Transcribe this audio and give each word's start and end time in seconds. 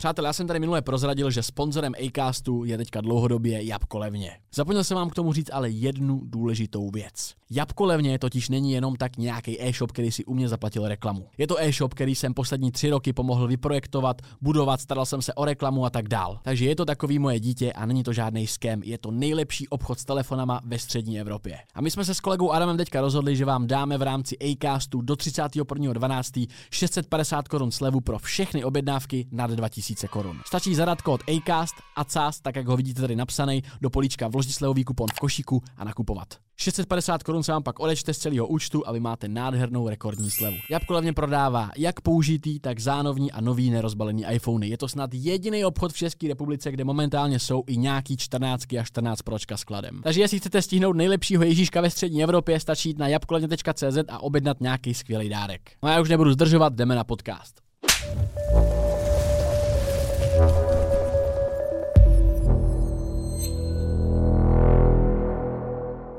Přátelé, 0.00 0.28
já 0.28 0.32
jsem 0.32 0.46
tady 0.46 0.60
minule 0.60 0.82
prozradil, 0.82 1.30
že 1.30 1.42
sponzorem 1.42 1.92
Acastu 2.06 2.64
je 2.64 2.76
teďka 2.78 3.00
dlouhodobě 3.00 3.64
Jabko 3.64 3.98
Levně. 3.98 4.30
Zapomněl 4.54 4.84
jsem 4.84 4.96
vám 4.96 5.10
k 5.10 5.14
tomu 5.14 5.32
říct 5.32 5.50
ale 5.52 5.70
jednu 5.70 6.20
důležitou 6.24 6.90
věc. 6.90 7.34
Jabko 7.50 7.84
Levně 7.84 8.18
totiž 8.18 8.48
není 8.48 8.72
jenom 8.72 8.96
tak 8.96 9.16
nějaký 9.16 9.62
e-shop, 9.62 9.92
který 9.92 10.12
si 10.12 10.24
u 10.24 10.34
mě 10.34 10.48
zaplatil 10.48 10.88
reklamu. 10.88 11.26
Je 11.38 11.46
to 11.46 11.62
e-shop, 11.62 11.94
který 11.94 12.14
jsem 12.14 12.34
poslední 12.34 12.72
tři 12.72 12.90
roky 12.90 13.12
pomohl 13.12 13.46
vyprojektovat, 13.46 14.22
budovat, 14.40 14.80
staral 14.80 15.06
jsem 15.06 15.22
se 15.22 15.34
o 15.34 15.44
reklamu 15.44 15.84
a 15.84 15.90
tak 15.90 16.08
dál. 16.08 16.40
Takže 16.42 16.64
je 16.64 16.76
to 16.76 16.84
takový 16.84 17.18
moje 17.18 17.40
dítě 17.40 17.72
a 17.72 17.86
není 17.86 18.02
to 18.02 18.12
žádný 18.12 18.46
scam, 18.46 18.82
je 18.82 18.98
to 18.98 19.10
nejlepší 19.10 19.68
obchod 19.68 19.98
s 19.98 20.04
telefonama 20.04 20.60
ve 20.64 20.78
střední 20.78 21.20
Evropě. 21.20 21.58
A 21.74 21.80
my 21.80 21.90
jsme 21.90 22.04
se 22.04 22.14
s 22.14 22.20
kolegou 22.20 22.50
Adamem 22.50 22.76
teďka 22.76 23.00
rozhodli, 23.00 23.36
že 23.36 23.44
vám 23.44 23.66
dáme 23.66 23.98
v 23.98 24.02
rámci 24.02 24.36
Acastu 24.38 25.00
do 25.00 25.14
31.12. 25.14 26.48
650 26.70 27.48
korun 27.48 27.70
slevu 27.70 28.00
pro 28.00 28.18
všechny 28.18 28.64
objednávky 28.64 29.26
nad 29.32 29.50
2000 29.50 29.87
korun. 30.10 30.40
Stačí 30.46 30.74
zadat 30.74 31.02
kód 31.02 31.20
ACAST, 31.28 31.74
ACAST, 31.96 32.42
tak 32.42 32.56
jak 32.56 32.66
ho 32.66 32.76
vidíte 32.76 33.00
tady 33.00 33.16
napsaný, 33.16 33.62
do 33.80 33.90
políčka 33.90 34.28
vložit 34.28 34.52
slevový 34.52 34.84
kupon 34.84 35.08
v 35.14 35.20
košíku 35.20 35.62
a 35.76 35.84
nakupovat. 35.84 36.28
650 36.60 37.22
korun 37.22 37.42
se 37.42 37.52
vám 37.52 37.62
pak 37.62 37.80
odečte 37.80 38.14
z 38.14 38.18
celého 38.18 38.46
účtu 38.46 38.88
a 38.88 38.92
vy 38.92 39.00
máte 39.00 39.28
nádhernou 39.28 39.88
rekordní 39.88 40.30
slevu. 40.30 40.56
Jabko 40.70 40.92
levně 40.92 41.12
prodává 41.12 41.70
jak 41.76 42.00
použitý, 42.00 42.60
tak 42.60 42.80
zánovní 42.80 43.32
a 43.32 43.40
nový 43.40 43.70
nerozbalený 43.70 44.24
iPhony. 44.30 44.68
Je 44.68 44.78
to 44.78 44.88
snad 44.88 45.14
jediný 45.14 45.64
obchod 45.64 45.92
v 45.92 45.96
České 45.96 46.28
republice, 46.28 46.70
kde 46.70 46.84
momentálně 46.84 47.38
jsou 47.38 47.64
i 47.66 47.76
nějaký 47.76 48.16
14 48.16 48.72
a 48.72 48.82
14 48.84 49.22
pročka 49.22 49.56
skladem. 49.56 50.00
Takže 50.02 50.20
jestli 50.20 50.38
chcete 50.38 50.62
stihnout 50.62 50.96
nejlepšího 50.96 51.42
Ježíška 51.42 51.80
ve 51.80 51.90
střední 51.90 52.22
Evropě, 52.22 52.60
stačí 52.60 52.88
jít 52.88 52.98
na 52.98 53.08
jabkolevně.cz 53.08 53.98
a 54.08 54.18
objednat 54.18 54.60
nějaký 54.60 54.94
skvělý 54.94 55.28
dárek. 55.28 55.70
No 55.82 55.88
a 55.88 55.92
já 55.92 56.00
už 56.00 56.08
nebudu 56.08 56.32
zdržovat, 56.32 56.72
jdeme 56.74 56.94
na 56.94 57.04
podcast. 57.04 57.60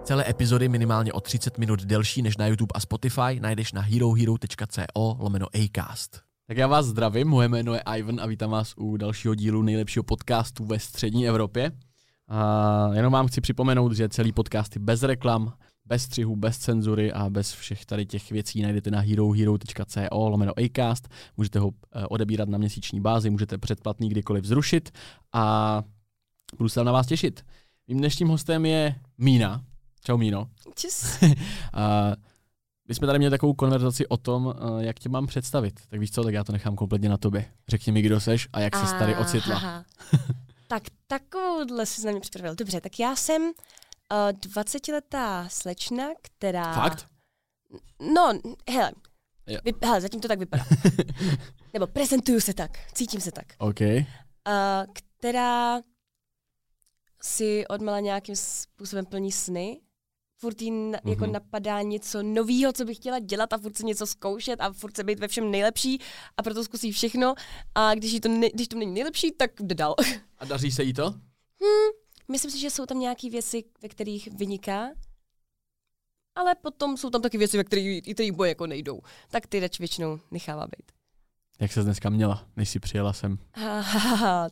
Celé 0.09 0.29
epizody 0.29 0.69
minimálně 0.69 1.13
o 1.13 1.21
30 1.21 1.57
minut 1.57 1.83
delší 1.83 2.21
než 2.21 2.37
na 2.37 2.47
YouTube 2.47 2.71
a 2.75 2.79
Spotify 2.79 3.39
najdeš 3.39 3.73
na 3.73 3.81
herohero.co 3.81 5.17
lomeno 5.19 5.47
Acast. 5.55 6.21
Tak 6.47 6.57
já 6.57 6.67
vás 6.67 6.85
zdravím, 6.85 7.27
moje 7.27 7.47
jméno 7.47 7.73
je 7.73 7.81
Ivan 7.97 8.19
a 8.21 8.25
vítám 8.25 8.49
vás 8.49 8.73
u 8.77 8.97
dalšího 8.97 9.35
dílu 9.35 9.61
nejlepšího 9.61 10.03
podcastu 10.03 10.65
ve 10.65 10.79
střední 10.79 11.27
Evropě. 11.27 11.71
A 12.27 12.89
jenom 12.93 13.13
vám 13.13 13.27
chci 13.27 13.41
připomenout, 13.41 13.91
že 13.91 14.09
celý 14.09 14.31
podcast 14.31 14.75
je 14.75 14.81
bez 14.81 15.03
reklam, 15.03 15.53
bez 15.85 16.03
střihu, 16.03 16.35
bez 16.35 16.57
cenzury 16.57 17.13
a 17.13 17.29
bez 17.29 17.53
všech 17.53 17.85
tady 17.85 18.05
těch 18.05 18.31
věcí 18.31 18.61
najdete 18.61 18.91
na 18.91 18.99
herohero.co 18.99 20.27
lomeno 20.27 20.53
Acast. 20.59 21.09
Můžete 21.37 21.59
ho 21.59 21.71
eh, 21.95 22.05
odebírat 22.05 22.49
na 22.49 22.57
měsíční 22.57 23.01
bázi, 23.01 23.29
můžete 23.29 23.57
předplatný 23.57 24.09
kdykoliv 24.09 24.45
zrušit 24.45 24.91
a 25.33 25.83
budu 26.57 26.69
se 26.69 26.83
na 26.83 26.91
vás 26.91 27.07
těšit. 27.07 27.45
Mým 27.87 27.97
dnešním 27.97 28.27
hostem 28.27 28.65
je 28.65 28.95
Mína, 29.17 29.63
Čau 30.03 30.17
Míno. 30.17 30.49
Čus. 30.75 31.17
a 31.73 32.11
my 32.87 32.95
jsme 32.95 33.07
tady 33.07 33.19
měli 33.19 33.31
takovou 33.31 33.53
konverzaci 33.53 34.07
o 34.07 34.17
tom, 34.17 34.53
eh, 34.57 34.85
jak 34.85 34.99
tě 34.99 35.09
mám 35.09 35.27
představit. 35.27 35.79
Tak 35.89 35.99
víš 35.99 36.11
co, 36.11 36.23
tak 36.23 36.33
já 36.33 36.43
to 36.43 36.51
nechám 36.51 36.75
kompletně 36.75 37.09
na 37.09 37.17
tobě. 37.17 37.51
Řekni 37.67 37.91
mi, 37.91 38.01
kdo 38.01 38.19
seš 38.19 38.47
a 38.53 38.59
jak 38.59 38.75
se 38.75 38.95
tady 38.99 39.15
ocitla. 39.15 39.85
tak 40.67 40.83
takovouhle 41.07 41.85
si 41.85 42.05
na 42.05 42.11
mě 42.11 42.21
připravil. 42.21 42.55
Dobře, 42.55 42.81
tak 42.81 42.99
já 42.99 43.15
jsem 43.15 43.41
uh, 43.41 43.49
eh, 44.11 44.33
20-letá 44.33 45.47
slečna, 45.47 46.05
která... 46.21 46.73
Fakt? 46.73 47.05
No, 48.13 48.39
hele, 48.69 48.91
Vy, 49.65 49.73
hele, 49.83 50.01
zatím 50.01 50.21
to 50.21 50.27
tak 50.27 50.39
vypadá. 50.39 50.65
Nebo 51.73 51.87
prezentuju 51.87 52.39
se 52.39 52.53
tak, 52.53 52.71
cítím 52.93 53.21
se 53.21 53.31
tak. 53.31 53.45
OK. 53.57 53.81
Uh, 53.81 54.93
která 54.93 55.81
si 57.21 57.67
odmala 57.67 57.99
nějakým 57.99 58.35
způsobem 58.35 59.05
plní 59.05 59.31
sny 59.31 59.81
furt 60.39 60.61
jí 60.61 60.71
na, 60.71 60.97
mm-hmm. 60.97 61.09
jako 61.09 61.23
mhm. 61.23 61.33
napadá 61.33 61.81
něco 61.81 62.23
nového, 62.23 62.73
co 62.73 62.85
bych 62.85 62.97
chtěla 62.97 63.19
dělat 63.19 63.53
a 63.53 63.57
furt 63.57 63.77
se 63.77 63.83
něco 63.83 64.07
zkoušet 64.07 64.61
a 64.61 64.73
furt 64.73 64.95
se 64.95 65.03
být 65.03 65.19
ve 65.19 65.27
všem 65.27 65.51
nejlepší 65.51 65.99
a 66.37 66.43
proto 66.43 66.63
zkusí 66.63 66.91
všechno 66.91 67.35
a 67.75 67.95
když, 67.95 68.19
to, 68.19 68.29
ne, 68.29 68.49
když 68.49 68.67
to 68.67 68.77
není 68.77 68.93
nejlepší, 68.93 69.31
tak 69.31 69.51
jde 69.61 69.75
dál. 69.75 69.95
A 70.37 70.45
daří 70.45 70.71
se 70.71 70.83
jí 70.83 70.93
to? 70.93 71.09
Hmm, 71.61 71.91
myslím 72.31 72.51
si, 72.51 72.59
že 72.59 72.69
jsou 72.69 72.85
tam 72.85 72.99
nějaké 72.99 73.29
věci, 73.29 73.63
ve 73.81 73.89
kterých 73.89 74.27
vyniká, 74.27 74.89
ale 76.35 76.55
potom 76.55 76.97
jsou 76.97 77.09
tam 77.09 77.21
taky 77.21 77.37
věci, 77.37 77.57
ve 77.57 77.63
kterých, 77.63 78.13
kterých 78.13 78.31
boje 78.31 78.49
jako 78.49 78.67
nejdou. 78.67 79.01
Tak 79.29 79.47
ty 79.47 79.59
radši 79.59 79.83
většinou 79.83 80.19
nechává 80.31 80.67
být. 80.67 80.91
Jak 81.59 81.71
se 81.71 81.83
dneska 81.83 82.09
měla, 82.09 82.45
než 82.55 82.69
jsi 82.69 82.79
přijela 82.79 83.13
sem? 83.13 83.37
Ha, 83.53 83.79
ha, 83.81 84.15
ha, 84.15 84.49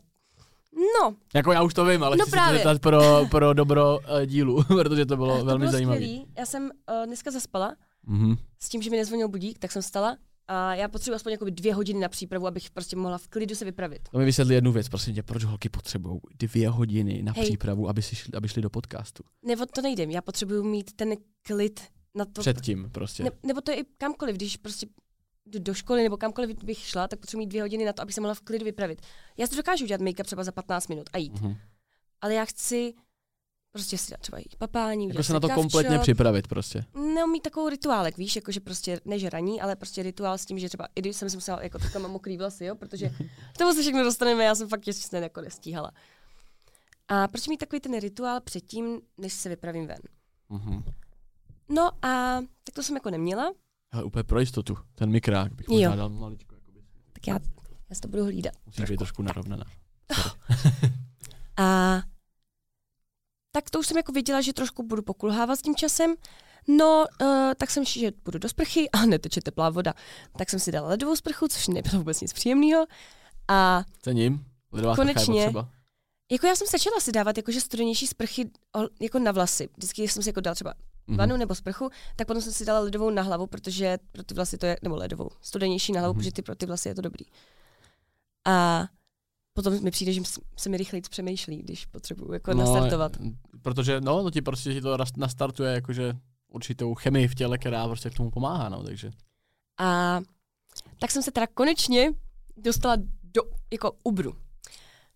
No. 0.78 1.16
Jako 1.34 1.52
já 1.52 1.64
už 1.64 1.74
to 1.74 1.86
vím, 1.86 2.04
ale 2.04 2.18
no 2.18 2.26
chci 2.26 2.32
právě. 2.32 2.64
se 2.64 2.80
pro, 2.80 3.26
pro 3.32 3.54
dobro 3.54 4.00
uh, 4.00 4.26
dílu, 4.26 4.64
protože 4.68 5.06
to 5.06 5.18
bylo 5.18 5.38
to 5.40 5.46
velmi 5.46 5.60
bylo 5.60 5.72
zajímavé. 5.72 6.06
Já 6.38 6.46
jsem 6.46 6.64
uh, 6.64 7.06
dneska 7.06 7.32
zaspala 7.32 7.76
mm-hmm. 8.08 8.38
s 8.60 8.70
tím, 8.70 8.82
že 8.82 8.90
mi 8.90 8.98
nezvonil 8.98 9.28
budík, 9.28 9.60
tak 9.60 9.72
jsem 9.72 9.82
stala 9.82 10.18
a 10.48 10.76
já 10.76 10.88
potřebuji 10.88 11.16
aspoň 11.16 11.38
dvě 11.50 11.74
hodiny 11.74 12.00
na 12.00 12.10
přípravu, 12.10 12.48
abych 12.48 12.70
prostě 12.70 12.96
mohla 12.96 13.18
v 13.18 13.28
klidu 13.28 13.56
se 13.56 13.66
vypravit. 13.66 14.10
To 14.12 14.18
mi 14.18 14.26
vysvětli 14.26 14.56
jednu 14.56 14.72
věc, 14.72 14.90
prosím 14.90 15.16
tě, 15.16 15.24
proč 15.24 15.44
holky 15.44 15.70
potřebují 15.70 16.20
dvě 16.40 16.70
hodiny 16.70 17.24
na 17.24 17.32
Hej. 17.32 17.44
přípravu, 17.44 17.90
aby, 17.90 18.02
si 18.02 18.16
šli, 18.16 18.34
aby 18.34 18.48
šli 18.48 18.62
do 18.62 18.70
podcastu? 18.70 19.24
Nebo 19.46 19.66
to 19.66 19.82
nejde, 19.82 20.04
já 20.04 20.22
potřebuji 20.22 20.64
mít 20.64 20.94
ten 20.94 21.14
klid 21.42 21.82
na 22.16 22.26
to. 22.26 22.42
Předtím 22.42 22.90
prostě. 22.92 23.24
Ne, 23.24 23.30
nebo 23.44 23.62
to 23.62 23.72
je 23.72 23.78
i 23.78 23.84
kamkoliv, 23.98 24.36
když 24.36 24.58
prostě 24.58 24.88
jdu 25.48 25.60
do 25.60 25.74
školy 25.74 26.04
nebo 26.04 26.18
kamkoliv 26.18 26.64
bych 26.64 26.78
šla, 26.80 27.08
tak 27.08 27.20
potřebuji 27.20 27.40
mít 27.40 27.50
dvě 27.50 27.62
hodiny 27.62 27.86
na 27.86 27.94
to, 27.94 28.02
abych 28.02 28.16
se 28.16 28.22
mohla 28.22 28.34
v 28.34 28.42
klidu 28.42 28.66
vypravit. 28.66 29.02
Já 29.38 29.48
si 29.48 29.56
dokážu 29.56 29.84
udělat 29.84 30.02
make-up 30.02 30.24
třeba 30.24 30.44
za 30.44 30.52
15 30.52 30.88
minut 30.88 31.10
a 31.14 31.18
jít. 31.18 31.34
Mm-hmm. 31.34 31.58
Ale 32.22 32.34
já 32.34 32.46
chci 32.46 32.94
prostě 33.72 33.98
si 33.98 34.12
dát 34.12 34.20
třeba 34.20 34.38
jít 34.38 34.56
papání, 34.58 35.08
Jako 35.08 35.24
se 35.24 35.34
na 35.34 35.40
to 35.40 35.50
kompletně 35.50 35.96
shop. 35.96 36.02
připravit 36.02 36.48
prostě. 36.48 36.86
No, 37.16 37.28
mít 37.28 37.42
takovou 37.44 37.70
rituálek, 37.70 38.18
víš, 38.18 38.36
jakože 38.36 38.60
prostě, 38.60 39.00
než 39.06 39.26
raní, 39.26 39.62
ale 39.62 39.76
prostě 39.76 40.04
rituál 40.04 40.38
s 40.38 40.46
tím, 40.46 40.60
že 40.60 40.68
třeba, 40.68 40.88
i 40.96 41.02
když 41.02 41.16
jsem 41.16 41.30
si 41.30 41.38
musela, 41.38 41.64
jako 41.64 41.80
teďka 41.80 42.00
mám 42.00 42.12
mokrý 42.12 42.38
vlasy, 42.38 42.66
jo, 42.66 42.76
protože 42.76 43.10
k 43.54 43.58
tomu 43.58 43.74
se 43.74 43.82
všechno 43.82 44.04
dostaneme, 44.04 44.44
já 44.44 44.56
jsem 44.56 44.70
fakt 44.70 44.88
ještě 44.88 45.18
jako 45.18 45.42
nestíhala. 45.42 45.92
A 47.08 47.28
proč 47.28 47.48
mít 47.48 47.58
takový 47.58 47.80
ten 47.80 48.00
rituál 48.00 48.42
předtím, 48.42 49.02
než 49.18 49.34
se 49.34 49.50
vypravím 49.50 49.88
ven? 49.88 50.00
Mm-hmm. 50.52 50.84
No 51.70 52.06
a 52.06 52.42
tak 52.64 52.76
to 52.76 52.84
jsem 52.84 52.96
jako 52.96 53.10
neměla, 53.10 53.52
ale 53.92 54.04
úplně 54.04 54.24
pro 54.24 54.40
jistotu, 54.40 54.78
ten 54.96 55.10
mikrák 55.10 55.54
bych 55.54 55.68
možná 55.68 55.96
dal 55.96 56.10
maličko. 56.10 56.56
Jakoby. 56.56 56.80
Tak 57.14 57.28
já, 57.28 57.40
já 57.90 57.96
si 57.96 58.02
to 58.02 58.08
budu 58.08 58.24
hlídat. 58.24 58.54
Musíš 58.66 58.86
být 58.86 58.98
trošku 58.98 59.22
narovnaná. 59.22 59.66
a 61.58 62.02
tak 63.52 63.70
to 63.70 63.80
už 63.80 63.88
jsem 63.88 63.98
jako 63.98 64.12
věděla, 64.12 64.42
že 64.42 64.54
trošku 64.54 64.84
budu 64.84 65.02
pokulhávat 65.02 65.60
s 65.60 65.62
tím 65.62 65.76
časem. 65.76 66.16
No, 66.68 67.06
uh, 67.22 67.28
tak 67.58 67.72
jsem 67.72 67.86
že 67.86 68.12
budu 68.26 68.40
do 68.40 68.50
sprchy 68.50 68.90
a 68.94 69.06
neteče 69.06 69.42
teplá 69.42 69.70
voda. 69.70 69.94
Tak 70.38 70.50
jsem 70.50 70.60
si 70.60 70.72
dala 70.72 70.88
ledovou 70.88 71.16
sprchu, 71.16 71.48
což 71.48 71.68
nebylo 71.68 71.98
vůbec 71.98 72.22
nic 72.22 72.34
příjemného. 72.34 72.86
A 73.48 73.84
Cením. 74.02 74.46
Ledová 74.72 74.96
konečně, 74.96 75.40
je 75.42 75.46
potřeba. 75.46 75.70
Jako 76.32 76.48
já 76.48 76.56
jsem 76.56 76.68
začala 76.72 77.00
si 77.00 77.12
dávat 77.12 77.38
jakože 77.38 77.62
studenější 77.62 78.08
sprchy 78.08 78.52
jako 79.02 79.20
na 79.20 79.32
vlasy. 79.32 79.70
Vždycky 79.78 80.08
jsem 80.08 80.24
si 80.24 80.30
jako 80.30 80.42
dala 80.42 80.56
třeba 80.56 80.74
mm-hmm. 81.08 81.18
vanu 81.18 81.38
nebo 81.38 81.56
sprchu, 81.56 81.90
tak 82.16 82.28
potom 82.28 82.42
jsem 82.42 82.54
si 82.54 82.66
dala 82.66 82.80
ledovou 82.80 83.10
na 83.10 83.22
hlavu, 83.22 83.48
protože 83.48 83.98
pro 84.12 84.24
ty 84.24 84.34
vlasy 84.34 84.58
to 84.58 84.66
je, 84.66 84.78
nebo 84.82 84.96
ledovou, 84.96 85.30
studenější 85.42 85.92
na 85.92 86.00
hlavu, 86.00 86.14
mm-hmm. 86.14 86.18
protože 86.18 86.32
ty 86.32 86.42
pro 86.42 86.56
ty 86.56 86.66
vlasy 86.66 86.90
je 86.90 86.96
to 86.96 87.02
dobrý. 87.02 87.26
A 88.46 88.86
potom 89.54 89.84
mi 89.84 89.92
přijde, 89.92 90.14
že 90.14 90.22
se 90.58 90.70
mi 90.70 90.78
rychleji 90.78 91.02
přemýšlí, 91.02 91.58
když 91.58 91.86
potřebuju 91.86 92.34
jako 92.34 92.54
no, 92.54 92.60
nastartovat. 92.60 93.18
Protože 93.62 94.02
no, 94.02 94.24
no 94.24 94.32
ti 94.32 94.42
prostě 94.42 94.74
ti 94.74 94.82
to 94.82 94.98
nastartuje 95.18 95.74
jakože 95.74 96.14
určitou 96.48 96.96
chemii 96.96 97.28
v 97.28 97.36
těle, 97.36 97.58
která 97.58 97.88
prostě 97.88 98.10
k 98.10 98.14
tomu 98.14 98.32
pomáhá, 98.32 98.70
no, 98.70 98.84
takže. 98.84 99.12
A 99.80 100.20
tak 101.00 101.12
jsem 101.12 101.24
se 101.24 101.32
teda 101.32 101.48
konečně 101.48 102.14
dostala 102.58 102.96
do 103.24 103.42
jako 103.72 103.92
Uberu. 104.04 104.36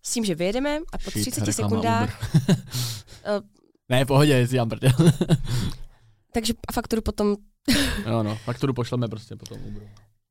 S 0.02 0.12
tím, 0.12 0.24
že 0.24 0.34
vyjedeme 0.34 0.78
a 0.92 0.98
po 0.98 1.10
Shit, 1.10 1.34
30 1.34 1.52
sekundách 1.52 2.34
Ne, 3.88 4.04
v 4.04 4.08
pohodě, 4.08 4.32
jestli 4.32 4.56
já. 4.56 4.66
Takže 6.32 6.52
a 6.68 6.72
fakturu 6.72 7.02
potom... 7.02 7.36
no, 8.06 8.22
no, 8.22 8.36
fakturu 8.36 8.74
pošleme 8.74 9.08
prostě 9.08 9.36
potom. 9.36 9.58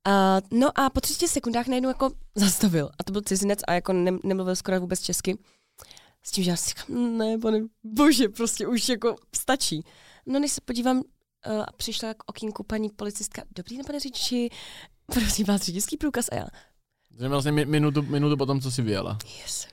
Uh, 0.08 0.60
no 0.60 0.80
a 0.80 0.90
po 0.90 1.02
30 1.02 1.28
sekundách 1.28 1.68
najednou 1.68 1.90
jako 1.90 2.12
zastavil. 2.36 2.90
A 3.00 3.04
to 3.04 3.12
byl 3.12 3.22
cizinec 3.22 3.60
a 3.68 3.74
jako 3.74 3.94
ne, 3.94 4.12
nemluvil 4.24 4.56
skoro 4.56 4.80
vůbec 4.80 5.02
česky. 5.02 5.38
S 6.24 6.32
tím, 6.32 6.44
že 6.44 6.50
já 6.50 6.56
si 6.56 6.70
říkám, 6.70 7.18
ne, 7.18 7.38
pane, 7.38 7.60
bože, 7.84 8.30
prostě 8.30 8.68
už 8.68 8.90
jako 8.90 9.16
stačí. 9.36 9.86
No 10.26 10.40
než 10.40 10.52
se 10.52 10.62
podívám, 10.62 10.98
uh, 10.98 11.64
přišla 11.78 12.14
k 12.14 12.24
okýnku 12.26 12.64
paní 12.64 12.90
policistka, 12.90 13.44
dobrý 13.56 13.78
den, 13.78 13.86
pane 13.86 14.00
řidiči, 14.00 14.50
prosím 15.14 15.46
vás, 15.46 15.62
řidičský 15.62 15.98
průkaz 15.98 16.26
a 16.32 16.36
já. 16.36 16.46
To 17.20 17.30
vlastně 17.30 17.52
minutu, 17.52 18.02
minutu 18.02 18.38
potom, 18.38 18.62
co 18.62 18.72
si 18.72 18.82
vyjela. 18.82 19.18
Yes. 19.42 19.68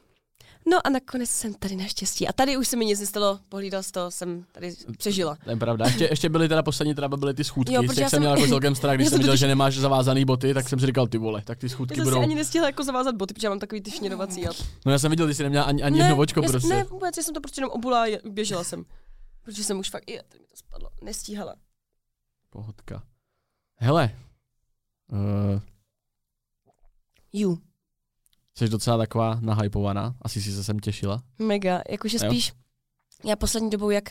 No 0.71 0.87
a 0.87 0.91
nakonec 0.91 1.31
jsem 1.31 1.55
tady 1.55 1.77
naštěstí. 1.77 2.29
A 2.29 2.33
tady 2.33 2.57
už 2.57 2.69
se 2.69 2.77
mi 2.77 2.85
nic 2.85 3.01
nestalo, 3.01 3.41
pohlídal 3.49 3.83
z 3.83 3.91
toho, 3.91 4.11
jsem 4.11 4.45
tady 4.53 4.75
přežila. 4.99 5.37
To 5.45 5.51
je 5.51 5.57
pravda. 5.57 5.87
Ještě, 5.87 6.05
ještě 6.11 6.29
byly 6.29 6.49
teda 6.49 6.63
poslední 6.63 6.95
teda 6.95 7.09
byly 7.09 7.35
ty 7.35 7.45
schůdky, 7.45 7.75
Jo, 7.75 7.83
já 7.83 7.93
jsem 7.95 8.09
jsem- 8.09 8.21
měl 8.21 8.37
jako 8.37 8.49
celkem 8.49 8.75
strach, 8.75 8.95
když 8.97 9.05
Já 9.07 9.11
jsem 9.11 9.19
viděl, 9.19 9.37
že 9.37 9.47
nemáš 9.47 9.79
zavázaný 9.79 10.25
boty, 10.25 10.55
tak 10.55 10.69
jsem 10.69 10.81
si 10.81 10.87
říkal, 10.87 11.07
ty 11.07 11.19
vole, 11.19 11.43
tak 11.45 11.59
ty 11.59 11.67
Já 11.67 11.71
schůdky 11.71 12.01
budou. 12.01 12.21
ani 12.21 12.35
nestihla 12.35 12.67
jako 12.69 12.85
zavázat 12.85 13.15
boty, 13.15 13.35
protože 13.35 13.47
já 13.47 13.51
mám 13.51 13.59
takový 13.59 13.81
ty 13.81 13.91
šněrovací. 13.91 14.49
A... 14.49 14.51
No 14.87 14.93
já 14.93 14.99
jsem 14.99 15.11
viděl, 15.11 15.27
ty 15.27 15.35
jsi 15.35 15.43
neměla 15.43 15.65
ani, 15.65 15.83
ani 15.83 15.99
jedno 15.99 16.17
očko 16.17 16.43
já, 16.43 16.49
prostě. 16.51 16.69
Ne, 16.69 16.85
vůbec, 16.85 17.17
já 17.17 17.23
jsem 17.23 17.35
to 17.35 17.41
prostě 17.41 17.61
jenom 17.61 17.71
obula 17.71 18.05
a 18.05 18.19
běžela 18.31 18.65
jsem. 18.65 18.85
Protože 19.43 19.65
jsem 19.65 19.79
už 19.79 19.91
fakt, 19.91 20.11
je, 20.11 20.23
tady 20.29 20.41
mi 20.41 20.47
to 20.47 20.57
spadlo, 20.57 20.91
nestíhala. 21.03 21.55
Pohodka. 22.51 23.03
Hele, 23.77 24.11
uh, 25.13 25.61
Ju, 27.33 27.59
jsi 28.59 28.69
docela 28.69 28.99
taková 28.99 29.39
nahypovaná, 29.41 30.15
asi 30.23 30.43
si 30.43 30.53
se 30.53 30.65
sem 30.65 30.79
těšila. 30.79 31.23
mega, 31.39 31.83
jakože 31.91 32.19
spíš, 32.19 32.53
já 33.25 33.37
poslední 33.37 33.71
dobou 33.71 33.91
jak, 33.91 34.05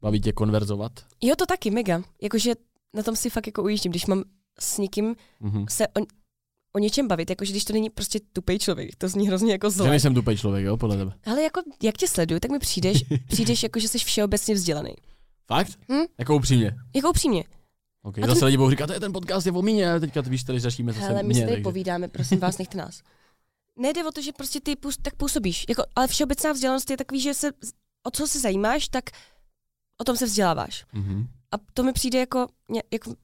Baví 0.00 0.20
tě 0.20 0.32
konverzovat. 0.32 0.92
jo 1.22 1.34
to 1.38 1.46
taky, 1.46 1.70
mega, 1.70 2.02
jakože 2.22 2.52
na 2.94 3.02
tom 3.02 3.16
si 3.16 3.30
fakt 3.30 3.46
jako 3.46 3.62
ujíždím, 3.62 3.92
když 3.92 4.06
mám 4.06 4.22
s 4.60 4.78
někým 4.78 5.14
Mhm. 5.40 5.66
se 5.70 5.88
o, 5.88 6.00
o 6.74 6.78
něčem 6.78 7.08
bavit, 7.08 7.30
jakože 7.30 7.50
když 7.52 7.64
to 7.64 7.72
není 7.72 7.90
prostě 7.90 8.20
tupej 8.32 8.58
člověk, 8.58 8.96
to 8.96 9.08
zní 9.08 9.28
hrozně 9.28 9.52
jako 9.52 9.70
Že 9.70 9.76
zle. 9.76 9.90
nejsem 9.90 10.14
tupej 10.14 10.36
člověk, 10.36 10.64
jo, 10.64 10.76
podle 10.76 10.96
tebe. 10.96 11.12
Ale 11.26 11.42
jako, 11.42 11.60
jak 11.82 11.96
tě 11.96 12.08
sleduju, 12.08 12.40
tak 12.40 12.50
mi 12.50 12.58
přijdeš, 12.58 13.04
přijdeš 13.28 13.62
jako, 13.62 13.78
že 13.80 13.88
jsi 13.88 13.98
všeobecně 13.98 14.54
vzdělaný. 14.54 14.94
Fakt? 15.46 15.78
Hm? 15.92 16.04
Jako 16.18 16.36
upřímně. 16.36 16.76
Jako 16.94 17.10
upřímně. 17.10 17.44
Ok, 18.04 18.18
A 18.18 18.26
zase 18.26 18.40
to- 18.40 18.46
lidi 18.46 18.56
budou 18.56 18.70
říkat, 18.70 18.86
to 18.86 18.92
je 18.92 19.00
ten 19.00 19.12
podcast 19.12 19.46
je 19.46 19.52
o 19.52 19.62
míně, 19.62 19.92
a 19.92 19.98
teďka 19.98 20.20
víš, 20.20 20.44
tady 20.44 20.60
začneme 20.60 20.92
zase 20.92 21.06
Hele, 21.06 21.22
my 21.22 21.34
si 21.34 21.40
tady 21.40 21.52
takže- 21.52 21.62
povídáme, 21.62 22.08
prosím 22.08 22.38
vás, 22.38 22.58
nechte 22.58 22.78
nás. 22.78 23.02
Nejde 23.78 24.04
o 24.04 24.12
to, 24.12 24.22
že 24.22 24.32
prostě 24.32 24.60
ty 24.60 24.72
půs- 24.76 24.96
tak 25.02 25.14
působíš. 25.14 25.64
Jako, 25.68 25.82
ale 25.96 26.06
všeobecná 26.08 26.52
vzdělanost 26.52 26.90
je 26.90 26.96
takový, 26.96 27.20
že 27.20 27.34
se, 27.34 27.50
o 28.06 28.10
co 28.10 28.26
se 28.26 28.40
zajímáš, 28.40 28.88
tak 28.88 29.04
o 30.00 30.04
tom 30.04 30.16
se 30.16 30.26
vzděláváš. 30.26 30.84
Mhm. 30.92 31.26
A 31.52 31.56
to 31.74 31.82
mi 31.82 31.92
přijde 31.92 32.18
jako, 32.18 32.46
jako 32.92 33.14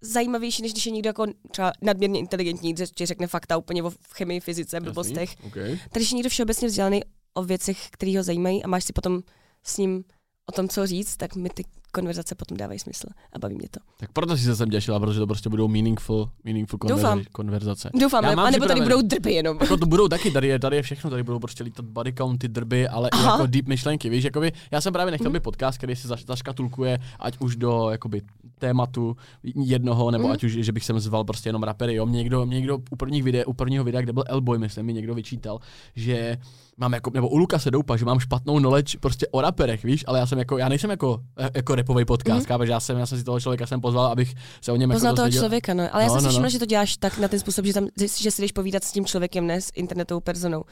zajímavější, 0.00 0.62
než 0.62 0.72
když 0.72 0.86
je 0.86 0.92
někdo 0.92 1.08
jako 1.08 1.26
třeba 1.50 1.72
nadměrně 1.82 2.18
inteligentní, 2.18 2.74
že 2.78 2.86
ti 2.86 3.06
řekne 3.06 3.26
fakta 3.26 3.56
úplně 3.56 3.82
o 3.82 3.92
chemii, 4.14 4.40
fyzice, 4.40 4.80
blbostech. 4.80 5.30
Jasný, 5.30 5.46
ok. 5.46 5.54
Tady, 5.54 5.78
když 5.92 6.10
je 6.10 6.16
někdo 6.16 6.30
všeobecně 6.30 6.68
vzdělaný 6.68 7.00
o 7.34 7.44
věcech, 7.44 7.90
které 7.90 8.16
ho 8.16 8.22
zajímají 8.22 8.64
a 8.64 8.68
máš 8.68 8.84
si 8.84 8.92
potom 8.92 9.22
s 9.62 9.76
ním 9.78 10.04
o 10.48 10.52
tom, 10.52 10.68
co 10.68 10.86
říct, 10.86 11.16
tak 11.16 11.36
mi 11.36 11.50
ty 11.50 11.64
konverzace 12.00 12.34
potom 12.34 12.56
dávají 12.56 12.78
smysl 12.78 13.06
a 13.32 13.38
baví 13.38 13.54
mě 13.54 13.68
to. 13.70 13.80
Tak 14.00 14.12
proto 14.12 14.36
si 14.36 14.42
se 14.44 14.56
sem 14.56 14.70
těšila, 14.70 15.00
protože 15.00 15.18
to 15.18 15.26
prostě 15.26 15.48
budou 15.48 15.68
meaningful, 15.68 16.30
meaningful 16.44 16.78
Doufám. 16.88 17.18
konverza- 17.18 17.24
konverzace. 17.32 17.90
Doufám, 18.00 18.24
Já 18.24 18.34
mám 18.34 18.46
a 18.46 18.50
nebo 18.50 18.66
tady 18.66 18.80
budou 18.80 19.02
drby 19.02 19.32
jenom. 19.32 19.58
Jako 19.60 19.76
to 19.76 19.86
budou 19.86 20.08
taky, 20.08 20.30
tady 20.30 20.48
je, 20.48 20.58
tady 20.58 20.76
je 20.76 20.82
všechno, 20.82 21.10
tady 21.10 21.22
budou 21.22 21.38
prostě 21.38 21.64
lítat 21.64 21.84
body 21.84 22.12
county, 22.12 22.48
drby, 22.48 22.88
ale 22.88 23.08
i 23.08 23.10
Aha. 23.12 23.32
jako 23.32 23.46
deep 23.46 23.66
myšlenky, 23.66 24.08
víš, 24.10 24.24
jakoby, 24.24 24.52
já 24.70 24.80
jsem 24.80 24.92
právě 24.92 25.10
nechtěl 25.10 25.30
Mhm. 25.30 25.32
být 25.34 25.42
podcast, 25.42 25.78
který 25.78 25.96
si 25.96 26.08
zaš, 26.08 26.24
zaškatulkuje, 26.24 26.98
ať 27.20 27.36
už 27.38 27.56
do, 27.56 27.90
jakoby, 27.90 28.22
tématu 28.58 29.16
jednoho, 29.54 30.10
nebo 30.10 30.24
Mhm. 30.24 30.32
ať 30.32 30.44
už, 30.44 30.52
že 30.52 30.72
bych 30.72 30.84
sem 30.84 31.00
zval 31.00 31.24
prostě 31.24 31.48
jenom 31.48 31.62
rapery, 31.62 31.94
jo, 31.94 32.06
mě 32.06 32.18
někdo, 32.18 32.46
mě 32.46 32.56
někdo 32.56 32.78
u, 32.90 32.96
prvních 32.96 33.22
videa, 33.22 33.44
u 33.46 33.52
prvního 33.52 33.84
videa, 33.84 34.00
kde 34.00 34.12
byl 34.12 34.24
Elboy, 34.26 34.58
myslím, 34.58 34.86
mi 34.86 34.92
někdo 34.92 35.14
vyčítal, 35.14 35.58
že 35.96 36.36
mám 36.76 36.92
jako, 36.92 37.10
nebo 37.14 37.28
u 37.28 37.36
Luka 37.38 37.58
se 37.58 37.70
doupa, 37.70 37.96
že 37.96 38.04
mám 38.04 38.18
špatnou 38.20 38.58
knowledge 38.58 38.98
prostě 38.98 39.26
o 39.30 39.40
raperech, 39.40 39.84
víš, 39.84 40.04
ale 40.06 40.18
já 40.18 40.26
jsem 40.26 40.38
jako, 40.38 40.58
já 40.58 40.68
nejsem 40.68 40.90
jako, 40.90 41.20
jako 41.54 41.76
repový 41.86 42.04
podcast, 42.04 42.48
Mhm. 42.48 42.58
mm-hmm. 42.60 42.68
já 42.70 42.80
jsem, 42.80 42.98
já 42.98 43.06
jsem 43.06 43.18
si 43.18 43.24
toho 43.24 43.40
člověka 43.40 43.66
jsem 43.66 43.80
pozval, 43.80 44.06
abych 44.06 44.34
se 44.60 44.72
o 44.72 44.76
něm 44.76 44.90
Poznal 44.90 45.10
jako 45.10 45.16
toho 45.16 45.26
dozvěděl. 45.26 45.42
člověka, 45.42 45.74
no. 45.74 45.94
Ale 45.94 46.02
já 46.02 46.08
No, 46.08 46.12
jsem 46.14 46.20
si 46.20 46.24
no, 46.24 46.28
no. 46.28 46.32
všimla, 46.32 46.48
že 46.48 46.58
to 46.58 46.66
děláš 46.66 46.96
tak 46.96 47.18
na 47.18 47.28
ten 47.28 47.40
způsob, 47.40 47.64
že, 47.64 47.72
tam, 47.72 47.86
že 48.20 48.30
si 48.30 48.42
jdeš 48.42 48.52
povídat 48.52 48.84
s 48.84 48.92
tím 48.92 49.04
člověkem, 49.06 49.46
ne 49.46 49.60
s 49.60 49.70
internetovou 49.74 50.20
personou. 50.20 50.64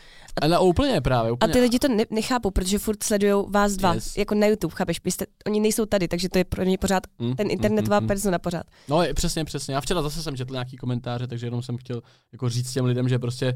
Ale 0.42 0.58
úplně 0.58 1.00
právě, 1.00 1.30
A 1.30 1.32
úplně. 1.34 1.52
ty 1.52 1.60
lidi 1.60 1.78
to 1.78 1.88
ne- 1.88 2.04
nechápou, 2.10 2.50
protože 2.50 2.78
furt 2.78 3.02
sledují 3.02 3.44
vás 3.50 3.72
dva, 3.72 3.94
Yes. 3.94 4.16
jako 4.16 4.34
na 4.34 4.46
YouTube, 4.46 4.74
chápeš? 4.76 5.00
Jste, 5.04 5.26
oni 5.46 5.60
nejsou 5.60 5.86
tady, 5.86 6.08
takže 6.08 6.28
to 6.28 6.38
je 6.38 6.44
pro 6.44 6.64
ně 6.64 6.78
pořád 6.78 7.02
Mm, 7.18 7.36
ten 7.36 7.46
mm, 7.46 7.50
internetová 7.50 8.00
mm, 8.00 8.04
mm. 8.04 8.08
persona 8.08 8.38
pořád. 8.38 8.62
No, 8.88 9.02
přesně, 9.14 9.44
přesně. 9.44 9.74
Já 9.74 9.80
včera 9.80 10.02
zase 10.02 10.22
jsem 10.22 10.36
četl 10.36 10.52
nějaký 10.52 10.76
komentáře, 10.76 11.26
takže 11.26 11.46
jenom 11.46 11.62
jsem 11.62 11.76
chtěl 11.76 12.02
jako 12.32 12.48
říct 12.48 12.72
těm 12.72 12.84
lidem, 12.84 13.08
že 13.08 13.18
prostě 13.18 13.54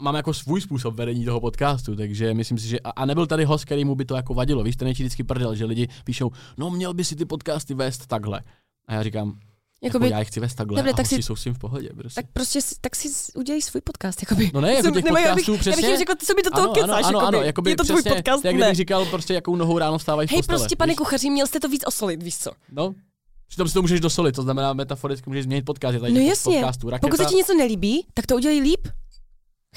mám 0.00 0.14
jako 0.14 0.34
svůj 0.34 0.60
způsob 0.60 0.94
vedení 0.94 1.24
toho 1.24 1.40
podcastu, 1.40 1.96
takže 1.96 2.34
myslím 2.34 2.58
si, 2.58 2.68
že 2.68 2.80
a, 2.80 2.90
a 2.90 3.04
nebyl 3.06 3.26
tady 3.26 3.44
host, 3.44 3.64
který 3.64 3.84
mu 3.84 3.94
by 3.94 4.04
to 4.04 4.14
jako 4.16 4.34
vadilo. 4.34 4.62
Víš, 4.62 4.76
ten 4.76 4.88
je 4.88 4.94
vždycky 4.94 5.24
prdel, 5.24 5.54
že 5.54 5.64
lidi 5.64 5.88
píšou, 6.04 6.30
no 6.58 6.70
měl 6.70 6.94
by 6.94 7.04
si 7.04 7.16
ty 7.16 7.24
podcasty 7.24 7.74
vést 7.74 8.06
takhle. 8.06 8.40
A 8.88 8.94
já 8.94 9.02
říkám, 9.02 9.38
Jakoby, 9.82 10.04
jako 10.06 10.12
já 10.14 10.18
je 10.18 10.24
chci 10.24 10.40
vést 10.40 10.54
takhle 10.54 10.76
Dobře, 10.76 10.92
a 10.92 10.96
tak 10.96 11.06
si- 11.06 11.22
jsou 11.22 11.36
s 11.36 11.42
tím 11.42 11.54
v 11.54 11.58
pohodě. 11.58 11.88
Prostě. 11.96 12.22
tak 12.22 12.30
prostě 12.32 12.58
tak 12.80 12.96
si 12.96 13.08
udělej 13.34 13.62
svůj 13.62 13.80
podcast, 13.80 14.22
jakoby. 14.22 14.50
No 14.54 14.60
ne, 14.60 14.74
jako 14.74 14.90
těch 14.90 15.04
nebo 15.04 15.16
já 15.18 15.34
bych- 15.34 15.44
podcastů 15.46 15.52
Já 15.52 15.56
bych 15.56 15.60
přesně. 15.60 15.88
jim 15.88 15.98
řekl, 15.98 16.12
co 16.26 16.34
mi 16.34 16.42
do 16.42 16.50
toho 16.50 16.62
ano, 16.64 16.72
kecáš, 16.74 17.04
ano, 17.04 17.08
ano, 17.08 17.18
jakoby. 17.18 17.36
ano, 17.36 17.46
jakoby 17.46 17.70
je 17.70 17.76
to 17.76 17.82
přesně, 17.84 18.02
tvůj 18.02 18.14
podcast, 18.16 18.42
to 18.42 18.48
jak 18.48 18.56
kdybych 18.56 18.74
říkal 18.76 19.04
prostě, 19.06 19.34
jakou 19.34 19.56
nohou 19.56 19.78
ráno 19.78 19.98
vstávají 19.98 20.28
z 20.28 20.30
Hej, 20.30 20.38
postele. 20.38 20.58
prostě, 20.58 20.76
pane 20.76 20.90
víš? 20.92 20.98
kuchaři, 20.98 21.30
měl 21.30 21.46
jste 21.46 21.60
to 21.60 21.68
víc 21.68 21.82
osolit, 21.86 22.22
víš 22.22 22.38
co? 22.38 22.50
No, 22.72 22.94
přitom 23.48 23.68
si 23.68 23.74
to 23.74 23.82
můžeš 23.82 24.00
dosolit, 24.00 24.32
to 24.34 24.42
znamená 24.42 24.72
metaforicky 24.72 25.30
můžeš 25.30 25.44
změnit 25.44 25.62
podcast. 25.64 25.94
Je 25.94 26.00
tady 26.00 26.12
No 26.12 26.20
jasně, 26.20 26.54
podcastů. 26.54 26.90
Raketa, 26.90 27.06
Pokud 27.08 27.16
se 27.22 27.24
ti 27.30 27.34
něco 27.36 27.54
nelíbí, 27.54 28.06
tak 28.14 28.26
to 28.26 28.34
udělej 28.36 28.60
líp. 28.60 28.88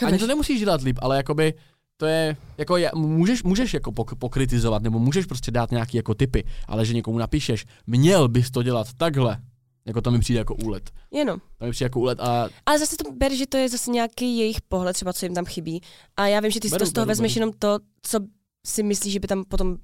Ani 0.02 0.06
Chápeš? 0.12 0.22
to 0.22 0.28
nemusíš 0.28 0.60
dělat 0.60 0.82
líp, 0.82 1.00
ale 1.02 1.18
jakoby 1.18 1.54
to 1.98 2.06
je, 2.06 2.38
jako 2.58 2.78
je, 2.78 2.92
můžeš, 2.96 3.44
můžeš 3.44 3.74
jako 3.74 3.92
pok, 3.92 4.16
pokritizovat, 4.16 4.84
nebo 4.84 5.00
můžeš 5.00 5.26
prostě 5.26 5.52
dát 5.52 5.72
nějaký 5.72 5.98
jako 5.98 6.14
typy, 6.14 6.44
ale 6.68 6.86
že 6.86 6.94
někomu 6.94 7.18
napíšeš, 7.18 7.66
měl 7.88 8.28
bys 8.28 8.52
to 8.52 8.64
dělat 8.64 8.88
takhle, 8.98 9.38
jako 9.86 10.02
to 10.02 10.12
mi 10.12 10.20
přijde 10.20 10.38
jako 10.40 10.56
úlet. 10.56 10.92
Jenom. 11.12 11.40
To 11.58 11.66
mi 11.66 11.72
přijde 11.72 11.86
jako 11.86 12.00
úlet 12.00 12.20
a 12.20 12.50
Ale 12.66 12.80
zase 12.80 12.96
to 12.98 13.12
ber, 13.12 13.34
že 13.36 13.48
to 13.48 13.58
je 13.58 13.70
zase 13.70 13.92
nějaký 13.92 14.38
jejich 14.38 14.62
pohled, 14.62 14.94
třeba 14.94 15.14
co 15.14 15.26
jim 15.26 15.36
tam 15.36 15.46
chybí. 15.46 15.82
A 16.18 16.28
já 16.28 16.40
vím, 16.40 16.52
že 16.52 16.60
ty 16.60 16.68
si 16.70 16.72
Beru, 16.72 16.80
to 16.86 16.90
z 16.90 16.94
toho 16.94 17.06
beru, 17.06 17.10
vezmeš 17.10 17.34
beru. 17.34 17.40
jenom 17.42 17.54
to, 17.60 17.80
co 18.02 18.20
si 18.66 18.84
myslíš, 18.84 19.14
že 19.14 19.20
by 19.20 19.28
tam 19.28 19.44
potom... 19.48 19.78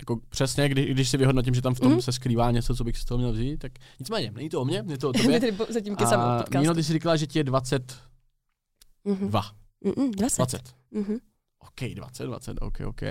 jako 0.00 0.18
přesně, 0.28 0.68
když, 0.68 0.86
když 0.90 1.08
si 1.08 1.16
vyhodnotím, 1.16 1.54
že 1.54 1.62
tam 1.62 1.74
v 1.74 1.80
tom 1.80 1.92
Mhm. 1.92 2.02
se 2.02 2.12
skrývá 2.12 2.50
něco, 2.50 2.74
co 2.76 2.84
bych 2.84 2.96
z 2.96 3.04
toho 3.04 3.18
měl 3.18 3.32
vzít, 3.32 3.56
tak 3.56 3.72
nicméně, 4.00 4.32
není 4.34 4.48
to 4.48 4.60
o 4.60 4.64
mně, 4.64 4.84
je 4.88 4.98
to 4.98 5.08
o 5.08 5.12
tobě. 5.22 5.40
zatím 5.68 5.96
A. 6.16 6.44
Míno, 6.58 6.74
ty 6.74 6.84
jsi 6.84 6.92
říkala, 6.92 7.16
že 7.16 7.26
ti 7.26 7.38
je 7.38 7.44
22. 9.04 9.42
Mhm. 9.84 9.94
Mhm, 9.96 10.10
20. 10.12 10.36
20. 10.36 10.62
Mhm. 10.90 11.16
OK, 11.58 11.94
20, 11.94 12.24
20, 12.26 12.56
OK, 12.60 12.80
OK. 12.86 13.02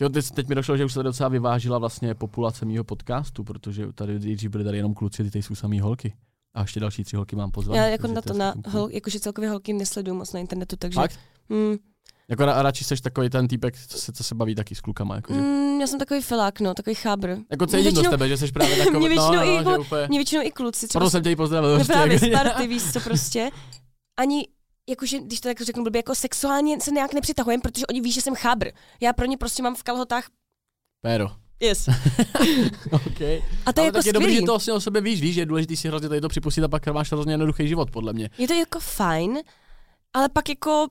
Jo, 0.00 0.08
teď, 0.08 0.30
teď 0.30 0.48
mi 0.48 0.54
došlo, 0.54 0.76
že 0.76 0.84
už 0.84 0.92
se 0.92 1.02
docela 1.02 1.28
vyvážila 1.28 1.78
vlastně 1.78 2.14
populace 2.14 2.64
mýho 2.64 2.84
podcastu, 2.84 3.44
protože 3.44 3.92
tady 3.92 4.18
dřív 4.18 4.50
byly 4.50 4.64
tady 4.64 4.76
jenom 4.76 4.94
kluci, 4.94 5.24
ty 5.24 5.30
tady 5.30 5.42
jsou 5.42 5.54
samý 5.54 5.80
holky. 5.80 6.14
A 6.54 6.60
ještě 6.60 6.80
další 6.80 7.04
tři 7.04 7.16
holky 7.16 7.36
mám 7.36 7.50
pozvat. 7.50 7.76
Já 7.76 7.86
jako 7.86 8.06
na 8.06 8.22
to, 8.22 8.32
na 8.34 8.54
hol, 8.68 8.88
jakože 8.90 9.20
celkově 9.20 9.50
holky 9.50 9.72
nesleduju 9.72 10.16
moc 10.16 10.32
na 10.32 10.40
internetu, 10.40 10.76
takže... 10.76 10.94
Fakt? 11.00 11.18
Mm, 11.48 11.76
Jako 12.28 12.44
ra, 12.44 12.62
radši 12.62 12.84
seš 12.84 13.00
takový 13.00 13.30
ten 13.30 13.48
týpek, 13.48 13.76
co 13.88 13.98
se, 13.98 14.12
co 14.12 14.24
se 14.24 14.34
baví 14.34 14.54
taky 14.54 14.74
s 14.74 14.80
klukama. 14.80 15.14
Jako, 15.16 15.34
že, 15.34 15.40
mm, 15.40 15.80
já 15.80 15.86
jsem 15.86 15.98
takový 15.98 16.20
filák, 16.22 16.60
no, 16.60 16.74
takový 16.74 16.94
chábr. 16.94 17.36
jako 17.50 17.66
cítím 17.66 17.94
do 17.94 18.10
tebe, 18.10 18.28
že 18.28 18.36
jsi 18.36 18.52
právě 18.52 18.76
takový, 18.84 18.98
mě 18.98 19.08
většinou 19.08 19.34
no, 19.34 19.42
i 19.42 19.46
no, 19.46 19.54
jako- 19.54 19.70
že 19.70 19.78
úplně, 19.78 20.06
Mě 20.08 20.18
většinou 20.18 20.42
i 20.42 20.50
kluci 20.50 20.88
třeba... 20.88 21.00
proto 21.00 21.10
jsem 21.10 21.22
tě 21.22 21.30
i 21.30 21.36
pozdravil. 21.36 21.78
No 21.78 21.84
právě 21.84 22.14
jako- 22.14 22.26
z 22.26 22.30
party, 22.30 22.66
víš 22.66 22.92
co 22.92 23.00
prostě. 23.00 23.50
Ani, 24.16 24.48
jakože, 24.88 25.18
když 25.18 25.40
to 25.40 25.48
tak 25.48 25.60
řeknu 25.60 25.82
blbě, 25.82 25.98
jako 25.98 26.14
sexuálně 26.14 26.80
se 26.80 26.90
nějak 26.90 27.14
nepřitahujem, 27.14 27.60
protože 27.60 27.86
oni 27.86 28.00
ví, 28.00 28.12
že 28.12 28.20
jsem 28.20 28.34
chábr. 28.34 28.68
Já 29.00 29.12
pro 29.12 29.26
ně 29.26 29.36
prostě 29.36 29.62
mám 29.62 29.74
v 29.74 29.82
kalhotách 29.82 30.28
Péro. 31.00 31.28
Yes. 31.60 31.88
okay. 32.92 33.42
A 33.66 33.72
to 33.72 33.80
je 33.80 33.82
Ale 33.82 33.86
jako 33.86 33.98
tak 33.98 34.06
je 34.06 34.12
dobrý, 34.12 34.26
skvělý. 34.26 34.34
že 34.34 34.40
to 34.46 34.52
vlastně 34.52 34.72
o 34.72 34.80
sobě 34.80 35.00
víš, 35.00 35.20
víš, 35.20 35.34
že 35.34 35.40
je 35.40 35.46
důležité 35.46 35.76
si 35.76 35.88
hrozně 35.88 36.08
tady 36.08 36.20
to 36.20 36.28
připustit 36.28 36.64
a 36.64 36.68
pak 36.68 36.86
máš 36.86 37.12
hrozně 37.12 37.32
jednoduchý 37.32 37.68
život, 37.68 37.90
podle 37.90 38.12
mě. 38.12 38.30
Je 38.38 38.48
to 38.48 38.54
jako 38.54 38.80
fajn, 38.80 39.38
ale 40.14 40.28
pak 40.28 40.48
jako 40.48 40.86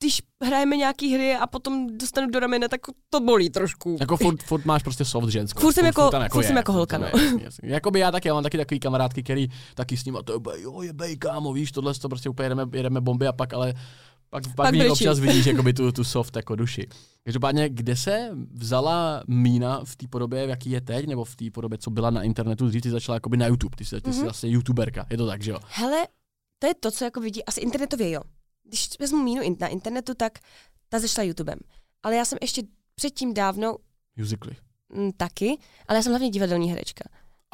když 0.00 0.22
hrajeme 0.44 0.76
nějaký 0.76 1.14
hry 1.14 1.34
a 1.36 1.46
potom 1.46 1.98
dostanu 1.98 2.30
do 2.30 2.40
ramene, 2.40 2.68
tak 2.68 2.80
to 3.10 3.20
bolí 3.20 3.50
trošku. 3.50 3.96
Jako 4.00 4.16
furt, 4.16 4.42
furt 4.42 4.64
máš 4.64 4.82
prostě 4.82 5.04
soft 5.04 5.28
ženskou. 5.28 5.60
Furt 5.60 5.72
jsem 5.72 5.86
jako- 5.86 6.10
tam 6.10 6.28
furt 6.32 6.42
jsem 6.44 6.56
je, 6.56 6.58
jako 6.58 6.72
holka, 6.72 6.98
no. 6.98 7.06
Jakoby 7.62 7.98
já 8.00 8.10
taky, 8.10 8.28
já 8.28 8.34
mám 8.34 8.42
taky 8.42 8.56
takový 8.56 8.80
kamarádky, 8.80 9.22
který 9.22 9.48
taky 9.74 9.96
s 9.96 10.04
ním 10.04 10.16
a 10.16 10.22
to 10.22 10.32
je, 10.56 10.62
jo, 10.62 10.82
je 10.82 10.92
bej, 10.92 11.16
kámo, 11.16 11.52
víš, 11.52 11.72
tohle 11.72 11.94
to 11.94 12.08
prostě 12.08 12.28
úplně 12.28 12.44
jedeme, 12.46 12.66
jedeme 12.72 13.00
bomby 13.00 13.26
a 13.26 13.32
pak 13.32 13.52
ale 13.54 13.74
pak, 14.30 14.44
pak, 14.46 14.54
Pak 14.56 14.74
brečí. 14.74 14.90
občas 14.90 15.18
vidíš 15.18 15.46
jakoby 15.52 15.72
tu, 15.72 15.92
tu 15.92 16.04
soft 16.04 16.36
jako 16.36 16.56
duši. 16.56 16.86
Každopádně, 17.24 17.68
kde 17.68 17.96
se 17.96 18.30
vzala 18.52 19.22
Mína 19.28 19.80
v 19.84 19.96
té 19.96 20.06
podobě, 20.08 20.46
v 20.46 20.48
jaký 20.48 20.70
je 20.70 20.80
teď, 20.80 21.06
nebo 21.06 21.24
v 21.24 21.36
té 21.36 21.44
podobě, 21.50 21.78
co 21.78 21.90
byla 21.90 22.10
na 22.10 22.22
internetu, 22.22 22.68
dřív 22.68 22.82
ty 22.82 22.90
začala 22.90 23.16
jakoby 23.16 23.36
na 23.36 23.46
YouTube, 23.46 23.76
ty 23.76 23.84
jsi, 23.84 24.00
ty 24.00 24.10
jsi 24.12 24.16
Mhm. 24.16 24.24
vlastně 24.26 24.50
youtuberka, 24.50 25.06
je 25.10 25.16
to 25.16 25.26
tak, 25.26 25.42
že 25.42 25.50
jo? 25.50 25.58
Hele, 25.68 26.06
to 26.58 26.66
je 26.66 26.74
to, 26.74 26.90
co 26.90 27.04
jako 27.04 27.20
vidí, 27.20 27.44
asi 27.44 27.60
internetově 27.60 28.10
jo. 28.10 28.20
Když 28.68 28.88
vezmu 29.00 29.22
mínu 29.22 29.42
na 29.60 29.66
internetu, 29.68 30.14
tak 30.14 30.38
ta 30.88 30.98
začala 30.98 31.24
YouTubem. 31.24 31.58
Ale 32.02 32.16
já 32.16 32.24
jsem 32.24 32.38
ještě 32.42 32.62
předtím 32.94 33.34
dávno 33.34 33.76
Musically. 34.16 34.56
mm, 34.94 35.12
taky, 35.16 35.58
ale 35.88 35.98
já 35.98 36.02
jsem 36.02 36.12
hlavně 36.12 36.30
divadelní 36.30 36.70
herečka. 36.70 37.04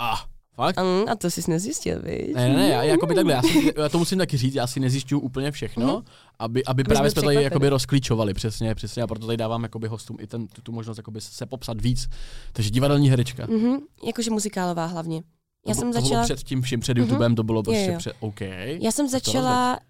Ah, 0.00 0.16
fakt? 0.54 0.76
Mm, 0.76 1.08
a 1.08 1.14
to 1.14 1.30
jsi 1.30 1.50
nezjistil, 1.50 2.02
víš? 2.02 2.34
Ne, 2.34 2.48
ne, 2.48 2.54
ne, 2.54 2.68
já, 2.68 2.82
jakoby 2.82 3.14
takhle, 3.14 3.32
já, 3.32 3.42
si, 3.42 3.72
já 3.76 3.88
to 3.88 3.98
musím 3.98 4.18
taky 4.18 4.36
říct, 4.36 4.54
já 4.54 4.66
si 4.66 4.80
nezjišťuju 4.80 5.20
úplně 5.20 5.50
všechno, 5.50 5.86
Mhm. 5.96 6.04
aby, 6.38 6.64
aby 6.64 6.82
Abys 6.82 6.92
právě 6.94 7.10
jsme 7.10 7.22
tady 7.22 7.42
jakoby 7.42 7.68
rozklíčovali, 7.68 8.34
přesně, 8.34 8.74
přesně, 8.74 9.02
a 9.02 9.06
proto 9.06 9.26
tady 9.26 9.36
dávám 9.36 9.62
jakoby 9.62 9.88
hostům 9.88 10.16
i 10.20 10.26
ten, 10.26 10.46
tu, 10.48 10.62
tu 10.62 10.72
možnost 10.72 10.96
jakoby 10.96 11.20
se 11.20 11.46
popsat 11.46 11.80
víc. 11.80 12.08
Takže 12.52 12.70
divadelní 12.70 13.10
herečka. 13.10 13.46
Mhm, 13.46 13.78
jakože 14.06 14.30
muzikálová 14.30 14.86
hlavně. 14.86 15.22
Já 15.66 15.74
to, 15.74 15.80
jsem 15.80 15.88
to 15.92 16.00
začala, 16.00 16.10
bylo 16.10 16.24
před 16.24 16.42
tím 16.42 16.62
vším, 16.62 16.80
před. 16.80 16.96
YouTubem, 16.98 17.34
to 17.34 17.42
bylo 17.42 17.62
prostě 17.62 17.84
Jo, 17.86 17.92
jo. 17.92 17.98
před, 17.98 18.12
OK. 18.20 18.40
já 18.80 18.92
jsem 18.92 19.08
začala 19.08 19.80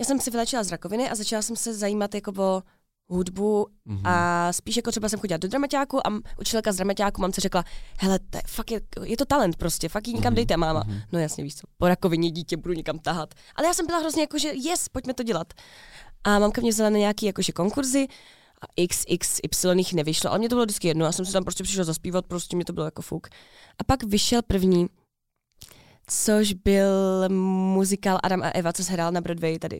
já 0.00 0.04
jsem 0.06 0.20
si 0.20 0.30
vylečila 0.30 0.62
z 0.64 0.70
rakoviny 0.70 1.10
a 1.10 1.14
začala 1.14 1.42
jsem 1.42 1.56
se 1.56 1.74
zajímat 1.74 2.14
jako 2.14 2.32
o 2.38 2.62
hudbu 3.08 3.66
Mhm. 3.84 4.06
a 4.06 4.48
spíš 4.52 4.76
jako 4.76 4.90
třeba 4.90 5.08
jsem 5.08 5.20
chodila 5.20 5.38
do 5.38 5.48
dramaťáku 5.48 6.06
a 6.06 6.10
učitelka 6.40 6.72
z 6.72 6.76
dramaťáku 6.76 7.20
mamce 7.20 7.40
řekla, 7.40 7.64
hele, 7.98 8.18
to 8.30 8.38
je, 8.38 8.42
fakt 8.46 8.70
je, 8.70 8.80
je, 9.04 9.16
to 9.16 9.24
talent 9.24 9.56
prostě, 9.56 9.88
fakt 9.88 10.08
ji 10.08 10.14
někam 10.14 10.30
Mhm, 10.32 10.34
dejte, 10.36 10.56
máma. 10.56 10.82
mhm. 10.86 11.00
No 11.12 11.18
jasně, 11.18 11.44
víš 11.44 11.56
co, 11.56 11.66
po 11.78 11.88
rakovině 11.88 12.30
dítě 12.30 12.56
budu 12.56 12.74
někam 12.74 12.98
tahat. 12.98 13.34
Ale 13.56 13.66
já 13.66 13.74
jsem 13.74 13.86
byla 13.86 13.98
hrozně 13.98 14.22
jako, 14.22 14.38
že 14.38 14.52
yes, 14.54 14.88
pojďme 14.88 15.14
to 15.14 15.22
dělat. 15.22 15.52
A 16.24 16.38
mamka 16.38 16.60
mě 16.60 16.70
vzala 16.70 16.90
na 16.90 16.98
nějaký 16.98 17.26
jakože 17.26 17.52
konkurzy 17.52 18.06
a 18.62 18.66
x, 18.76 19.04
x, 19.08 19.40
y 19.42 19.78
jich 19.78 19.92
nevyšlo, 19.94 20.30
ale 20.30 20.38
mě 20.38 20.48
to 20.48 20.54
bylo 20.54 20.64
vždycky 20.64 20.88
jedno, 20.88 21.04
já 21.04 21.12
jsem 21.12 21.24
si 21.24 21.32
tam 21.32 21.44
prostě 21.44 21.62
přišla 21.64 21.84
zaspívat, 21.84 22.26
prostě 22.26 22.56
mě 22.56 22.64
to 22.64 22.72
bylo 22.72 22.84
jako 22.86 23.02
fuk. 23.02 23.26
A 23.78 23.84
pak 23.86 24.02
vyšel 24.02 24.42
první, 24.42 24.86
což 26.10 26.52
byl 26.52 27.28
muzikál 27.74 28.18
Adam 28.22 28.42
a 28.42 28.48
Eva, 28.50 28.72
co 28.72 28.84
se 28.84 28.92
hrál 28.92 29.12
na 29.12 29.20
Broadway 29.20 29.58
tady. 29.58 29.78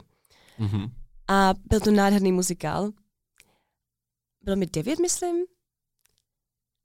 Mhm. 0.59 0.87
A 1.29 1.55
byl 1.69 1.81
to 1.81 1.91
nádherný 1.91 2.33
muzikál. 2.33 2.91
Bylo 4.43 4.57
mi 4.57 4.67
devět, 4.67 4.99
myslím. 4.99 5.37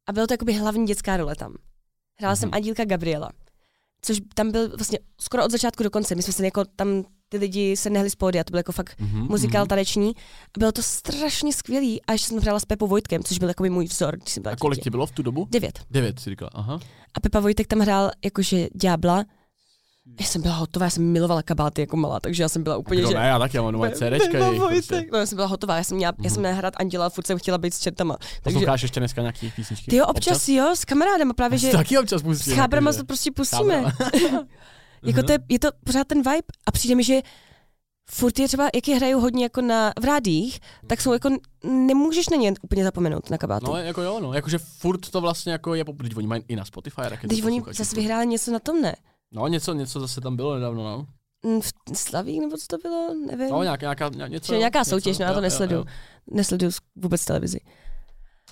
A 0.08 0.12
bylo 0.14 0.28
to 0.28 0.34
jakoby 0.34 0.54
hlavní 0.54 0.86
dětská 0.86 1.18
role 1.18 1.36
tam. 1.36 1.56
Hrála 2.20 2.36
jsem 2.36 2.50
Mhm. 2.50 2.56
Adílka 2.56 2.86
Gabriela. 2.86 3.30
Což 4.06 4.18
tam 4.34 4.52
byl 4.52 4.70
vlastně 4.78 5.00
skoro 5.22 5.46
od 5.46 5.52
začátku 5.52 5.84
do 5.84 5.90
konce. 5.90 6.16
My 6.16 6.22
jsme 6.24 6.34
se 6.34 6.46
jako 6.46 6.66
tam 6.76 7.04
ty 7.30 7.38
lidi 7.38 7.78
se 7.78 7.90
nehli 7.90 8.10
z 8.10 8.16
pódia, 8.16 8.44
to 8.44 8.52
byl 8.52 8.58
jako 8.60 8.72
fakt 8.72 8.96
Mhm. 9.00 9.28
muzikál 9.30 9.62
mhm. 9.62 9.68
taneční. 9.70 10.14
A 10.56 10.60
bylo 10.60 10.72
to 10.72 10.84
strašně 10.84 11.54
skvělý. 11.54 12.02
A 12.06 12.12
ještě 12.12 12.28
jsem 12.28 12.38
hrála 12.38 12.60
s 12.60 12.66
Pepou 12.66 12.88
Vojtkem, 12.88 13.24
což 13.24 13.40
byl 13.40 13.48
jako 13.48 13.64
můj 13.64 13.86
vzor, 13.86 14.18
když 14.18 14.34
jsem 14.34 14.44
byla 14.44 14.54
A 14.54 14.56
kolik 14.56 14.84
ti 14.84 14.90
bylo 14.90 15.06
v 15.06 15.12
tu 15.12 15.24
dobu? 15.24 15.48
Devět. 15.52 15.80
Devět, 15.92 16.20
si 16.20 16.30
říkala. 16.30 16.52
Aha. 16.54 16.80
A 17.14 17.20
Pepa 17.20 17.40
Vojtek 17.40 17.68
tam 17.68 17.80
hrál 17.80 18.12
jakože 18.26 18.68
ďábla. 18.76 19.26
Já 20.20 20.26
jsem 20.26 20.42
byla 20.42 20.54
hotová, 20.56 20.86
já 20.86 20.90
jsem 20.90 21.12
milovala 21.12 21.44
kabáty 21.44 21.82
jako 21.82 21.98
malá, 21.98 22.20
takže 22.20 22.44
já 22.44 22.50
jsem 22.50 22.64
byla 22.64 22.78
úplně, 22.78 23.02
Kdo 23.02 23.10
že... 23.10 23.16
ne, 23.16 23.28
já 23.28 23.40
taky, 23.40 23.58
já 23.58 23.64
mám 23.64 23.72
doma 23.72 23.90
CDčka. 23.90 24.38
Jejich, 24.38 24.62
prostě. 24.62 25.06
No, 25.12 25.18
já 25.18 25.26
jsem 25.26 25.36
byla 25.36 25.48
hotová, 25.48 25.78
já 25.78 25.84
jsem 25.84 25.98
měla, 25.98 26.14
já 26.24 26.30
jsem 26.30 26.40
měla 26.40 26.56
hrát 26.56 26.74
Anděla 26.78 27.06
a 27.06 27.10
furt 27.10 27.28
jsem 27.28 27.38
chtěla 27.40 27.58
být 27.58 27.74
s 27.74 27.80
čertama. 27.80 28.18
Takže, 28.18 28.40
Posloucháš 28.44 28.82
ještě 28.82 29.00
dneska 29.00 29.22
nějaký 29.22 29.52
písničky? 29.56 29.92
ty 29.92 29.96
jo, 29.96 30.06
občas, 30.06 30.48
jo, 30.50 30.76
s 30.76 30.86
kamarádem 30.86 31.32
právě, 31.36 31.58
že 31.58 31.72
Taky 31.72 31.98
občas 31.98 32.22
pustím. 32.22 32.54
s 32.54 32.56
chábrama 32.56 32.94
to 32.94 33.06
prostě 33.06 33.32
pustíme. 33.32 33.84
Jako 35.04 35.24
to 35.24 35.32
je, 35.32 35.40
je 35.50 35.60
to 35.60 35.70
pořád 35.84 36.08
ten 36.08 36.18
vibe 36.18 36.48
a 36.66 36.72
přijde 36.72 36.96
mi, 36.96 37.04
že 37.04 37.22
furt 38.10 38.40
je 38.40 38.48
třeba, 38.48 38.70
jak 38.76 38.88
je 38.88 38.96
hrajou 38.96 39.20
hodně 39.20 39.44
jako 39.44 39.62
na, 39.62 39.94
v 40.02 40.04
rádích, 40.04 40.60
tak 40.88 41.02
jsou 41.02 41.14
jako, 41.14 41.30
nemůžeš 41.64 42.30
na 42.30 42.38
ně 42.38 42.54
úplně 42.62 42.84
zapomenout 42.84 43.30
na 43.30 43.38
kabáty. 43.38 43.66
No, 43.66 43.78
jako 43.78 44.02
jo, 44.02 44.20
no. 44.20 44.34
Jakože 44.34 44.58
furt 44.58 45.10
to 45.10 45.22
vlastně 45.22 45.52
jako 45.52 45.76
je, 45.76 45.86
teď 45.86 46.18
oni 46.18 46.28
mají 46.28 46.44
i 46.48 46.56
na 46.56 46.66
Spotify. 46.66 47.02
Tak 47.10 47.20
Když 47.22 47.42
oni 47.42 47.64
zase 47.72 47.96
vyhráli 47.96 48.28
něco 48.28 48.52
na 48.52 48.60
tom, 48.60 48.82
ne? 48.82 48.96
No, 49.34 49.48
něco, 49.48 49.74
něco 49.74 50.00
zase 50.00 50.22
tam 50.22 50.36
bylo 50.36 50.54
nedávno, 50.56 50.84
no. 50.84 51.08
Mm, 51.52 51.62
V 51.62 51.72
Slavík, 51.98 52.42
nebo 52.42 52.58
co 52.58 52.68
to 52.68 52.78
bylo, 52.78 53.14
nevím. 53.28 53.50
No, 53.50 53.64
nějak, 53.64 53.82
nějaká, 53.82 54.10
ně- 54.10 54.26
něco. 54.30 54.54
Že 54.54 54.58
nějaká 54.60 54.80
něco, 54.80 54.90
soutěž, 54.90 55.18
no 55.18 55.26
já 55.26 55.32
to 55.32 55.38
jo, 55.38 55.42
nesleduju. 55.42 55.80
jo. 55.80 55.86
Nesleduju 56.32 56.72
s- 56.72 56.80
vůbec 56.96 57.26
televizi. 57.26 57.60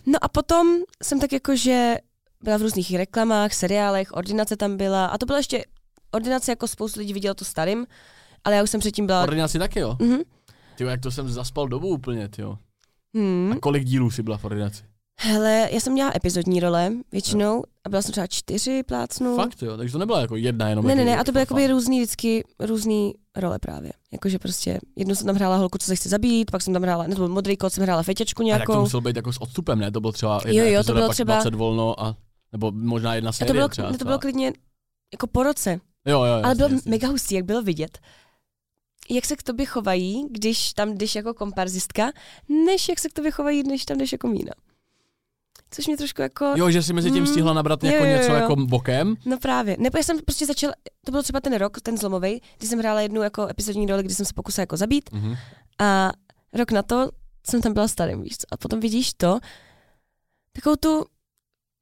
No 0.06 0.20
a 0.22 0.28
potom 0.28 0.68
jsem 1.04 1.20
tak 1.20 1.32
jako, 1.34 1.56
že 1.56 1.96
byla 2.44 2.58
v 2.58 2.62
různých 2.62 2.96
reklamách, 2.96 3.54
seriálech, 3.54 4.12
ordinace 4.14 4.58
tam 4.58 4.78
byla 4.78 5.06
a 5.06 5.18
to 5.18 5.26
byla 5.26 5.38
ještě 5.40 5.66
ordinace, 6.12 6.52
jako 6.52 6.68
spoustu 6.68 7.00
lidí 7.00 7.14
vidělo 7.14 7.34
to 7.36 7.46
starým, 7.46 7.88
ale 8.44 8.56
já 8.56 8.64
už 8.64 8.70
jsem 8.70 8.80
předtím 8.80 9.06
byla... 9.06 9.24
Ordinaci 9.24 9.60
taky, 9.60 9.80
jo. 9.80 9.98
Mhm. 10.00 10.20
Ty 10.76 10.84
jak 10.84 11.02
to 11.02 11.12
jsem 11.12 11.30
zaspal 11.32 11.68
dobu 11.68 11.88
úplně, 11.88 12.30
ty 12.30 12.42
jo. 12.42 12.58
Hmm. 13.16 13.52
A 13.52 13.60
kolik 13.60 13.84
dílů 13.84 14.12
si 14.12 14.24
byla 14.24 14.38
v 14.38 14.46
ordinaci? 14.46 14.84
Hele, 15.20 15.70
já 15.72 15.80
jsem 15.80 15.94
měla 15.94 16.12
epizodní 16.16 16.60
role 16.60 16.92
většinou 17.12 17.64
a 17.84 17.90
byla 17.90 18.02
jsem 18.02 18.12
třeba 18.12 18.28
čtyři 18.28 18.84
plácnu. 18.84 19.36
Fakt 19.36 19.62
jo, 19.62 19.78
takže 19.78 19.92
to 19.92 19.98
nebyla 19.98 20.22
jako 20.22 20.36
jedna 20.36 20.70
jenom. 20.70 20.86
Ne, 20.88 20.96
ne, 20.96 21.02
jaký- 21.02 21.12
ne, 21.12 21.18
a 21.18 21.24
to 21.24 21.32
byly 21.32 21.42
jako 21.42 21.58
jakoby 21.60 21.74
různý 21.74 22.00
vždycky, 22.00 22.44
různý 22.60 23.14
role 23.36 23.60
právě. 23.60 23.92
Jakože 24.12 24.40
prostě, 24.40 24.80
jednou 24.96 25.16
jsem 25.16 25.26
tam 25.28 25.36
hrála 25.36 25.56
holku, 25.56 25.78
co 25.78 25.86
se 25.88 25.96
chce 25.96 26.10
zabít, 26.10 26.52
pak 26.52 26.62
jsem 26.62 26.74
tam 26.74 26.84
hrála, 26.84 27.04
ne, 27.08 27.16
to 27.16 27.22
byl 27.22 27.30
modrý 27.30 27.58
kot, 27.58 27.74
jsem 27.74 27.84
hrála 27.84 28.04
feťačku 28.04 28.42
A 28.42 28.46
tak 28.58 28.66
to 28.66 28.72
nějakou. 28.72 28.82
muselo 28.84 29.02
být 29.02 29.16
jako 29.16 29.34
s 29.34 29.42
odstupem, 29.42 29.80
ne? 29.80 29.92
To 29.92 30.02
bylo 30.02 30.12
třeba 30.14 30.42
jedna 30.46 30.64
Jo, 30.64 30.70
jo, 30.70 30.74
to 30.74 30.80
epizoda, 30.80 30.94
bylo 30.98 31.08
pak 31.08 31.16
třeba- 31.16 31.34
20 31.34 31.56
volno 31.56 32.04
a 32.04 32.16
nebo 32.52 32.72
možná 32.72 33.16
jedna 33.16 33.30
A 33.30 33.34
série 33.34 33.48
to 33.48 33.54
bylo, 33.54 33.68
třeba. 33.68 33.92
ne, 33.92 33.98
to 33.98 34.06
bylo 34.06 34.20
klidně 34.20 34.54
jako 35.14 35.28
po 35.28 35.44
roce. 35.44 35.72
Jo, 36.06 36.18
jo, 36.18 36.22
Ale 36.22 36.42
jasně, 36.42 36.56
bylo 36.56 36.70
jasně. 36.70 36.90
mega 36.92 37.08
hustý, 37.08 37.36
jak 37.36 37.46
bylo 37.46 37.62
vidět, 37.62 37.98
jak 39.10 39.26
se 39.26 39.36
k 39.36 39.44
tobě 39.44 39.66
chovají, 39.66 40.26
když 40.32 40.74
tam 40.74 40.98
jdeš 40.98 41.16
jako 41.16 41.34
komparzistka, 41.34 42.12
než 42.66 42.90
jak 42.90 43.00
se 43.00 43.10
k 43.10 43.14
tobě 43.14 43.32
chovají, 43.32 43.64
když 43.64 43.86
tam 43.86 43.98
jdeš 43.98 44.12
jako 44.12 44.28
mína. 44.28 44.52
Což 45.76 45.88
mě 45.88 45.98
trošku 45.98 46.22
jako... 46.22 46.46
Jo, 46.56 46.72
že 46.72 46.84
si 46.84 46.94
mezi 46.94 47.12
tím 47.12 47.20
Mm, 47.24 47.28
stihla 47.28 47.54
nabrat 47.54 47.84
jo, 47.84 47.92
jako 47.92 48.06
jo, 48.06 48.12
něco 48.12 48.30
jo. 48.30 48.36
jako 48.36 48.56
bokem. 48.56 49.16
No 49.26 49.38
právě. 49.40 49.76
Nebo 49.80 49.98
já 49.98 50.04
jsem 50.04 50.20
prostě 50.26 50.46
začala, 50.46 50.74
to 51.06 51.12
byl 51.12 51.24
třeba 51.24 51.42
ten 51.42 51.56
rok, 51.56 51.82
ten 51.82 51.98
zlomový, 51.98 52.42
kdy 52.58 52.68
jsem 52.68 52.80
hrála 52.80 53.02
jednu 53.02 53.22
jako 53.24 53.48
epizodní 53.50 53.86
roli, 53.86 54.04
kdy 54.04 54.14
jsem 54.14 54.26
se 54.26 54.34
pokusila 54.34 54.62
jako 54.62 54.78
zabít 54.78 55.10
Mhm. 55.14 55.36
a 55.80 56.12
rok 56.54 56.72
na 56.72 56.84
to 56.84 57.10
jsem 57.50 57.62
tam 57.62 57.74
byla 57.74 57.88
starým, 57.88 58.22
víš 58.22 58.38
co? 58.38 58.46
A 58.52 58.58
potom 58.58 58.80
vidíš 58.80 59.14
to, 59.18 59.40
takovou 60.54 60.76
tu 60.76 61.06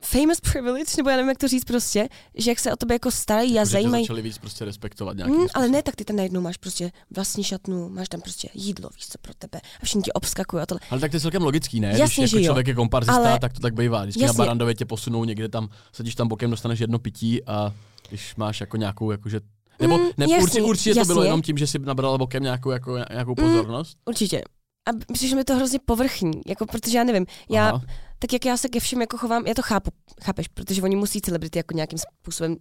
famous 0.06 0.40
privilege, 0.40 0.92
nebo 0.98 1.10
já 1.10 1.16
nevím, 1.16 1.30
jak 1.30 1.38
to 1.38 1.48
říct 1.48 1.64
prostě, 1.66 2.10
že 2.36 2.52
jak 2.52 2.60
se 2.60 2.74
o 2.74 2.76
tebe 2.76 2.96
jako 2.96 3.12
starají 3.12 3.52
a 3.52 3.56
Jako, 3.56 3.66
že 3.66 3.70
tě 3.70 3.72
zajímají. 3.72 4.04
začali 4.04 4.22
víc 4.22 4.38
prostě 4.38 4.66
respektovat 4.66 5.18
nějakým 5.18 5.38
Mm, 5.38 5.48
ale 5.54 5.68
ne, 5.70 5.84
tak 5.84 5.96
ty 5.96 6.06
tam 6.06 6.16
najednou 6.16 6.42
máš 6.42 6.58
prostě 6.58 6.92
vlastní 7.16 7.44
šatnu, 7.44 7.90
máš 7.90 8.10
tam 8.10 8.22
prostě 8.22 8.50
jídlo, 8.54 8.90
víš 8.96 9.08
co, 9.08 9.18
pro 9.22 9.34
tebe. 9.34 9.62
A 9.82 9.86
všichni 9.86 10.02
ti 10.02 10.14
obskakují 10.14 10.64
a 10.64 10.66
tohle. 10.66 10.80
Ale 10.90 11.00
tak 11.00 11.12
to 11.12 11.18
je 11.18 11.22
celkem 11.22 11.44
logický, 11.44 11.80
ne? 11.80 11.88
Jasně, 11.98 12.22
Když 12.24 12.32
že 12.32 12.38
jako 12.38 12.38
jo. 12.38 12.46
člověk 12.46 12.68
je 12.68 12.74
komparzista, 12.74 13.16
Ale- 13.16 13.40
tak 13.40 13.54
to 13.54 13.60
tak 13.60 13.74
bývá. 13.74 14.04
Když 14.04 14.16
na. 14.16 14.34
Barandově 14.34 14.76
tě 14.76 14.86
posunou 14.86 15.24
někde 15.24 15.50
tam, 15.50 15.70
sedíš 15.94 16.16
tam 16.16 16.28
bokem, 16.28 16.50
dostaneš 16.52 16.80
jedno 16.80 17.00
pití 17.00 17.46
a 17.46 17.74
když 18.10 18.36
máš 18.36 18.62
jako 18.62 18.78
nějakou, 18.78 19.12
jakože 19.12 19.40
nebo 19.82 19.98
Mm, 19.98 20.04
ne, 20.18 20.26
jasně, 20.30 20.38
určitě, 20.44 20.62
určitě 20.62 20.94
to 20.94 21.00
jasně. 21.00 21.14
bylo 21.14 21.24
jenom 21.24 21.42
tím, 21.42 21.58
že 21.58 21.68
jsi 21.68 21.80
nabrala 21.80 22.18
bokem 22.18 22.44
nějakou, 22.44 22.72
jako, 22.72 22.98
nějakou 23.12 23.36
pozornost. 23.36 23.98
Určitě. 24.06 24.42
A 24.86 24.92
myslím, 25.12 25.30
že 25.30 25.36
mi 25.36 25.44
to 25.44 25.56
hrozně 25.56 25.80
povrchní, 25.86 26.32
jako 26.48 26.66
protože 26.66 26.98
já 26.98 27.04
nevím, 27.04 27.26
já, 27.50 27.70
Aha. 27.70 27.82
tak 28.20 28.34
jak 28.34 28.46
já 28.46 28.58
se 28.58 28.70
ke 28.70 28.80
všem 28.80 29.02
jako 29.02 29.18
chovám, 29.18 29.48
já 29.48 29.54
to 29.54 29.62
chápu, 29.62 29.92
chápeš, 30.24 30.48
protože 30.48 30.82
oni 30.82 30.96
musí 30.96 31.22
celebrity 31.22 31.60
jako 31.60 31.74
nějakým 31.76 32.00
způsobem 32.00 32.58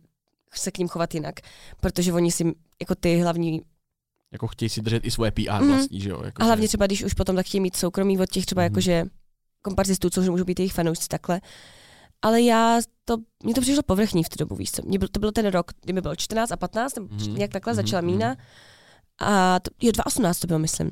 se 0.55 0.71
k 0.71 0.79
ním 0.79 0.89
chovat 0.89 1.15
jinak, 1.15 1.35
protože 1.81 2.13
oni 2.13 2.33
si 2.33 2.45
jako 2.81 2.95
ty 2.95 3.21
hlavní, 3.21 3.63
Jako 4.33 4.47
chtějí 4.47 4.69
si 4.69 4.83
držet 4.83 5.05
i 5.05 5.11
svoje 5.11 5.31
PR 5.31 5.51
Mhm. 5.61 5.69
vlastní, 5.69 6.01
že 6.01 6.11
jo? 6.11 6.23
Jako, 6.25 6.43
a 6.43 6.45
hlavně 6.45 6.63
že- 6.65 6.69
třeba 6.69 6.87
když 6.87 7.05
už 7.05 7.15
potom 7.15 7.37
tak 7.37 7.47
chtějí 7.47 7.61
mít 7.61 7.77
soukromí 7.77 8.19
od 8.21 8.31
těch 8.31 8.47
třeba 8.47 8.63
Mhm. 8.63 8.65
jakože 8.73 9.05
komparzistů, 9.63 10.11
což 10.11 10.29
můžou 10.29 10.45
být 10.45 10.59
jejich 10.61 10.73
fanoušci 10.73 11.09
takhle. 11.09 11.41
Ale 12.23 12.43
já 12.43 12.79
to, 13.05 13.17
mně 13.45 13.55
to 13.55 13.61
přišlo 13.61 13.83
povrchní 13.83 14.25
v 14.25 14.29
tu 14.29 14.37
dobu, 14.39 14.55
víš 14.55 14.71
co. 14.73 14.83
Byl, 14.83 15.09
to 15.09 15.21
byl 15.21 15.33
ten 15.33 15.47
rok, 15.47 15.73
kdy 15.83 15.93
mi 15.93 16.01
bylo 16.01 16.17
14 16.17 16.53
a 16.53 16.57
15, 16.57 16.95
nebo 16.97 17.15
Mhm. 17.15 17.35
nějak 17.35 17.51
takhle 17.53 17.73
Mhm, 17.73 17.77
začala 17.77 18.01
mhm. 18.01 18.11
mína. 18.11 18.37
A 19.19 19.61
to, 19.61 19.71
jo, 19.83 19.93
2018 19.93 20.39
to 20.41 20.47
bylo, 20.47 20.59
myslím. 20.59 20.91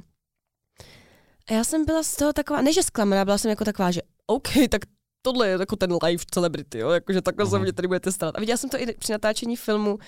A 1.48 1.52
já 1.52 1.64
jsem 1.64 1.84
byla 1.84 2.02
z 2.02 2.16
toho 2.16 2.32
taková, 2.32 2.62
ne 2.62 2.72
že 2.72 2.82
zklamaná, 2.82 3.24
byla 3.24 3.38
jsem 3.38 3.48
jako 3.50 3.64
taková, 3.64 3.90
že 3.90 4.00
OK, 4.26 4.48
tak 4.70 4.80
tohle 5.22 5.48
je 5.48 5.56
jako 5.60 5.76
ten 5.76 5.92
live 6.04 6.24
celebrity, 6.30 6.78
jo, 6.78 6.90
jakože 6.90 7.22
takhle 7.22 7.46
se 7.46 7.56
Mhm. 7.56 7.62
mě 7.62 7.72
tady 7.72 7.88
budete 7.88 8.12
starat. 8.12 8.36
A 8.36 8.40
viděla 8.40 8.56
jsem 8.56 8.70
to 8.70 8.80
i 8.80 8.94
při 8.98 9.12
natáčení 9.12 9.56
filmu 9.56 9.98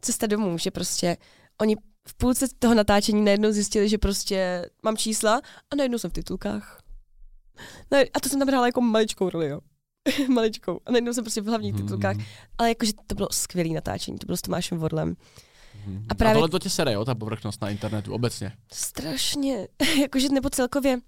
Cesta 0.00 0.26
domů, 0.26 0.58
že 0.58 0.70
prostě 0.70 1.16
oni 1.60 1.76
v 2.08 2.14
půlce 2.14 2.46
toho 2.58 2.74
natáčení 2.74 3.24
najednou 3.24 3.52
zjistili, 3.52 3.88
že 3.88 3.98
prostě 3.98 4.66
mám 4.82 4.96
čísla 4.96 5.40
a 5.72 5.76
najednou 5.76 5.98
jsem 5.98 6.10
v 6.10 6.12
titulkách. 6.12 6.80
No, 7.92 7.98
a 8.14 8.20
to 8.20 8.28
jsem 8.28 8.38
tam 8.38 8.48
hrála 8.48 8.66
jako 8.66 8.80
maličkou 8.80 9.30
roli, 9.30 9.48
jo. 9.48 9.60
maličkou. 10.28 10.80
A 10.86 10.90
najednou 10.92 11.12
jsem 11.12 11.24
prostě 11.24 11.40
v 11.40 11.46
hlavních 11.46 11.72
Mhm, 11.74 11.82
titulkách. 11.82 12.16
mhm, 12.16 12.24
Ale 12.58 12.68
jakože 12.68 12.92
to 13.06 13.14
bylo 13.14 13.28
skvělé 13.32 13.70
natáčení, 13.70 14.18
to 14.18 14.26
bylo 14.26 14.36
s 14.36 14.42
Tomášem 14.42 14.78
Vodlem. 14.78 15.16
Mhm. 15.86 16.06
A 16.08 16.14
právě- 16.14 16.32
a 16.32 16.34
tohle 16.34 16.48
to 16.48 16.58
tě 16.58 16.70
sere, 16.70 16.92
jo, 16.92 17.04
ta 17.04 17.14
povrchnost 17.14 17.60
na 17.62 17.70
internetu 17.70 18.12
obecně. 18.14 18.52
Strašně. 18.72 19.68
jakože 20.00 20.28
nebo 20.28 20.50
celkově, 20.50 20.98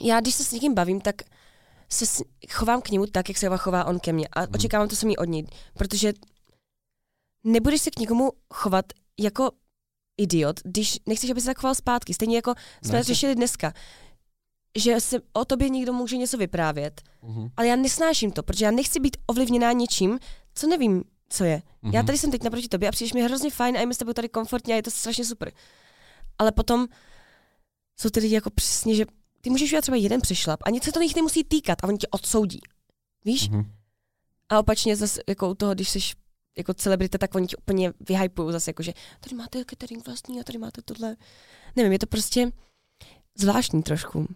já 0.00 0.20
když 0.20 0.34
se 0.34 0.44
s 0.44 0.52
někým 0.52 0.74
bavím, 0.74 1.00
tak 1.00 1.14
se 1.92 2.06
s, 2.06 2.22
chovám 2.50 2.82
k 2.82 2.90
němu 2.90 3.06
tak, 3.06 3.28
jak 3.28 3.38
se 3.38 3.48
chová 3.56 3.84
on 3.84 4.00
ke 4.00 4.12
mně. 4.12 4.28
A 4.28 4.40
Mhm. 4.40 4.48
očekávám 4.54 4.88
to 4.88 4.96
samý 4.96 5.16
od 5.16 5.24
něj. 5.24 5.46
Protože 5.78 6.12
nebudeš 7.44 7.80
se 7.82 7.90
k 7.90 7.98
někomu 7.98 8.32
chovat 8.54 8.84
jako 9.20 9.50
idiot, 10.20 10.60
když 10.64 10.98
nechceš, 11.06 11.30
aby 11.30 11.40
se 11.40 11.46
tak 11.46 11.58
choval 11.58 11.74
zpátky. 11.74 12.14
Stejně 12.14 12.36
jako 12.36 12.54
jsme 12.82 12.92
Ne. 12.98 13.02
řešili 13.02 13.34
dneska, 13.34 13.72
že 14.78 15.00
se 15.00 15.20
o 15.32 15.44
tobě 15.44 15.68
někdo 15.68 15.92
může 15.92 16.16
něco 16.16 16.36
vyprávět, 16.38 17.00
Mhm. 17.22 17.48
ale 17.56 17.66
já 17.66 17.76
nesnáším 17.76 18.32
to, 18.32 18.42
protože 18.42 18.64
já 18.64 18.70
nechci 18.70 19.00
být 19.00 19.16
ovlivněná 19.26 19.72
něčím, 19.72 20.18
co 20.54 20.66
nevím, 20.66 21.04
co 21.34 21.44
je. 21.44 21.62
Já 21.82 21.90
Mhm. 22.00 22.06
tady 22.06 22.18
jsem 22.18 22.30
teď 22.30 22.42
naproti 22.42 22.68
tobě 22.68 22.88
a 22.88 22.92
přijdeš 22.92 23.12
mi 23.12 23.22
hrozně 23.22 23.50
fajn 23.50 23.76
a 23.76 23.80
je 23.80 23.86
mi 23.86 23.94
s 23.94 23.98
tebou 23.98 24.12
tady 24.12 24.28
komfortně 24.28 24.74
a 24.74 24.76
je 24.76 24.82
to 24.82 24.90
strašně 24.90 25.24
super. 25.24 25.52
Ale 26.38 26.52
potom 26.52 26.86
jsou 28.00 28.08
ty 28.10 28.20
lidi 28.20 28.34
jako 28.34 28.50
přesně, 28.50 28.94
že 28.94 29.04
ty 29.40 29.50
můžeš 29.50 29.70
udělat 29.70 29.82
třeba 29.82 29.96
jeden 29.96 30.20
přešlap 30.20 30.60
a 30.64 30.70
nic 30.70 30.84
se 30.84 30.92
to 30.92 31.00
jich 31.00 31.16
nemusí 31.16 31.44
týkat 31.44 31.78
a 31.84 31.88
oni 31.88 31.98
tě 31.98 32.06
odsoudí. 32.10 32.60
Víš? 33.24 33.48
Mhm. 33.48 33.72
A 34.48 34.58
opačně 34.58 34.96
zase 34.96 35.20
jako 35.28 35.50
u 35.50 35.54
toho, 35.54 35.74
když 35.74 35.88
jsi 35.88 35.98
jako 36.58 36.74
celebrita, 36.74 37.18
tak 37.18 37.34
oni 37.34 37.46
tě 37.46 37.56
úplně 37.56 37.92
vyhypují 38.08 38.52
zase, 38.52 38.70
jako 38.70 38.82
že 38.82 38.92
tady 39.20 39.36
máte 39.36 39.64
catering 39.70 40.06
vlastní 40.06 40.40
a 40.40 40.44
tady 40.44 40.58
máte 40.58 40.82
tohle. 40.82 41.16
Nevím, 41.76 41.92
je 41.92 41.98
to 41.98 42.06
prostě 42.06 42.50
zvláštní 43.38 43.82
trošku. 43.82 44.26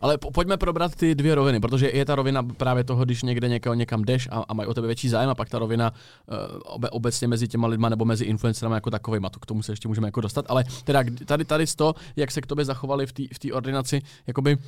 Ale 0.00 0.18
po, 0.18 0.30
pojďme 0.30 0.56
probrat 0.56 0.94
ty 0.94 1.14
dvě 1.14 1.34
roviny, 1.34 1.60
protože 1.60 1.90
je 1.94 2.04
ta 2.04 2.14
rovina 2.14 2.42
právě 2.42 2.84
toho, 2.84 3.04
když 3.04 3.22
někde 3.22 3.48
někoho 3.48 3.74
někam 3.74 4.02
jdeš 4.02 4.28
a, 4.30 4.44
a 4.48 4.54
mají 4.54 4.68
o 4.68 4.74
tebe 4.74 4.86
větší 4.86 5.08
zájem, 5.08 5.30
a 5.30 5.34
pak 5.34 5.48
ta 5.48 5.58
rovina 5.58 5.92
uh, 5.92 6.60
obe, 6.64 6.90
obecně 6.90 7.28
mezi 7.28 7.48
těma 7.48 7.68
lidma 7.68 7.88
nebo 7.88 8.04
mezi 8.04 8.24
influencerami 8.24 8.74
jako 8.74 8.90
takovými, 8.90 9.26
a 9.26 9.30
to 9.30 9.40
k 9.40 9.46
tomu 9.46 9.62
se 9.62 9.72
ještě 9.72 9.88
můžeme 9.88 10.08
jako 10.08 10.20
dostat. 10.20 10.44
Ale 10.48 10.64
teda 10.84 11.04
tady, 11.26 11.44
tady 11.44 11.66
z 11.66 11.74
to, 11.74 11.94
jak 12.16 12.30
se 12.30 12.40
k 12.40 12.46
tobě 12.46 12.64
zachovali 12.64 13.06
v 13.06 13.12
té 13.12 13.22
v 13.22 13.52
ordinaci, 13.52 14.02
jakoby 14.26 14.58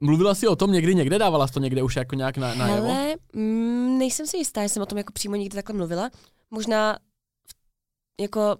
Mluvila 0.00 0.34
jsi 0.34 0.48
o 0.48 0.56
tom 0.56 0.72
někdy 0.72 0.94
někde? 0.94 1.18
Dávala 1.18 1.46
jsi 1.46 1.52
to 1.52 1.60
někde 1.60 1.82
už 1.82 1.96
jako 1.96 2.14
nějak 2.14 2.36
na, 2.36 2.54
najevo? 2.54 2.90
Ale 2.90 3.14
mm, 3.32 3.98
nejsem 3.98 4.26
si 4.26 4.36
jistá, 4.36 4.62
jsem 4.62 4.82
o 4.82 4.86
tom 4.86 4.98
jako 4.98 5.12
přímo 5.12 5.36
někdy 5.36 5.54
takhle 5.54 5.76
mluvila. 5.76 6.10
Možná 6.50 6.98
jako 8.20 8.56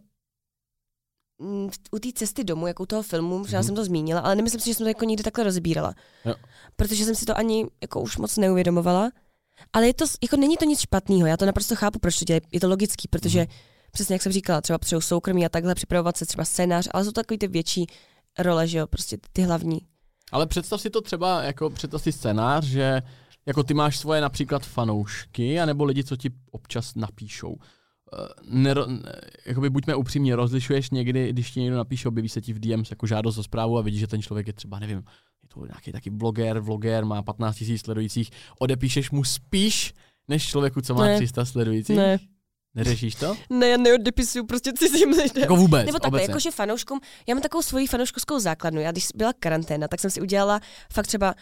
u 1.90 1.98
té 1.98 2.08
cesty 2.14 2.44
domů, 2.44 2.66
jako 2.66 2.82
u 2.82 2.86
toho 2.86 3.02
filmu, 3.02 3.38
možná 3.38 3.60
mm-hmm. 3.60 3.66
jsem 3.66 3.74
to 3.74 3.84
zmínila, 3.84 4.20
ale 4.20 4.36
nemyslím 4.36 4.60
si, 4.60 4.70
že 4.70 4.74
jsem 4.74 4.84
to 4.84 4.88
jako 4.88 5.04
někdy 5.04 5.22
takhle 5.22 5.44
rozbírala. 5.44 5.94
Jo. 6.24 6.34
Protože 6.76 7.04
jsem 7.04 7.14
si 7.14 7.26
to 7.26 7.38
ani 7.38 7.66
jako 7.80 8.00
už 8.00 8.16
moc 8.16 8.36
neuvědomovala. 8.36 9.10
Ale 9.72 9.86
je 9.86 9.94
to, 9.94 10.04
jako 10.22 10.36
není 10.36 10.56
to 10.56 10.64
nic 10.64 10.80
špatného, 10.80 11.26
já 11.26 11.36
to 11.36 11.46
naprosto 11.46 11.76
chápu, 11.76 11.98
proč 11.98 12.18
to 12.18 12.24
dělají. 12.24 12.40
Je 12.52 12.60
to 12.60 12.68
logický, 12.68 13.08
protože 13.08 13.40
mm-hmm. 13.40 13.88
přesně 13.92 14.14
jak 14.14 14.22
jsem 14.22 14.32
říkala, 14.32 14.60
třeba 14.60 14.78
přijou 14.78 15.00
soukromí 15.00 15.46
a 15.46 15.48
takhle 15.48 15.74
připravovat 15.74 16.16
se 16.16 16.26
třeba 16.26 16.44
scénář, 16.44 16.88
ale 16.92 17.04
jsou 17.04 17.10
to 17.10 17.20
takový 17.20 17.38
ty 17.38 17.48
větší 17.48 17.86
role, 18.38 18.68
že 18.68 18.78
jo, 18.78 18.86
prostě 18.86 19.18
ty 19.32 19.42
hlavní. 19.42 19.80
Ale 20.32 20.46
představ 20.46 20.80
si 20.80 20.90
to 20.90 21.00
třeba, 21.00 21.42
jako 21.42 21.70
představ 21.70 22.02
si 22.02 22.12
scénář, 22.12 22.64
že 22.64 23.02
jako 23.46 23.62
ty 23.62 23.74
máš 23.74 23.98
svoje 23.98 24.20
například 24.20 24.66
fanoušky, 24.66 25.60
anebo 25.60 25.84
lidi, 25.84 26.04
co 26.04 26.16
ti 26.16 26.30
občas 26.50 26.94
napíšou. 26.94 27.56
Eh, 28.12 28.26
nero, 28.50 28.86
jakoby 29.46 29.70
buďme 29.70 29.94
upřímně, 29.94 30.36
rozlišuješ 30.36 30.90
někdy, 30.90 31.32
když 31.32 31.50
ti 31.50 31.60
někdo 31.60 31.76
napíše, 31.76 32.08
objeví 32.08 32.28
se 32.28 32.40
ti 32.40 32.52
v 32.52 32.60
DMs 32.60 32.90
jako 32.90 33.06
žádost 33.06 33.38
o 33.38 33.42
zprávu 33.42 33.78
a 33.78 33.82
vidíš, 33.82 34.00
že 34.00 34.06
ten 34.06 34.22
člověk 34.22 34.46
je 34.46 34.52
třeba, 34.52 34.78
nevím, 34.78 34.98
je 35.42 35.48
to 35.54 35.66
nějaký 35.66 35.92
taky 35.92 36.10
bloger, 36.10 36.58
vloger, 36.58 37.04
má 37.04 37.22
15 37.22 37.60
000 37.60 37.78
sledujících, 37.78 38.30
odepíšeš 38.58 39.10
mu 39.10 39.24
spíš, 39.24 39.94
než 40.28 40.48
člověku, 40.48 40.80
co 40.80 40.94
má 40.94 41.04
ne. 41.04 41.16
300 41.16 41.44
sledujících? 41.44 41.96
Ne. 41.96 42.18
Neřešíš 42.74 43.14
to? 43.14 43.36
Ne, 43.50 43.68
já 43.68 43.76
neodepisuju 43.76 44.46
prostě 44.46 44.72
cizím 44.72 45.08
lidem. 45.08 45.42
Jako 45.42 45.56
vůbec, 45.56 45.86
Nebo 45.86 45.98
takhle, 45.98 46.22
jakože 46.22 46.50
fanouškům, 46.50 47.00
já 47.28 47.34
mám 47.34 47.42
takovou 47.42 47.62
svoji 47.62 47.86
fanouškovskou 47.86 48.38
základnu. 48.38 48.80
Já 48.80 48.92
když 48.92 49.08
byla 49.14 49.32
karanténa, 49.32 49.88
tak 49.88 50.00
jsem 50.00 50.10
si 50.10 50.20
udělala 50.20 50.60
fakt 50.92 51.06
třeba 51.06 51.34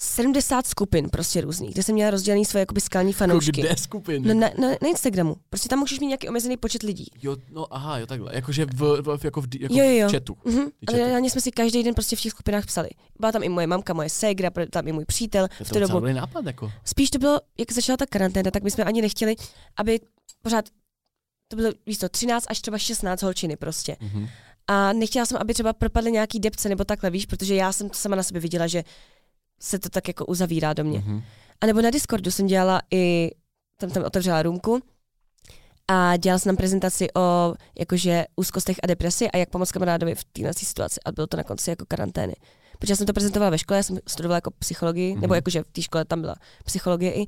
70 0.00 0.66
skupin 0.66 1.08
prostě 1.10 1.40
různých, 1.40 1.72
kde 1.72 1.82
jsem 1.82 1.94
měla 1.94 2.10
rozdělený 2.10 2.44
svoje 2.44 2.60
jakoby 2.60 2.80
skalní 2.80 3.12
fanoušky. 3.12 3.60
Kde 3.60 3.76
skupin? 3.76 4.22
No, 4.26 4.34
na, 4.34 4.50
na, 4.58 4.68
na, 4.68 4.88
Instagramu. 4.88 5.36
Prostě 5.50 5.68
tam 5.68 5.78
můžeš 5.78 6.00
mít 6.00 6.06
nějaký 6.06 6.28
omezený 6.28 6.56
počet 6.56 6.82
lidí. 6.82 7.06
Jo, 7.22 7.36
no 7.50 7.74
aha, 7.74 7.98
jo 7.98 8.06
takhle. 8.06 8.34
Jakože 8.34 8.64
v, 8.64 9.02
v, 9.16 9.24
jako 9.24 9.40
v, 9.40 9.46
jako 9.60 9.74
jo, 9.74 9.84
jo. 9.84 10.08
v 10.08 10.12
chatu. 10.12 10.36
Mm-hmm. 10.44 10.70
Ale 10.88 10.98
reálně 10.98 11.30
jsme 11.30 11.40
si 11.40 11.50
každý 11.50 11.82
den 11.82 11.94
prostě 11.94 12.16
v 12.16 12.20
těch 12.20 12.32
skupinách 12.32 12.66
psali. 12.66 12.88
Byla 13.20 13.32
tam 13.32 13.42
i 13.42 13.48
moje 13.48 13.66
mamka, 13.66 13.94
moje 13.94 14.10
ségra, 14.10 14.50
tam 14.70 14.88
i 14.88 14.92
můj 14.92 15.04
přítel. 15.04 15.48
To 15.58 15.64
v 15.64 15.70
té 15.70 15.80
dobu. 15.80 16.00
nápad, 16.00 16.46
jako. 16.46 16.72
Spíš 16.84 17.10
to 17.10 17.18
bylo, 17.18 17.40
jak 17.58 17.72
začala 17.72 17.96
ta 17.96 18.06
karanténa, 18.06 18.50
tak 18.50 18.62
my 18.62 18.70
jsme 18.70 18.84
ani 18.84 19.02
nechtěli, 19.02 19.36
aby 19.76 20.00
pořád 20.42 20.64
to 21.48 21.56
bylo 21.56 21.72
víš 21.86 21.98
to, 21.98 22.08
13 22.08 22.44
až 22.48 22.60
třeba 22.60 22.78
16 22.78 23.22
holčiny 23.22 23.56
prostě. 23.56 23.96
Mm-hmm. 24.00 24.28
A 24.66 24.92
nechtěla 24.92 25.26
jsem, 25.26 25.38
aby 25.40 25.54
třeba 25.54 25.72
propadly 25.72 26.12
nějaký 26.12 26.40
depce 26.40 26.68
nebo 26.68 26.84
takhle, 26.84 27.10
víš, 27.10 27.26
protože 27.26 27.54
já 27.54 27.72
jsem 27.72 27.88
to 27.88 27.94
sama 27.94 28.16
na 28.16 28.22
sebe 28.22 28.40
viděla, 28.40 28.66
že 28.66 28.84
se 29.60 29.78
to 29.78 29.88
tak 29.88 30.08
jako 30.08 30.26
uzavírá 30.26 30.72
do 30.72 30.84
mě. 30.84 30.98
Mm-hmm. 30.98 31.22
A 31.60 31.66
nebo 31.66 31.82
na 31.82 31.90
Discordu 31.90 32.30
jsem 32.30 32.46
dělala 32.46 32.82
i, 32.90 33.30
tam 33.80 33.90
tam 33.90 34.04
otevřela 34.04 34.42
růmku 34.42 34.80
a 35.88 36.16
dělala 36.16 36.38
jsem 36.38 36.50
tam 36.50 36.56
prezentaci 36.56 37.08
o 37.14 37.54
jakože 37.78 38.24
úzkostech 38.36 38.76
a 38.82 38.86
depresi 38.86 39.30
a 39.30 39.36
jak 39.36 39.50
pomoct 39.50 39.72
kamarádovi 39.72 40.14
v 40.14 40.24
této 40.24 40.58
situaci. 40.58 41.00
A 41.04 41.12
bylo 41.12 41.26
to 41.26 41.36
na 41.36 41.44
konci 41.44 41.70
jako 41.70 41.84
karantény. 41.88 42.34
Protože 42.78 42.92
já 42.92 42.96
jsem 42.96 43.06
to 43.06 43.12
prezentovala 43.12 43.50
ve 43.50 43.58
škole, 43.58 43.78
já 43.78 43.82
jsem 43.82 43.98
studovala 44.08 44.36
jako 44.36 44.50
psychologii, 44.58 45.14
mm-hmm. 45.14 45.20
nebo 45.20 45.34
jakože 45.34 45.62
v 45.62 45.72
té 45.72 45.82
škole 45.82 46.04
tam 46.04 46.20
byla 46.20 46.34
psychologie 46.64 47.14
i. 47.14 47.26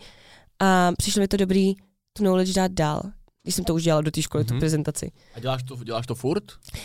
A 0.58 0.92
přišlo 0.98 1.20
mi 1.20 1.28
to 1.28 1.36
dobrý 1.36 1.74
tu 2.12 2.22
knowledge 2.22 2.52
dát 2.52 2.72
dál, 2.72 3.02
když 3.42 3.54
jsem 3.54 3.64
to 3.64 3.74
už 3.74 3.82
dělala 3.82 4.02
do 4.02 4.10
té 4.10 4.22
školy, 4.22 4.44
mm-hmm. 4.44 4.48
tu 4.48 4.54
mhm. 4.54 4.60
prezentaci. 4.60 5.12
A 5.34 5.40
děláš 5.40 5.62
to, 5.62 5.84
děláš 5.84 6.06
to 6.06 6.14
furt? 6.14 6.44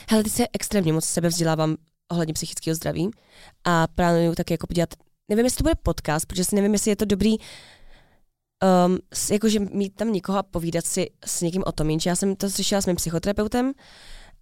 Hele, 0.09 0.23
teď 0.23 0.33
se 0.33 0.47
extrémně 0.53 0.93
moc 0.93 1.05
sebe 1.05 1.27
vzdělávám 1.29 1.75
ohledně 2.11 2.33
psychického 2.33 2.75
zdraví 2.75 3.11
a 3.63 3.87
plánuju 3.87 4.35
taky 4.35 4.53
jako 4.53 4.67
podívat 4.67 4.89
nevím, 5.29 5.45
jestli 5.45 5.57
to 5.57 5.63
bude 5.63 5.75
podcast, 5.75 6.25
protože 6.25 6.43
si 6.43 6.55
nevím, 6.55 6.73
jestli 6.73 6.91
je 6.91 6.95
to 6.95 7.05
dobrý 7.05 7.37
um, 8.87 8.97
jakože 9.31 9.59
mít 9.59 9.95
tam 9.95 10.13
někoho 10.13 10.37
a 10.37 10.43
povídat 10.43 10.85
si 10.85 11.09
s 11.25 11.41
někým 11.41 11.63
o 11.65 11.71
tom. 11.71 11.89
Jenže 11.89 12.09
já 12.09 12.15
jsem 12.15 12.35
to 12.35 12.49
slyšela 12.49 12.81
s 12.81 12.85
mým 12.85 12.95
psychoterapeutem, 12.95 13.73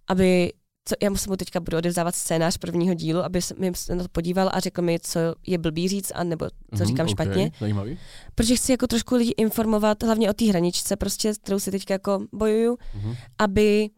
aby 0.08 0.52
co, 0.84 0.94
já 1.02 1.10
musím 1.10 1.30
mu 1.30 1.36
teďka 1.36 1.60
budu 1.60 1.76
odevzdávat 1.76 2.14
scénář 2.14 2.56
prvního 2.58 2.94
dílu, 2.94 3.24
aby 3.24 3.42
se 3.42 3.54
mi 3.58 3.72
na 3.94 4.02
to 4.02 4.08
podíval 4.08 4.50
a 4.52 4.60
řekl 4.60 4.82
mi, 4.82 5.00
co 5.00 5.20
je 5.46 5.58
blbý 5.58 5.88
říct, 5.88 6.12
a 6.14 6.24
nebo 6.24 6.46
co 6.46 6.76
mm-hmm, 6.76 6.86
říkám 6.86 7.06
okay, 7.06 7.12
špatně. 7.12 7.50
Zajímavý. 7.60 7.98
Protože 8.34 8.56
chci 8.56 8.72
jako 8.72 8.86
trošku 8.86 9.14
lidi 9.14 9.30
informovat, 9.36 10.02
hlavně 10.02 10.30
o 10.30 10.32
té 10.32 10.44
hraničce, 10.44 10.96
prostě, 10.96 11.32
kterou 11.34 11.58
si 11.58 11.70
teďka 11.70 11.94
jako 11.94 12.26
bojuju, 12.32 12.74
mm-hmm. 12.74 13.16
aby 13.38 13.90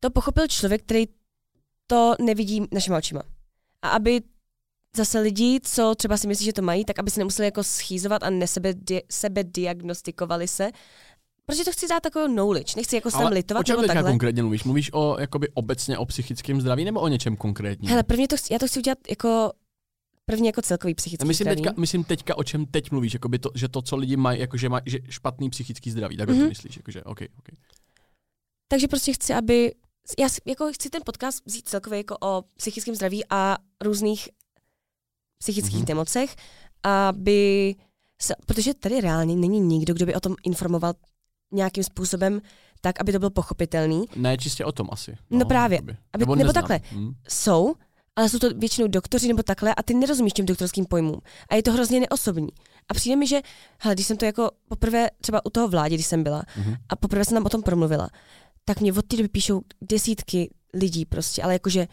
to 0.00 0.10
pochopil 0.10 0.46
člověk, 0.48 0.82
který 0.82 1.04
to 1.86 2.14
nevidí 2.20 2.62
našimi 2.72 2.96
očima. 2.96 3.22
A 3.82 3.88
aby 3.88 4.20
zase 4.96 5.20
lidi, 5.20 5.60
co 5.62 5.94
třeba 5.94 6.16
si 6.16 6.28
myslí, 6.28 6.44
že 6.44 6.52
to 6.52 6.62
mají, 6.62 6.84
tak 6.84 6.98
aby 6.98 7.10
se 7.10 7.20
nemuseli 7.20 7.46
jako 7.46 7.64
schýzovat 7.64 8.22
a 8.22 8.30
nesebe, 8.30 8.74
di, 8.74 9.02
sebe 9.10 9.44
diagnostikovali 9.44 10.48
se. 10.48 10.70
Protože 11.46 11.64
to 11.64 11.72
chci 11.72 11.88
dát 11.88 12.02
takovou 12.02 12.26
knowledge, 12.26 12.72
nechci 12.76 12.96
jako 12.96 13.10
sem 13.10 13.26
litovat. 13.26 13.60
O 13.60 13.64
čem 13.64 13.76
nebo 13.76 13.86
takhle. 13.86 14.10
konkrétně 14.10 14.42
mluvíš? 14.42 14.64
Mluvíš 14.64 14.90
o 14.92 15.16
jakoby 15.20 15.48
obecně 15.54 15.98
o 15.98 16.06
psychickém 16.06 16.60
zdraví 16.60 16.84
nebo 16.84 17.00
o 17.00 17.08
něčem 17.08 17.36
konkrétním? 17.36 17.90
Hele, 17.90 18.02
prvně 18.02 18.28
to 18.28 18.36
chci, 18.36 18.52
já 18.52 18.58
to 18.58 18.66
chci 18.66 18.78
udělat 18.78 18.98
jako 19.10 19.52
První 20.26 20.46
jako 20.46 20.62
celkový 20.62 20.94
psychický 20.94 21.26
myslím 21.28 21.44
zdraví. 21.44 21.62
Teďka, 21.62 21.80
myslím 21.80 22.04
teďka, 22.04 22.38
o 22.38 22.44
čem 22.44 22.66
teď 22.66 22.90
mluvíš, 22.90 23.14
jakoby 23.14 23.38
to, 23.38 23.50
že 23.54 23.68
to, 23.68 23.82
co 23.82 23.96
lidi 23.96 24.16
mají, 24.16 24.40
jako 24.40 24.56
že, 24.56 24.68
maj, 24.68 24.82
že 24.86 24.98
špatný 25.08 25.50
psychický 25.50 25.90
zdraví, 25.90 26.16
tak 26.16 26.28
mm-hmm. 26.28 26.40
to 26.40 26.48
myslíš, 26.48 26.76
jakože, 26.76 27.02
okay, 27.02 27.28
okay. 27.38 27.56
Takže 28.68 28.88
prostě 28.88 29.12
chci, 29.12 29.34
aby, 29.34 29.74
já 30.18 30.28
jako 30.46 30.72
chci 30.72 30.90
ten 30.90 31.02
podcast 31.04 31.46
vzít 31.46 31.68
celkově 31.68 31.96
jako 31.96 32.16
o 32.20 32.42
psychickém 32.56 32.94
zdraví 32.94 33.24
a 33.30 33.56
různých 33.80 34.28
psychických 35.44 35.84
mm-hmm. 35.84 35.88
nemocech, 35.88 36.36
aby 36.82 37.74
se, 38.22 38.34
protože 38.46 38.74
tady 38.74 39.00
reálně 39.00 39.36
není 39.36 39.60
nikdo, 39.60 39.94
kdo 39.94 40.06
by 40.06 40.14
o 40.14 40.20
tom 40.20 40.34
informoval 40.44 40.94
nějakým 41.52 41.84
způsobem 41.84 42.40
tak, 42.80 43.00
aby 43.00 43.12
to 43.12 43.18
bylo 43.18 43.30
pochopitelný. 43.30 44.04
Ne, 44.16 44.38
čistě 44.38 44.64
o 44.64 44.72
tom 44.72 44.88
asi. 44.90 45.16
No, 45.30 45.38
no 45.38 45.44
právě. 45.44 45.78
Aby, 45.78 45.96
nebo, 46.18 46.34
nebo 46.34 46.52
takhle. 46.52 46.80
Hmm. 46.90 47.12
Jsou, 47.28 47.74
ale 48.16 48.28
jsou 48.28 48.38
to 48.38 48.50
většinou 48.50 48.88
doktoři 48.88 49.28
nebo 49.28 49.42
takhle 49.42 49.74
a 49.74 49.82
ty 49.82 49.94
nerozumíš 49.94 50.32
těm 50.32 50.46
doktorským 50.46 50.84
pojmům. 50.84 51.20
A 51.48 51.54
je 51.54 51.62
to 51.62 51.72
hrozně 51.72 52.00
neosobní. 52.00 52.48
A 52.88 52.94
přijde 52.94 53.16
mi, 53.16 53.26
že, 53.26 53.40
hele, 53.78 53.94
když 53.94 54.06
jsem 54.06 54.16
to 54.16 54.24
jako 54.24 54.50
poprvé 54.68 55.10
třeba 55.20 55.46
u 55.46 55.50
toho 55.50 55.68
vládě, 55.68 55.94
když 55.94 56.06
jsem 56.06 56.22
byla 56.22 56.42
mm-hmm. 56.42 56.76
a 56.88 56.96
poprvé 56.96 57.24
jsem 57.24 57.36
tam 57.36 57.46
o 57.46 57.48
tom 57.48 57.62
promluvila, 57.62 58.08
tak 58.64 58.80
mě 58.80 58.92
od 58.92 59.06
té 59.06 59.16
doby 59.16 59.28
píšou 59.28 59.60
desítky 59.80 60.50
lidí 60.74 61.04
prostě, 61.04 61.42
ale 61.42 61.52
jakože 61.52 61.88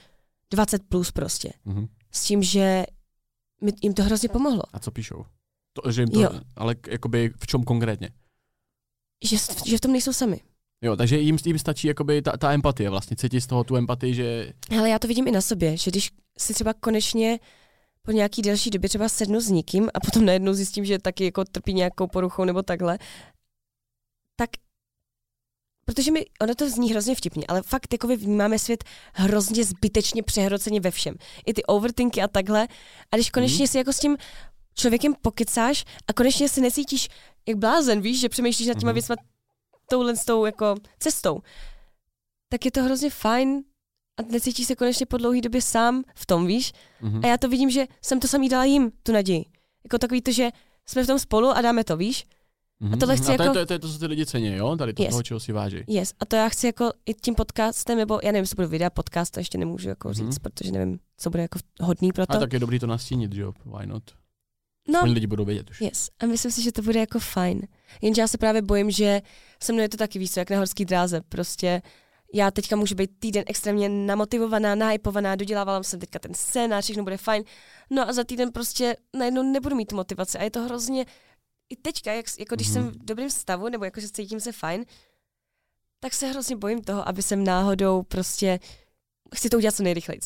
20 0.52 0.82
plus 0.90 1.12
prostě. 1.12 1.54
Mm-hmm. 1.68 1.88
S 2.12 2.24
tím, 2.24 2.44
že 2.44 2.86
jim 3.82 3.94
to 3.94 4.04
hrozně 4.04 4.30
pomohlo. 4.30 4.64
A 4.74 4.80
co 4.80 4.92
píšou? 4.92 5.26
To, 5.74 5.92
že 5.92 6.02
jim 6.02 6.10
to, 6.10 6.22
jo. 6.22 6.30
ale 6.56 6.76
jakoby 6.88 7.32
v 7.38 7.48
čem 7.48 7.64
konkrétně? 7.64 8.10
Že, 9.24 9.38
že 9.66 9.78
v 9.78 9.82
tom 9.82 9.92
nejsou 9.92 10.14
sami. 10.14 10.42
Jo, 10.82 10.96
takže 10.96 11.20
jim, 11.20 11.38
jim 11.46 11.60
stačí 11.60 11.88
jakoby 11.88 12.22
ta, 12.22 12.38
ta 12.38 12.54
empatie 12.54 12.90
vlastně, 12.90 13.18
cítit 13.18 13.42
z 13.42 13.48
toho 13.48 13.64
tu 13.64 13.78
empatii, 13.78 14.14
že... 14.14 14.54
Ale 14.80 14.90
já 14.90 15.00
to 15.00 15.08
vidím 15.08 15.28
i 15.28 15.32
na 15.32 15.42
sobě, 15.42 15.78
že 15.78 15.92
když 15.92 16.12
si 16.38 16.54
třeba 16.54 16.74
konečně 16.74 17.40
po 18.02 18.12
nějaký 18.12 18.42
delší 18.42 18.70
době 18.70 18.90
třeba 18.90 19.10
sednu 19.10 19.42
s 19.42 19.50
někým 19.50 19.90
a 19.94 20.00
potom 20.00 20.26
najednou 20.26 20.54
zjistím, 20.54 20.86
že 20.86 21.00
taky 21.00 21.26
jako 21.26 21.46
trpí 21.46 21.74
nějakou 21.74 22.08
poruchou 22.08 22.46
nebo 22.46 22.64
takhle, 22.64 23.00
tak 24.36 24.50
protože 25.94 26.12
mi, 26.12 26.26
ono 26.42 26.56
to 26.56 26.70
zní 26.70 26.92
hrozně 26.92 27.16
vtipně, 27.16 27.46
ale 27.48 27.62
fakt 27.62 27.94
jako 27.94 28.08
vnímáme 28.08 28.60
svět 28.60 28.84
hrozně 29.14 29.64
zbytečně 29.64 30.24
přehroceně 30.24 30.80
ve 30.80 30.92
všem. 30.92 31.16
I 31.46 31.54
ty 31.54 31.64
overthinky 31.64 32.22
a 32.22 32.28
takhle. 32.28 32.68
A 33.12 33.16
když 33.16 33.30
konečně 33.30 33.64
mm. 33.64 33.68
si 33.68 33.78
jako 33.78 33.94
s 33.94 34.00
tím 34.00 34.18
člověkem 34.76 35.14
pokecáš 35.22 35.86
a 36.08 36.14
konečně 36.14 36.50
si 36.50 36.62
necítíš 36.62 37.10
jak 37.48 37.58
blázen, 37.58 38.02
víš, 38.02 38.20
že 38.20 38.30
přemýšlíš 38.30 38.68
nad 38.68 38.80
těma 38.80 38.92
mm. 38.92 38.94
věcma 38.94 39.16
touhle 39.90 40.16
s 40.16 40.26
tou 40.26 40.46
jako 40.46 40.76
cestou, 41.00 41.40
tak 42.50 42.66
je 42.66 42.72
to 42.72 42.84
hrozně 42.84 43.10
fajn 43.10 43.64
a 44.20 44.32
necítíš 44.32 44.68
se 44.68 44.76
konečně 44.76 45.06
po 45.06 45.18
dlouhé 45.18 45.42
době 45.42 45.62
sám 45.62 46.04
v 46.16 46.26
tom, 46.26 46.48
víš? 46.48 46.74
Mm-hmm. 47.02 47.22
A 47.24 47.28
já 47.28 47.38
to 47.38 47.50
vidím, 47.50 47.70
že 47.70 47.88
jsem 48.02 48.20
to 48.20 48.28
samý 48.28 48.50
dala 48.50 48.66
jim, 48.66 48.92
tu 49.04 49.12
naději. 49.12 49.46
Jako 49.84 49.98
takový 49.98 50.22
to, 50.22 50.32
že 50.32 50.50
jsme 50.86 51.04
v 51.04 51.08
tom 51.08 51.20
spolu 51.20 51.50
a 51.50 51.62
dáme 51.62 51.84
to, 51.84 51.98
víš? 51.98 52.26
Mm-hmm. 52.82 52.94
A 52.94 52.98
tohle 52.98 53.18
chci 53.18 53.34
a 53.34 53.38
to, 53.38 53.44
jako... 53.44 53.44
je, 53.44 53.54
to, 53.54 53.60
je, 53.60 53.66
to, 53.66 53.74
je 53.74 53.80
to, 53.80 53.94
co 53.94 54.00
ty 54.00 54.06
lidi 54.06 54.26
cení, 54.26 54.56
jo? 54.56 54.76
Tady 54.76 54.94
to 54.94 55.04
yes. 55.04 55.10
toho, 55.10 55.24
čeho 55.24 55.40
si 55.40 55.52
váží. 55.52 55.84
Yes. 55.88 56.14
A 56.20 56.26
to 56.26 56.36
já 56.36 56.50
chci 56.50 56.66
jako 56.66 56.92
i 57.06 57.14
tím 57.14 57.36
podcastem, 57.36 57.98
nebo 57.98 58.20
já 58.24 58.32
nevím, 58.32 58.44
jestli 58.44 58.56
bude 58.56 58.68
videa, 58.68 58.90
podcast, 58.90 59.34
to 59.34 59.40
ještě 59.40 59.58
nemůžu 59.58 59.90
jako 59.90 60.10
mm-hmm. 60.10 60.26
říct, 60.26 60.40
protože 60.40 60.72
nevím, 60.72 61.00
co 61.18 61.30
bude 61.30 61.42
jako 61.42 61.60
hodný 61.82 62.12
pro 62.12 62.26
to. 62.26 62.34
A 62.34 62.40
tak 62.40 62.54
je 62.54 62.60
dobrý 62.60 62.80
to 62.80 62.88
nastínit, 62.88 63.34
že 63.34 63.42
jo? 63.42 63.54
Why 63.66 63.88
not? 63.88 64.04
No, 64.88 65.00
Aspoň 65.00 65.12
lidi 65.12 65.28
budou 65.28 65.46
vědět 65.46 65.70
už. 65.70 65.82
Yes. 65.82 66.10
A 66.20 66.26
myslím 66.26 66.52
si, 66.52 66.62
že 66.62 66.72
to 66.72 66.82
bude 66.82 67.00
jako 67.00 67.20
fajn. 67.20 67.62
Jenže 68.02 68.22
já 68.22 68.28
se 68.28 68.38
právě 68.38 68.62
bojím, 68.62 68.92
že 68.92 69.22
se 69.64 69.74
mnou 69.74 69.82
je 69.82 69.90
to 69.90 69.98
taky 69.98 70.20
víc, 70.20 70.38
jak 70.38 70.50
na 70.50 70.58
horský 70.58 70.86
dráze. 70.86 71.22
Prostě 71.30 71.82
já 72.34 72.52
teďka 72.52 72.76
můžu 72.76 72.96
být 72.96 73.12
týden 73.20 73.44
extrémně 73.48 73.90
namotivovaná, 73.90 74.76
nahypovaná, 74.76 75.36
dodělávala 75.36 75.84
jsem 75.84 76.00
teďka 76.00 76.20
ten 76.20 76.34
scénář, 76.34 76.84
všechno 76.84 77.04
bude 77.04 77.18
fajn. 77.18 77.44
No 77.90 78.10
a 78.10 78.14
za 78.14 78.24
týden 78.24 78.52
prostě 78.52 78.96
najednou 79.18 79.44
nebudu 79.44 79.76
mít 79.76 79.86
tu 79.86 79.96
motivaci 79.96 80.38
a 80.38 80.44
je 80.44 80.52
to 80.52 80.62
hrozně, 80.62 81.06
i 81.72 81.76
teďka, 81.76 82.14
jak, 82.14 82.26
jako 82.40 82.56
když 82.56 82.68
mm-hmm. 82.68 82.74
jsem 82.74 82.88
v 82.88 83.06
dobrém 83.06 83.30
stavu, 83.30 83.70
nebo 83.70 83.86
jako, 83.86 84.02
že 84.02 84.10
cítím 84.10 84.40
se 84.40 84.52
fajn, 84.52 84.86
tak 86.00 86.14
se 86.14 86.28
hrozně 86.28 86.56
bojím 86.56 86.84
toho, 86.84 87.08
aby 87.08 87.22
jsem 87.22 87.44
náhodou 87.44 88.04
prostě, 88.04 88.60
chci 89.36 89.50
to 89.50 89.58
udělat 89.58 89.76
co 89.76 89.84
nejrychleji. 89.84 90.20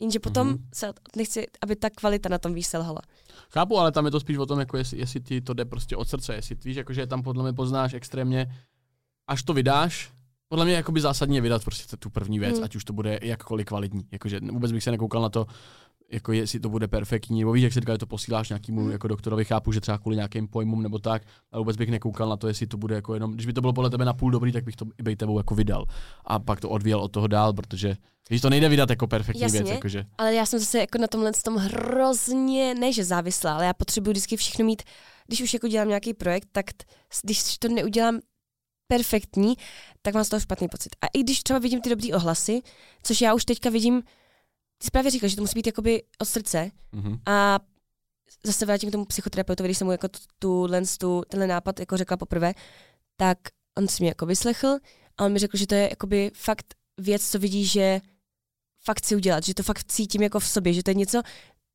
Jenže 0.00 0.18
potom 0.18 0.48
mm-hmm. 0.48 0.68
se 0.74 0.92
nechci, 1.16 1.46
aby 1.60 1.76
ta 1.76 1.90
kvalita 1.90 2.28
na 2.28 2.38
tom 2.38 2.54
výselhala. 2.54 3.00
Chápu, 3.50 3.78
ale 3.78 3.92
tam 3.92 4.04
je 4.04 4.10
to 4.10 4.20
spíš 4.20 4.36
o 4.36 4.46
tom, 4.46 4.60
jako 4.60 4.76
jestli, 4.76 4.98
jestli 4.98 5.20
ti 5.20 5.40
to 5.40 5.54
jde 5.54 5.64
prostě 5.64 5.96
od 5.96 6.08
srdce, 6.08 6.34
jestli 6.34 6.54
víš, 6.54 6.76
jakože 6.76 7.06
tam 7.06 7.22
podle 7.22 7.42
mě 7.42 7.52
poznáš 7.52 7.94
extrémně, 7.94 8.54
až 9.26 9.42
to 9.42 9.52
vydáš, 9.52 10.12
podle 10.50 10.64
mě 10.64 10.74
jakoby 10.74 11.00
zásadně 11.00 11.40
vydat 11.40 11.64
prostě 11.64 11.96
tu 11.96 12.10
první 12.10 12.38
věc, 12.38 12.58
mm. 12.58 12.64
ať 12.64 12.76
už 12.76 12.84
to 12.84 12.92
bude 12.92 13.18
jakkoliv 13.22 13.66
kvalitní. 13.66 14.06
Jakože 14.12 14.40
vůbec 14.40 14.72
bych 14.72 14.82
se 14.82 14.90
nekoukal 14.90 15.22
na 15.22 15.28
to, 15.28 15.46
jako 16.12 16.32
jestli 16.32 16.60
to 16.60 16.68
bude 16.68 16.88
perfektní, 16.88 17.40
nebo 17.40 17.52
víš, 17.52 17.62
jak 17.62 17.72
se 17.72 17.80
říká, 17.80 17.92
že 17.92 17.98
to 17.98 18.06
posíláš 18.06 18.48
nějakému 18.48 18.80
mm. 18.80 18.90
jako 18.90 19.08
doktorovi, 19.08 19.44
chápu, 19.44 19.72
že 19.72 19.80
třeba 19.80 19.98
kvůli 19.98 20.16
nějakým 20.16 20.48
pojmům 20.48 20.82
nebo 20.82 20.98
tak, 20.98 21.22
ale 21.52 21.60
vůbec 21.60 21.76
bych 21.76 21.90
nekoukal 21.90 22.28
na 22.28 22.36
to, 22.36 22.48
jestli 22.48 22.66
to 22.66 22.76
bude 22.76 22.94
jako 22.94 23.14
jenom, 23.14 23.32
když 23.32 23.46
by 23.46 23.52
to 23.52 23.60
bylo 23.60 23.72
podle 23.72 23.90
tebe 23.90 24.04
na 24.04 24.12
půl 24.12 24.30
dobrý, 24.30 24.52
tak 24.52 24.64
bych 24.64 24.76
to 24.76 24.86
i 25.08 25.16
tebou 25.16 25.38
jako 25.38 25.54
vydal. 25.54 25.84
A 26.24 26.38
pak 26.38 26.60
to 26.60 26.68
odvíjel 26.68 27.00
od 27.00 27.12
toho 27.12 27.26
dál, 27.26 27.52
protože 27.52 27.96
když 28.28 28.40
to 28.40 28.50
nejde 28.50 28.68
vydat 28.68 28.90
jako 28.90 29.06
perfektní 29.06 29.42
Jasně, 29.42 29.62
věc. 29.62 29.74
Jakože. 29.74 30.04
Ale 30.18 30.34
já 30.34 30.46
jsem 30.46 30.58
zase 30.58 30.78
jako 30.78 30.98
na 30.98 31.06
tomhle 31.06 31.32
tom 31.44 31.56
hrozně, 31.56 32.74
ne 32.74 32.92
že 32.92 33.04
závislá, 33.04 33.54
ale 33.54 33.64
já 33.64 33.74
potřebuji 33.74 34.10
vždycky 34.10 34.36
všechno 34.36 34.64
mít, 34.64 34.82
když 35.26 35.42
už 35.42 35.54
jako 35.54 35.68
dělám 35.68 35.88
nějaký 35.88 36.14
projekt, 36.14 36.48
tak 36.52 36.66
když 37.24 37.58
to 37.58 37.68
neudělám 37.68 38.20
perfektní, 38.90 39.54
tak 40.02 40.14
mám 40.14 40.24
z 40.24 40.28
toho 40.28 40.40
špatný 40.40 40.68
pocit. 40.68 40.96
A 41.00 41.06
i 41.06 41.22
když 41.22 41.42
třeba 41.42 41.58
vidím 41.58 41.80
ty 41.80 41.90
dobrý 41.90 42.12
ohlasy, 42.12 42.62
což 43.02 43.20
já 43.20 43.34
už 43.34 43.44
teďka 43.44 43.70
vidím, 43.70 44.02
ty 44.78 44.84
jsi 44.84 44.90
právě 44.90 45.10
říkal, 45.10 45.28
že 45.28 45.36
to 45.36 45.42
musí 45.42 45.54
být 45.54 45.66
jakoby 45.66 46.02
od 46.18 46.28
srdce 46.28 46.70
mm-hmm. 46.94 47.20
a 47.26 47.58
zase 48.44 48.66
vrátím 48.66 48.88
k 48.88 48.92
tomu 48.92 49.04
psychoterapeutovi, 49.04 49.66
když 49.66 49.78
jsem 49.78 49.86
mu 49.86 49.92
jako 49.92 50.08
tu, 50.08 50.68
tu, 50.98 51.22
tenhle 51.28 51.46
nápad 51.46 51.80
jako 51.80 51.96
řekla 51.96 52.16
poprvé, 52.16 52.54
tak 53.16 53.38
on 53.78 53.88
si 53.88 54.02
mě 54.02 54.08
jako 54.08 54.26
vyslechl 54.26 54.76
a 55.18 55.24
on 55.24 55.32
mi 55.32 55.38
řekl, 55.38 55.56
že 55.56 55.66
to 55.66 55.74
je 55.74 55.88
jakoby 55.90 56.30
fakt 56.34 56.74
věc, 56.98 57.30
co 57.30 57.38
vidí, 57.38 57.66
že 57.66 58.00
fakt 58.84 58.98
chci 58.98 59.16
udělat, 59.16 59.44
že 59.44 59.54
to 59.54 59.62
fakt 59.62 59.84
cítím 59.92 60.22
jako 60.22 60.40
v 60.40 60.48
sobě, 60.48 60.72
že 60.72 60.82
to 60.82 60.90
je 60.90 60.94
něco, 60.94 61.22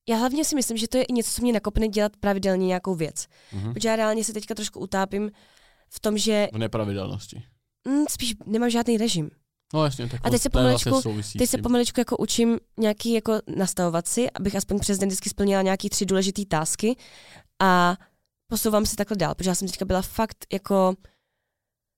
já 0.10 0.18
hlavně 0.18 0.46
si 0.46 0.56
myslím, 0.56 0.78
že 0.78 0.88
to 0.88 0.98
je 0.98 1.04
i 1.04 1.14
něco, 1.14 1.32
co 1.32 1.42
mě 1.42 1.54
nakopne 1.54 1.88
dělat 1.88 2.18
pravidelně 2.18 2.68
nějakou 2.68 2.96
věc. 2.96 3.16
Mm-hmm. 3.16 3.74
Protože 3.74 3.90
já 3.90 3.96
reálně 3.96 4.24
se 4.24 4.34
teďka 4.34 4.56
trošku 4.56 4.80
utápím 4.80 5.32
v 5.90 6.00
tom, 6.00 6.18
že... 6.18 6.48
V 6.54 6.58
nepravidelnosti. 6.58 7.44
Mm, 7.88 8.04
spíš 8.10 8.36
nemám 8.46 8.70
žádný 8.70 8.98
režim. 8.98 9.32
No 9.74 9.84
jasně, 9.84 10.10
tak 10.10 10.22
a 10.24 10.30
teď 10.30 10.42
se 10.42 10.50
pomaličku, 10.50 11.02
vlastně 11.12 11.40
teď 11.40 11.50
se 11.50 11.58
pomaličku 11.58 12.00
jako 12.00 12.18
učím 12.18 12.60
nějaký 12.80 13.14
jako 13.14 13.34
nastavovat 13.56 14.08
si, 14.08 14.32
abych 14.32 14.56
aspoň 14.56 14.80
přes 14.80 14.98
den 14.98 15.10
vždycky 15.10 15.30
splnila 15.30 15.62
nějaký 15.62 15.90
tři 15.90 16.06
důležité 16.06 16.46
tásky 16.46 16.96
a 17.62 17.98
posouvám 18.48 18.86
se 18.86 18.96
takhle 18.96 19.18
dál, 19.18 19.36
protože 19.36 19.50
já 19.50 19.56
jsem 19.56 19.68
teďka 19.68 19.86
byla 19.86 20.02
fakt 20.02 20.46
jako 20.54 20.96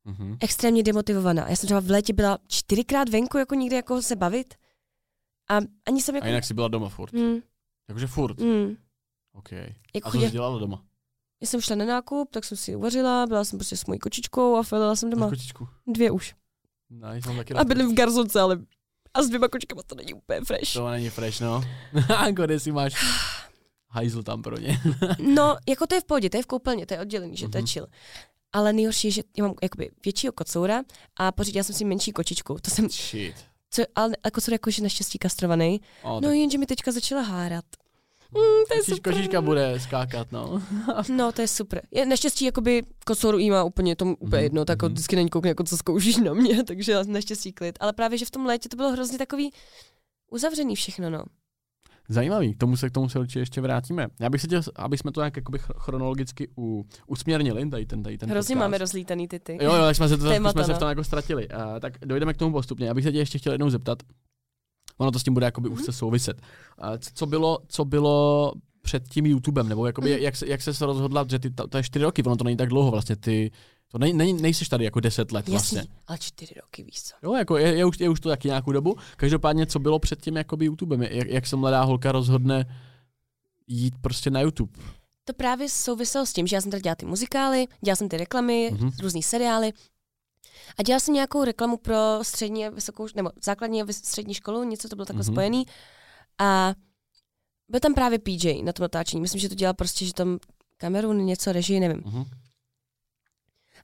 mm-hmm. 0.05 0.37
extrémně 0.39 0.83
demotivovaná. 0.83 1.49
Já 1.49 1.55
jsem 1.55 1.67
třeba 1.67 1.79
v 1.79 1.89
létě 1.89 2.13
byla 2.13 2.37
čtyřikrát 2.47 3.09
venku 3.09 3.37
jako 3.37 3.55
někde 3.55 3.75
jako 3.75 4.01
se 4.01 4.15
bavit 4.15 4.53
a 5.49 5.57
ani 5.87 6.01
jsem 6.01 6.15
jako... 6.15 6.25
A 6.25 6.27
jinak 6.27 6.45
jsi 6.45 6.53
byla 6.53 6.67
doma 6.67 6.89
furt. 6.89 7.13
Mm. 7.13 7.39
Jakože 7.87 8.07
furt. 8.07 8.39
Mm. 8.39 8.75
OK. 9.33 9.51
Jako 9.95 10.07
a 10.07 10.11
co 10.11 10.21
jsi 10.21 10.31
dělala 10.31 10.59
doma? 10.59 10.83
Já 11.41 11.47
jsem 11.47 11.61
šla 11.61 11.75
na 11.75 11.85
nákup, 11.85 12.31
tak 12.31 12.45
jsem 12.45 12.57
si 12.57 12.75
uvařila, 12.75 13.25
byla 13.25 13.43
jsem 13.45 13.59
prostě 13.59 13.77
s 13.77 13.85
mojí 13.85 13.99
kočičkou 13.99 14.55
a 14.55 14.63
filila 14.63 14.95
jsem 14.95 15.09
doma. 15.09 15.29
kočičku? 15.29 15.67
Dvě 15.87 16.11
už. 16.11 16.35
Nice, 16.89 17.29
mám 17.29 17.37
taky 17.37 17.53
a 17.53 17.63
byli 17.63 17.85
v 17.85 17.93
garzonce, 17.93 18.39
ale 18.39 18.59
a 19.13 19.23
s 19.23 19.27
dvěma 19.27 19.47
kočkama 19.47 19.83
to 19.83 19.95
není 19.95 20.13
úplně 20.13 20.41
fresh. 20.41 20.73
To 20.73 20.89
není 20.89 21.09
fresh, 21.09 21.41
no. 21.41 21.61
Kde 22.31 22.59
si 22.59 22.71
máš 22.71 22.93
hajzl 23.89 24.23
tam 24.23 24.41
pro 24.41 24.57
ně. 24.57 24.81
no, 25.19 25.57
jako 25.69 25.87
to 25.87 25.95
je 25.95 26.01
v 26.01 26.03
pohodě, 26.03 26.29
to 26.29 26.37
je 26.37 26.43
v 26.43 26.47
koupelně, 26.47 26.85
to 26.85 26.93
je 26.93 26.99
oddělený, 26.99 27.37
že 27.37 27.47
mm-hmm. 27.47 27.51
to 27.51 27.57
je 27.57 27.61
mhm. 27.61 27.67
chill. 27.67 27.87
Ale 28.53 28.73
nejhorší 28.73 29.07
je, 29.07 29.11
že 29.11 29.21
já 29.37 29.43
mám 29.43 29.53
jakoby 29.63 29.91
většího 30.05 30.33
kocoura 30.33 30.83
a 31.15 31.31
pořídila 31.31 31.63
jsem 31.63 31.75
si 31.75 31.85
menší 31.85 32.11
kočičku. 32.11 32.57
To 32.61 32.71
jsem... 32.71 32.89
Shit. 32.89 33.35
Co, 33.69 33.83
ale 33.95 34.13
kocour 34.33 34.53
jakože 34.53 34.83
naštěstí 34.83 35.17
kastrovaný. 35.19 35.81
Oh, 36.03 36.21
no 36.21 36.21
tak... 36.21 36.35
jenže 36.35 36.57
mi 36.57 36.65
teďka 36.65 36.91
začala 36.91 37.21
hárat. 37.21 37.65
Mm, 38.35 38.65
to 38.67 38.73
je 38.75 38.83
super. 38.83 39.13
Kožička 39.13 39.41
bude 39.41 39.79
skákat, 39.79 40.31
no. 40.31 40.61
no, 41.09 41.31
to 41.31 41.41
je 41.41 41.47
super. 41.47 41.81
Je, 41.91 42.05
naštěstí, 42.05 42.45
jakoby 42.45 42.83
kocoru 43.05 43.37
jí 43.37 43.49
má 43.49 43.63
úplně 43.63 43.95
to 43.95 44.05
úplně 44.05 44.37
mhm, 44.37 44.43
jedno, 44.43 44.65
tak 44.65 44.79
mm-hmm. 44.79 44.89
vždycky 44.89 45.15
není 45.15 45.29
koukne, 45.29 45.49
jako 45.49 45.63
co 45.63 45.77
zkoušíš 45.77 46.17
na 46.17 46.33
mě, 46.33 46.63
takže 46.67 47.03
naštěstí 47.07 47.53
klid. 47.53 47.77
Ale 47.79 47.93
právě, 47.93 48.17
že 48.17 48.25
v 48.25 48.31
tom 48.31 48.45
létě 48.45 48.69
to 48.69 48.77
bylo 48.77 48.91
hrozně 48.91 49.17
takový 49.17 49.51
uzavřený 50.31 50.75
všechno, 50.75 51.09
no. 51.09 51.23
Zajímavý, 52.09 52.53
k 52.53 52.57
tomu 52.57 52.77
se 52.77 52.89
k 52.89 52.93
tomu 52.93 53.09
se 53.09 53.19
určitě 53.19 53.39
ještě 53.39 53.61
vrátíme. 53.61 54.07
Já 54.19 54.29
bych 54.29 54.41
se 54.41 54.47
chtěl, 54.47 54.61
aby 54.75 54.97
jsme 54.97 55.11
to 55.11 55.21
nějak 55.21 55.35
jakoby 55.35 55.59
chronologicky 55.59 56.47
u, 56.57 56.85
usměrnili, 57.07 57.69
tady 57.69 57.85
ten, 57.85 58.03
tady 58.03 58.17
ten 58.17 58.29
Hrozně 58.29 58.55
podcast. 58.55 58.65
máme 58.65 58.77
rozlítaný 58.77 59.27
ty 59.27 59.39
ty. 59.39 59.57
Jo, 59.61 59.73
jo, 59.73 59.89
jsme 59.89 60.09
se, 60.09 60.17
to, 60.17 60.29
Témata, 60.29 60.63
jsme 60.63 60.73
se 60.73 60.73
v 60.73 60.79
tom 60.79 60.89
jako 60.89 61.03
ztratili. 61.03 61.47
Uh, 61.49 61.79
tak 61.79 61.93
dojdeme 62.05 62.33
k 62.33 62.37
tomu 62.37 62.51
postupně. 62.51 62.87
Já 62.87 62.93
bych 62.93 63.03
se 63.03 63.11
tě 63.11 63.17
ještě 63.17 63.37
chtěl 63.37 63.53
jednou 63.53 63.69
zeptat, 63.69 64.03
ono 64.97 65.11
to 65.11 65.19
s 65.19 65.23
tím 65.23 65.33
bude 65.33 65.45
jakoby 65.45 65.69
mm-hmm. 65.69 65.73
úzce 65.73 65.91
souviset. 65.91 66.41
Co 67.13 67.25
bylo, 67.25 67.59
co 67.67 67.85
bylo 67.85 68.53
před 68.81 69.09
tím 69.09 69.25
YouTubem, 69.25 69.69
nebo 69.69 69.85
jakoby, 69.85 70.15
mm. 70.15 70.23
jak, 70.23 70.35
se, 70.35 70.47
jak 70.47 70.61
se 70.61 70.85
rozhodla, 70.85 71.25
že 71.29 71.39
ty, 71.39 71.49
to, 71.49 71.67
to 71.67 71.77
je 71.77 71.83
čtyři 71.83 72.05
roky, 72.05 72.23
ono 72.23 72.35
to 72.35 72.43
není 72.43 72.57
tak 72.57 72.69
dlouho 72.69 72.91
vlastně, 72.91 73.15
ty, 73.15 73.51
to 73.91 73.97
nej, 73.97 74.13
nej, 74.13 74.33
nejseš 74.33 74.69
tady 74.69 74.85
jako 74.85 74.99
deset 74.99 75.31
let 75.31 75.49
vlastně. 75.49 75.77
Jasný, 75.77 75.93
ale 76.07 76.17
čtyři 76.17 76.53
roky, 76.61 76.83
víš 76.83 77.01
co. 77.03 77.15
Jo, 77.23 77.33
jako 77.33 77.57
je, 77.57 77.77
je, 77.77 77.85
už, 77.85 77.99
je 77.99 78.09
už 78.09 78.19
to 78.19 78.29
taky 78.29 78.47
nějakou 78.47 78.71
dobu. 78.71 78.95
Každopádně, 79.17 79.65
co 79.65 79.79
bylo 79.79 79.99
před 79.99 80.21
tím 80.21 80.37
jakoby 80.37 80.65
YouTubem, 80.65 81.01
jak, 81.01 81.27
jak 81.27 81.47
se 81.47 81.55
mladá 81.55 81.83
holka 81.83 82.11
rozhodne 82.11 82.65
jít 83.67 83.93
prostě 84.01 84.29
na 84.29 84.41
YouTube? 84.41 84.79
To 85.25 85.33
právě 85.33 85.69
souviselo 85.69 86.25
s 86.25 86.33
tím, 86.33 86.47
že 86.47 86.55
já 86.55 86.61
jsem 86.61 86.71
tady 86.71 86.81
dělala 86.81 86.95
ty 86.95 87.05
muzikály, 87.05 87.67
dělala 87.81 87.95
jsem 87.95 88.09
ty 88.09 88.17
reklamy, 88.17 88.71
mm-hmm. 88.73 88.91
různý 89.01 89.23
seriály 89.23 89.73
a 90.79 90.83
dělala 90.83 90.99
jsem 90.99 91.13
nějakou 91.13 91.43
reklamu 91.43 91.77
pro 91.77 92.19
střední 92.21 92.67
a 92.67 92.69
vysokou, 92.69 93.07
nebo 93.15 93.31
základní 93.43 93.81
a 93.81 93.93
střední 93.93 94.33
školu, 94.33 94.63
něco 94.63 94.89
to 94.89 94.95
bylo 94.95 95.05
takhle 95.05 95.23
mm-hmm. 95.23 95.31
spojený. 95.31 95.65
A 96.39 96.73
byl 97.69 97.79
tam 97.79 97.93
právě 97.93 98.19
PJ 98.19 98.63
na 98.63 98.73
tom 98.73 98.83
natáčení. 98.83 99.21
Myslím, 99.21 99.41
že 99.41 99.49
to 99.49 99.55
dělal 99.55 99.73
prostě, 99.73 100.05
že 100.05 100.13
tam 100.13 100.39
kameru, 100.77 101.13
něco, 101.13 101.51
režii, 101.51 101.79
nevím. 101.79 102.01
Mm-hmm. 102.01 102.25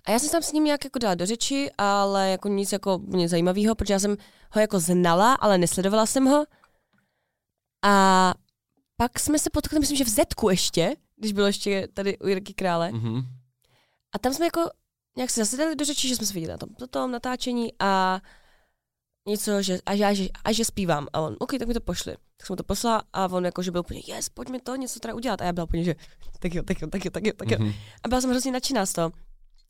A 0.05 0.11
já 0.11 0.19
jsem 0.19 0.29
tam 0.29 0.41
s 0.41 0.51
ním 0.51 0.63
nějak 0.63 0.83
jako 0.83 0.99
dala 0.99 1.15
do 1.15 1.25
řeči, 1.25 1.71
ale 1.77 2.29
jako 2.29 2.47
nic 2.47 2.71
jako 2.71 2.99
mě 3.03 3.29
zajímavého, 3.29 3.75
protože 3.75 3.93
já 3.93 3.99
jsem 3.99 4.17
ho 4.51 4.61
jako 4.61 4.79
znala, 4.79 5.33
ale 5.33 5.57
nesledovala 5.57 6.05
jsem 6.05 6.25
ho. 6.25 6.45
A 7.83 8.33
pak 8.97 9.19
jsme 9.19 9.39
se 9.39 9.49
potkali, 9.49 9.79
myslím, 9.79 9.97
že 9.97 10.03
v 10.03 10.09
Zetku 10.09 10.49
ještě, 10.49 10.95
když 11.15 11.33
bylo 11.33 11.47
ještě 11.47 11.87
tady 11.93 12.17
u 12.17 12.27
Jirky 12.27 12.53
Krále. 12.53 12.91
Mm-hmm. 12.91 13.25
A 14.15 14.19
tam 14.19 14.33
jsme 14.33 14.45
jako 14.45 14.61
nějak 15.17 15.29
se 15.29 15.41
zase 15.41 15.57
dali 15.57 15.75
do 15.75 15.85
řeči, 15.85 16.07
že 16.07 16.15
jsme 16.15 16.25
se 16.25 16.33
viděli 16.33 16.51
na 16.51 16.57
tom, 16.57 16.69
na 16.81 16.87
tom 16.87 17.11
natáčení 17.11 17.73
a 17.79 18.21
něco, 19.27 19.61
že, 19.61 19.79
a, 19.85 19.93
já, 19.93 20.13
že, 20.13 20.27
a 20.43 20.51
že 20.51 20.65
zpívám. 20.65 21.07
A 21.13 21.21
on, 21.21 21.35
OK, 21.39 21.51
tak 21.59 21.67
mi 21.67 21.73
to 21.73 21.81
pošli. 21.81 22.15
Tak 22.37 22.47
jsem 22.47 22.53
mu 22.53 22.55
to 22.55 22.63
poslala 22.63 23.03
a 23.13 23.27
on 23.27 23.45
jako, 23.45 23.61
že 23.63 23.71
byl 23.71 23.81
úplně, 23.81 24.01
yes, 24.07 24.29
pojďme 24.29 24.59
to 24.59 24.75
něco 24.75 24.99
teda 24.99 25.13
udělat. 25.13 25.41
A 25.41 25.45
já 25.45 25.53
byla 25.53 25.63
úplně, 25.63 25.83
že 25.83 25.95
tak 26.39 26.53
jo, 26.53 26.63
tak 26.63 26.81
jo, 26.81 26.87
tak 26.87 27.05
jo, 27.05 27.11
tak 27.11 27.25
jo, 27.25 27.33
tak 27.37 27.51
jo. 27.51 27.57
Mm-hmm. 27.57 27.75
A 28.03 28.07
byla 28.07 28.21
jsem 28.21 28.29
hrozně 28.29 28.51
nadšená 28.51 28.85
z 28.85 28.93
toho. 28.93 29.11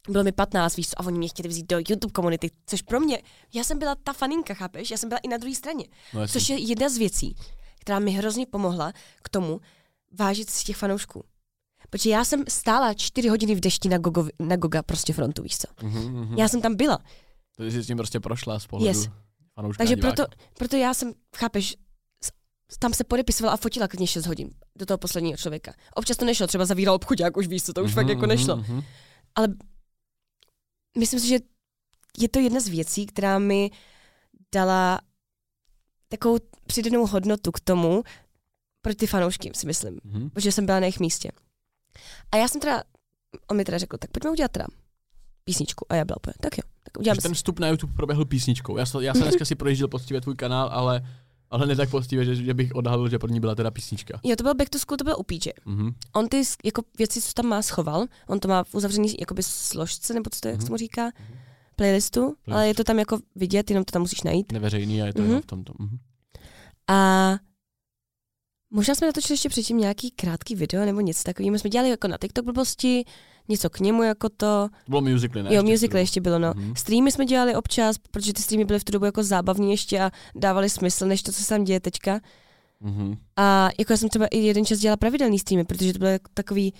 Bylo 0.10 0.24
mi 0.24 0.32
15, 0.32 0.76
víš 0.76 0.90
co, 0.90 1.02
a 1.02 1.06
oni 1.06 1.18
mě 1.18 1.28
chtěli 1.28 1.50
vzít 1.50 1.70
do 1.70 1.78
YouTube 1.78 2.12
komunity, 2.12 2.52
což 2.66 2.82
pro 2.82 3.00
mě, 3.00 3.22
já 3.54 3.64
jsem 3.64 3.80
byla 3.80 3.96
ta 3.96 4.14
faninka, 4.14 4.54
chápeš? 4.54 4.92
Já 4.92 4.98
jsem 4.98 5.10
byla 5.10 5.20
i 5.24 5.28
na 5.28 5.38
druhé 5.38 5.56
straně. 5.56 5.86
No, 6.14 6.28
což 6.28 6.50
je 6.50 6.58
jedna 6.58 6.90
z 6.90 6.98
věcí, 6.98 7.36
která 7.80 8.00
mi 8.00 8.12
hrozně 8.12 8.46
pomohla 8.46 8.94
k 9.24 9.30
tomu 9.30 9.62
vážit 10.20 10.50
si 10.50 10.64
těch 10.64 10.78
fanoušků. 10.78 11.24
Protože 11.90 12.10
já 12.10 12.26
jsem 12.26 12.44
stála 12.48 12.94
čtyři 12.94 13.28
hodiny 13.28 13.56
v 13.56 13.60
dešti 13.60 13.90
na, 13.90 13.98
Gogo, 13.98 14.28
na 14.40 14.56
Goga 14.56 14.84
prostě 14.84 15.14
frontu, 15.14 15.44
víš 15.44 15.58
co. 15.58 15.68
Mm-hmm. 15.68 16.40
Já 16.40 16.48
jsem 16.48 16.62
tam 16.62 16.76
byla. 16.76 17.00
To 17.58 17.64
jsi 17.64 17.84
s 17.84 17.88
tím 17.88 17.98
prostě 17.98 18.20
prošla 18.20 18.60
z 18.60 18.68
pohledu 18.68 18.88
yes. 18.88 19.10
Takže 19.78 19.96
proto, 19.96 20.26
proto 20.58 20.76
já 20.78 20.94
jsem, 20.94 21.14
chápeš, 21.36 21.76
tam 22.80 22.94
se 22.94 23.04
podepisovala 23.04 23.54
a 23.54 23.58
fotila 23.58 23.88
klidně 23.88 24.08
6 24.08 24.26
hodin 24.26 24.50
do 24.76 24.86
toho 24.86 24.98
posledního 24.98 25.38
člověka. 25.38 25.74
Občas 25.96 26.18
to 26.18 26.26
nešlo, 26.26 26.48
třeba 26.48 26.66
zavíral 26.66 26.96
obchod, 26.96 27.20
jak 27.20 27.38
už 27.38 27.48
víš 27.48 27.64
co, 27.64 27.74
to 27.74 27.84
už 27.84 27.92
mm-hmm, 27.92 27.94
fakt 27.94 28.10
jako 28.10 28.26
nešlo. 28.26 28.58
Mm-hmm. 28.58 28.84
Ale 29.36 29.48
myslím 30.98 31.20
si, 31.20 31.28
že 31.28 31.40
je 32.18 32.30
to 32.30 32.40
jedna 32.40 32.60
z 32.60 32.68
věcí, 32.68 33.06
která 33.06 33.40
mi 33.40 33.72
dala 34.54 35.02
takovou 36.08 36.38
přidanou 36.66 37.08
hodnotu 37.08 37.52
k 37.52 37.60
tomu, 37.60 38.04
pro 38.82 38.96
ty 38.96 39.08
fanoušky, 39.08 39.52
si 39.56 39.68
myslím. 39.68 39.96
Mm-hmm. 39.96 40.30
Protože 40.30 40.52
jsem 40.52 40.66
byla 40.66 40.80
na 40.80 40.86
jejich 40.86 41.00
místě. 41.00 41.32
A 42.32 42.38
já 42.38 42.48
jsem 42.48 42.62
teda, 42.62 42.84
on 43.48 43.58
mi 43.58 43.64
teda 43.64 43.78
řekl, 43.78 43.98
tak 43.98 44.12
pojďme 44.12 44.32
udělat 44.32 44.52
teda 44.52 44.66
písničku. 45.44 45.86
A 45.90 45.96
já 45.96 46.06
byla 46.06 46.18
úplně, 46.18 46.34
tak 46.42 46.58
jo. 46.58 46.64
Tak 46.84 46.98
uděláme 47.00 47.22
ten 47.22 47.34
vstup 47.34 47.60
na 47.60 47.68
YouTube 47.68 47.94
proběhl 47.94 48.26
písničkou. 48.26 48.78
Já, 48.78 48.86
já 49.00 49.14
jsem 49.14 49.22
dneska 49.22 49.46
si 49.46 49.56
projížděl 49.56 49.88
poctivě 49.88 50.22
tvůj 50.22 50.36
kanál, 50.36 50.70
ale 50.72 51.02
ale 51.54 51.66
ne 51.66 51.76
tak 51.76 51.90
poctivě, 51.90 52.26
že, 52.26 52.36
že 52.36 52.54
bych 52.54 52.76
odhalil, 52.76 53.10
že 53.10 53.20
první 53.20 53.40
byla 53.40 53.56
teda 53.56 53.72
písnička. 53.72 54.20
Jo, 54.24 54.36
to 54.36 54.44
byl 54.44 54.56
Back 54.56 54.70
to 54.70 54.80
School, 54.80 54.98
to 54.98 55.04
byl 55.04 55.16
u 55.18 55.24
PJ. 55.24 55.50
Mm-hmm. 55.66 55.94
On 56.14 56.28
ty 56.28 56.42
jako 56.64 56.82
věci, 56.98 57.22
co 57.22 57.34
tam 57.34 57.46
má, 57.46 57.62
schoval. 57.62 58.06
On 58.28 58.40
to 58.40 58.48
má 58.48 58.64
v 58.64 58.76
uzavřený 58.76 59.16
jakoby 59.20 59.44
složce, 59.44 60.14
nebo 60.14 60.30
co 60.30 60.40
to, 60.40 60.48
mm-hmm. 60.48 60.52
jak 60.52 60.62
se 60.62 60.70
mu 60.70 60.78
říká. 60.78 61.10
Mm-hmm. 61.10 61.38
playlistu, 61.76 62.20
Playlist. 62.22 62.40
ale 62.48 62.68
je 62.68 62.74
to 62.74 62.84
tam 62.84 63.00
jako 63.00 63.20
vidět, 63.36 63.70
jenom 63.70 63.86
to 63.86 63.92
tam 63.92 64.02
musíš 64.02 64.24
najít. 64.24 64.52
Neveřejný 64.52 65.02
a 65.02 65.06
je 65.06 65.14
to 65.14 65.22
mm-hmm. 65.22 65.42
v 65.42 65.46
tomto. 65.46 65.74
Mm-hmm. 65.74 65.98
A 66.88 67.32
možná 68.74 68.96
jsme 68.96 69.08
natočili 69.08 69.34
ještě 69.34 69.50
předtím 69.50 69.78
nějaký 69.78 70.12
krátký 70.12 70.56
video 70.56 70.86
nebo 70.86 71.02
něco 71.02 71.24
takového. 71.24 71.52
My 71.52 71.60
jsme 71.60 71.70
dělali 71.70 71.90
jako 71.90 72.08
na 72.08 72.18
TikTok 72.18 72.46
blbosti, 72.46 73.06
něco 73.48 73.70
k 73.70 73.80
němu 73.80 74.04
jako 74.04 74.30
to. 74.30 74.36
To 74.38 74.70
bylo 74.88 75.02
musically, 75.02 75.44
ne? 75.44 75.56
Jo, 75.56 75.64
musically 75.64 76.00
ještě 76.00 76.22
bylo, 76.22 76.40
no. 76.40 76.52
Mm-hmm. 76.52 76.74
Streamy 76.74 77.12
jsme 77.12 77.26
dělali 77.26 77.56
občas, 77.56 77.98
protože 77.98 78.34
ty 78.34 78.42
streamy 78.42 78.66
byly 78.66 78.80
v 78.80 78.84
tu 78.84 78.92
dobu 78.92 79.06
jako 79.06 79.24
zábavní 79.24 79.72
ještě 79.72 80.00
a 80.02 80.12
dávali 80.36 80.70
smysl, 80.70 81.06
než 81.06 81.24
to, 81.24 81.32
co 81.32 81.44
se 81.44 81.50
tam 81.50 81.64
děje 81.64 81.80
teďka. 81.80 82.20
Mm-hmm. 82.82 83.18
A 83.38 83.70
jako 83.80 83.94
já 83.94 83.98
jsem 83.98 84.10
třeba 84.10 84.28
i 84.28 84.38
jeden 84.38 84.66
čas 84.66 84.80
dělala 84.80 84.98
pravidelný 84.98 85.40
streamy, 85.40 85.64
protože 85.64 85.94
to 85.94 86.00
bylo 86.00 86.12
takový 86.34 86.74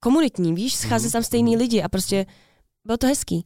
komunitní, 0.00 0.54
víš, 0.54 0.74
scházet 0.74 1.08
mm-hmm. 1.08 1.12
tam 1.12 1.22
stejný 1.22 1.50
mhm. 1.56 1.60
lidi 1.60 1.82
a 1.82 1.88
prostě 1.88 2.26
bylo 2.84 2.96
to 2.96 3.06
hezký. 3.06 3.44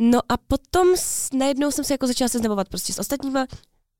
No 0.00 0.20
a 0.28 0.36
potom 0.36 0.88
s, 0.96 1.32
najednou 1.32 1.70
jsem 1.70 1.84
se 1.84 1.94
jako 1.94 2.06
začala 2.06 2.28
seznamovat 2.28 2.68
prostě 2.68 2.92
s 2.92 2.98
ostatníma 2.98 3.46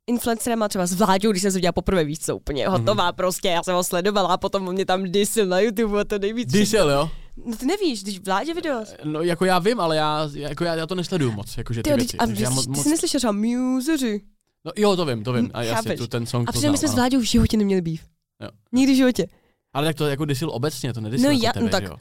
influencerama, 0.06 0.68
třeba 0.68 0.86
s 0.86 0.92
Vláďou, 0.92 1.30
když 1.30 1.42
jsem 1.42 1.52
se 1.52 1.58
viděla 1.58 1.72
poprvé, 1.72 2.04
víc, 2.04 2.24
co 2.24 2.36
úplně 2.36 2.66
mm-hmm. 2.66 2.70
hotová 2.70 3.12
prostě, 3.12 3.48
já 3.48 3.62
jsem 3.62 3.74
ho 3.74 3.84
sledovala 3.84 4.28
a 4.28 4.36
potom 4.36 4.72
mě 4.72 4.86
tam 4.86 5.02
disil 5.02 5.46
na 5.46 5.60
YouTube 5.60 6.00
a 6.00 6.04
to 6.04 6.18
nejvíc. 6.18 6.52
Disil, 6.52 6.90
jo? 6.90 7.10
No 7.46 7.56
ty 7.56 7.66
nevíš, 7.66 8.02
když 8.02 8.20
Vládě 8.20 8.54
video. 8.54 8.84
No 9.04 9.22
jako 9.22 9.44
já 9.44 9.58
vím, 9.58 9.80
ale 9.80 9.96
já, 9.96 10.28
jako 10.34 10.64
já, 10.64 10.74
já 10.74 10.86
to 10.86 10.94
nesleduju 10.94 11.32
moc, 11.32 11.58
jakože 11.58 11.82
ty, 11.82 11.90
ty 11.90 11.96
věci. 11.96 12.18
A 12.18 12.26
já 12.30 12.50
moc, 12.50 12.66
ty 12.66 12.74
jsi 12.74 12.88
neslyšel 12.90 13.20
třeba 13.20 13.32
museři? 13.32 14.22
No 14.64 14.72
jo, 14.76 14.96
to 14.96 15.06
vím, 15.06 15.24
to 15.24 15.32
vím. 15.32 15.50
A 15.54 15.62
jasně, 15.62 15.96
tu 15.96 16.06
ten 16.06 16.26
song 16.26 16.48
A 16.48 16.52
protože 16.52 16.70
my 16.70 16.78
jsme 16.78 16.88
s 16.88 16.94
Vláďou 16.94 17.20
v 17.20 17.22
životě 17.22 17.56
neměli 17.56 17.82
býv. 17.82 18.02
Jo. 18.42 18.48
Nikdy 18.72 18.92
v 18.92 18.96
životě. 18.96 19.26
Ale 19.72 19.86
tak 19.86 19.96
to 19.96 20.06
jako 20.06 20.24
disil 20.24 20.50
obecně, 20.50 20.92
to 20.92 21.00
nedisil 21.00 21.30
no, 21.30 21.32
jako 21.32 21.44
já, 21.44 21.52
tebe, 21.52 21.64
no 21.64 21.70
tak, 21.70 21.84
jo? 21.84 21.96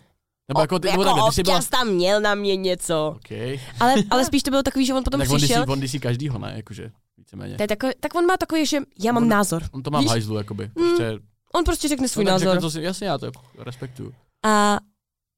Nebo 0.48 0.62
jako, 0.62 0.80
ty, 0.80 0.88
jako 0.88 1.04
nebo 1.04 1.04
takhle, 1.04 1.30
občas 1.30 1.44
byla... 1.44 1.62
tam 1.62 1.88
měl 1.88 2.22
na 2.22 2.36
mě 2.36 2.56
něco. 2.56 3.14
Okay. 3.16 3.60
Ale, 3.80 3.94
ale 4.10 4.26
spíš 4.26 4.44
to 4.44 4.50
bylo 4.50 4.64
takový, 4.64 4.86
že 4.86 4.94
on 4.94 5.04
potom 5.04 5.20
tak 5.20 5.30
přišel. 5.30 5.66
On 5.68 5.80
disí, 5.80 6.00
každýho, 6.00 6.40
ne? 6.40 6.54
Jakože, 6.56 6.92
víceméně. 7.26 7.58
Tak, 7.68 7.80
tak 8.00 8.16
on 8.16 8.26
má 8.26 8.38
takový, 8.38 8.66
že 8.66 8.82
já 9.00 9.12
mám 9.12 9.24
on, 9.24 9.30
názor. 9.30 9.64
On 9.72 9.84
to 9.84 9.92
má 9.92 10.02
v 10.02 10.06
hajzlu, 10.06 10.38
jakoby. 10.38 10.66
Mm, 10.66 10.72
prostě... 10.74 11.12
Mm, 11.12 11.20
on 11.56 11.64
prostě 11.64 11.88
řekne 11.88 12.08
svůj 12.08 12.26
názor. 12.26 12.48
Řekne 12.48 12.62
to 12.62 12.72
si, 12.72 12.82
jasně, 12.82 13.08
já 13.08 13.18
to 13.18 13.26
jako 13.26 13.42
respektuju. 13.58 14.14
A 14.46 14.80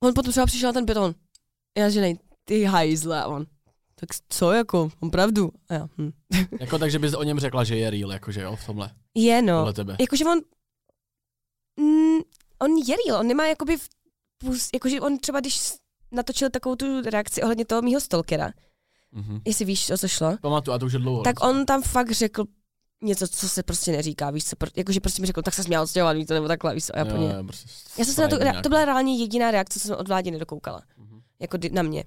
on 0.04 0.14
potom 0.14 0.32
třeba 0.32 0.46
přišel 0.46 0.70
na 0.70 0.74
ten 0.74 0.86
beton. 0.86 1.16
Já 1.78 1.90
že 1.90 2.02
nej, 2.02 2.18
ty 2.46 2.64
hajzle. 2.64 3.26
On, 3.26 3.46
tak 3.96 4.10
co 4.30 4.52
jako, 4.52 4.90
on 5.00 5.10
pravdu. 5.12 5.52
A 5.70 5.74
já, 5.74 5.88
hm. 5.98 6.12
jako 6.60 6.80
takže 6.80 7.00
bys 7.00 7.14
o 7.14 7.24
něm 7.24 7.40
řekla, 7.40 7.64
že 7.64 7.78
je 7.78 7.90
real, 7.90 8.12
jakože 8.12 8.42
jo, 8.42 8.56
v 8.56 8.66
tomhle. 8.66 8.92
Je 9.16 9.42
no. 9.42 9.74
Jakože 10.00 10.26
on, 10.26 10.40
mm, 11.80 12.20
on 12.60 12.78
je 12.78 12.96
real, 13.06 13.20
on 13.20 13.28
nemá 13.28 13.48
jakoby 13.48 13.78
v 13.78 13.90
jakože 14.74 15.02
on 15.02 15.18
třeba, 15.18 15.40
když 15.40 15.74
natočil 16.12 16.50
takovou 16.50 16.76
tu 16.76 17.02
reakci 17.02 17.44
ohledně 17.44 17.66
toho 17.66 17.82
mýho 17.82 18.02
stalkera, 18.02 18.52
mm-hmm. 19.16 19.42
jestli 19.46 19.66
víš, 19.66 19.90
o 19.90 19.98
co 19.98 20.08
šlo. 20.08 20.38
Pamatuju, 20.42 20.76
a 20.76 20.80
to 20.80 20.86
už 20.86 20.94
je 20.94 21.00
dlouho. 21.00 21.24
Tak 21.24 21.44
on 21.44 21.66
tam 21.66 21.82
fakt 21.82 22.12
řekl 22.12 22.46
něco, 23.04 23.28
co 23.28 23.50
se 23.50 23.64
prostě 23.64 23.92
neříká, 23.92 24.30
víš 24.30 24.46
co, 24.46 24.56
jakože 24.76 25.00
prostě 25.00 25.22
mi 25.22 25.28
řekl, 25.28 25.42
tak 25.42 25.54
se 25.54 25.64
směl 25.64 25.82
odstěhovat, 25.82 26.16
víš 26.16 26.26
to, 26.28 26.34
nebo 26.34 26.48
takhle, 26.48 26.74
víš 26.74 26.86
co, 26.86 26.96
a 26.96 27.00
já, 27.00 27.06
jo, 27.06 27.44
prostě 27.44 27.70
já 27.98 28.06
jsem 28.06 28.14
se 28.14 28.22
na 28.22 28.28
to, 28.28 28.62
to 28.64 28.70
byla 28.70 28.86
reálně 28.86 29.18
jediná 29.18 29.52
reakce, 29.52 29.80
co 29.80 29.88
jsem 29.88 29.96
od 29.98 30.08
vládě 30.08 30.32
nedokoukala, 30.32 30.80
mm-hmm. 30.80 31.22
jako 31.40 31.58
na 31.72 31.82
mě. 31.82 32.04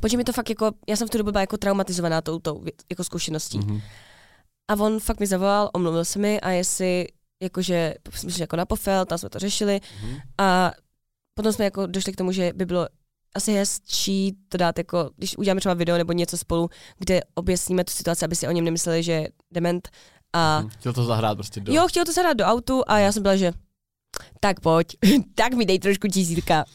Protože 0.00 0.16
mi 0.16 0.24
to 0.24 0.32
fakt 0.32 0.48
jako, 0.48 0.70
já 0.88 0.96
jsem 0.96 1.08
v 1.08 1.10
tu 1.10 1.18
dobu 1.18 1.32
byla 1.32 1.40
jako 1.40 1.56
traumatizovaná 1.56 2.20
tou, 2.20 2.38
tou 2.38 2.64
jako 2.90 3.04
zkušeností. 3.04 3.60
Mm-hmm. 3.60 3.82
A 4.70 4.74
on 4.74 5.00
fakt 5.00 5.20
mi 5.20 5.26
zavolal, 5.26 5.70
omluvil 5.72 6.04
se 6.04 6.18
mi 6.18 6.40
a 6.40 6.50
jestli 6.50 7.06
jakože 7.42 7.94
jsme 8.10 8.30
šli 8.30 8.40
jako 8.40 8.56
na 8.56 8.66
pofel, 8.66 9.04
tam 9.04 9.18
jsme 9.18 9.28
to 9.28 9.38
řešili 9.38 9.80
mm-hmm. 9.80 10.20
a 10.38 10.72
potom 11.34 11.52
jsme 11.52 11.64
jako 11.64 11.86
došli 11.86 12.12
k 12.12 12.16
tomu, 12.16 12.32
že 12.32 12.52
by 12.52 12.66
bylo 12.66 12.88
asi 13.34 13.52
hezčí 13.52 14.36
to 14.48 14.58
dát 14.58 14.78
jako, 14.78 15.10
když 15.16 15.38
uděláme 15.38 15.60
třeba 15.60 15.74
video 15.74 15.98
nebo 15.98 16.12
něco 16.12 16.38
spolu, 16.38 16.70
kde 16.98 17.20
objasníme 17.34 17.84
tu 17.84 17.92
situaci, 17.92 18.24
aby 18.24 18.36
si 18.36 18.48
o 18.48 18.50
něm 18.50 18.64
nemysleli, 18.64 19.02
že 19.02 19.12
je 19.12 19.28
dement. 19.50 19.88
A... 20.32 20.60
Mm, 20.60 20.68
chtěl 20.68 20.92
to 20.92 21.04
zahrát 21.04 21.36
prostě 21.36 21.60
do... 21.60 21.72
Jo, 21.72 21.88
chtěl 21.88 22.04
to 22.04 22.12
zahrát 22.12 22.36
do 22.36 22.44
autu 22.44 22.82
a 22.86 22.98
já 22.98 23.12
jsem 23.12 23.22
byla, 23.22 23.36
že 23.36 23.52
tak 24.40 24.60
pojď, 24.60 24.96
tak 25.34 25.54
mi 25.54 25.66
dej 25.66 25.78
trošku 25.78 26.08
tisítka. 26.08 26.64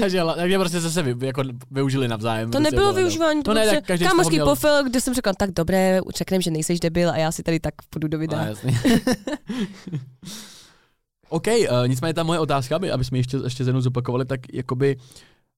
takže, 0.00 0.22
takže 0.36 0.58
prostě 0.58 0.80
se 0.80 1.02
vy, 1.02 1.26
jako 1.26 1.42
využili 1.70 2.08
navzájem. 2.08 2.50
To 2.50 2.60
nebylo 2.60 2.92
využívání, 2.92 3.42
to, 3.42 3.50
to 3.50 3.54
ne, 3.54 3.66
tak 3.66 3.86
prostě 3.86 4.04
kámošský 4.04 4.34
měl... 4.34 4.46
pofil, 4.46 4.84
kde 4.84 5.00
jsem 5.00 5.14
řekla, 5.14 5.32
tak 5.32 5.50
dobré, 5.50 6.00
řekneme, 6.16 6.42
že 6.42 6.50
nejseš 6.50 6.80
debil 6.80 7.10
a 7.10 7.16
já 7.16 7.32
si 7.32 7.42
tady 7.42 7.60
tak 7.60 7.74
půjdu 7.90 8.08
do 8.08 8.18
videa. 8.18 8.46
No, 8.64 8.72
OK, 11.28 11.46
uh, 11.46 11.88
nicméně 11.88 12.14
ta 12.14 12.22
moje 12.22 12.38
otázka, 12.38 12.76
aby, 12.76 12.90
aby 12.90 13.04
jsme 13.04 13.18
ještě, 13.18 13.36
ještě 13.44 13.62
jednou 13.62 13.80
zopakovali, 13.80 14.24
tak 14.24 14.40
jakoby, 14.52 14.96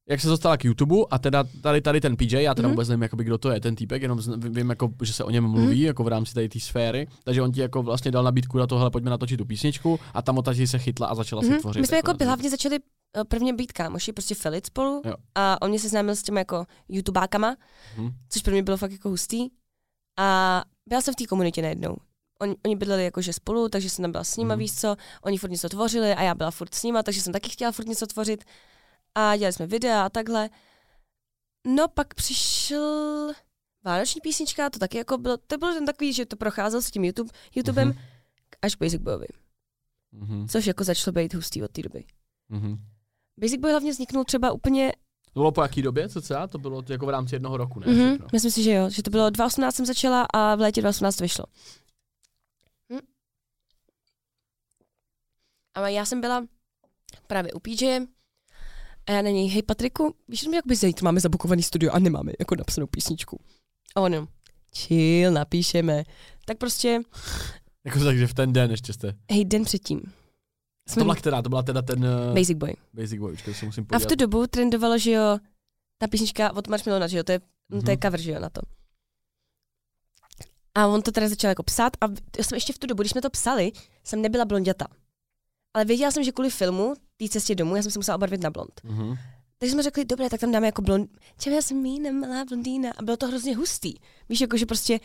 jak 0.09 0.21
se 0.21 0.29
dostala 0.29 0.57
k 0.57 0.65
YouTube 0.65 0.97
a 1.11 1.19
teda 1.19 1.45
tady, 1.63 1.81
tady 1.81 2.01
ten 2.01 2.17
PJ, 2.17 2.43
já 2.43 2.55
teda 2.55 2.69
mm-hmm. 2.69 2.71
vůbec 2.71 2.89
nevím, 2.89 3.03
jakoby, 3.03 3.25
kdo 3.25 3.39
to 3.39 3.51
je, 3.51 3.61
ten 3.61 3.77
týpek, 3.77 4.03
jenom 4.03 4.19
vím, 4.37 4.71
jako, 4.71 4.91
že 5.03 5.13
se 5.13 5.25
o 5.25 5.31
něm 5.31 5.49
mluví, 5.49 5.83
mm-hmm. 5.83 5.87
jako 5.87 6.05
v 6.05 6.09
rámci 6.09 6.35
tady 6.35 6.49
té 6.49 6.61
sféry, 6.61 7.07
takže 7.25 7.43
on 7.43 7.53
ti 7.53 7.61
jako 7.61 7.83
vlastně 7.83 8.11
dal 8.11 8.25
nabídku 8.25 8.59
na 8.59 8.67
tohle, 8.67 8.91
pojďme 8.91 9.11
natočit 9.11 9.39
tu 9.39 9.45
písničku 9.45 10.01
a 10.15 10.23
tam 10.23 10.39
otaží 10.39 10.67
se 10.67 10.79
chytla 10.79 11.07
a 11.07 11.15
začala 11.15 11.43
mm-hmm. 11.43 11.55
si 11.55 11.61
tvořit. 11.61 11.81
My 11.81 11.87
jsme 11.87 11.97
jako, 11.97 12.11
jako 12.11 12.25
hlavně 12.25 12.51
začali 12.51 12.77
eh, 13.17 13.25
prvně 13.25 13.53
být 13.53 13.73
kámoši, 13.73 14.13
prostě 14.13 14.35
Felit 14.35 14.67
spolu 14.67 15.03
jo. 15.05 15.15
a 15.35 15.63
on 15.63 15.71
mě 15.71 15.79
seznámil 15.79 16.17
s 16.17 16.23
těmi 16.23 16.41
jako 16.41 16.65
YouTubákama, 16.89 17.57
mm-hmm. 17.97 18.13
což 18.29 18.43
pro 18.43 18.53
mě 18.53 18.63
bylo 18.63 18.77
fakt 18.77 18.93
jako 18.93 19.09
hustý 19.09 19.49
a 20.19 20.63
byla 20.89 21.01
jsem 21.01 21.15
v 21.15 21.17
té 21.17 21.27
komunitě 21.27 21.63
najednou 21.63 21.97
oni, 22.41 22.55
oni 22.65 22.77
bydleli 22.77 23.05
jakože 23.05 23.33
spolu, 23.33 23.69
takže 23.69 23.91
jsem 23.91 24.03
tam 24.03 24.13
byla 24.13 24.25
s 24.25 24.37
nima, 24.37 24.55
mm. 24.55 24.59
víš 24.59 24.75
co, 24.75 24.97
oni 25.23 25.39
furt 25.39 25.51
něco 25.51 25.69
tvořili 25.69 26.15
a 26.15 26.23
já 26.23 26.35
byla 26.35 26.51
furt 26.51 26.75
s 26.75 26.83
nima, 26.83 27.03
takže 27.03 27.23
jsem 27.23 27.33
taky 27.33 27.51
chtěla 27.51 27.73
furt 27.73 27.89
něco 27.89 28.07
tvořit 28.07 28.45
a 29.15 29.37
dělali 29.37 29.53
jsme 29.53 29.67
videa 29.67 30.07
a 30.07 30.09
takhle. 30.09 30.51
No 31.67 31.89
pak 31.89 32.15
přišel 32.15 33.33
vánoční 33.85 34.21
písnička, 34.21 34.71
to 34.71 34.79
taky 34.79 34.99
jako 34.99 35.19
bylo, 35.19 35.37
to 35.47 35.59
bylo 35.59 35.75
ten 35.75 35.87
takový, 35.87 36.13
že 36.13 36.27
to 36.27 36.37
procházel 36.37 36.83
s 36.83 36.91
tím 36.91 37.05
YouTube, 37.05 37.31
YouTubem 37.55 37.91
mm-hmm. 37.91 37.99
až 38.63 38.77
Basic 38.77 39.03
Boyovi. 39.03 39.27
Mm-hmm. 40.15 40.49
Což 40.49 40.67
jako 40.67 40.85
začalo 40.85 41.13
být 41.13 41.35
hustý 41.35 41.63
od 41.63 41.71
té 41.71 41.83
doby. 41.83 42.05
Mm-hmm. 42.51 42.79
Basic 43.41 43.61
Boy 43.61 43.71
hlavně 43.71 43.91
vzniknul 43.91 44.25
třeba 44.25 44.53
úplně 44.53 44.93
to 45.33 45.41
bylo 45.41 45.53
po 45.53 45.63
jaký 45.63 45.83
době, 45.83 46.09
co 46.09 46.23
celá? 46.23 46.47
To 46.47 46.59
bylo 46.59 46.83
jako 46.89 47.07
v 47.07 47.09
rámci 47.09 47.35
jednoho 47.35 47.57
roku, 47.57 47.81
ne? 47.81 47.87
Mm-hmm. 47.87 48.27
Myslím 48.33 48.51
si, 48.51 48.63
že 48.63 48.73
jo, 48.73 48.91
že 48.91 49.03
to 49.03 49.11
bylo 49.11 49.31
2018 49.31 49.75
jsem 49.75 49.87
začala 49.87 50.27
a 50.35 50.55
v 50.55 50.61
létě 50.61 50.81
2018 50.81 51.21
vyšlo. 51.21 51.45
Ale 55.81 55.93
já 55.93 56.05
jsem 56.05 56.21
byla 56.21 56.47
právě 57.27 57.53
u 57.53 57.59
PJ 57.59 58.01
a 59.07 59.13
já 59.13 59.23
na 59.23 59.31
něj, 59.31 59.49
hej 59.49 59.63
Patriku, 59.63 60.15
víš, 60.29 60.41
že 60.41 60.51
by 60.67 60.77
zítra 60.77 61.05
máme 61.05 61.21
zabukovaný 61.21 61.63
studio 61.63 61.93
a 61.93 61.99
nemáme 61.99 62.33
jako 62.39 62.55
napsanou 62.57 62.87
písničku. 62.87 63.41
A 63.95 64.01
on 64.01 64.29
chill, 64.77 65.33
napíšeme. 65.33 66.05
Tak 66.45 66.59
prostě... 66.59 67.01
jako 67.85 68.05
takže 68.05 68.27
v 68.27 68.35
ten 68.35 68.53
den 68.53 68.71
ještě 68.71 68.93
jste. 68.93 69.15
Hej, 69.31 69.45
den 69.45 69.65
předtím. 69.65 70.01
Jsme... 70.89 71.01
To 71.01 71.05
byla 71.05 71.15
která? 71.15 71.43
To 71.43 71.49
byla 71.49 71.63
teda 71.63 71.83
ten... 71.83 72.05
Uh... 72.05 72.35
Basic 72.35 72.59
Boy. 72.59 72.75
Basic 72.93 73.19
Boy, 73.19 73.37
se 73.37 73.67
musím 73.67 73.87
podívat. 73.87 73.97
A 73.97 73.99
v 73.99 74.07
tu 74.07 74.15
dobu 74.15 74.47
trendovalo, 74.47 74.99
že 74.99 75.11
jo, 75.11 75.39
ta 75.99 76.07
písnička 76.07 76.53
od 76.53 76.69
Marš 76.69 76.85
Milona, 76.85 77.07
že 77.07 77.17
jo, 77.17 77.25
to 77.25 77.33
je, 77.33 77.39
mm-hmm. 77.39 77.85
to 77.85 77.91
je 77.91 77.97
mhm. 77.97 78.03
cover, 78.03 78.21
že 78.21 78.31
jo, 78.31 78.41
na 78.41 78.51
to. 78.51 78.61
A 80.75 80.87
on 80.87 81.03
to 81.03 81.13
teda 81.13 81.29
začal 81.29 81.49
jako 81.49 81.63
psát 81.63 81.93
a 82.01 82.07
já 82.39 82.45
jsem 82.45 82.57
ještě 82.57 82.73
v 82.73 82.79
tu 82.79 82.87
dobu, 82.87 83.03
když 83.03 83.13
jsme 83.13 83.23
to 83.23 83.31
psali, 83.31 83.73
jsem 84.05 84.23
nebyla 84.23 84.45
blonděta. 84.45 84.87
Ale 85.75 85.85
věděla 85.85 86.11
jsem, 86.11 86.25
že 86.25 86.33
kvůli 86.33 86.51
filmu, 86.51 86.95
té 87.17 87.29
cestě 87.29 87.55
domů, 87.55 87.77
já 87.77 87.83
jsem 87.83 87.93
se 87.93 87.99
musela 87.99 88.17
obarvit 88.17 88.43
na 88.43 88.51
blond. 88.51 88.81
Mm-hmm. 88.85 89.19
Takže 89.59 89.73
jsme 89.73 89.83
řekli, 89.83 90.05
dobré, 90.05 90.31
tak 90.31 90.41
tam 90.41 90.53
dáme 90.53 90.67
jako 90.67 90.83
blond. 90.83 91.11
Čem 91.39 91.53
já 91.53 91.63
jsem 91.63 91.77
mína, 91.77 92.13
malá 92.13 92.45
blondýna. 92.45 92.91
A 92.97 93.03
bylo 93.03 93.17
to 93.17 93.27
hrozně 93.27 93.57
hustý. 93.57 93.95
Víš, 94.29 94.41
jako 94.41 94.57
že 94.57 94.67
prostě, 94.67 95.01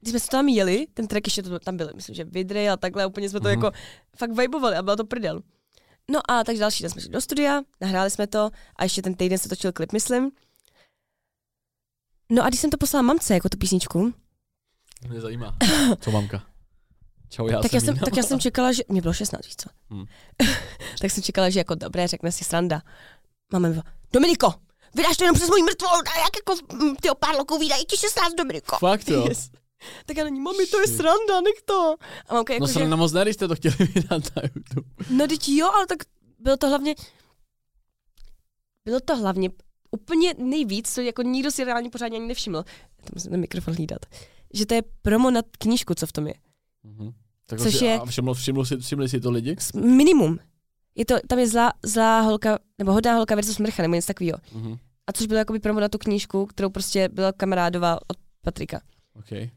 když 0.00 0.10
jsme 0.10 0.20
se 0.20 0.28
tam 0.28 0.48
jeli, 0.48 0.86
ten 0.94 1.06
track 1.06 1.26
ještě 1.26 1.42
to 1.42 1.58
tam 1.58 1.76
byl, 1.76 1.90
myslím, 1.94 2.14
že 2.14 2.24
vidry 2.24 2.68
a 2.68 2.76
takhle, 2.76 3.06
úplně 3.06 3.28
jsme 3.28 3.40
to 3.40 3.46
mm-hmm. 3.46 3.50
jako 3.50 3.72
fakt 4.16 4.32
vibovali 4.32 4.76
a 4.76 4.82
bylo 4.82 4.96
to 4.96 5.04
prdel. 5.04 5.42
No 6.10 6.30
a 6.30 6.44
tak 6.44 6.56
další 6.56 6.82
den 6.82 6.90
jsme 6.90 7.00
šli 7.00 7.10
do 7.10 7.20
studia, 7.20 7.62
nahráli 7.80 8.10
jsme 8.10 8.26
to 8.26 8.50
a 8.76 8.84
ještě 8.84 9.02
ten 9.02 9.14
týden 9.14 9.38
se 9.38 9.48
točil 9.48 9.72
klip, 9.72 9.92
myslím. 9.92 10.30
No 12.30 12.44
a 12.44 12.48
když 12.48 12.60
jsem 12.60 12.70
to 12.70 12.76
poslala 12.76 13.02
mamce, 13.02 13.34
jako 13.34 13.48
tu 13.48 13.58
písničku. 13.58 14.14
Mě 15.08 15.20
zajímá, 15.20 15.56
co 16.00 16.10
mamka. 16.10 16.42
Čau, 17.28 17.48
já 17.48 17.60
tak, 17.62 17.70
jsem 17.70 17.76
já 17.76 17.80
jsem, 17.80 17.98
tak 17.98 18.16
já 18.16 18.22
jsem 18.22 18.40
čekala, 18.40 18.72
že... 18.72 18.82
Mě 18.88 19.02
bylo 19.02 19.14
16, 19.14 19.46
víš 19.46 19.56
co? 19.56 19.70
Hmm. 19.90 20.04
tak 21.00 21.10
jsem 21.10 21.22
čekala, 21.22 21.50
že 21.50 21.60
jako 21.60 21.74
dobré, 21.74 22.08
řekne 22.08 22.32
si 22.32 22.44
sranda. 22.44 22.82
Máme 23.52 23.70
mi 23.70 23.80
Dominiko, 24.12 24.54
vydáš 24.94 25.16
to 25.16 25.24
jenom 25.24 25.34
přes 25.34 25.48
můj 25.48 25.62
mrtvou, 25.62 25.88
a 25.88 26.18
jak 26.18 26.36
jako 26.36 26.74
mm, 26.84 26.96
ty 26.96 27.08
pár 27.20 27.36
loků 27.36 27.58
vydají 27.58 27.84
ti 27.84 27.96
16, 27.96 28.34
Dominiko. 28.34 28.76
Fakt 28.78 29.08
jo? 29.08 29.26
Yes. 29.28 29.50
Tak 30.06 30.16
já 30.16 30.24
není, 30.24 30.40
mami, 30.40 30.66
to 30.66 30.80
je 30.80 30.86
sranda, 30.86 31.40
nech 31.40 31.62
to. 31.64 31.94
A 32.28 32.34
mamka 32.34 32.52
jako, 32.52 32.66
no 32.66 32.72
sranda 32.72 32.96
že... 32.96 32.98
moc 32.98 33.12
ne, 33.12 33.22
když 33.22 33.34
jste 33.34 33.48
to 33.48 33.54
chtěli 33.54 33.74
vydat 33.94 34.22
na 34.36 34.42
YouTube. 34.54 34.88
No 35.10 35.26
teď 35.26 35.48
jo, 35.48 35.70
ale 35.74 35.86
tak 35.86 35.98
bylo 36.38 36.56
to 36.56 36.68
hlavně, 36.68 36.94
bylo 38.84 39.00
to 39.00 39.16
hlavně 39.16 39.50
úplně 39.90 40.34
nejvíc, 40.38 40.94
co 40.94 41.00
jako 41.00 41.22
nikdo 41.22 41.50
si 41.50 41.64
reálně 41.64 41.90
pořádně 41.90 42.18
ani 42.18 42.28
nevšiml. 42.28 42.62
To 43.04 43.10
musím 43.14 43.30
ten 43.30 43.40
mikrofon 43.40 43.74
hlídat. 43.74 44.06
Že 44.54 44.66
to 44.66 44.74
je 44.74 44.82
promo 45.02 45.30
na 45.30 45.40
knížku, 45.58 45.94
co 45.94 46.06
v 46.06 46.12
tom 46.12 46.26
je. 46.26 46.34
Mm-hmm. 46.84 47.12
Tak 47.46 47.58
Což 47.58 47.74
si, 47.76 47.84
je... 47.84 47.98
A 48.00 48.04
všiml, 48.06 48.34
všiml, 48.34 48.64
si, 48.64 48.76
všimli 48.76 49.08
si 49.08 49.20
to 49.20 49.30
lidi? 49.30 49.56
Minimum. 49.74 50.38
je 50.94 51.04
to, 51.04 51.14
tam 51.28 51.38
je 51.38 51.48
zlá, 51.48 51.72
zlá 51.84 52.20
holka, 52.20 52.58
nebo 52.78 52.92
hodná 52.92 53.14
holka 53.14 53.34
versus 53.34 53.58
mrcha, 53.58 53.82
nebo 53.82 53.94
něco 53.94 54.06
takového. 54.06 54.38
Mhm. 54.54 54.76
A 55.06 55.12
což 55.12 55.26
bylo 55.26 55.38
jakoby 55.38 55.58
promo 55.60 55.80
na 55.80 55.88
tu 55.88 55.98
knížku, 55.98 56.46
kterou 56.46 56.70
prostě 56.70 57.08
byla 57.08 57.32
kamarádová 57.32 57.94
od 58.10 58.16
Patrika. 58.42 58.80
Okay. 59.14 59.50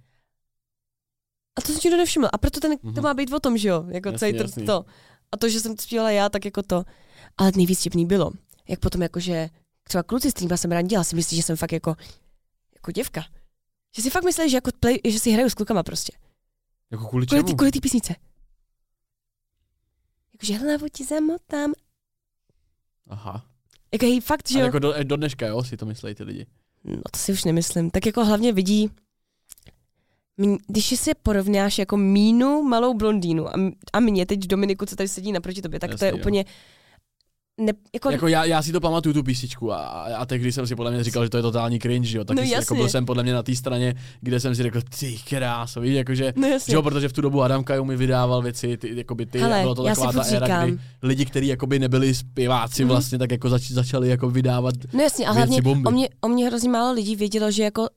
A 1.57 1.61
to 1.61 1.67
jsem 1.71 1.79
ti 1.81 1.89
nevšiml. 1.89 2.27
A 2.33 2.37
proto 2.37 2.59
ten, 2.59 2.71
Mhm. 2.83 2.93
to 2.93 3.01
má 3.01 3.13
být 3.13 3.33
o 3.33 3.39
tom, 3.39 3.57
že 3.57 3.69
jo? 3.69 3.85
Jako 3.87 4.09
Jasný, 4.09 4.19
celý 4.19 4.33
to, 4.33 4.43
jasný. 4.43 4.65
to. 4.65 4.85
A 5.31 5.37
to, 5.37 5.49
že 5.49 5.59
jsem 5.59 5.75
to 5.75 5.81
zpívala 5.83 6.11
já, 6.11 6.29
tak 6.29 6.45
jako 6.45 6.63
to. 6.63 6.83
Ale 7.37 7.51
nejvíc 7.55 7.79
vtipný 7.79 8.05
bylo, 8.05 8.31
jak 8.69 8.79
potom 8.79 9.01
jakože 9.01 9.49
třeba 9.83 10.03
kluci, 10.03 10.31
s 10.31 10.33
kterými 10.33 10.57
jsem 10.57 10.71
randila, 10.71 11.03
si 11.03 11.15
myslí, 11.15 11.37
že 11.37 11.43
jsem 11.43 11.55
fakt 11.57 11.71
jako, 11.71 11.95
jako 12.75 12.91
děvka. 12.91 13.23
Že 13.95 14.01
si 14.01 14.09
fakt 14.09 14.23
mysleli, 14.23 14.49
že, 14.49 14.57
jako 14.57 14.71
play, 14.79 14.99
že 15.07 15.19
si 15.19 15.31
hraju 15.31 15.49
s 15.49 15.53
klukama 15.53 15.83
prostě. 15.83 16.13
Jako 16.91 17.07
kvůli 17.07 17.25
Kvůli 17.25 17.39
čemu? 17.41 17.47
té 17.47 17.55
kvůli 17.55 17.71
té 17.71 17.79
písnice. 17.79 18.15
Jakože 20.33 20.57
hlavu 20.67 20.85
ti 20.93 21.05
zamotám. 21.05 21.73
Aha. 23.07 23.45
Jako 23.93 24.05
hej, 24.05 24.21
fakt, 24.21 24.49
že 24.51 24.59
jo. 24.59 24.65
jako 24.65 24.79
do, 24.79 24.93
do 25.03 25.15
dneška, 25.17 25.47
jo, 25.47 25.63
si 25.63 25.77
to 25.77 25.85
myslejí 25.85 26.15
ty 26.15 26.23
lidi. 26.23 26.45
No 26.83 27.01
to 27.11 27.19
si 27.19 27.31
už 27.31 27.43
nemyslím. 27.43 27.91
Tak 27.91 28.05
jako 28.05 28.25
hlavně 28.25 28.53
vidí, 28.53 28.89
když 30.67 30.99
si 30.99 31.11
porovnáš 31.23 31.77
jako 31.77 31.97
mínu 31.97 32.63
malou 32.63 32.93
blondýnu 32.93 33.47
a, 33.47 33.53
m- 33.53 33.71
a 33.93 33.99
mě 33.99 34.25
teď 34.25 34.39
Dominiku, 34.39 34.85
co 34.85 34.95
tady 34.95 35.07
sedí 35.07 35.31
naproti 35.31 35.61
tobě, 35.61 35.79
tak 35.79 35.89
to 35.89 35.93
Jasně, 35.93 36.07
je 36.07 36.11
jo. 36.11 36.17
úplně 36.17 36.45
ne, 37.59 37.73
jako, 37.93 38.11
Jako 38.11 38.27
já, 38.27 38.45
já 38.45 38.61
si 38.63 38.71
to 38.71 38.81
pamatuju 38.81 39.13
tu 39.13 39.23
písničku 39.23 39.73
a, 39.73 39.77
a 40.17 40.25
tehdy 40.25 40.51
jsem 40.51 40.67
si 40.67 40.75
podle 40.75 40.91
mě 40.91 41.03
říkal, 41.03 41.23
že 41.23 41.29
to 41.29 41.37
je 41.37 41.43
totální 41.43 41.79
cringe, 41.79 42.07
že 42.09 42.17
jo. 42.17 42.23
Taky 42.23 42.41
No 42.41 42.47
jako 42.47 42.75
byl 42.75 42.89
jsem 42.89 43.05
podle 43.05 43.23
mě 43.23 43.33
na 43.33 43.43
té 43.43 43.55
straně, 43.55 43.95
kde 44.21 44.39
jsem 44.39 44.55
si 44.55 44.63
řekl, 44.63 44.81
ty 44.99 45.17
kráso, 45.29 45.81
víš, 45.81 45.93
jakože, 45.95 46.33
no 46.35 46.47
že 46.67 46.73
jo, 46.73 46.81
protože 46.81 47.09
v 47.09 47.13
tu 47.13 47.21
dobu 47.21 47.41
Adam 47.43 47.63
Kajou 47.63 47.85
mi 47.85 47.95
vydával 47.97 48.41
věci, 48.41 48.77
ty, 48.77 48.97
jakoby 48.97 49.25
ty, 49.25 49.39
Hele, 49.39 49.61
bylo 49.61 49.75
to 49.75 49.83
taková 49.83 50.11
ta 50.13 50.23
éra, 50.23 50.45
říkám- 50.47 50.67
kdy 50.69 50.79
lidi, 51.01 51.25
kteří 51.25 51.47
jakoby 51.47 51.79
nebyli 51.79 52.15
zpěváci 52.15 52.83
Mhm. 52.83 52.89
vlastně, 52.89 53.17
tak 53.17 53.31
jako 53.31 53.49
zač, 53.49 53.71
začali 53.71 54.09
jako 54.09 54.29
vydávat 54.29 54.75
No 54.93 55.01
jasně, 55.03 55.27
a 55.27 55.31
hlavně 55.31 55.61
bomby. 55.61 55.87
o 55.87 55.91
mě, 55.91 56.09
o 56.21 56.27
mě 56.27 56.45
hrozně 56.47 56.69
málo 56.69 56.93
lidí 56.93 57.15
vědělo, 57.15 57.51
že 57.51 57.63
jako 57.63 57.81
uh, 57.81 57.87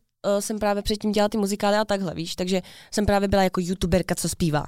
jsem 0.40 0.58
právě 0.58 0.82
předtím 0.82 1.12
dělala 1.12 1.28
ty 1.28 1.38
muzikály 1.38 1.76
a 1.76 1.84
takhle, 1.84 2.14
víš, 2.14 2.34
takže 2.36 2.62
jsem 2.94 3.06
právě 3.06 3.28
byla 3.28 3.42
jako 3.42 3.60
youtuberka, 3.60 4.14
co 4.14 4.28
zpívá. 4.28 4.66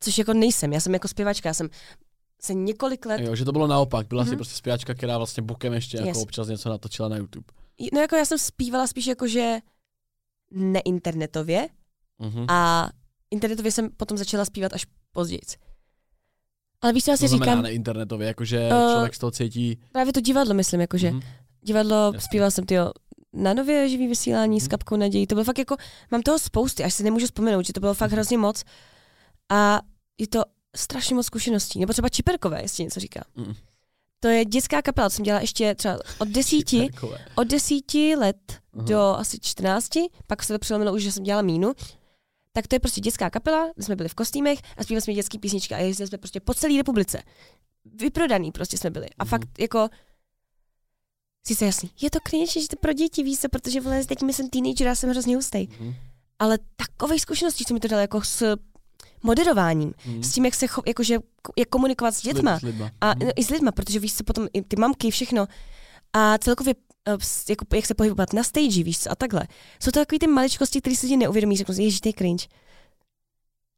Což 0.00 0.18
jako 0.18 0.32
nejsem, 0.34 0.72
já 0.72 0.80
jsem 0.80 0.92
jako 0.92 1.08
zpěvačka, 1.08 1.48
já 1.48 1.54
jsem 1.54 1.68
se 2.44 2.54
několik 2.54 3.06
let, 3.06 3.20
Jo, 3.20 3.34
že 3.36 3.44
to 3.44 3.52
bylo 3.52 3.66
naopak, 3.66 4.06
byla 4.06 4.22
mm-hmm. 4.22 4.26
si 4.26 4.30
Mhm. 4.30 4.36
prostě 4.38 4.54
zpěvačka, 4.56 4.94
která 4.94 5.18
vlastně 5.18 5.42
bukem 5.42 5.72
ještě 5.72 5.96
jako 5.96 6.08
Yes. 6.08 6.22
občas 6.22 6.48
něco 6.48 6.68
natočila 6.68 7.08
na 7.08 7.16
YouTube. 7.16 7.46
no 7.92 8.00
jako 8.00 8.16
já 8.16 8.24
jsem 8.24 8.38
zpívala 8.38 8.86
spíš 8.86 9.06
jako, 9.06 9.28
že 9.28 9.58
neinternetově, 10.50 11.68
Mhm. 12.18 12.44
A 12.48 12.90
internetově 13.30 13.72
jsem 13.72 13.90
potom 13.96 14.18
začala 14.18 14.44
zpívat 14.44 14.72
až 14.72 14.86
později. 15.12 15.40
Ale 16.80 16.92
víš, 16.92 17.04
co 17.04 17.10
já 17.10 17.16
si 17.16 17.24
to 17.24 17.28
znamená 17.28 17.52
říkám, 17.52 17.62
na 17.62 17.68
internetově, 17.68 18.28
jakože 18.28 18.58
Eh, 18.72 18.92
člověk 18.92 19.14
z 19.14 19.18
toho 19.18 19.30
cítí. 19.30 19.78
právě 19.92 20.12
to 20.12 20.20
divadlo, 20.20 20.54
myslím, 20.54 20.80
jakože. 20.80 21.10
Mhm. 21.10 21.20
Divadlo, 21.62 21.96
Jasně. 22.14 22.20
zpívala 22.20 22.50
jsem 22.50 22.66
tyjo, 22.66 22.90
na 23.32 23.54
nově 23.54 23.88
živý 23.88 24.06
vysílání 24.08 24.60
s 24.60 24.64
Mhm. 24.64 24.68
kapkou 24.70 24.96
nadějí. 24.96 25.26
To 25.26 25.34
bylo 25.34 25.44
fakt 25.44 25.58
jako, 25.58 25.76
mám 26.10 26.22
toho 26.22 26.38
spousty, 26.38 26.84
až 26.84 26.94
si 26.94 27.02
nemůžu 27.02 27.26
vzpomenout, 27.26 27.66
že 27.66 27.72
to 27.72 27.80
bylo 27.80 27.94
fakt 27.94 28.10
Mhm. 28.10 28.14
hrozně 28.16 28.38
moc. 28.38 28.64
A 29.52 29.80
je 30.18 30.26
to 30.28 30.42
strašně 30.76 31.14
moc 31.14 31.26
zkušeností. 31.26 31.80
Nebo 31.80 31.92
třeba 31.92 32.08
Čiperkové, 32.08 32.62
jestli 32.62 32.84
něco 32.84 33.00
říká. 33.00 33.24
Mhm. 33.36 33.54
To 34.20 34.28
je 34.28 34.44
dětská 34.44 34.82
kapela, 34.82 35.10
co 35.10 35.16
jsem 35.16 35.24
dělala 35.24 35.40
ještě 35.40 35.74
třeba 35.74 35.98
od 36.18 36.28
desíti, 36.28 36.88
od 37.34 37.44
desíti 37.48 38.16
let 38.16 38.36
Aha. 38.74 38.86
do 38.86 39.00
asi 39.00 39.38
14, 39.40 39.90
pak 40.26 40.42
se 40.42 40.52
to 40.52 40.58
přelomilo 40.58 40.92
už, 40.94 41.02
že 41.02 41.12
jsem 41.12 41.24
dělala 41.24 41.42
mínu, 41.42 41.72
tak 42.52 42.66
to 42.66 42.74
je 42.74 42.80
prostě 42.80 43.00
dětská 43.00 43.30
kapela, 43.30 43.70
kde 43.74 43.84
jsme 43.84 43.96
byli 43.96 44.08
v 44.08 44.14
kostýmech 44.14 44.58
a 44.76 44.84
zpívali 44.84 45.00
jsme 45.02 45.14
dětské 45.14 45.38
písničky 45.38 45.74
a 45.74 45.78
jezdili 45.78 46.08
jsme 46.08 46.18
prostě 46.18 46.40
po 46.40 46.54
celé 46.54 46.76
republice. 46.76 47.22
Vyprodaný 47.84 48.52
prostě 48.52 48.78
jsme 48.78 48.90
byli. 48.90 49.06
A 49.18 49.24
Mhm. 49.24 49.28
fakt 49.30 49.48
jako 49.58 49.88
Sice 51.46 51.64
jasný, 51.66 51.90
je 52.00 52.10
to 52.10 52.18
cringe, 52.28 52.60
že 52.60 52.68
to 52.68 52.76
pro 52.76 52.92
děti, 52.92 53.22
víš 53.22 53.38
protože 53.50 53.80
vole, 53.80 54.04
teď 54.04 54.18
jsem 54.30 54.50
teenager, 54.50 54.86
já 54.86 54.94
jsem 54.94 55.10
hrozně 55.10 55.36
hustý. 55.36 55.68
Mhm. 55.80 55.94
Ale 56.38 56.58
takové 56.76 57.18
zkušenosti, 57.18 57.64
co 57.64 57.74
mi 57.74 57.80
to 57.80 57.88
dalo 57.88 58.00
jako 58.00 58.22
s 58.22 58.56
moderováním, 59.24 59.94
Mhm. 60.06 60.22
s 60.22 60.32
tím, 60.32 60.44
jak 60.44 60.54
se 60.54 60.66
cho, 60.66 60.82
jakože, 60.86 61.18
jak 61.58 61.68
komunikovat 61.68 62.12
s 62.14 62.22
dětma. 62.22 62.58
S 62.58 62.62
lidma. 62.62 62.90
A 63.00 63.06
Mhm. 63.14 63.18
no, 63.26 63.30
i 63.36 63.44
s 63.44 63.50
lidma, 63.50 63.72
protože 63.72 63.98
víš 64.00 64.14
co, 64.14 64.24
potom 64.24 64.48
i 64.52 64.62
ty 64.62 64.76
mamky, 64.76 65.10
všechno. 65.10 65.46
A 66.12 66.38
celkově, 66.38 66.74
ps- 67.06 67.50
jako, 67.50 67.64
jak 67.76 67.86
se 67.86 67.94
pohybovat 67.94 68.32
na 68.32 68.42
stage, 68.42 68.82
víš 68.82 68.98
co, 68.98 69.10
a 69.10 69.14
takhle. 69.14 69.42
Jsou 69.82 69.90
to 69.90 70.00
takové 70.00 70.18
ty 70.18 70.26
maličkosti, 70.26 70.80
které 70.80 70.96
si 70.96 71.06
lidi 71.06 71.16
neuvědomí, 71.16 71.56
řeknou 71.56 71.74
si, 71.74 71.82
ježiš, 71.82 72.00
to 72.00 72.08
je 72.08 72.12
cringe. 72.12 72.46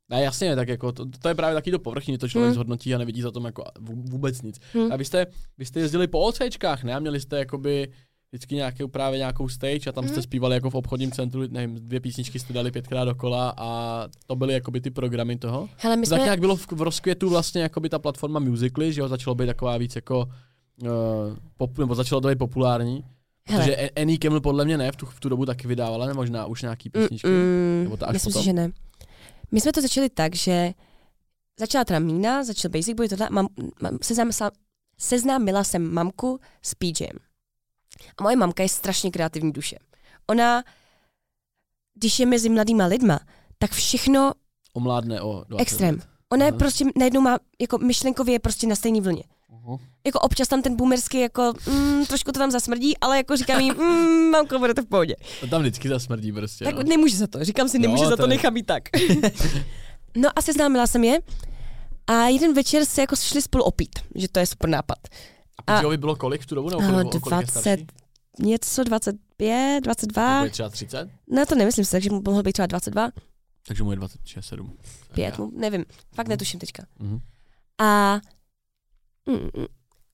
Ne, 0.09 0.23
jasně, 0.23 0.57
tak 0.57 0.69
jako 0.69 0.93
to, 0.93 1.07
to 1.23 1.29
je 1.29 1.35
právě 1.35 1.55
taky 1.55 1.71
to 1.71 1.79
povrchní, 1.79 2.19
to 2.19 2.29
člověk 2.29 2.47
Hmm. 2.49 2.55
zhodnotí 2.55 2.95
a 2.95 2.99
nevidí 2.99 3.23
za 3.23 3.31
tom 3.31 3.45
jako 3.45 3.65
vů- 3.81 4.11
vůbec 4.11 4.43
nic. 4.43 4.61
Hmm. 4.75 4.93
A 4.93 4.97
vy 4.97 5.05
jste, 5.05 5.27
vy 5.59 5.67
jste 5.67 5.81
jezdili 5.81 6.07
po 6.07 6.21
OCčkách, 6.21 6.85
ne? 6.85 6.95
A 6.95 6.99
měli 6.99 7.21
jste 7.21 7.39
jakoby 7.39 7.93
vždycky 8.33 8.55
nějakou, 8.55 8.89
právě 8.89 9.19
nějakou 9.19 9.49
stage 9.49 9.89
a 9.91 9.93
tam 9.93 10.05
jste 10.05 10.13
Mhm. 10.15 10.23
zpívali 10.23 10.55
jako 10.55 10.71
v 10.71 10.75
obchodním 10.75 11.11
centru, 11.13 11.43
nevím, 11.49 11.75
dvě 11.89 12.01
písničky 12.01 12.39
jste 12.39 12.53
dali 12.53 12.71
pětkrát 12.71 13.09
dokola 13.09 13.55
a 13.57 14.03
to 14.27 14.37
byly 14.37 14.53
jakoby 14.55 14.81
ty 14.81 14.91
programy 14.91 15.37
toho. 15.39 15.69
Hele, 15.77 15.97
my 15.97 16.03
To 16.07 16.11
tak 16.11 16.19
jsme, 16.19 16.25
nějak 16.25 16.41
bylo 16.41 16.57
v, 16.57 16.67
v 16.73 16.83
rozkvětu 16.83 17.31
vlastně 17.31 17.63
jakoby 17.63 17.89
ta 17.89 17.99
platforma 17.99 18.41
Musically, 18.41 18.93
že 18.93 19.01
jo, 19.01 19.09
začalo 19.09 19.35
být 19.35 19.47
taková 19.47 19.77
víc 19.79 19.97
jako 19.97 20.29
uh, 20.83 20.89
pop, 21.57 21.79
nebo 21.79 21.95
začalo 21.95 22.21
to 22.21 22.29
být 22.29 22.39
populární. 22.39 23.05
hele, 23.49 23.65
Protože 23.65 23.77
A- 23.77 24.01
Annie 24.03 24.19
Camel 24.19 24.41
podle 24.41 24.65
mě 24.65 24.79
ne, 24.79 24.93
v 24.93 24.97
tu, 24.97 25.07
v 25.07 25.21
tu 25.21 25.29
dobu 25.29 25.47
taky 25.47 25.69
vydávala, 25.69 26.07
nebo 26.07 26.17
možná 26.21 26.47
už 26.47 26.63
nějaký 26.63 26.91
písničky. 26.91 27.29
mm, 27.29 27.81
Nebo 27.85 27.97
to 27.97 28.09
až 28.09 28.13
myslím 28.13 28.33
potom? 28.33 28.43
si, 28.43 28.47
že 28.47 28.53
ne. 28.53 28.71
My 29.51 29.61
jsme 29.61 29.73
to 29.73 29.83
začali 29.83 30.09
tak, 30.09 30.35
že 30.35 30.73
začala 31.61 31.85
teda 31.85 31.99
Mína, 31.99 32.45
začal 32.45 32.71
Basic 32.71 32.95
Boy, 32.97 33.09
tohle, 33.09 33.29
mam, 33.31 33.49
seznámila, 34.03 34.51
seznámila 34.99 35.65
jsem 35.65 35.93
mamku 35.95 36.41
s 36.63 36.75
PJem. 36.75 37.17
A 38.19 38.23
moje 38.23 38.37
mamka 38.37 38.63
je 38.63 38.69
strašně 38.69 39.11
kreativní 39.11 39.53
duše. 39.53 39.79
Ona, 40.27 40.65
když 41.95 42.19
je 42.19 42.27
mezi 42.27 42.49
mladýma 42.49 42.87
lidma, 42.87 43.21
tak 43.59 43.71
všechno 43.71 44.33
Omládne 44.73 45.21
o 45.21 45.45
20 45.49 45.63
Extrém. 45.63 45.95
let. 45.95 46.07
Ona 46.33 46.45
je 46.45 46.51
Aha. 46.51 46.59
prostě 46.59 46.85
najednou 46.97 47.21
má, 47.21 47.39
jako 47.61 47.79
myšlenkově 47.79 48.35
je 48.35 48.39
prostě 48.39 48.67
na 48.67 48.77
stejné 48.77 49.01
vlně. 49.01 49.23
Uh-huh. 49.53 49.79
Jako 50.07 50.19
občas 50.21 50.49
tam 50.49 50.63
ten 50.63 50.77
boomerský, 50.77 51.21
jako 51.21 51.53
mm, 51.71 52.07
trošku 52.07 52.33
to 52.33 52.39
tam 52.39 52.51
zasmrdí, 52.51 52.99
ale 52.99 53.17
jako 53.17 53.37
říkám 53.37 53.61
jí, 53.61 53.71
mm, 53.71 54.31
mamko, 54.31 54.59
bude 54.59 54.75
to 54.75 54.83
v 54.83 54.87
pohodě. 54.87 55.17
To 55.41 55.47
tam 55.47 55.61
vždycky 55.61 55.89
zasmrdí 55.89 56.33
prostě. 56.33 56.65
Tak 56.65 56.75
no. 56.75 56.83
nemůže 56.83 57.17
za 57.17 57.27
to, 57.27 57.45
říkám 57.45 57.69
si, 57.69 57.77
Jo, 57.77 57.81
nemůže 57.83 58.05
za 58.05 58.11
to 58.11 58.17
to, 58.17 58.27
nechám 58.27 58.57
jí 58.57 58.63
tak. 58.63 58.83
no 60.17 60.29
a 60.37 60.43
seznámila 60.43 60.87
jsem 60.87 61.05
je 61.05 61.19
a 62.07 62.25
jeden 62.29 62.55
večer 62.55 62.85
se 62.85 63.01
jako 63.01 63.17
šli 63.17 63.43
spolu 63.43 63.65
opít, 63.65 63.99
že 64.15 64.29
to 64.29 64.39
je 64.39 64.47
super 64.47 64.71
nápad. 64.71 64.99
A 65.59 65.63
Pidgeovi 65.63 65.97
bylo 65.97 66.17
kolik 66.17 66.43
v 66.43 66.47
tu 66.47 66.55
dobu? 66.55 66.71
Nebo 66.71 66.83
No, 66.83 66.89
kolik, 67.05 67.23
kolik 67.23 67.25
je 67.41 67.47
20, 67.47 67.61
starší? 67.61 67.87
něco 68.39 68.85
25, 68.85 69.81
22, 69.85 70.41
Nebo 70.43 70.51
třeba 70.53 70.69
30? 70.69 71.09
no 71.31 71.47
to 71.47 71.55
nemyslím 71.55 71.85
si, 71.85 71.91
takže 71.91 72.11
mu 72.11 72.23
mohl 72.25 72.43
být 72.43 72.53
třeba 72.53 72.67
22, 72.67 73.11
Takže 73.67 73.83
mu 73.85 73.91
je 73.91 73.97
26, 73.97 74.45
7. 74.47 74.77
5, 75.15 75.39
mu, 75.39 75.51
nevím, 75.57 75.85
fakt 76.15 76.27
Mhm. 76.27 76.31
netuším 76.33 76.61
teďka. 76.61 76.87
Mhm. 76.99 77.21
A 77.79 78.15
mm, 79.27 79.35
mm, 79.57 79.67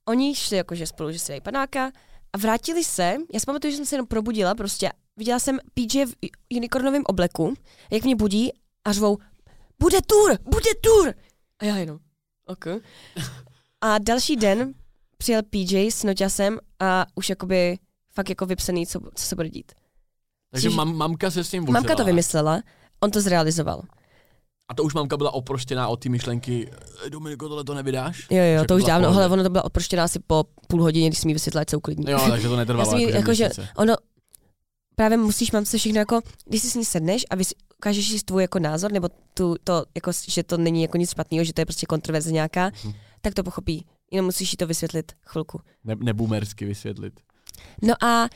oni 0.09 0.35
šli 0.35 0.57
jakože 0.57 0.87
spolu, 0.87 1.13
že 1.13 1.19
si 1.19 1.33
dají 1.33 1.41
panáka 1.41 1.93
a 2.33 2.39
vrátili 2.39 2.85
se, 2.85 3.15
já 3.35 3.41
si 3.41 3.47
pamatuju, 3.47 3.71
že 3.71 3.77
jsem 3.77 3.87
se 3.87 3.95
jenom 3.95 4.07
probudila 4.07 4.55
prostě, 4.55 4.91
viděla 5.17 5.39
jsem 5.39 5.59
PJ 5.75 6.05
v 6.07 6.15
unicornovém 6.57 7.03
obleku, 7.07 7.55
jak 7.91 8.05
mě 8.05 8.17
budí 8.17 8.51
a 8.85 8.93
řvou, 8.93 9.19
bude 9.79 9.99
tour, 10.07 10.39
bude 10.45 10.71
tour. 10.81 11.15
A 11.59 11.65
já 11.65 11.77
jenom, 11.77 11.99
ok. 12.47 12.65
A 13.81 13.99
další 13.99 14.37
den 14.37 14.75
přijel 15.23 15.43
PJ 15.51 15.91
s 15.91 16.03
noťasem 16.05 16.59
a 16.81 17.07
už 17.15 17.29
jakoby 17.29 17.79
fakt 18.15 18.29
jako 18.29 18.47
vypsaný, 18.47 18.87
co, 18.87 19.01
co 19.15 19.25
se 19.25 19.37
bude 19.37 19.49
dít. 19.49 19.73
Takže 20.51 20.69
Což- 20.69 20.77
mam, 20.77 20.97
mamka 20.97 21.31
se 21.31 21.45
s 21.45 21.51
tím 21.51 21.65
Mamka 21.65 21.81
to 21.81 21.89
vozila. 21.93 22.07
vymyslela, 22.07 22.63
on 23.01 23.11
to 23.11 23.21
zrealizoval. 23.21 23.83
A 24.71 24.75
to 24.75 24.83
už 24.83 24.95
mamka 24.95 25.17
byla 25.17 25.31
oproštěná 25.35 25.89
od 25.89 25.97
ty 26.01 26.09
myšlenky, 26.09 26.71
"Eh, 27.07 27.11
Dominiko, 27.11 27.49
tohle 27.49 27.65
to 27.65 27.75
nevydáš? 27.75 28.27
Jo, 28.31 28.43
jo, 28.57 28.65
to 28.65 28.77
už 28.77 28.83
byla 28.85 28.89
dávno, 28.99 29.13
hele, 29.13 29.29
ono 29.29 29.43
to 29.43 29.51
bylo 29.51 29.63
odproštěná 29.65 30.05
asi 30.05 30.19
po 30.27 30.45
půl 30.69 30.83
hodině, 30.83 31.09
když 31.09 31.19
jsme 31.19 31.31
jí 31.31 31.35
vysvětlila, 31.35 31.61
ať 31.63 31.71
jsou 31.71 31.81
klidní. 31.81 32.05
Jo, 32.11 32.19
takže 32.31 32.49
to 32.49 32.55
Já 32.55 32.59
netrvalo 32.61 32.91
jsem 32.91 32.99
jí, 32.99 33.05
jako, 33.05 33.17
jako, 33.17 33.35
že 33.35 33.51
ono, 33.77 33.95
právě 34.97 35.19
musíš, 35.19 35.53
mám 35.53 35.65
se 35.65 35.79
všechno 35.79 35.99
jako, 35.99 36.21
když 36.45 36.63
si 36.63 36.71
s 36.71 36.75
ní 36.75 36.85
sedneš 36.85 37.25
a 37.31 37.35
vys, 37.37 37.55
ukážeš 37.79 38.09
si 38.09 38.19
tvůj 38.25 38.43
jako 38.43 38.59
názor, 38.59 38.93
nebo 38.93 39.09
tu, 39.35 39.57
to, 39.65 39.85
jako, 39.95 40.11
že 40.29 40.43
to 40.43 40.57
není 40.57 40.83
jako 40.83 40.97
nic 40.97 41.11
špatného, 41.11 41.45
že 41.45 41.53
to 41.53 41.61
je 41.61 41.67
prostě 41.67 41.87
kontroverze 41.87 42.33
nějaká, 42.33 42.71
Mhm. 42.85 42.93
tak 43.21 43.35
to 43.35 43.43
pochopí. 43.43 43.87
Jenom 44.13 44.27
musíš 44.27 44.53
jí 44.53 44.57
to 44.57 44.67
vysvětlit 44.67 45.13
chvilku. 45.27 45.61
Ne, 45.85 45.95
neboomersky 45.97 46.65
vysvětlit. 46.65 47.21
No 47.83 48.05
a 48.05 48.29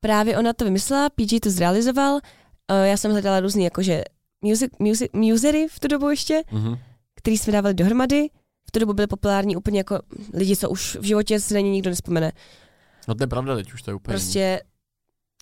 právě 0.00 0.38
ona 0.38 0.52
to 0.52 0.64
vymyslela, 0.64 1.08
PG 1.10 1.40
to 1.42 1.50
zrealizoval, 1.50 2.14
uh, 2.14 2.20
já 2.84 2.96
jsem 2.96 3.10
hledala 3.10 3.40
různý 3.40 3.64
jakože 3.64 4.04
music, 4.42 4.70
music, 4.78 5.10
musery 5.12 5.66
v 5.70 5.80
tu 5.80 5.88
dobu 5.88 6.10
ještě, 6.10 6.42
Mhm. 6.52 6.78
který 7.16 7.38
jsme 7.38 7.52
dávali 7.52 7.74
dohromady. 7.74 8.28
V 8.68 8.70
tu 8.72 8.78
dobu 8.80 8.92
byly 8.92 9.06
populární 9.06 9.56
úplně 9.56 9.80
jako 9.80 9.98
lidi, 10.34 10.56
co 10.56 10.70
už 10.70 10.96
v 11.00 11.02
životě 11.04 11.40
se 11.40 11.54
na 11.54 11.60
ně 11.60 11.70
nikdo 11.70 11.90
nespomene. 11.90 12.32
No 13.08 13.14
to 13.14 13.22
je 13.22 13.26
pravda, 13.26 13.56
teď 13.56 13.72
už 13.72 13.82
to 13.82 13.90
je 13.90 13.94
úplně. 13.94 14.12
Prostě 14.12 14.60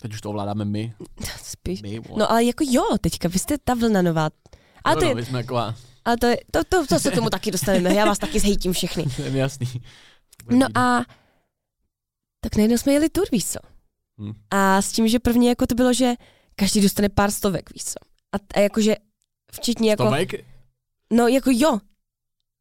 Teď 0.02 0.12
už 0.14 0.20
to 0.20 0.30
ovládáme 0.30 0.64
my. 0.64 0.94
spíš. 1.42 1.82
my. 1.82 2.00
No 2.16 2.30
ale 2.30 2.44
jako 2.44 2.64
jo, 2.68 2.82
teďka 3.00 3.28
vy 3.28 3.38
jste 3.38 3.58
ta 3.64 3.74
vlna 3.74 4.02
nová. 4.02 4.30
Ale 4.84 4.94
no, 4.94 5.00
to 5.00 5.08
no, 5.08 5.14
my 5.14 5.24
jsme 5.24 5.38
jako, 5.38 5.56
ale 6.08 6.16
to, 6.16 6.26
je, 6.26 6.36
to, 6.50 6.64
to, 6.68 6.86
to 6.86 6.98
se 7.00 7.10
tomu 7.10 7.30
taky 7.30 7.50
dostaneme. 7.50 7.94
Já 7.94 8.04
vás 8.04 8.18
taky 8.18 8.40
zhejtím 8.40 8.72
všechny. 8.72 9.04
Je 9.24 9.30
mi 9.30 9.38
jasný. 9.38 9.66
No 10.50 10.66
a 10.74 11.04
tak 12.40 12.56
najednou 12.56 12.78
jsme 12.78 12.92
jeli 12.92 13.08
tur, 13.08 13.24
víš 13.32 13.46
co? 13.46 13.58
Hm. 14.20 14.32
A 14.50 14.82
s 14.82 14.92
tím, 14.92 15.08
že 15.08 15.18
prvně 15.18 15.48
jako 15.48 15.66
to 15.66 15.74
bylo, 15.74 15.92
že 15.92 16.12
každý 16.56 16.80
dostane 16.80 17.08
pár 17.08 17.30
stovek, 17.30 17.74
víš 17.74 17.84
co? 17.84 17.94
A, 18.32 18.36
a 18.54 18.60
jakože 18.60 18.96
včetně 19.52 19.90
jako, 19.90 20.04
Tomek? 20.04 20.30
no 21.12 21.28
jako 21.28 21.50
jo, 21.52 21.78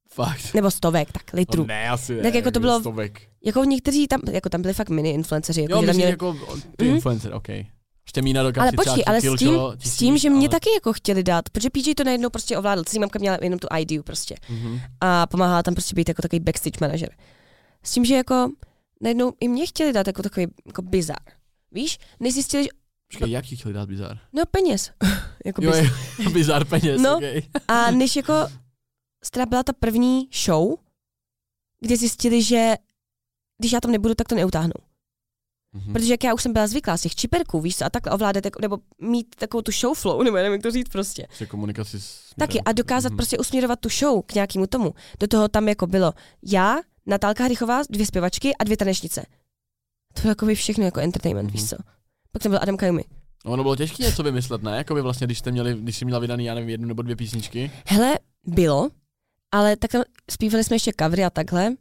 Fakt. 0.10 0.54
nebo 0.54 0.72
stovek, 0.72 1.12
tak 1.12 1.34
litrů. 1.34 1.62
No 1.62 1.68
ne, 1.68 1.90
asi 1.90 2.16
ne. 2.16 2.22
Tak 2.24 2.34
jako 2.34 2.52
to 2.52 2.60
bylo- 2.60 2.80
Stovek. 2.80 3.22
Jako 3.46 3.64
někteří 3.64 4.08
tam, 4.08 4.22
jako 4.32 4.50
tam 4.50 4.62
byli 4.62 4.74
fakt 4.74 4.90
mini 4.90 5.12
influenceři, 5.12 5.62
jako, 5.62 5.74
Jo, 5.74 5.82
že 5.82 5.88
tam 5.88 5.96
měli, 5.96 6.12
jako 6.12 6.34
ty 6.78 6.86
Mhm. 6.86 6.96
influencer, 6.96 7.34
OK. 7.34 7.48
Ještě 8.08 8.22
mína 8.22 8.44
do 8.52 8.62
ale 8.62 8.72
počkej, 8.72 9.04
ale 9.08 9.20
s 9.22 9.24
tím, 9.24 9.38
kilo, 9.38 9.76
s 9.84 9.98
tím, 9.98 10.18
že 10.18 10.30
mě 10.30 10.40
ale- 10.48 10.50
taky 10.50 10.70
jako 10.74 10.94
chtěli 10.94 11.24
dát, 11.24 11.50
protože 11.50 11.70
PJ 11.70 11.96
to 11.96 12.04
najednou 12.04 12.30
prostě 12.30 12.58
ovládl, 12.58 12.84
celý 12.84 13.00
mamka 13.00 13.20
měla 13.20 13.38
jenom 13.42 13.60
tu 13.60 13.68
IDU 13.80 14.04
prostě 14.04 14.36
Mhm. 14.50 14.80
a 15.02 15.28
pomáhala 15.28 15.64
tam 15.64 15.74
prostě 15.74 15.96
být 15.96 16.10
jako 16.10 16.22
takový 16.22 16.40
backstage 16.40 16.78
manažer. 16.82 17.10
S 17.84 17.92
tím, 17.92 18.06
že 18.06 18.16
jako 18.16 18.52
najednou 19.02 19.34
i 19.40 19.48
mě 19.48 19.66
chtěli 19.68 19.94
dát 19.94 20.08
jako 20.08 20.24
takový 20.24 20.48
jako 20.68 20.82
bizar. 20.82 21.18
Víš, 21.72 21.98
než 22.20 22.34
zjistili, 22.34 22.64
že 22.64 22.70
Počkej, 23.08 23.32
jak 23.32 23.46
ti 23.46 23.56
chtěli 23.56 23.74
dát 23.74 23.90
bizar? 23.90 24.18
no 24.34 24.44
peněz. 24.52 24.92
jako 25.46 25.64
Jo, 25.64 25.72
bizar. 25.72 25.86
je, 26.20 26.30
bizar 26.34 26.66
peněz, 26.66 27.02
No. 27.02 27.18
okay. 27.18 27.42
A 27.68 27.92
než 27.92 28.16
jako 28.16 28.34
teda 29.32 29.46
byla 29.46 29.64
ta 29.64 29.74
první 29.74 30.30
show, 30.46 30.76
kde 31.82 31.98
zjistili, 31.98 32.44
že 32.44 32.76
když 33.58 33.72
já 33.72 33.80
tam 33.82 33.92
nebudu, 33.92 34.16
tak 34.16 34.28
to 34.28 34.36
neutáhnou. 34.36 34.87
Mhm. 35.84 35.94
Protože 35.94 36.14
jak 36.14 36.24
já 36.24 36.34
už 36.34 36.42
jsem 36.44 36.54
byla 36.54 36.68
zvyklá 36.68 36.98
z 36.98 37.02
těch 37.02 37.16
čiperků, 37.16 37.62
víš 37.62 37.76
co, 37.78 37.86
a 37.86 37.90
takhle 37.90 38.12
ovládat, 38.14 38.44
nebo 38.62 38.78
mít 39.02 39.36
takovou 39.36 39.62
tu 39.62 39.72
show 39.72 39.98
flow, 39.98 40.24
nebo 40.24 40.36
nevím, 40.38 40.52
jak 40.52 40.62
to 40.62 40.72
říct 40.72 40.90
prostě. 40.90 41.24
Prostě 41.28 41.46
komunikaci 41.46 42.02
s... 42.02 42.20
Taky 42.40 42.62
a 42.62 42.72
dokázat 42.72 43.10
Mhm. 43.10 43.18
prostě 43.18 43.38
usměrovat 43.38 43.80
tu 43.80 43.90
show 43.90 44.22
k 44.26 44.34
nějakému 44.34 44.68
tomu. 44.68 44.94
Do 45.20 45.28
toho 45.28 45.48
tam 45.48 45.68
jako 45.68 45.88
bylo 45.88 46.14
já, 46.44 46.78
Natálka 47.06 47.44
Hrychová, 47.44 47.82
dvě 47.90 48.06
zpěvačky 48.06 48.56
a 48.56 48.64
dvě 48.64 48.78
tanečnice. 48.78 49.26
To 50.14 50.22
bylo 50.22 50.32
jako 50.32 50.46
by 50.46 50.56
všechno 50.56 50.86
jako 50.86 51.00
entertainment, 51.00 51.48
Mhm. 51.50 51.54
víš 51.54 51.70
co. 51.70 51.76
Pak 52.32 52.44
tam 52.44 52.50
byl 52.52 52.60
Adam 52.62 52.78
Kajumi. 52.78 53.04
No, 53.46 53.52
ono 53.52 53.64
bylo 53.64 53.76
těžké 53.76 54.04
něco 54.04 54.24
vymyslet, 54.24 54.64
ne? 54.64 54.78
Jako 54.78 54.94
by 54.96 55.02
vlastně, 55.02 55.28
když 55.28 55.40
jste 55.40 55.52
měli, 55.52 55.74
když 55.74 55.98
jsi 55.98 56.06
měla 56.06 56.20
vydaný, 56.20 56.46
já 56.46 56.54
nevím, 56.56 56.70
jednu 56.70 56.88
nebo 56.88 57.02
dvě 57.02 57.16
písničky. 57.16 57.72
Hele, 57.86 58.20
bylo, 58.46 58.90
ale 59.52 59.76
tak 59.76 59.92
tam 59.92 60.04
zpívali 60.32 60.64
jsme 60.64 60.76
ještě 60.76 60.92
covery 61.00 61.26
a 61.26 61.30
takhle. 61.30 61.76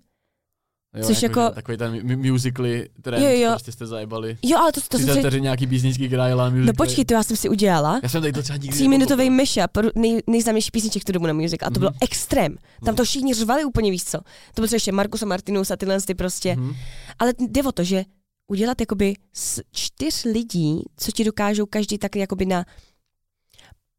Jo, 0.97 1.07
Což 1.07 1.22
jako- 1.22 1.40
že 1.49 1.55
Takový 1.55 1.78
ten 1.78 2.16
mu- 2.16 2.32
musically 2.32 2.88
trend, 3.03 3.22
Jo, 3.24 3.30
jo. 3.40 3.51
prostě 3.51 3.72
jste 3.72 3.86
zajebali. 3.86 4.38
Jo, 4.42 4.59
ale 4.59 4.72
to, 4.72 4.80
to, 4.80 4.99
to 5.07 5.14
vteřin 5.16 5.42
nějaký 5.42 5.66
písničky, 5.66 6.07
která 6.07 6.28
jela 6.28 6.44
musical. 6.51 6.66
No 6.66 6.72
počkej, 6.76 7.05
to 7.05 7.14
já 7.14 7.22
jsem 7.22 7.36
si 7.36 7.49
udělala. 7.49 8.01
Já 8.03 8.09
jsem 8.09 8.20
tady 8.22 8.32
to 8.32 8.42
třeba 8.42 8.57
nikdy 8.57 8.72
Tříminutový 8.76 9.30
nepochopil. 9.30 9.82
mashup 9.82 9.94
nej, 9.97 10.22
nejznámější 10.26 10.70
písniček 10.70 11.05
tu 11.05 11.12
dobu 11.12 11.26
na 11.26 11.32
music 11.32 11.62
a 11.62 11.64
to 11.64 11.70
Mhm. 11.70 11.78
bylo 11.80 11.90
extrém. 12.01 12.57
Tam 12.84 12.94
to 12.97 13.05
všichni 13.05 13.34
řvali 13.34 13.64
úplně 13.64 13.90
víc 13.90 14.11
co. 14.11 14.18
To 14.55 14.62
bylo 14.62 14.68
ještě 14.72 14.92
Markus 14.92 15.22
a 15.22 15.26
Martinus 15.26 15.70
a 15.70 15.76
tyhle 15.76 16.01
ty 16.01 16.14
prostě. 16.14 16.57
Mhm. 16.57 16.74
Ale 17.18 17.32
jde 17.38 17.62
o 17.62 17.72
to, 17.72 17.84
že 17.84 18.05
udělat 18.49 18.80
jakoby 18.80 19.14
z 19.34 19.61
čtyř 19.72 20.24
lidí, 20.24 20.82
co 20.97 21.12
ti 21.12 21.24
dokážou 21.24 21.66
každý 21.66 21.99
tak 21.99 22.16
jakoby 22.16 22.47
na 22.47 22.64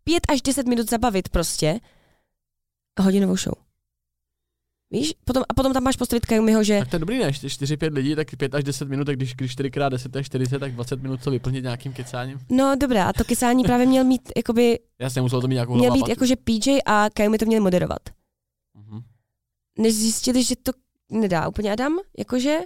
pět 0.03 0.23
až 0.29 0.41
deset 0.41 0.67
minut 0.67 0.89
zabavit 0.89 1.29
prostě 1.29 1.79
hodinovou 2.99 3.37
show. 3.37 3.53
Víš? 4.91 5.13
Potom, 5.25 5.43
a 5.49 5.53
potom 5.53 5.73
tam 5.73 5.83
máš 5.83 5.95
postavit 5.95 6.25
Kajumiho, 6.25 6.63
že 6.63 6.79
Tak 6.79 6.89
to 6.89 6.95
je 6.95 6.99
dobrý, 6.99 7.19
ne? 7.19 7.29
4-5 7.29 7.93
lidí, 7.93 8.15
tak 8.15 8.35
5 8.37 8.55
až 8.55 8.63
10 8.63 8.89
minut, 8.89 9.05
tak 9.05 9.15
když, 9.15 9.35
když 9.35 9.51
4 9.51 9.67
x 9.67 9.77
10 9.89 10.15
je 10.15 10.23
40, 10.23 10.59
tak 10.59 10.71
20 10.71 11.01
minut 11.01 11.23
to 11.23 11.31
vyplnit 11.31 11.63
nějakým 11.63 11.93
kecáním. 11.93 12.39
no 12.49 12.75
dobré, 12.79 13.03
a 13.03 13.13
to 13.13 13.23
kysání 13.23 13.63
právě 13.63 13.85
měl 13.85 14.03
mít, 14.03 14.21
jakoby, 14.37 14.79
Jasně, 14.99 15.21
muselo 15.21 15.41
to 15.41 15.47
mít 15.47 15.53
nějakou 15.55 15.75
měl 15.75 15.93
být 15.93 16.07
jakože 16.07 16.35
PJ 16.35 16.77
a 16.85 17.09
Kajumi 17.13 17.37
to 17.37 17.45
měli 17.45 17.61
moderovat. 17.61 17.99
Mhm. 18.77 19.01
než 19.77 19.93
zjistili, 19.95 20.43
že 20.43 20.55
to 20.55 20.71
nedá 21.11 21.47
úplně 21.47 21.71
Adam, 21.71 21.97
jakože 22.17 22.57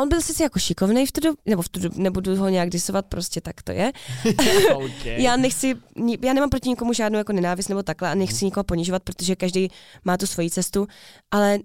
on 0.00 0.08
byl 0.08 0.20
sice 0.20 0.42
jako 0.42 0.58
šikovný 0.58 1.06
v 1.06 1.12
tu 1.12 1.20
dobu, 1.20 1.36
nebo 1.46 1.62
v 1.62 1.68
tu 1.68 1.80
dobu, 1.80 2.02
nebudu 2.02 2.36
ho 2.36 2.48
nějak 2.48 2.70
disovat, 2.70 3.06
prostě 3.06 3.40
tak 3.40 3.62
to 3.62 3.72
je. 3.72 3.92
okay. 4.74 5.22
Já 5.22 5.36
nechci, 5.36 5.76
já 6.22 6.32
nemám 6.32 6.50
proti 6.50 6.68
nikomu 6.68 6.92
žádnou 6.92 7.18
jako 7.18 7.32
nenávist 7.32 7.68
nebo 7.68 7.82
takhle 7.82 8.10
a 8.10 8.14
nechci 8.14 8.44
nikoho 8.44 8.64
ponižovat, 8.64 9.02
protože 9.02 9.36
každý 9.36 9.70
má 10.04 10.16
tu 10.16 10.26
svoji 10.26 10.50
cestu, 10.50 10.86
ale 11.30 11.58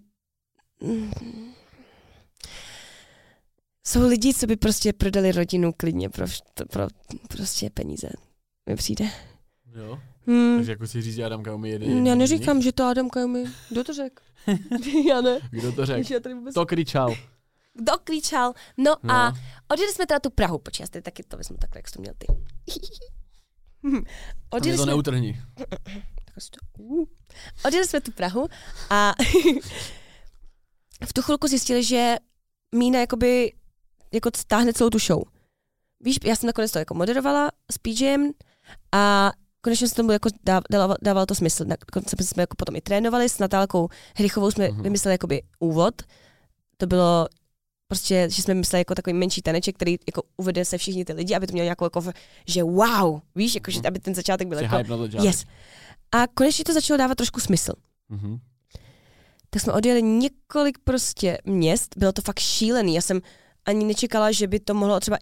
mm, 0.81 1.11
jsou 3.87 4.07
lidi, 4.07 4.33
co 4.33 4.47
by 4.47 4.55
prostě 4.55 4.93
prodali 4.93 5.31
rodinu 5.31 5.73
klidně 5.77 6.09
pro, 6.09 6.25
pro 6.69 6.87
prostě 7.27 7.69
peníze. 7.69 8.09
Mi 8.69 8.75
přijde. 8.75 9.09
Jo. 9.75 9.99
Hmm. 10.27 10.55
Takže 10.57 10.71
jako 10.71 10.87
si 10.87 11.01
říct, 11.01 11.15
že 11.15 11.25
Adam 11.25 11.43
Kaumi 11.43 11.69
jede. 11.69 11.85
Já 11.85 12.15
neříkám, 12.15 12.61
že 12.61 12.71
to 12.71 12.83
Adam 12.83 13.09
Kajumi. 13.09 13.45
Kdo 13.69 13.83
to 13.83 13.93
řekl? 13.93 14.23
já 15.09 15.21
ne. 15.21 15.39
Kdo 15.51 15.71
to 15.71 15.85
řekl? 15.85 16.29
To 16.53 16.65
kričal. 16.65 17.15
Kdo 17.77 17.93
klíčal? 18.03 18.53
No, 18.77 18.95
No. 19.03 19.13
a 19.13 19.33
odjeli 19.69 19.93
jsme 19.93 20.07
teda 20.07 20.19
tu 20.19 20.29
Prahu. 20.29 20.57
Počkej, 20.57 20.87
já 20.95 21.01
taky 21.01 21.23
to 21.23 21.37
vezmu 21.37 21.57
takhle, 21.57 21.79
jak 21.79 21.87
jsi 21.87 21.93
to 21.93 22.01
měl 22.01 22.13
ty. 22.17 22.27
Odjeli, 24.49 24.77
to 24.77 24.83
jsme, 24.83 24.91
neutrhni. 24.91 25.41
to, 26.51 26.83
uh. 26.83 27.05
odjeli 27.65 27.87
jsme 27.87 28.01
tu 28.01 28.11
Prahu 28.11 28.47
a 28.89 29.13
v 31.05 31.13
tu 31.13 31.21
chvilku 31.21 31.47
zjistili, 31.47 31.83
že 31.83 32.15
Mína 32.75 32.99
jakoby 32.99 33.53
jako 34.13 34.29
stáhne 34.37 34.73
celou 34.73 34.89
tu 34.89 34.99
show. 34.99 35.23
Víš, 35.99 36.17
já 36.23 36.35
jsem 36.35 36.47
nakonec 36.47 36.71
to 36.71 36.79
jako 36.79 36.93
moderovala 36.93 37.51
s 37.71 37.77
PJem 37.77 38.31
a 38.91 39.31
konečně 39.61 39.87
se 39.87 39.95
tomu 39.95 40.11
jako 40.11 40.29
dáv, 40.43 40.63
dával, 40.71 40.95
dával 41.01 41.25
to 41.25 41.35
smysl. 41.35 41.65
Nakonec 41.65 42.27
jsme 42.29 42.43
jako 42.43 42.55
potom 42.55 42.75
i 42.75 42.81
trénovali 42.81 43.29
s 43.29 43.39
Natálkou 43.39 43.89
Hrychovou, 44.17 44.51
jsme 44.51 44.67
Mhm. 44.69 44.83
vymysleli 44.83 45.13
jakoby 45.13 45.41
úvod. 45.59 46.01
To 46.77 46.87
bylo 46.87 47.27
prostě, 47.87 48.27
že 48.31 48.41
jsme 48.41 48.53
mysleli 48.53 48.81
jako 48.81 48.95
takový 48.95 49.13
menší 49.13 49.41
taneček, 49.41 49.75
který 49.75 49.97
jako 50.07 50.23
uvede 50.37 50.65
se 50.65 50.77
všichni 50.77 51.05
ty 51.05 51.13
lidi, 51.13 51.35
aby 51.35 51.47
to 51.47 51.53
mělo 51.53 51.63
nějakou 51.63 51.85
jako, 51.85 52.01
že 52.47 52.63
wow, 52.63 53.21
víš, 53.35 53.55
jako, 53.55 53.71
že 53.71 53.79
aby 53.87 53.99
ten 53.99 54.15
začátek 54.15 54.47
byl 54.47 54.59
jako, 54.59 54.75
yes. 55.23 55.45
A 56.11 56.27
konečně 56.27 56.65
to 56.65 56.73
začalo 56.73 56.97
dávat 56.97 57.15
trošku 57.15 57.39
smysl. 57.39 57.73
Mhm. 58.09 58.39
Tak 59.49 59.61
jsme 59.61 59.73
odjeli 59.73 60.01
několik 60.03 60.77
prostě 60.77 61.37
měst, 61.45 61.97
bylo 61.97 62.11
to 62.11 62.21
fakt 62.21 62.39
šílený. 62.39 62.95
Já 62.95 63.01
jsem 63.01 63.21
ani 63.65 63.85
nečekala, 63.85 64.31
že 64.31 64.47
by 64.47 64.59
to 64.59 64.73
mohlo 64.73 64.99
třeba 64.99 65.17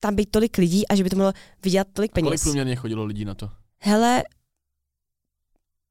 tam 0.00 0.14
být 0.14 0.30
tolik 0.30 0.58
lidí 0.58 0.88
a 0.88 0.94
že 0.94 1.04
by 1.04 1.10
to 1.10 1.16
mohlo 1.16 1.32
vydělat 1.64 1.86
tolik 1.92 2.12
Kolik 2.12 2.24
peněz. 2.24 2.42
průměrně 2.42 2.76
chodilo 2.76 3.04
lidí 3.04 3.24
na 3.24 3.34
to? 3.34 3.50
Hele, 3.78 4.22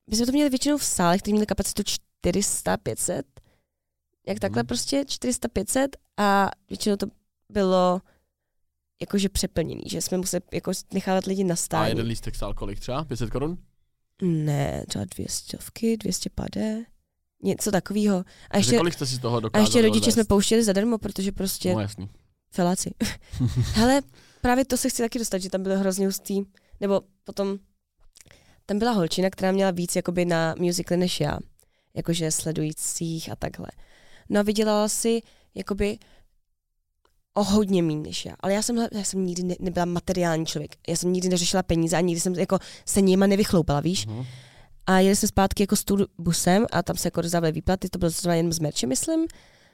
my 0.10 0.16
jsme 0.18 0.26
to 0.26 0.32
měli 0.32 0.50
většinou 0.50 0.78
v 0.78 0.86
sálech, 0.86 1.22
které 1.22 1.34
měly 1.34 1.46
kapacitu 1.46 1.84
400, 2.22 2.78
500. 2.78 3.26
Jak 4.30 4.40
takhle 4.40 4.62
Mhm. 4.64 4.68
prostě 4.68 5.06
400, 5.08 5.48
500 5.48 5.98
a 6.18 6.50
většinou 6.70 6.96
to 6.96 7.06
bylo 7.50 8.02
jakože 9.02 9.30
přeplněný, 9.30 9.82
že 9.86 10.02
jsme 10.02 10.18
museli 10.18 10.42
jako 10.54 10.72
nechávat 10.94 11.26
lidi 11.26 11.44
na 11.44 11.54
A 11.54 11.56
stání. 11.56 11.90
jeden 11.90 12.08
lístek 12.08 12.36
stál 12.36 12.54
kolik 12.54 12.80
třeba? 12.80 13.04
500 13.06 13.30
korun? 13.30 13.58
Ne, 14.22 14.84
třeba 14.88 15.06
200, 15.16 15.58
200 15.98 16.30
pade, 16.30 16.84
něco 17.44 17.72
takového. 17.72 18.24
A 18.52 18.58
ještě, 18.58 18.78
kolik 18.78 18.94
jste 18.94 19.06
si 19.06 19.16
z 19.16 19.20
toho 19.20 19.38
a 19.38 19.40
dokázali 19.40 19.64
ještě 19.68 19.82
rodiče 19.82 20.12
jsme 20.12 20.20
odvést? 20.22 20.28
pouštěli 20.28 20.64
zadarmo, 20.64 20.98
protože 20.98 21.32
prostě 21.32 21.74
No 21.74 21.82
jasný. 21.82 22.10
feláci. 22.52 22.94
Hele, 23.74 24.02
právě 24.42 24.66
to 24.66 24.78
se 24.78 24.90
chci 24.90 25.02
taky 25.02 25.20
dostat, 25.20 25.38
že 25.38 25.50
tam 25.50 25.64
byly 25.64 25.76
hrozně 25.78 26.06
hustý, 26.06 26.42
nebo 26.80 27.02
potom 27.24 27.58
tam 28.66 28.80
byla 28.80 28.92
holčina, 28.92 29.30
která 29.30 29.52
měla 29.52 29.72
víc 29.72 29.96
jakoby 29.96 30.26
na 30.26 30.56
musicaly 30.60 31.00
než 31.00 31.20
já, 31.20 31.40
jakože 31.94 32.32
sledujících 32.32 33.32
a 33.32 33.36
takhle. 33.36 33.68
No 34.30 34.40
a 34.40 34.44
vydělala 34.44 34.88
si 34.90 35.22
jakoby 35.56 35.98
o 37.34 37.44
hodně 37.44 37.84
méně 37.84 38.02
než 38.02 38.26
já. 38.26 38.34
Ale 38.40 38.54
já 38.54 38.62
jsem, 38.62 38.88
já 38.92 39.04
jsem 39.04 39.26
nikdy 39.26 39.44
ne, 39.44 39.56
nebyla 39.60 39.86
materiální 39.86 40.46
člověk. 40.46 40.76
Já 40.88 40.96
jsem 40.96 41.14
nikdy 41.14 41.30
neřešila 41.30 41.64
peníze 41.64 41.98
a 41.98 42.02
nikdy 42.02 42.20
jsem 42.22 42.34
jako 42.34 42.60
se 42.86 43.02
nima 43.02 43.28
nevychloupala, 43.28 43.80
víš? 43.80 44.06
Mhm. 44.06 44.26
A 44.86 45.00
jeli 45.00 45.16
jsme 45.16 45.28
zpátky 45.28 45.64
jako 45.64 45.76
s 45.76 45.84
busem 46.18 46.66
a 46.72 46.84
tam 46.84 46.98
se 46.98 47.08
jako 47.08 47.22
rozdávali 47.22 47.52
výplaty, 47.52 47.90
to 47.90 48.00
bylo 48.00 48.10
zrovna 48.10 48.36
jen 48.36 48.52
z 48.52 48.60
merče, 48.60 48.88
myslím. 48.88 49.28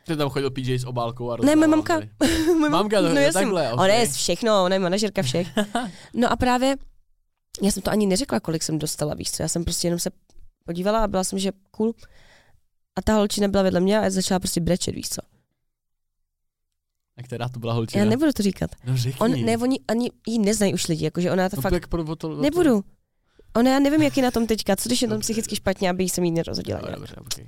Ty 0.06 0.16
tam 0.16 0.30
chodil 0.30 0.52
PJ 0.52 0.80
s 0.80 0.84
obálkou 0.86 1.32
a 1.32 1.38
Ne, 1.38 1.56
moje 1.56 1.68
mamka. 1.68 2.02
Moje 2.60 2.70
Mamka, 2.70 3.02
to 3.02 3.10
no 3.10 3.16
je 3.16 3.26
jasně. 3.26 3.42
takhle, 3.42 3.74
Ona 3.74 3.88
je 3.88 3.94
okay. 4.04 4.14
všechno, 4.14 4.64
ona 4.64 4.76
je 4.76 4.80
manažerka 4.80 5.22
všech. 5.22 5.48
No 6.14 6.32
a 6.32 6.36
právě, 6.36 6.76
já 7.62 7.72
jsem 7.72 7.84
to 7.84 7.92
ani 7.92 8.08
neřekla, 8.08 8.40
kolik 8.40 8.64
jsem 8.64 8.80
dostala, 8.80 9.14
víš 9.14 9.32
co, 9.32 9.44
já 9.44 9.50
jsem 9.50 9.64
prostě 9.64 9.88
jenom 9.88 10.00
se 10.00 10.10
podívala 10.66 11.04
a 11.04 11.08
byla 11.08 11.24
jsem, 11.24 11.40
že 11.40 11.52
cool. 11.72 11.94
A 12.96 13.02
ta 13.02 13.14
holčina 13.14 13.48
byla 13.48 13.64
vedle 13.64 13.80
mě 13.80 14.00
a 14.00 14.10
začala 14.10 14.40
prostě 14.40 14.62
brečet, 14.62 14.96
víš 14.96 15.10
co. 15.10 15.22
A 17.18 17.24
která 17.24 17.50
to 17.50 17.60
byla 17.60 17.74
holčina? 17.74 18.04
Já 18.04 18.10
nebudu 18.10 18.32
to 18.32 18.44
říkat. 18.44 18.72
No 18.86 18.98
řekni. 18.98 19.20
On, 19.20 19.46
ne, 19.46 19.58
oni 19.58 19.80
ani 19.88 20.12
jí 20.28 20.40
neznají 20.40 20.74
už 20.74 20.88
lidi, 20.88 21.06
jakože 21.06 21.32
ona 21.32 21.50
to 21.50 21.56
no, 21.56 21.62
fakt, 21.62 21.88
pro, 21.88 22.16
to, 22.16 22.42
nebudu. 22.42 22.84
Ona, 23.56 23.72
já 23.72 23.80
nevím, 23.80 24.02
jak 24.02 24.18
je 24.18 24.24
na 24.24 24.32
tom 24.32 24.48
teďka, 24.48 24.76
co 24.76 24.90
když 24.90 25.02
je 25.02 25.08
na 25.08 25.16
tom 25.16 25.22
psychicky 25.22 25.56
špatně, 25.56 25.90
aby 25.90 26.04
jí 26.04 26.10
jsem 26.10 26.24
jí 26.24 26.32
nerozhodila. 26.32 26.82
No, 26.82 26.96
dobře, 26.96 27.16
okay. 27.16 27.46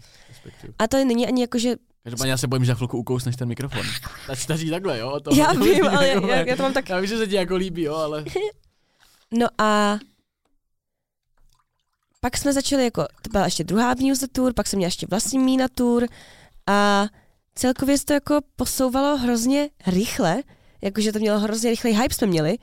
A 0.80 0.88
to 0.88 1.06
není 1.06 1.28
ani 1.28 1.42
jako, 1.42 1.60
že 1.60 1.76
Každopádně 2.04 2.32
já 2.32 2.38
se 2.38 2.48
bojím, 2.48 2.66
že 2.66 2.72
za 2.72 2.76
chvilku 2.76 2.98
ukousneš 2.98 3.36
ten 3.36 3.48
mikrofon. 3.48 3.86
Tak 4.28 4.40
stačí 4.40 4.70
takhle, 4.70 5.00
jo? 5.00 5.20
To, 5.20 5.36
já 5.36 5.54
vím, 5.54 5.88
ale 5.98 6.08
jako- 6.08 6.28
já, 6.28 6.36
já 6.36 6.56
to 6.56 6.64
mám 6.64 6.74
tak 6.74 6.90
Já 6.90 7.00
vím, 7.00 7.08
že 7.10 7.18
se 7.18 7.28
ti 7.28 7.36
jako 7.36 7.56
líbí, 7.56 7.82
jo, 7.82 7.96
ale... 7.96 8.26
No 9.32 9.48
a 9.58 10.00
pak 12.20 12.38
jsme 12.38 12.54
začali 12.54 12.84
jako, 12.84 13.02
to 13.22 13.30
byla 13.32 13.46
ještě 13.46 13.64
druhá 13.64 13.94
newsletter, 13.94 14.54
pak 14.54 14.68
jsem 14.68 14.78
měla 14.78 14.88
ještě 14.88 15.08
vlastní 15.10 15.40
miniatur 15.40 16.08
a 16.68 17.06
celkově 17.56 17.98
se 17.98 18.06
to 18.06 18.14
jako 18.14 18.40
posouvalo 18.56 19.18
hrozně 19.18 19.70
rychle, 19.88 20.44
jakože 20.82 21.12
to 21.12 21.20
mělo 21.20 21.40
hrozně 21.40 21.70
rychlej 21.70 21.94
hype 21.94 22.14
jsme 22.16 22.28
měli. 22.28 22.58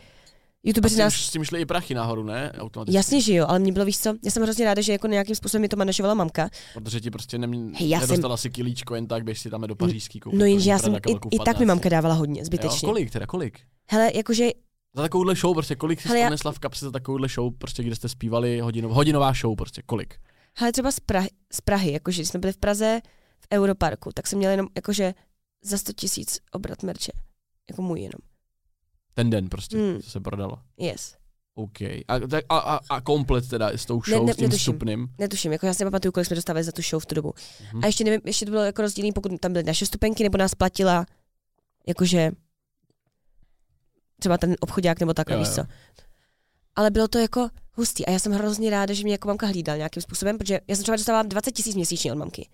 YouTubeři 0.66 0.96
nás 0.98 1.14
s 1.14 1.30
tím 1.30 1.44
šli 1.44 1.60
i 1.60 1.66
prachy 1.66 1.94
nahoru, 1.94 2.22
ne? 2.24 2.52
Automaticky. 2.58 2.96
Jasně, 2.96 3.20
že 3.20 3.34
jo, 3.34 3.46
ale 3.48 3.58
mě 3.58 3.72
bylo 3.72 3.84
víc 3.84 4.00
co, 4.00 4.14
já 4.24 4.30
jsem 4.30 4.42
hrozně 4.42 4.64
ráda, 4.64 4.82
že 4.82 4.92
jako 4.92 5.06
nějakým 5.06 5.34
způsobem 5.36 5.60
mi 5.62 5.68
to 5.68 5.76
manažovala 5.76 6.14
mamka. 6.14 6.50
Protože 6.74 7.00
ti 7.00 7.10
prostě 7.10 7.38
nem, 7.38 7.72
Hej, 7.74 7.88
já 7.88 8.00
jsem- 8.00 8.08
nedostala 8.08 8.36
si 8.36 8.50
kilíčko 8.50 8.94
jen 8.94 9.06
tak, 9.06 9.24
běž 9.24 9.40
si 9.40 9.50
tam 9.50 9.60
do 9.60 9.76
pařížský 9.76 10.20
koupit. 10.20 10.38
No 10.38 10.44
jenže 10.44 10.70
já 10.70 10.78
jsem, 10.78 10.94
i, 10.94 10.96
i 10.96 10.98
tak 11.14 11.24
mi 11.32 11.38
15. 11.38 11.66
mamka 11.66 11.88
dávala 11.88 12.14
hodně, 12.14 12.40
Jo, 12.40 12.44
zbytečně. 12.44 12.86
kolik 12.86 13.10
teda, 13.10 13.26
kolik? 13.26 13.58
Hele, 13.90 14.10
jakože, 14.14 14.48
Za 14.94 15.02
takovouhle 15.02 15.34
show, 15.34 15.54
prostě 15.54 15.74
kolik 15.76 16.00
jsi 16.00 16.08
Hele, 16.08 16.20
já- 16.20 16.30
nesla 16.30 16.52
v 16.52 16.58
kapse 16.58 16.84
za 16.84 16.90
takovouhle 16.90 17.28
show, 17.28 17.54
prostě 17.58 17.82
kde 17.82 17.96
jste 17.96 18.08
zpívali 18.08 18.60
hodinov, 18.60 18.92
hodinová 18.92 19.32
show, 19.32 19.56
prostě 19.56 19.82
kolik? 19.86 20.14
hele 20.56 20.72
třeba 20.72 20.92
z 20.92 21.00
Prahy, 21.00 21.28
z 21.52 21.60
Prahy, 21.60 21.92
jakože 21.92 22.22
když 22.22 22.28
jsme 22.28 22.40
byli 22.40 22.52
v 22.52 22.56
Praze 22.56 23.00
v 23.40 23.46
Europarku, 23.56 24.10
tak 24.14 24.26
jsem 24.26 24.38
měla 24.38 24.50
jenom 24.50 24.66
jakože 24.76 25.14
za 25.64 25.78
100 25.78 25.92
tisíc 25.92 26.38
obrat 26.52 26.82
merče. 26.82 27.12
Jako 27.70 27.82
můj 27.82 28.00
jenom. 28.00 28.18
Ten 29.14 29.30
den 29.30 29.48
prostě, 29.48 29.76
Hmm. 29.78 30.02
co 30.02 30.10
se 30.10 30.20
prodalo. 30.20 30.58
Yes. 30.78 31.16
OK. 31.54 31.80
A, 31.82 32.18
tak, 32.30 32.44
a, 32.48 32.58
a, 32.58 32.80
a 32.90 33.00
komplet 33.00 33.48
teda 33.48 33.68
s 33.68 33.86
tou 33.86 34.02
Ne- 34.08 34.14
show, 34.16 34.26
ne- 34.26 34.34
s 34.34 34.36
tím 34.36 34.44
netuším. 34.48 34.58
vstupným. 34.72 35.08
Netuším, 35.18 35.52
jako 35.52 35.66
já 35.66 35.74
si 35.74 35.84
nepamatuju, 35.84 36.12
kolik 36.12 36.26
jsme 36.26 36.36
dostávali 36.36 36.64
za 36.64 36.72
tu 36.72 36.82
show 36.82 37.02
v 37.02 37.06
tu 37.06 37.14
dobu. 37.14 37.32
Mhm. 37.72 37.84
A 37.84 37.86
ještě 37.86 38.04
nevím, 38.04 38.20
ještě 38.24 38.44
to 38.44 38.50
bylo 38.50 38.62
jako 38.64 38.82
rozdílný, 38.82 39.12
pokud 39.12 39.40
tam 39.40 39.52
byly 39.52 39.64
naše 39.64 39.86
stupenky, 39.86 40.22
nebo 40.22 40.38
nás 40.38 40.54
platila 40.54 41.06
jakože 41.86 42.30
třeba 44.18 44.38
ten 44.38 44.56
obchodák 44.60 45.00
nebo 45.00 45.14
takhle, 45.14 45.36
Jo, 45.36 45.40
víš 45.40 45.54
co. 45.54 45.62
Ale 46.76 46.90
bylo 46.90 47.08
to 47.08 47.18
jako 47.18 47.48
hustý 47.72 48.06
a 48.06 48.10
já 48.10 48.18
jsem 48.18 48.32
hrozně 48.32 48.70
ráda, 48.70 48.94
že 48.94 49.02
mě 49.02 49.12
jako 49.12 49.28
mamka 49.28 49.46
hlídala 49.46 49.76
nějakým 49.76 50.02
způsobem, 50.02 50.38
protože 50.38 50.60
já 50.68 50.76
jsem 50.76 50.82
třeba 50.82 50.96
dostávala 50.96 51.22
20 51.22 51.52
tisíc 51.52 51.74
měsíčně 51.74 52.12
od 52.12 52.16
mamky. 52.18 52.48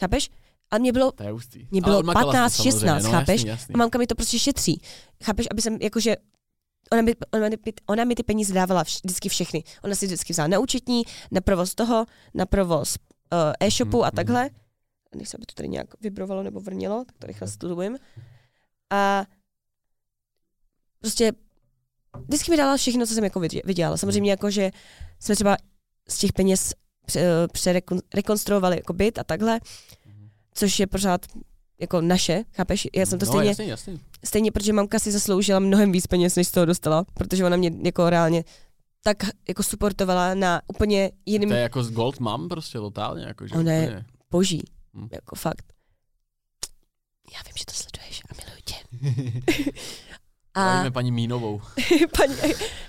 Chápeš? 0.00 0.30
A 0.70 0.78
mě 0.78 0.92
bylo, 0.92 1.12
To 1.12 1.22
je 1.22 1.30
hustý. 1.30 1.68
Mě 1.70 1.80
bylo 1.80 1.98
odmakala 1.98 2.24
jsi 2.24 2.26
to 2.26 2.32
15, 2.32 2.52
samozřejmě, 2.56 2.72
16, 2.72 3.04
no, 3.04 3.10
chápeš? 3.10 3.40
Jasný, 3.40 3.48
jasný. 3.48 3.74
a 3.74 3.78
mamka 3.78 3.98
mi 3.98 4.06
to 4.06 4.14
prostě 4.14 4.38
šetří. 4.38 4.82
Chápeš, 5.24 5.46
aby 5.50 5.62
jsem 5.62 5.78
jakože 5.80 6.16
Ona 6.92 7.02
mi, 7.02 7.14
ona, 7.34 7.48
mi, 7.48 7.56
ona 7.86 8.04
mi 8.04 8.14
ty 8.14 8.22
peníze 8.22 8.54
dávala 8.54 8.84
vš, 8.84 9.00
vždycky 9.04 9.28
všechny. 9.28 9.64
Ona 9.84 9.94
si 9.94 10.06
vždycky 10.06 10.32
vzala 10.32 10.46
na 10.46 10.58
účetní, 10.58 11.02
na 11.30 11.40
provoz 11.40 11.74
toho, 11.74 12.06
na 12.34 12.46
provoz 12.46 12.96
uh, 13.32 13.38
e-shopu 13.60 13.96
Mhm, 13.96 14.04
a 14.06 14.10
takhle. 14.10 14.50
Nechci, 15.14 15.36
aby 15.36 15.46
to 15.46 15.54
tady 15.54 15.68
nějak 15.68 15.86
vibrovalo 16.00 16.42
nebo 16.42 16.60
vrnilo, 16.60 17.04
tak 17.04 17.16
to 17.18 17.26
rychle 17.26 17.48
studujeme. 17.48 17.98
A 18.90 19.24
prostě 21.00 21.32
vždycky 22.28 22.50
mi 22.50 22.56
dala 22.56 22.76
všechno, 22.76 23.06
co 23.06 23.14
jsem 23.14 23.24
jako 23.24 23.40
vydělala. 23.64 23.96
Samozřejmě 23.96 24.30
jako, 24.30 24.50
že 24.50 24.70
jsme 25.18 25.34
třeba 25.34 25.56
z 26.08 26.18
těch 26.18 26.32
peněz 26.32 26.72
pře- 27.06 27.48
přerekonstruovali 27.52 28.76
jako 28.76 28.92
byt 28.92 29.18
a 29.18 29.24
takhle, 29.24 29.60
což 30.54 30.80
je 30.80 30.86
pořád 30.86 31.26
jako 31.80 32.00
naše, 32.00 32.44
chápeš? 32.52 32.88
Já 32.94 33.06
jsem 33.06 33.18
to 33.18 33.26
no, 33.26 33.32
stejně, 33.32 33.48
jasný, 33.48 33.68
jasný. 33.68 34.00
stejně, 34.24 34.52
protože 34.52 34.72
mamka 34.72 34.98
si 34.98 35.12
zasloužila 35.12 35.58
mnohem 35.58 35.92
víc 35.92 36.06
peněz, 36.06 36.36
než 36.36 36.48
z 36.48 36.50
toho 36.50 36.66
dostala, 36.66 37.04
protože 37.14 37.44
ona 37.44 37.56
mě 37.56 37.70
jako 37.84 38.10
reálně 38.10 38.44
tak 39.02 39.16
jako 39.48 39.62
supportovala 39.62 40.34
na 40.34 40.62
úplně 40.66 41.10
jiným 41.26 41.48
To 41.48 41.54
je 41.54 41.62
jako 41.62 41.82
z 41.84 41.90
Gold 41.90 42.20
Mom 42.20 42.48
prostě 42.48 42.78
totálně, 42.78 43.24
jako, 43.24 43.46
že 43.46 43.54
Ona 43.54 43.72
je- 43.72 44.04
boží. 44.30 44.62
Hm. 44.94 45.08
Jako 45.12 45.36
fakt. 45.36 45.72
Já 47.34 47.38
vím, 47.46 47.52
že 47.58 47.64
to 47.64 47.72
sleduješ 47.72 48.22
a 48.30 48.34
miluji 48.34 48.62
tě. 48.64 48.74
a 50.60 50.70
Zdravíme 50.70 50.90
paní 50.90 51.12
Mínovou. 51.12 51.60
paní, 52.16 52.34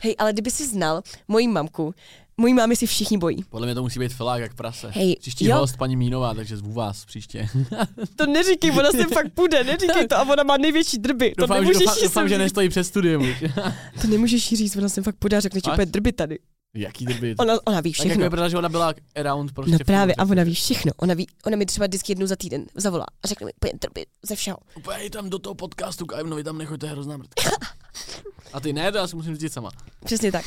hej, 0.01 0.15
ale 0.19 0.33
kdyby 0.33 0.51
si 0.51 0.67
znal 0.67 1.01
moji 1.27 1.47
mamku, 1.47 1.95
mojí 2.41 2.53
mámy 2.53 2.75
si 2.75 2.87
všichni 2.87 3.17
bojí. 3.17 3.43
Podle 3.49 3.67
mě 3.67 3.75
to 3.75 3.81
musí 3.81 3.99
být 3.99 4.13
filák 4.13 4.41
jak 4.41 4.53
prase. 4.53 4.91
Hej, 4.93 5.15
Příští 5.19 5.45
jo, 5.45 5.57
host 5.57 5.77
paní 5.77 5.95
Mínová, 5.95 6.33
takže 6.33 6.57
zvu 6.57 6.73
vás 6.73 7.05
příště. 7.05 7.47
to 8.15 8.25
neříkej, 8.25 8.71
ona 8.71 8.91
se 8.91 9.03
fakt 9.03 9.33
půjde, 9.33 9.63
neříkej 9.63 10.07
to 10.07 10.17
a 10.17 10.21
ona 10.21 10.43
má 10.43 10.57
největší 10.57 10.97
drby. 10.97 11.33
To 11.37 11.41
doufám, 11.41 11.57
že, 11.57 11.61
nemůžeš 11.61 11.79
doufám, 11.79 11.97
jí 11.97 12.03
doufám, 12.03 12.29
že 12.29 12.37
nestojí 12.37 12.69
před 12.69 12.83
studiem. 12.83 13.21
To 14.01 14.07
nemůžeš 14.07 14.51
jí 14.51 14.57
říct, 14.57 14.75
ona 14.75 14.89
se 14.89 15.01
fakt 15.01 15.15
půjde 15.15 15.37
a 15.37 15.39
řekne 15.39 15.61
ti 15.61 15.71
úplně 15.71 15.85
drby 15.85 16.11
tady. 16.11 16.39
Jaký 16.73 17.05
drby? 17.05 17.35
Ona, 17.39 17.53
ona 17.65 17.81
ví 17.81 17.91
Tak 17.91 17.99
jako 17.99 18.09
všechno. 18.09 18.23
vypadá, 18.23 18.49
že 18.49 18.57
ona 18.57 18.69
byla 18.69 18.93
around 19.15 19.51
prostě. 19.51 19.71
No 19.71 19.79
právě, 19.85 20.15
a 20.15 20.23
ona 20.25 20.43
ví 20.43 20.55
všechno. 20.55 20.91
Ona, 20.97 21.13
ví, 21.13 21.27
ona 21.45 21.57
mi 21.57 21.65
třeba 21.65 21.87
vždycky 21.87 22.11
jednou 22.11 22.27
za 22.27 22.35
týden 22.35 22.65
zavolá 22.75 23.05
a 23.23 23.27
řekne 23.27 23.45
mi 23.45 23.51
úplně 23.53 23.73
drby 23.81 24.05
ze 24.23 24.35
všeho. 24.35 24.57
Úplně 24.77 25.09
tam 25.09 25.29
do 25.29 25.39
toho 25.39 25.55
podcastu 25.55 26.05
k 26.05 26.19
Ivanovi 26.19 26.43
tam 26.43 26.57
nechoďte, 26.57 26.79
to 26.79 26.85
je 26.85 26.91
hrozná 26.91 27.17
mrtka. 27.17 27.43
A 28.53 28.59
ty 28.59 28.73
ne, 28.73 28.91
to 28.91 28.97
já 28.97 29.07
si 29.07 29.15
musím 29.15 29.35
říct 29.35 29.53
sama. 29.53 29.71
Přesně 30.05 30.31
tak. 30.31 30.45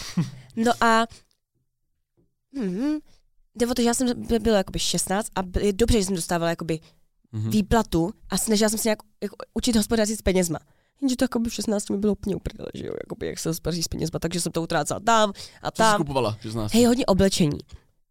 No 0.57 0.72
a... 0.80 1.07
Hmm, 2.57 2.98
jde 3.57 3.66
o 3.66 3.74
to, 3.74 3.82
že 3.82 3.88
já 3.88 3.94
jsem 3.94 4.26
by- 4.28 4.38
byla 4.38 4.57
jakoby 4.57 4.78
16 4.78 5.28
a 5.36 5.40
je 5.61 5.72
dobře, 5.72 5.98
že 5.98 6.05
jsem 6.05 6.14
dostávala 6.16 6.50
jakoby 6.50 6.80
Mhm. 7.32 7.50
výplatu 7.50 8.12
a 8.30 8.38
snažila 8.38 8.68
jsem 8.70 8.78
se 8.78 8.88
nějak 8.88 8.98
jako, 9.22 9.36
učit 9.55 9.76
hospodařit 9.76 10.18
s 10.18 10.22
penězma. 10.22 10.59
Jenže 11.00 11.16
to 11.16 11.24
jakoby 11.24 11.50
v 11.50 11.55
16 11.55 11.90
mi 11.90 11.96
bylo 11.98 12.12
úplně 12.12 12.36
uprdele, 12.36 12.68
že 12.74 12.86
jo, 12.86 12.94
jakoby 13.02 13.26
jak 13.26 13.38
se 13.38 13.48
hospodaří 13.48 13.82
s 13.82 13.88
penězma, 13.88 14.18
takže 14.18 14.40
jsem 14.40 14.52
to 14.52 14.62
utrácela 14.62 15.00
tam 15.00 15.32
a 15.62 15.70
Co 15.70 15.76
tam. 15.76 15.96
kupovala, 16.00 16.38
16? 16.40 16.72
Hej, 16.74 16.84
hodně 16.84 17.07
oblečení. 17.07 17.59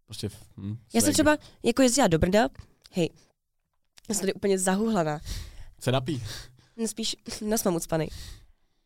Prostě, 0.05 0.29
hm, 0.57 0.77
Já 0.93 1.01
jsem 1.01 1.13
třeba 1.13 1.37
jako 1.63 1.81
jezdila 1.81 2.07
do 2.07 2.19
Brda, 2.19 2.49
hej, 2.91 3.09
já 4.09 4.15
jsem 4.15 4.21
tady 4.21 4.33
úplně 4.33 4.59
zahuhlaná. 4.59 5.19
Se 5.79 5.91
napí. 5.91 6.23
No, 6.77 6.87
spíš 6.87 7.15
na 7.41 7.57
mám 7.65 7.75
ucpaný. 7.75 8.07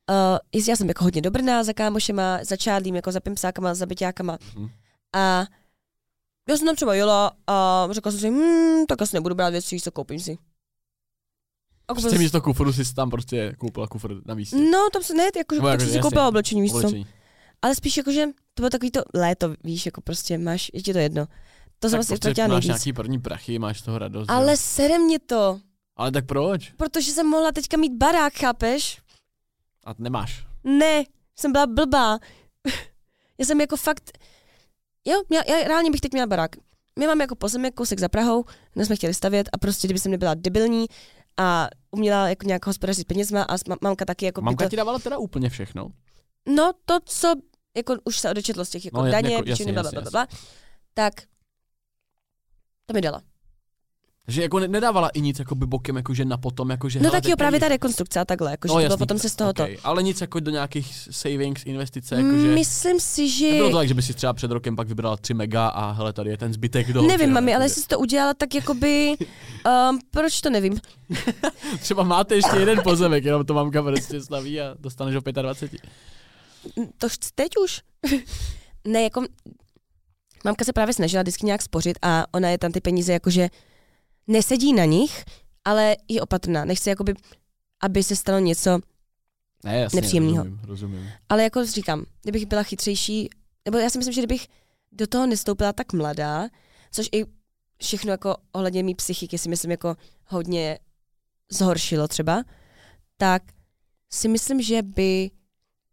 Uh, 0.09 0.37
jezdila 0.55 0.75
jsem 0.75 0.87
jako 0.87 1.03
hodně 1.03 1.21
do 1.21 1.31
Brna 1.31 1.63
za 1.63 1.73
kámošema, 1.73 2.39
za 2.43 2.55
Čádlím, 2.57 2.95
jako 2.95 3.11
za 3.11 3.19
pimsákama, 3.19 3.73
za 3.73 3.85
byťákama. 3.85 4.37
Mhm. 4.55 4.69
A 5.17 5.45
já 6.49 6.57
jsem 6.57 6.67
tam 6.67 6.75
třeba 6.75 6.95
jela 6.95 7.31
a 7.47 7.87
řekla 7.91 8.11
jsem 8.11 8.19
si, 8.19 8.29
hm, 8.29 8.85
tak 8.87 9.01
asi 9.01 9.15
nebudu 9.15 9.35
brát 9.35 9.49
věci, 9.49 9.79
co 9.79 9.91
koupím 9.91 10.19
si. 10.19 10.37
A 11.87 11.93
koupila 11.93 12.01
Prostě 12.01 12.17
místo 12.17 12.41
kufru 12.41 12.73
si 12.73 12.93
tam 12.93 13.09
prostě 13.09 13.55
koupila 13.57 13.87
kufr 13.87 14.15
na 14.25 14.33
místě. 14.35 14.55
No, 14.55 14.89
tam 14.93 15.03
se 15.03 15.13
ne, 15.13 15.29
jakože 15.37 15.59
Nebo 15.61 15.67
tak 15.67 15.79
jako, 15.79 15.83
jsem 15.83 15.93
si 15.93 15.99
koupila 15.99 16.27
oblečení, 16.27 16.61
víš 16.61 16.71
co. 16.71 16.77
Oblečení. 16.77 17.07
Ale 17.61 17.75
spíš 17.75 17.97
jakože 17.97 18.25
to 18.53 18.61
bylo 18.61 18.69
takový 18.69 18.91
to 18.91 19.01
léto, 19.13 19.55
víš, 19.63 19.85
jako 19.85 20.01
prostě 20.01 20.37
máš, 20.37 20.71
je 20.73 20.81
ti 20.81 20.93
to 20.93 20.99
jedno. 20.99 21.25
To 21.79 21.89
jsem 21.89 21.97
vlastně 21.97 22.13
prostě 22.13 22.31
ztratila 22.31 22.55
máš 22.55 22.65
nějaký 22.65 22.93
první 22.93 23.19
prachy, 23.19 23.59
máš 23.59 23.81
toho 23.81 23.97
radost. 23.97 24.29
Ale 24.29 24.51
jo. 24.51 24.57
sere 24.59 24.99
mě 24.99 25.19
to, 25.19 25.59
Ale 25.95 26.11
tak 26.11 26.25
proč? 26.25 26.71
protože 26.77 27.11
jsem 27.11 27.27
mohla 27.27 27.51
teďka 27.51 27.77
mít 27.77 27.93
barák, 27.93 28.33
chápeš? 28.33 29.01
A 29.85 29.93
nemáš. 29.97 30.47
Ne, 30.63 31.03
jsem 31.35 31.51
byla 31.51 31.67
blbá. 31.67 32.19
já 33.37 33.45
jsem 33.45 33.61
jako 33.61 33.77
fakt, 33.77 34.17
jo, 35.07 35.23
já, 35.31 35.41
já 35.57 35.67
reálně 35.67 35.91
bych 35.91 36.01
teď 36.01 36.11
měla 36.11 36.27
barák. 36.27 36.51
My 36.99 37.07
máme 37.07 37.23
jako 37.23 37.35
pozemek, 37.35 37.73
kousek 37.75 37.99
za 37.99 38.09
Prahou, 38.09 38.45
kde 38.73 38.85
jsme 38.85 38.95
chtěli 38.95 39.13
stavět 39.13 39.49
a 39.53 39.57
prostě, 39.57 39.87
kdyby 39.87 39.99
jsem 39.99 40.11
nebyla 40.11 40.33
debilní 40.33 40.85
a 41.37 41.67
uměla 41.91 42.29
jako 42.29 42.47
nějak 42.47 42.65
hospodařit 42.65 43.01
s 43.01 43.03
penězma 43.03 43.43
a 43.43 43.55
ma- 43.55 43.77
mamka 43.81 44.05
taky 44.05 44.25
jako 44.25 44.41
Mamka 44.41 44.65
to, 44.65 44.69
ti 44.69 44.75
dávala 44.75 44.99
teda 44.99 45.17
úplně 45.17 45.49
všechno. 45.49 45.89
no 46.55 46.71
to, 46.85 46.99
co 47.05 47.33
jako 47.77 47.95
už 48.03 48.19
se 48.19 48.29
odečetlo 48.29 48.65
z 48.65 48.69
těch 48.69 48.85
jako 48.85 48.97
No, 49.01 49.11
daně, 49.11 49.33
jako- 49.35 49.49
jasně, 49.49 49.73
jasně, 49.73 49.91
bla, 50.01 50.11
bla, 50.11 50.27
tak 50.93 51.13
to 52.85 52.93
mi 52.93 53.01
dala. 53.01 53.21
Takže 54.27 54.41
jako 54.41 54.59
ne- 54.59 54.67
nedávala 54.67 55.09
i 55.09 55.21
nic 55.21 55.39
jako 55.39 55.55
by 55.55 55.65
bokem, 55.65 55.95
jakože 55.95 56.25
na 56.25 56.37
potom, 56.37 56.69
jakože 56.69 56.99
No 56.99 57.03
hele, 57.03 57.21
tak 57.21 57.29
jo, 57.29 57.35
právě 57.37 57.59
ta 57.59 57.67
rekonstrukce 57.67 58.19
a 58.19 58.25
takhle, 58.25 58.51
jakože 58.51 58.69
No, 58.71 58.75
to 58.75 58.81
jasný, 58.81 58.89
bylo 58.89 58.97
potom 58.97 59.19
se 59.19 59.29
z 59.29 59.35
tohoto. 59.35 59.63
okay. 59.63 59.77
Ale 59.83 60.03
nic 60.03 60.21
jako 60.21 60.39
do 60.39 60.51
nějakých 60.51 61.07
savings, 61.11 61.65
investice, 61.65 62.15
jakože... 62.15 62.47
Myslím 62.47 62.99
si, 62.99 63.29
že... 63.29 63.51
Nebylo 63.51 63.69
to 63.69 63.77
tak, 63.77 63.87
že 63.87 63.93
by 63.93 64.01
si 64.01 64.13
třeba 64.13 64.33
před 64.33 64.51
rokem 64.51 64.75
pak 64.75 64.87
vybrala 64.87 65.17
3 65.17 65.33
mega 65.33 65.67
a 65.67 65.91
hele, 65.91 66.13
tady 66.13 66.29
je 66.29 66.37
ten 66.37 66.53
zbytek 66.53 66.93
do 66.93 67.01
Nevím, 67.01 67.33
mami, 67.33 67.55
ale 67.55 67.65
jestli 67.65 67.81
jsi 67.81 67.87
to 67.87 67.99
udělala, 67.99 68.33
tak 68.33 68.55
jakoby, 68.55 69.15
um, 69.89 69.99
proč 70.11 70.41
to 70.41 70.49
nevím? 70.49 70.79
Třeba 71.79 72.03
máte 72.03 72.35
ještě 72.35 72.57
jeden 72.57 72.79
pozemek, 72.83 73.25
jenom 73.25 73.45
to 73.45 73.53
mamka 73.53 73.83
prostě 73.83 74.21
slaví 74.21 74.61
a 74.61 74.75
dostaneš 74.79 75.15
o 75.15 75.31
25. 75.41 75.81
To 76.97 77.09
chci 77.09 77.29
teď 77.35 77.51
už. 77.63 77.81
ne, 78.87 79.03
jako, 79.03 79.23
mamka 80.45 80.65
se 80.65 80.73
právě 80.73 80.93
snažila 80.93 81.23
vždycky 81.23 81.45
nějak 81.45 81.61
spořit 81.61 81.97
a 82.01 82.25
ona 82.33 82.49
je 82.49 82.57
tam 82.57 82.71
ty 82.71 82.81
peníze 82.81 83.13
jakože 83.13 83.49
nesedí 84.27 84.73
na 84.73 84.85
nich, 84.85 85.23
ale 85.65 85.95
je 86.07 86.21
opatrná. 86.21 86.65
Nechce 86.65 86.89
jakoby, 86.89 87.13
aby 87.81 88.03
se 88.03 88.15
stalo 88.15 88.39
něco, 88.39 88.79
Ne, 89.63 89.79
jasně, 89.79 90.01
Nepříjemnýho. 90.01 90.43
rozumím, 90.43 90.59
rozumím. 90.67 91.09
ale 91.29 91.43
jako 91.43 91.65
říkám, 91.65 92.05
kdybych 92.21 92.45
byla 92.45 92.63
chytřejší, 92.63 93.29
nebo 93.65 93.77
já 93.77 93.89
si 93.89 93.97
myslím, 93.97 94.13
že 94.13 94.21
kdybych 94.21 94.47
do 94.91 95.07
toho 95.07 95.27
nestoupila 95.27 95.73
tak 95.73 95.93
mladá, 95.93 96.47
což 96.91 97.09
i 97.11 97.25
všechno 97.81 98.11
jako 98.11 98.35
ohledně 98.51 98.83
mý 98.83 98.95
psychiky 98.95 99.37
si 99.37 99.49
myslím 99.49 99.71
jako 99.71 99.95
hodně 100.25 100.79
zhoršilo 101.51 102.07
třeba, 102.07 102.43
tak 103.17 103.43
si 104.09 104.27
myslím, 104.27 104.61
že 104.61 104.81
by 104.81 105.31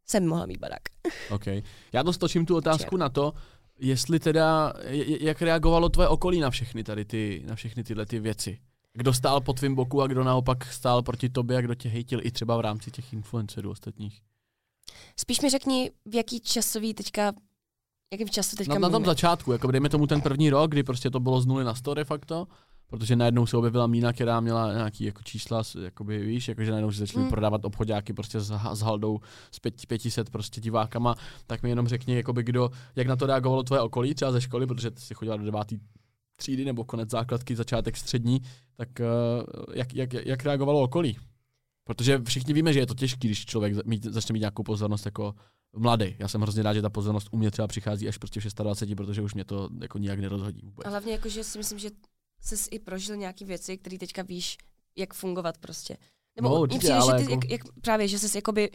jsem 0.06 0.26
mohla 0.28 0.46
mít 0.46 0.58
barák. 0.60 0.82
OK. 1.30 1.44
Já 1.92 2.02
to 2.04 2.12
stočím 2.12 2.46
tu 2.46 2.56
otázku 2.56 2.96
na 2.96 3.08
to, 3.08 3.32
jestli 3.78 4.20
teda, 4.20 4.72
jak 5.20 5.42
reagovalo 5.42 5.88
tvoje 5.88 6.08
okolí 6.08 6.40
na 6.40 6.50
všechny 6.50 6.84
tady 6.84 7.04
ty, 7.04 7.42
na 7.46 7.54
všechny 7.54 7.84
tyhle 7.84 8.06
ty 8.06 8.20
věci. 8.20 8.58
Kdo 8.92 9.12
stál 9.12 9.40
po 9.40 9.52
tvým 9.52 9.74
boku 9.74 10.02
a 10.02 10.06
kdo 10.06 10.24
naopak 10.24 10.72
stál 10.72 11.02
proti 11.02 11.28
tobě 11.28 11.56
a 11.56 11.60
kdo 11.60 11.74
tě 11.74 11.88
hejtil 11.88 12.20
i 12.22 12.30
třeba 12.30 12.56
v 12.56 12.60
rámci 12.60 12.90
těch 12.90 13.12
influencerů 13.12 13.70
ostatních. 13.70 14.22
Spíš 15.16 15.40
mi 15.40 15.50
řekni, 15.50 15.90
v 16.06 16.14
jaký 16.14 16.40
časový 16.40 16.94
teďka 16.94 17.32
jakým 18.12 18.28
času 18.28 18.56
teďka 18.56 18.74
na, 18.74 18.78
na 18.78 18.88
tom 18.88 18.92
mluvíme? 18.92 19.10
začátku, 19.10 19.52
jako 19.52 19.70
dejme 19.70 19.88
tomu 19.88 20.06
ten 20.06 20.20
první 20.20 20.50
rok, 20.50 20.70
kdy 20.70 20.82
prostě 20.82 21.10
to 21.10 21.20
bylo 21.20 21.40
z 21.40 21.46
nuly 21.46 21.64
na 21.64 21.74
100 21.74 21.94
de 21.94 22.04
facto, 22.04 22.46
protože 22.98 23.16
najednou 23.16 23.46
se 23.46 23.56
objevila 23.56 23.86
mína, 23.86 24.12
která 24.12 24.40
měla 24.40 24.72
nějaký 24.72 25.04
jako 25.04 25.22
čísla, 25.22 25.62
jakoby, 25.82 26.24
víš, 26.24 26.48
jakože 26.48 26.70
najednou 26.70 26.92
si 26.92 26.98
začali 26.98 27.24
Mm. 27.24 27.30
prodávat 27.30 27.64
obchodáky 27.64 28.12
prostě 28.12 28.40
s, 28.40 28.52
s 28.72 28.80
haldou 28.80 29.20
s 29.50 29.58
pět, 29.58 29.86
500 29.86 30.30
prostě 30.30 30.60
divákama, 30.60 31.14
tak 31.46 31.62
mi 31.62 31.68
jenom 31.68 31.88
řekni, 31.88 32.16
jakoby 32.16 32.42
kdo, 32.42 32.70
jak 32.96 33.06
na 33.06 33.16
to 33.16 33.26
reagovalo 33.26 33.62
tvoje 33.62 33.80
okolí, 33.80 34.14
třeba 34.14 34.32
ze 34.32 34.40
školy, 34.40 34.66
protože 34.66 34.90
ty 34.90 35.00
jsi 35.00 35.14
chodila 35.14 35.36
do 35.36 35.44
devátý 35.44 35.78
třídy 36.36 36.64
nebo 36.64 36.84
konec 36.84 37.10
základky, 37.10 37.56
začátek 37.56 37.96
střední, 37.96 38.40
tak 38.76 38.88
uh, 39.00 39.64
jak, 39.74 39.94
jak, 39.94 40.12
jak 40.12 40.44
reagovalo 40.44 40.80
okolí? 40.80 41.18
Protože 41.84 42.20
všichni 42.24 42.54
víme, 42.54 42.72
že 42.72 42.78
je 42.78 42.86
to 42.86 42.94
těžké, 42.94 43.28
když 43.28 43.46
člověk 43.46 43.86
mít, 43.86 44.04
začne 44.04 44.32
mít 44.32 44.38
nějakou 44.40 44.62
pozornost 44.62 45.06
jako 45.06 45.34
mladý. 45.76 46.14
Já 46.18 46.28
jsem 46.28 46.40
hrozně 46.40 46.62
rád, 46.62 46.74
že 46.74 46.82
ta 46.82 46.90
pozornost 46.90 47.28
u 47.32 47.36
mě 47.36 47.50
třeba 47.50 47.68
přichází 47.68 48.08
až 48.08 48.18
prostě 48.18 48.40
v 48.40 48.54
26, 48.54 48.96
protože 48.96 49.22
už 49.22 49.34
mě 49.34 49.44
to 49.44 49.68
jako 49.80 49.98
nijak 49.98 50.18
nerozhodí 50.18 50.60
vůbec. 50.64 50.86
A 50.86 50.90
hlavně 50.90 51.12
jako, 51.12 51.28
že 51.28 51.44
si 51.44 51.58
myslím, 51.58 51.78
že 51.78 51.90
jsi 52.44 52.68
i 52.70 52.78
prožil 52.78 53.16
nějaké 53.16 53.44
věci, 53.44 53.78
které 53.78 53.98
teďka 53.98 54.22
víš, 54.22 54.56
jak 54.96 55.14
fungovat 55.14 55.58
prostě. 55.58 55.96
Nebo 56.36 56.48
No, 56.48 56.60
určitě, 56.60 56.78
přijde, 56.78 56.94
ale 56.94 57.20
že 57.20 57.26
ty, 57.26 57.32
jako- 57.32 57.46
jak, 57.46 57.50
jak, 57.50 57.60
právě, 57.80 58.08
že 58.08 58.18
jsi 58.18 58.38
jakoby 58.38 58.70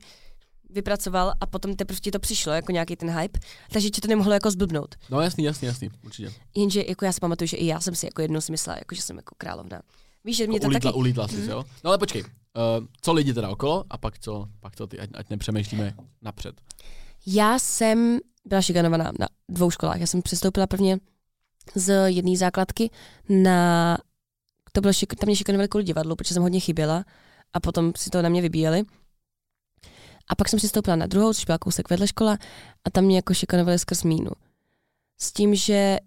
vypracoval 0.70 1.34
a 1.41 1.45
potom 1.45 1.76
teprve 1.76 1.99
ti 1.99 2.11
to 2.11 2.20
přišlo, 2.20 2.53
jako 2.53 2.72
nějaký 2.72 2.95
ten 2.95 3.20
hype, 3.20 3.39
takže 3.72 3.89
ti 3.89 4.01
to 4.01 4.07
nemohlo 4.07 4.34
jako 4.34 4.51
zblbnout. 4.51 4.95
No 5.09 5.22
jasný, 5.22 5.43
jasný, 5.43 5.65
jasný, 5.67 5.89
určitě. 6.05 6.34
Jenže 6.55 6.84
jako 6.88 7.05
já 7.05 7.11
si 7.11 7.20
pamatuju, 7.20 7.47
že 7.47 7.57
i 7.57 7.65
já 7.65 7.80
jsem 7.80 7.95
si 7.95 8.05
jako 8.05 8.22
jednou 8.22 8.41
si 8.41 8.51
myslela, 8.51 8.78
jako, 8.80 8.95
že 8.95 9.01
jsem 9.01 9.15
jako 9.15 9.36
královna. 9.38 9.82
Víš, 10.24 10.38
že 10.38 10.47
mě 10.47 10.55
Jako 10.55 10.61
to 10.63 10.67
ulítla, 10.67 10.91
taky... 10.91 10.97
ulítla 10.99 11.28
jsi, 11.28 11.45
jo? 11.49 11.63
No 11.84 11.88
ale 11.89 11.97
počkej, 11.97 12.22
uh, 12.24 12.30
co 13.01 13.13
lidi 13.13 13.34
teda 13.34 13.49
okolo 13.49 13.86
a 13.89 13.97
pak 13.97 14.20
co, 14.20 14.45
pak 14.59 14.76
co 14.76 14.88
ty, 14.88 14.99
ať, 14.99 15.09
ať 15.13 15.30
nepřemýšlíme 15.30 15.93
napřed. 16.22 16.61
Já 17.26 17.59
jsem 17.59 18.20
byla 18.45 18.61
šikanovaná 18.61 19.11
na 19.20 19.28
dvou 19.49 19.72
školách. 19.72 19.99
Já 19.99 20.07
jsem 20.07 20.22
přestoupila 20.22 20.67
prvně 20.67 20.97
z 21.76 22.09
jedné 22.11 22.38
základky 22.38 22.89
na... 23.30 23.97
To 24.72 24.82
bylo 24.82 24.93
šik, 24.93 25.15
tam 25.15 25.28
mě 25.28 25.36
šikanovali 25.36 25.67
kvůli 25.67 25.84
divadlu, 25.84 26.15
protože 26.15 26.34
jsem 26.34 26.43
hodně 26.43 26.59
chyběla 26.59 27.05
a 27.53 27.59
potom 27.59 27.91
si 27.97 28.09
to 28.09 28.22
na 28.22 28.30
mě 28.30 28.41
vybíjeli. 28.41 28.84
A 30.28 30.36
pak 30.36 30.49
jsem 30.49 30.57
přestoupila 30.57 30.95
na 30.95 31.05
druhou, 31.05 31.34
což 31.34 31.45
byla 31.45 31.57
kousek 31.57 31.89
vedle 31.89 32.07
škola 32.07 32.38
a 32.86 32.89
tam 32.89 33.03
mě 33.03 33.15
jako 33.15 33.34
šikanovali 33.34 33.80
skrz 33.80 34.03
mínu. 34.03 34.32
S 35.22 35.32
tím, 35.34 35.55
že 35.55 35.97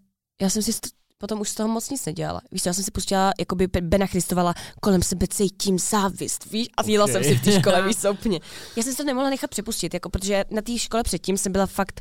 já 0.41 0.51
jsem 0.51 0.63
si 0.63 0.71
st- 0.71 0.91
potom 1.19 1.41
už 1.41 1.49
z 1.49 1.55
toho 1.55 1.69
moc 1.69 1.91
nic 1.91 2.07
nedělala. 2.07 2.41
Víš, 2.53 2.67
já 2.67 2.73
jsem 2.73 2.85
si 2.85 2.91
pustila, 2.91 3.33
jakoby 3.41 3.67
Be- 3.67 3.81
Bena 3.81 4.07
Christovala, 4.07 4.55
kolem 4.81 5.03
sebe 5.03 5.27
cítím 5.31 5.79
závist, 5.79 6.51
víš, 6.51 6.69
a 6.77 6.83
jela 6.87 7.05
Okay. 7.05 7.13
jsem 7.13 7.25
si 7.25 7.35
v 7.39 7.43
té 7.45 7.61
škole, 7.61 7.91
úplně. 8.13 8.41
Já 8.77 8.83
jsem 8.83 8.93
si 8.93 8.97
to 8.97 9.05
nemohla 9.05 9.31
nechat 9.31 9.51
přepustit, 9.51 9.95
jako, 9.95 10.11
protože 10.11 10.45
na 10.51 10.63
té 10.63 10.79
škole 10.79 11.03
předtím 11.03 11.39
jsem 11.39 11.53
byla 11.53 11.67
fakt 11.67 12.01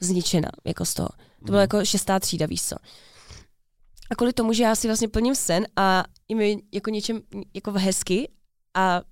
zničena, 0.00 0.48
jako 0.64 0.84
z 0.84 0.94
toho. 0.94 1.08
To 1.46 1.50
bylo 1.52 1.60
jako 1.60 1.84
šestá 1.84 2.20
třída, 2.20 2.46
víš 2.46 2.62
co. 2.62 2.76
A 4.10 4.14
kvůli 4.14 4.32
tomu, 4.32 4.52
že 4.52 4.62
já 4.62 4.74
si 4.74 4.86
vlastně 4.86 5.08
plním 5.08 5.34
sen 5.34 5.66
a 5.76 6.04
i 6.28 6.34
mi 6.34 6.62
jako 6.72 6.90
něčem 6.90 7.20
jako 7.54 7.72
hezky 7.72 8.28
a 8.74 9.02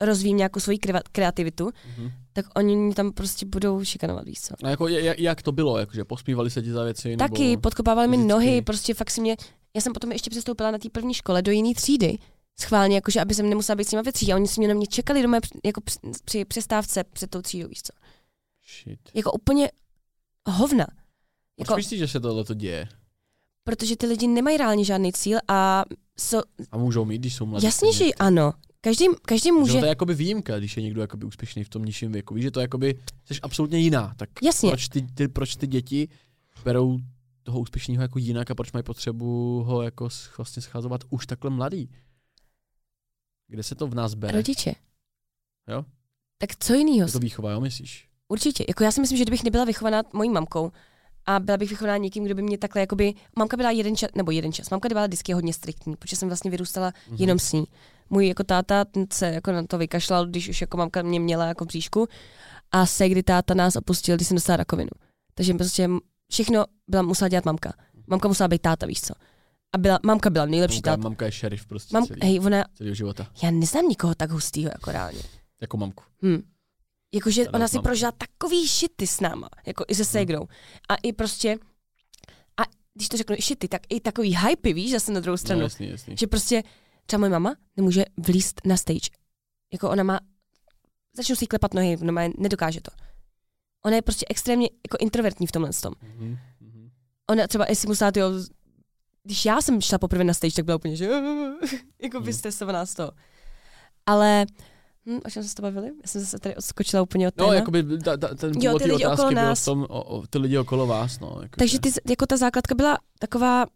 rozvíjím 0.00 0.36
nějakou 0.36 0.60
svoji 0.60 0.78
kreativitu, 1.12 1.70
Mhm. 1.96 2.10
tak 2.32 2.46
oni 2.56 2.76
mě 2.76 2.94
tam 2.94 3.12
prostě 3.12 3.46
budou 3.46 3.84
šikanovat, 3.84 4.24
víš 4.24 4.40
co. 4.40 4.54
A 4.64 4.68
jako, 4.70 4.88
jak, 4.88 5.18
jak 5.18 5.42
to 5.42 5.52
bylo, 5.52 5.78
jakože 5.78 6.04
posmívali 6.04 6.50
se 6.50 6.62
ti 6.62 6.72
za 6.72 6.84
věci? 6.84 7.16
Taky 7.16 7.48
nebo... 7.50 7.60
podkopávali 7.60 8.08
mi 8.08 8.16
nohy, 8.16 8.62
prostě 8.62 8.94
fakt 8.94 9.10
si 9.10 9.20
mě, 9.20 9.36
já 9.74 9.80
jsem 9.80 9.92
potom 9.92 10.12
ještě 10.12 10.30
přestoupila 10.30 10.70
na 10.70 10.78
té 10.78 10.88
první 10.90 11.14
škole 11.14 11.42
do 11.42 11.52
jiné 11.52 11.74
třídy, 11.74 12.18
schválně, 12.60 12.94
jakože 12.94 13.20
aby 13.20 13.34
jsem 13.34 13.48
nemusela 13.48 13.76
být 13.76 13.88
s 13.88 13.90
nimi 13.92 14.02
ve 14.02 14.12
třídě. 14.12 14.32
A 14.32 14.36
oni 14.36 14.48
si 14.48 14.60
mě 14.60 14.68
na 14.68 14.74
mě 14.74 14.86
čekali 14.86 15.22
doma 15.22 15.38
jako 15.64 15.80
při, 15.80 15.98
při 16.24 16.44
přestávce 16.44 17.04
před 17.04 17.30
tou 17.30 17.42
třídou, 17.42 17.68
víš 17.68 17.82
co. 17.82 17.92
Shit. 18.82 19.00
Jako 19.14 19.32
úplně 19.32 19.70
hovna. 20.48 20.86
Jako... 21.60 21.72
Jako, 21.72 21.76
Myslíš, 21.76 21.98
že 21.98 22.08
se 22.08 22.20
tohle 22.20 22.44
to 22.44 22.54
děje? 22.54 22.88
protože 23.64 23.96
ty 23.96 24.06
lidi 24.06 24.26
nemají 24.26 24.56
reálně 24.56 24.84
žádný 24.84 25.12
cíl 25.12 25.38
a 25.48 25.84
so, 26.18 26.48
A 26.70 26.78
můžou 26.78 27.04
mít, 27.04 27.18
když 27.18 27.34
jsou 27.34 27.46
mladí. 27.46 27.66
jasně, 27.66 27.92
že 27.92 28.04
ano. 28.04 28.52
Každý, 28.80 29.04
každý 29.22 29.48
Že 29.48 29.52
může, 29.52 29.78
to 29.78 29.84
je 29.84 29.88
jakoby 29.88 30.14
výjimka, 30.14 30.58
když 30.58 30.76
je 30.76 30.82
někdo 30.82 31.00
jakoby 31.00 31.26
úspěšný 31.26 31.64
v 31.64 31.68
tom 31.68 31.84
nižším 31.84 32.12
věku. 32.12 32.34
Víš, 32.34 32.42
že 32.44 32.50
to 32.50 32.60
jakoby, 32.60 32.98
jsi 33.24 33.40
absolutně 33.42 33.78
jiná. 33.78 34.14
Tak 34.16 34.30
Jasně. 34.42 34.70
proč 34.70 34.88
ty, 34.88 35.02
ty, 35.02 35.28
proč 35.28 35.56
ty 35.56 35.66
děti 35.66 36.08
berou 36.64 36.98
toho 37.42 37.60
úspěšného 37.60 38.02
jako 38.02 38.18
jinak 38.18 38.50
a 38.50 38.54
proč 38.54 38.72
mají 38.72 38.82
potřebu 38.82 39.62
ho 39.62 39.82
jako 39.82 40.08
vlastně 40.36 40.62
scházovat 40.62 41.00
už 41.10 41.26
takhle 41.26 41.50
mladý? 41.50 41.90
Kde 43.46 43.62
se 43.62 43.74
to 43.74 43.86
v 43.86 43.94
nás 43.94 44.14
bere? 44.14 44.32
rodiče. 44.32 44.74
Jo? 45.68 45.84
Tak 46.38 46.50
co 46.58 46.74
jiného? 46.74 47.08
Je 47.08 47.12
to 47.12 47.18
výchova, 47.18 47.50
jo, 47.50 47.60
myslíš? 47.60 48.08
Určitě. 48.28 48.64
Jako 48.68 48.84
já 48.84 48.92
si 48.92 49.00
myslím, 49.00 49.18
že 49.18 49.24
kdybych 49.24 49.44
nebyla 49.44 49.64
vychovaná 49.64 50.02
mojí 50.12 50.30
mamkou 50.30 50.72
a 51.26 51.38
byla 51.40 51.56
bych 51.56 51.70
vychovaná 51.70 51.96
někým, 51.96 52.24
kdo 52.24 52.34
by 52.34 52.42
mě 52.42 52.58
takhle, 52.58 52.80
jakoby, 52.80 53.14
mamka 53.36 53.56
byla 53.56 53.70
jeden 53.70 53.96
čas, 53.96 54.10
nebo 54.14 54.30
jeden 54.30 54.52
čas, 54.52 54.70
mamka 54.70 54.88
byla 54.88 55.06
vždycky 55.06 55.32
hodně 55.32 55.52
striktní, 55.52 55.96
protože 55.96 56.16
jsem 56.16 56.28
vlastně 56.28 56.50
vyrůstala 56.50 56.92
Mhm. 57.08 57.16
jenom 57.20 57.38
s 57.38 57.52
ní. 57.52 57.64
Můj 58.10 58.28
jako 58.28 58.44
táta 58.44 58.84
ten 58.84 59.06
se 59.12 59.26
jako 59.26 59.52
na 59.52 59.62
to 59.66 59.78
vykašlal, 59.78 60.26
když 60.26 60.48
už 60.48 60.60
jako 60.60 60.76
mamka 60.76 61.02
mě 61.02 61.20
měla 61.20 61.44
jako 61.46 61.64
bříšku 61.64 62.08
a 62.72 62.86
se 62.86 63.08
kdy 63.08 63.22
táta 63.22 63.54
nás 63.54 63.76
opustil, 63.76 64.16
když 64.16 64.28
jsem 64.28 64.34
dostala 64.34 64.56
rakovinu. 64.56 64.90
Takže 65.34 65.54
prostě 65.54 65.88
všechno 66.30 66.64
byla 66.88 67.02
musela 67.02 67.28
dělat 67.28 67.44
mamka. 67.44 67.72
Mamka 68.06 68.28
musela 68.28 68.48
být 68.48 68.62
táta, 68.62 68.86
víš 68.86 69.00
co. 69.00 69.14
A 69.72 69.78
byla, 69.78 69.98
mamka 70.06 70.30
byla 70.30 70.46
nejlepší 70.46 70.76
Mamka, 70.76 70.90
táta. 70.90 71.02
mamka 71.02 71.24
je 71.24 71.32
šerif 71.32 71.66
prostě 71.66 71.96
Mam, 71.96 72.06
celý, 72.06 72.20
hej, 72.22 72.40
ona, 72.40 72.64
celého 72.74 72.94
života. 72.94 73.26
já 73.42 73.50
neznám 73.50 73.88
nikoho 73.88 74.14
tak 74.14 74.30
hustýho 74.30 74.70
jako 74.74 74.92
reálně. 74.92 75.20
Jako 75.60 75.76
mamku. 75.76 76.04
Hm. 76.24 76.42
Jakože 77.14 77.48
ona 77.48 77.68
si 77.68 77.78
prožila 77.80 78.12
takový 78.12 78.68
šity 78.68 79.06
s 79.06 79.20
náma, 79.20 79.48
jako 79.66 79.84
i 79.88 79.94
se 79.94 80.04
ségrou. 80.04 80.46
A 80.88 80.94
i 80.94 81.12
prostě, 81.12 81.58
a 82.56 82.62
když 82.94 83.08
to 83.08 83.16
řeknu 83.16 83.36
šity, 83.40 83.68
tak 83.68 83.82
i 83.88 84.00
takový 84.00 84.36
hype, 84.36 84.72
víš, 84.72 84.92
zase 84.92 85.12
na 85.12 85.20
druhou 85.20 85.36
stranu. 85.36 85.58
No, 85.60 85.64
jasný, 85.66 85.88
jasný. 85.90 86.16
Že 86.18 86.26
prostě 86.26 86.62
třeba 87.06 87.20
moje 87.20 87.30
mama 87.30 87.56
nemůže 87.76 88.04
vlíst 88.16 88.60
na 88.64 88.76
stage. 88.76 89.10
Jako 89.72 89.90
ona 89.90 90.02
má, 90.02 90.20
začnou 91.16 91.36
si 91.36 91.46
klepat 91.46 91.74
nohy, 91.74 91.96
ona 92.00 92.12
má, 92.12 92.20
nedokáže 92.38 92.80
to. 92.80 92.90
Ona 93.84 93.96
je 93.96 94.02
prostě 94.02 94.26
extrémně 94.28 94.68
jako 94.86 94.96
introvertní 95.00 95.46
v 95.46 95.52
tomhle 95.52 95.72
tom. 95.72 95.94
Mhm, 96.02 96.38
mhm. 96.60 96.90
Ona 97.30 97.46
třeba, 97.46 97.66
jestli 97.68 97.88
musela, 97.88 98.12
tyjo, 98.12 98.30
když 99.22 99.44
já 99.44 99.62
jsem 99.62 99.80
šla 99.80 99.98
poprvé 99.98 100.24
na 100.24 100.34
stage, 100.34 100.54
tak 100.54 100.64
byla 100.64 100.76
úplně, 100.76 100.96
že 100.96 101.04
jako 102.02 102.16
Hmm. 102.18 102.26
vystresovaná 102.26 102.86
z 102.86 102.94
toho. 102.94 103.12
Ale, 104.06 104.46
hm, 105.06 105.18
o 105.26 105.30
čem 105.30 105.42
jsme 105.42 105.48
se 105.48 105.54
to 105.54 105.62
bavili? 105.62 105.86
Já 105.86 106.08
jsem 106.08 106.20
zase 106.20 106.38
tady 106.38 106.56
odskočila 106.56 107.02
úplně 107.02 107.28
od 107.28 107.34
No, 107.36 107.44
téma. 107.44 107.54
jakoby 107.54 107.98
ta, 107.98 108.16
ta, 108.16 108.34
ten 108.34 108.52
Jo, 108.60 108.78
ty 108.78 108.84
lidi 108.84 109.04
otázky 109.04 109.20
okolo 109.22 109.32
byl 109.34 109.42
nás. 109.42 109.62
v 109.62 109.64
tom, 109.64 109.82
o, 109.88 110.02
o, 110.04 110.26
ty 110.26 110.38
lidi 110.38 110.58
okolo 110.58 110.86
vás, 110.86 111.20
no. 111.20 111.38
Jako 111.42 111.56
Takže 111.58 111.80
ty, 111.80 111.90
jako 112.08 112.26
ta 112.26 112.36
základka 112.36 112.74
byla 112.74 112.98
taková, 113.18 113.66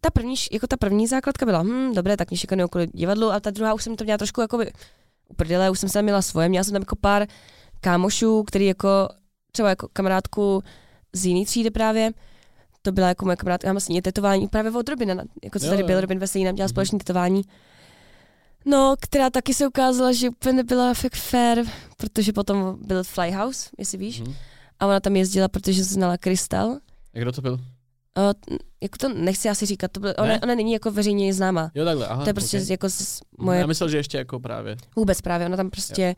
ta 0.00 0.10
první, 0.10 0.34
jako 0.52 0.66
ta 0.66 0.76
první 0.76 1.06
základka 1.06 1.46
byla, 1.46 1.62
hm, 1.62 1.94
dobré, 1.94 2.16
tak 2.16 2.30
mě 2.30 2.36
šikanují 2.38 2.64
okolo 2.64 2.86
divadlu, 2.86 3.30
a 3.32 3.40
ta 3.40 3.50
druhá 3.50 3.74
už 3.74 3.84
jsem 3.84 3.96
to 3.96 4.04
měla 4.04 4.18
trošku 4.18 4.40
jako 4.40 4.58
uprdele, 5.28 5.70
už 5.70 5.80
jsem 5.80 5.88
se 5.88 6.02
měla 6.02 6.22
svoje, 6.22 6.48
měla 6.48 6.64
jsem 6.64 6.72
tam 6.72 6.82
jako 6.82 6.96
pár 6.96 7.26
kámošů, 7.80 8.42
který 8.42 8.66
jako, 8.66 9.08
třeba 9.52 9.68
jako 9.68 9.88
kamarádku 9.92 10.62
z 11.12 11.26
jiný 11.26 11.44
třídy 11.46 11.70
právě, 11.70 12.10
to 12.82 12.92
byla 12.92 13.08
jako 13.08 13.24
moje 13.24 13.36
kamarádka, 13.36 13.68
mám 13.68 13.80
s 13.80 13.88
ní 13.88 14.02
tetování 14.02 14.48
právě 14.48 14.70
od 14.70 14.88
Robina, 14.88 15.14
na- 15.14 15.24
jako 15.44 15.58
co 15.58 15.64
Jo, 15.66 15.70
tady 15.70 15.82
byl, 15.82 16.00
Robin 16.00 16.18
Veselý 16.18 16.44
nám 16.44 16.54
dělal 16.54 16.66
Mhm. 16.66 16.70
společné 16.70 16.98
tetování. 16.98 17.42
No, 18.66 18.94
která 19.00 19.30
taky 19.30 19.54
se 19.54 19.66
ukázala, 19.66 20.12
že 20.12 20.28
úplně 20.28 20.52
nebyla 20.52 20.94
fakt 20.94 21.16
fair, 21.16 21.64
protože 21.96 22.32
potom 22.32 22.78
byl 22.86 23.04
Flyhouse, 23.04 23.70
jestli 23.78 23.98
víš. 23.98 24.20
Mhm. 24.20 24.34
A 24.80 24.86
ona 24.86 25.00
tam 25.00 25.16
jezdila, 25.16 25.48
protože 25.48 25.84
znala 25.84 26.16
Krystal. 26.18 26.78
Jak 27.14 27.22
kdo 27.24 27.32
to 27.32 27.42
byl? 27.42 27.54
O, 28.16 28.20
jako 28.82 28.98
to 29.00 29.08
nechci 29.08 29.48
asi 29.48 29.66
říkat, 29.66 29.92
to 29.92 30.00
byl, 30.00 30.14
ona, 30.18 30.26
Ne? 30.28 30.40
ona 30.40 30.54
není 30.54 30.72
jako 30.72 30.90
veřejně 30.90 31.34
známá. 31.34 31.70
Jo, 31.74 31.84
takhle, 31.84 32.06
aha. 32.08 32.22
to 32.22 32.30
je 32.30 32.34
prostě 32.34 32.56
okay. 32.58 32.66
jako 32.70 32.90
z 32.90 33.20
moje, 33.38 33.60
Já 33.60 33.66
myslel, 33.66 33.88
že 33.88 33.96
ještě 33.96 34.18
jako 34.18 34.40
právě. 34.40 34.76
vůbec 34.96 35.20
právě, 35.20 35.46
ona 35.46 35.56
tam 35.56 35.70
prostě 35.70 36.16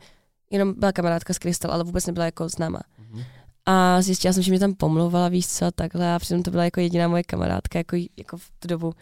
jenom 0.51 0.73
byla 0.77 0.91
kamarádka 0.91 1.33
s 1.33 1.39
Krystal, 1.39 1.71
ale 1.71 1.83
vůbec 1.83 2.05
nebyla 2.05 2.25
jako 2.25 2.49
známá. 2.49 2.79
Mhm. 2.99 3.23
A 3.65 4.01
zjistila 4.01 4.33
jsem, 4.33 4.43
že 4.43 4.51
mě 4.51 4.59
tam 4.59 4.73
pomlouvala, 4.73 5.29
víš 5.29 5.47
co, 5.47 5.65
a 5.65 5.71
takhle, 5.71 6.13
a 6.15 6.19
přitom 6.19 6.43
to 6.43 6.51
byla 6.51 6.63
jako 6.63 6.79
jediná 6.79 7.07
moje 7.07 7.23
kamarádka, 7.23 7.79
jako, 7.79 7.95
jako 8.17 8.37
v 8.37 8.51
tu 8.59 8.67
dobu. 8.67 8.93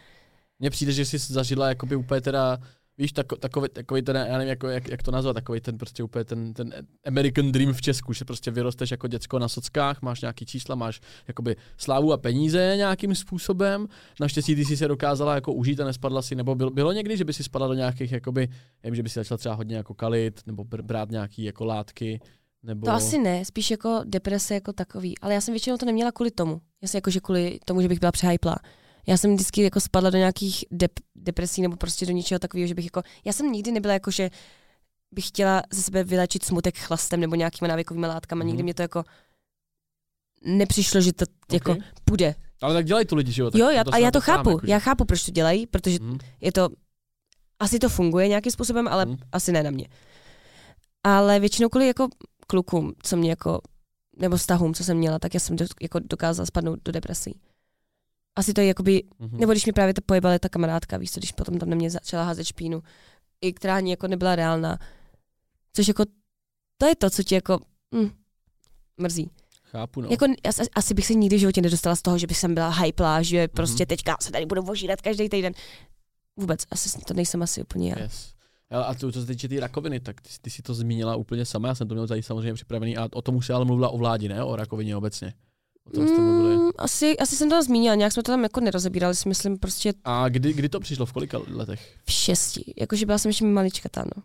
Mně 0.59 0.69
přijde, 0.69 0.91
že 0.91 1.05
jsi 1.05 1.17
zažila 1.17 1.69
jakoby 1.69 1.95
úplně 1.95 2.21
teda, 2.21 2.57
víš, 2.97 3.11
tako, 3.11 3.35
takový, 3.35 3.69
takový 3.69 4.01
ten, 4.01 4.15
já 4.15 4.37
nevím, 4.37 4.47
jako, 4.49 4.67
jak, 4.67 4.89
jak, 4.89 5.03
to 5.03 5.11
nazvat, 5.11 5.33
takový 5.35 5.61
ten 5.61 5.77
prostě 5.77 6.03
úplně 6.03 6.25
ten, 6.25 6.53
ten 6.53 6.73
American 7.05 7.51
Dream 7.51 7.73
v 7.73 7.81
Česku, 7.81 8.13
že 8.13 8.25
prostě 8.25 8.51
vyrosteš 8.51 8.91
jako 8.91 9.07
děcko 9.07 9.39
na 9.39 9.47
sockách, 9.47 10.01
máš 10.01 10.21
nějaký 10.21 10.45
čísla, 10.45 10.75
máš 10.75 11.01
jakoby 11.27 11.55
slávu 11.77 12.13
a 12.13 12.17
peníze 12.17 12.73
nějakým 12.77 13.15
způsobem. 13.15 13.87
Naštěstí 14.19 14.55
ty 14.55 14.65
jsi 14.65 14.77
se 14.77 14.87
dokázala 14.87 15.35
jako 15.35 15.53
užít 15.53 15.79
a 15.79 15.85
nespadla 15.85 16.21
si, 16.21 16.35
nebo 16.35 16.55
bylo, 16.55 16.69
bylo 16.69 16.91
někdy, 16.91 17.17
že 17.17 17.25
by 17.25 17.33
si 17.33 17.43
spadla 17.43 17.67
do 17.67 17.73
nějakých, 17.73 18.11
jakoby, 18.11 18.47
nevím, 18.83 18.95
že 18.95 19.03
by 19.03 19.09
si 19.09 19.19
začala 19.19 19.37
třeba 19.37 19.55
hodně 19.55 19.75
jako 19.75 19.93
kalit, 19.93 20.41
nebo 20.45 20.63
br- 20.63 20.81
brát 20.81 21.11
nějaký 21.11 21.43
jako 21.43 21.65
látky, 21.65 22.19
nebo... 22.63 22.85
To 22.85 22.91
asi 22.91 23.17
ne, 23.17 23.45
spíš 23.45 23.71
jako 23.71 24.01
deprese 24.05 24.53
jako 24.53 24.73
takový, 24.73 25.19
ale 25.19 25.33
já 25.33 25.41
jsem 25.41 25.53
většinou 25.53 25.77
to 25.77 25.85
neměla 25.85 26.11
kvůli 26.11 26.31
tomu. 26.31 26.61
Já 26.81 26.87
jsem 26.87 26.97
jako, 26.97 27.09
že 27.09 27.19
kvůli 27.19 27.59
tomu, 27.65 27.81
že 27.81 27.87
bych 27.87 27.99
byla 27.99 28.11
přehyplá. 28.11 28.55
Já 29.07 29.17
jsem 29.17 29.33
vždycky 29.35 29.61
jako 29.61 29.79
spadla 29.79 30.09
do 30.09 30.17
nějakých 30.17 30.65
dep- 30.71 31.01
depresí 31.15 31.61
nebo 31.61 31.75
prostě 31.75 32.05
do 32.05 32.11
něčeho 32.11 32.39
takového, 32.39 32.67
že 32.67 32.73
bych 32.75 32.85
jako, 32.85 33.01
já 33.25 33.33
jsem 33.33 33.51
nikdy 33.51 33.71
nebyla 33.71 33.93
jako, 33.93 34.11
že 34.11 34.29
bych 35.11 35.27
chtěla 35.27 35.61
ze 35.73 35.81
sebe 35.81 36.03
vylečit 36.03 36.43
smutek 36.45 36.77
chlastem 36.77 37.19
nebo 37.19 37.35
nějakýma 37.35 37.67
návykovými 37.67 38.07
látkama, 38.07 38.39
Mhm. 38.39 38.47
nikdy 38.47 38.63
mě 38.63 38.73
to 38.73 38.81
jako 38.81 39.03
nepřišlo, 40.45 41.01
že 41.01 41.13
to 41.13 41.25
jako 41.51 41.71
Ok. 41.71 41.77
půjde. 42.05 42.35
Ale 42.61 42.73
tak 42.73 42.85
dělají 42.85 43.05
to 43.05 43.15
lidi, 43.15 43.31
že 43.31 43.41
jo? 43.41 43.51
Tak 43.51 43.59
jo, 43.59 43.69
já, 43.69 43.83
to 43.83 43.93
a 43.93 43.97
já 43.97 44.11
to 44.11 44.21
chápu, 44.21 44.49
jakože. 44.49 44.71
já 44.71 44.79
chápu, 44.79 45.05
proč 45.05 45.25
to 45.25 45.31
dělají, 45.31 45.67
protože 45.67 45.97
Mhm. 46.01 46.17
je 46.41 46.51
to, 46.51 46.69
asi 47.59 47.79
to 47.79 47.89
funguje 47.89 48.27
nějakým 48.27 48.51
způsobem, 48.51 48.87
ale 48.87 49.05
Mhm. 49.05 49.17
asi 49.31 49.51
ne 49.51 49.63
na 49.63 49.71
mě. 49.71 49.87
Ale 51.03 51.39
většinou 51.39 51.69
kvůli 51.69 51.87
jako 51.87 52.07
klukům, 52.47 52.93
co 53.03 53.17
mě 53.17 53.29
jako, 53.29 53.61
nebo 54.17 54.37
vztahům, 54.37 54.73
co 54.73 54.83
jsem 54.83 54.97
měla, 54.97 55.19
tak 55.19 55.33
já 55.33 55.39
jsem 55.39 55.55
do, 55.55 55.65
jako 55.81 55.99
dokázala 55.99 56.45
spadnout 56.45 56.79
do 56.85 56.91
depresí. 56.91 57.39
Asi 58.37 58.53
to 58.53 58.61
je 58.61 58.67
jakoby, 58.67 59.03
Mhm. 59.19 59.37
nebo 59.39 59.51
když 59.51 59.65
mi 59.65 59.73
právě 59.73 59.93
to 59.93 60.01
pojebala 60.05 60.39
ta 60.39 60.49
kamarádka, 60.49 60.97
víš 60.97 61.11
co, 61.11 61.19
když 61.19 61.31
potom 61.31 61.57
tam 61.59 61.69
na 61.69 61.75
mě 61.75 61.89
začala 61.89 62.23
házet 62.23 62.43
špínu, 62.43 62.83
i 63.41 63.53
která 63.53 63.75
ani 63.77 63.91
jako 63.91 64.07
nebyla 64.07 64.35
reálná. 64.35 64.79
Což 65.73 65.87
jako, 65.87 66.03
to 66.77 66.85
je 66.85 66.95
to, 66.95 67.09
co 67.09 67.23
ti 67.23 67.35
jako, 67.35 67.59
hm, 67.95 68.09
mrzí. 68.97 69.29
Chápu, 69.63 70.01
no. 70.01 70.07
Jako, 70.11 70.25
asi, 70.49 70.61
asi 70.75 70.93
bych 70.93 71.05
se 71.05 71.13
nikdy 71.13 71.35
v 71.35 71.39
životě 71.39 71.61
nedostala 71.61 71.95
z 71.95 72.01
toho, 72.01 72.17
že 72.17 72.27
bych 72.27 72.37
jsem 72.37 72.53
byla 72.53 72.69
hypla, 72.69 73.21
že 73.21 73.37
Mhm. 73.41 73.47
prostě 73.55 73.85
teďka 73.85 74.17
se 74.21 74.31
tady 74.31 74.45
budu 74.45 74.61
vožírat 74.61 75.01
každý 75.01 75.29
týden. 75.29 75.53
Vůbec, 76.37 76.59
asi 76.71 76.99
to 77.07 77.13
nejsem 77.13 77.41
asi 77.41 77.61
úplně 77.61 77.89
já. 77.89 77.99
Yes. 78.03 78.33
Ale 78.69 78.85
a 78.85 78.93
to, 78.93 79.11
co 79.11 79.21
se 79.21 79.27
týče 79.27 79.47
té 79.47 79.59
rakoviny, 79.59 79.99
tak 79.99 80.21
ty, 80.21 80.29
ty 80.41 80.49
si 80.49 80.61
to 80.61 80.73
zmínila 80.73 81.15
úplně 81.15 81.45
sama, 81.45 81.67
já 81.67 81.75
jsem 81.75 81.87
to 81.87 81.93
měl 81.95 82.07
tady 82.07 82.23
samozřejmě 82.23 82.53
připravený 82.53 82.97
a 82.97 83.07
o 83.13 83.21
tom 83.21 83.35
už 83.35 83.45
se 83.45 83.53
ale 83.53 83.65
mluvila 83.65 83.89
o 83.89 83.97
vládě, 83.97 84.29
ne? 84.29 84.43
O 84.43 84.55
rakovině 84.55 84.95
obecně. 84.97 85.33
O 85.87 85.91
tom 85.91 86.07
jste 86.07 86.21
mluvili. 86.21 86.57
Mm, 86.57 86.69
asi, 86.77 87.17
asi 87.17 87.35
jsem 87.35 87.49
to 87.49 87.55
tam 87.55 87.63
zmínila, 87.63 87.95
nějak 87.95 88.13
jsme 88.13 88.23
to 88.23 88.31
tam 88.31 88.43
jako 88.43 88.59
nerozebírali, 88.59 89.15
si 89.15 89.29
myslím 89.29 89.57
prostě 89.57 89.93
A 90.03 90.29
kdy, 90.29 90.53
kdy 90.53 90.69
to 90.69 90.79
přišlo, 90.79 91.05
v 91.05 91.13
kolika 91.13 91.39
letech? 91.47 91.95
v 92.05 92.11
šesti. 92.11 92.73
Jakože 92.77 93.05
byla 93.05 93.17
jsem 93.17 93.29
ještě 93.29 93.45
maličkatá, 93.45 94.05
no. 94.15 94.23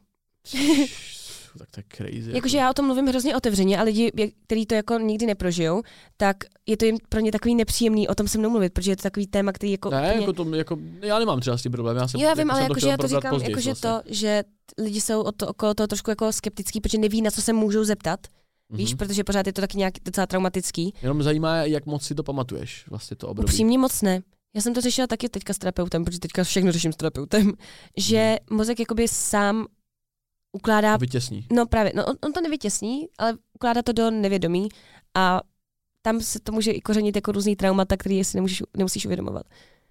tak 1.59 1.69
to 1.71 1.81
je 1.81 1.85
crazy. 1.97 2.33
Jakože 2.35 2.59
já 2.59 2.71
o 2.71 2.75
tom 2.75 2.87
mluvím 2.87 3.07
hrozně 3.07 3.37
otevřeně 3.37 3.79
a 3.79 3.83
lidi, 3.83 4.33
kteří 4.47 4.67
to 4.67 4.75
jako 4.75 4.99
nikdy 4.99 5.27
neprožijou, 5.27 5.83
tak 6.17 6.37
je 6.67 6.77
to 6.77 6.85
jim 6.85 6.99
pro 7.09 7.21
ně 7.21 7.33
takový 7.33 7.55
nepříjemný 7.55 8.09
o 8.09 8.15
tom 8.15 8.29
se 8.29 8.39
mnou 8.39 8.51
mluvit, 8.51 8.73
protože 8.73 8.93
je 8.93 8.97
to 8.97 9.03
takový 9.03 9.27
téma, 9.27 9.53
který 9.53 9.73
jako... 9.73 9.91
Ne, 9.91 10.01
úplně- 10.03 10.21
jako 10.21 10.33
to, 10.33 10.55
jako, 10.55 10.79
já 11.03 11.19
nemám 11.19 11.41
třeba 11.41 11.59
s 11.59 11.63
tím 11.63 11.73
problém. 11.73 11.97
Já, 11.97 12.09
jsem, 12.09 12.21
jo, 12.21 12.29
já 12.29 12.35
vím, 12.35 12.41
jako 12.41 12.53
ale 12.53 12.63
jakože 12.63 12.89
já 12.89 12.97
to 12.97 13.09
říkám, 13.09 13.41
jakože 13.41 13.71
vlastně. 13.71 13.91
to, 13.91 14.03
že 14.07 14.45
lidi 14.79 15.01
jsou 15.01 15.21
o 15.21 15.33
to, 15.33 15.47
okolo 15.49 15.75
toho 15.75 15.87
trošku 15.87 16.11
jako 16.11 16.33
skeptický, 16.33 16.81
protože 16.81 16.99
neví, 16.99 17.23
na 17.23 17.31
co 17.31 17.43
se 17.43 17.53
můžou 17.53 17.85
zeptat, 17.85 18.21
víš, 18.73 18.91
Mhm. 18.91 18.99
protože 18.99 19.25
pořád 19.25 19.47
je 19.47 19.53
to 19.53 19.61
taky 19.61 19.79
nějak 19.79 19.95
docela 20.05 20.27
traumatický. 20.27 20.95
Jenom 21.03 21.23
zajímá, 21.23 21.57
jak 21.57 21.87
moc 21.87 22.03
si 22.07 22.15
to 22.15 22.23
pamatuješ, 22.23 22.85
vlastně 22.91 23.17
to 23.17 23.29
období. 23.29 23.45
Upřímně 23.45 23.79
moc 23.79 24.03
ne. 24.03 24.23
Já 24.55 24.61
jsem 24.63 24.75
to 24.75 24.81
řešila 24.81 25.07
taky 25.07 25.29
teďka 25.29 25.53
s 25.53 25.59
terapeutem, 25.59 26.05
protože 26.05 26.19
teďka 26.19 26.45
všechno 26.45 26.73
řeším 26.73 26.93
s 26.93 26.97
terapeutem, 26.97 27.53
že 27.97 28.37
Mhm. 28.51 28.57
mozek 28.57 28.81
jakoby 28.81 29.09
sám 29.09 29.67
ukládá, 30.53 30.97
Vytěsní. 30.97 31.47
no 31.53 31.67
právě, 31.67 31.93
no 31.97 32.07
on, 32.07 32.17
on 32.25 32.33
to 32.33 32.41
nevytěsní, 32.41 33.07
ale 33.19 33.35
ukládá 33.55 33.83
to 33.83 33.93
do 33.93 34.11
nevědomí 34.11 34.69
a 35.15 35.41
tam 36.03 36.21
se 36.21 36.41
to 36.41 36.53
může 36.53 36.71
i 36.71 36.81
kořenit 36.81 37.17
jako 37.17 37.33
různý 37.33 37.57
traumata, 37.57 37.97
který 37.97 38.25
si 38.25 38.37
nemůžeš, 38.37 38.63
nemusíš 38.77 39.07
uvědomovat. 39.07 39.43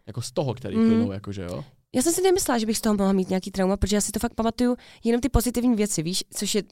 Jako 0.07 0.21
z 0.21 0.31
toho, 0.31 0.53
který 0.53 0.77
Mhm. 0.77 0.87
plynou, 0.89 1.11
jakože 1.11 1.41
jo. 1.41 1.63
Já 1.95 2.01
jsem 2.01 2.13
si 2.13 2.21
nemyslela, 2.21 2.57
že 2.57 2.65
bych 2.65 2.77
z 2.77 2.81
toho 2.81 2.95
mohla 2.97 3.13
mít 3.13 3.29
nějaký 3.29 3.51
trauma, 3.51 3.77
protože 3.77 3.95
já 3.95 4.01
si 4.01 4.11
to 4.11 4.19
fakt 4.19 4.33
pamatuju 4.33 4.77
jenom 5.03 5.21
ty 5.21 5.29
pozitivní 5.29 5.75
věci, 5.75 6.03
víš, 6.03 6.23
což 6.33 6.55
je 6.55 6.63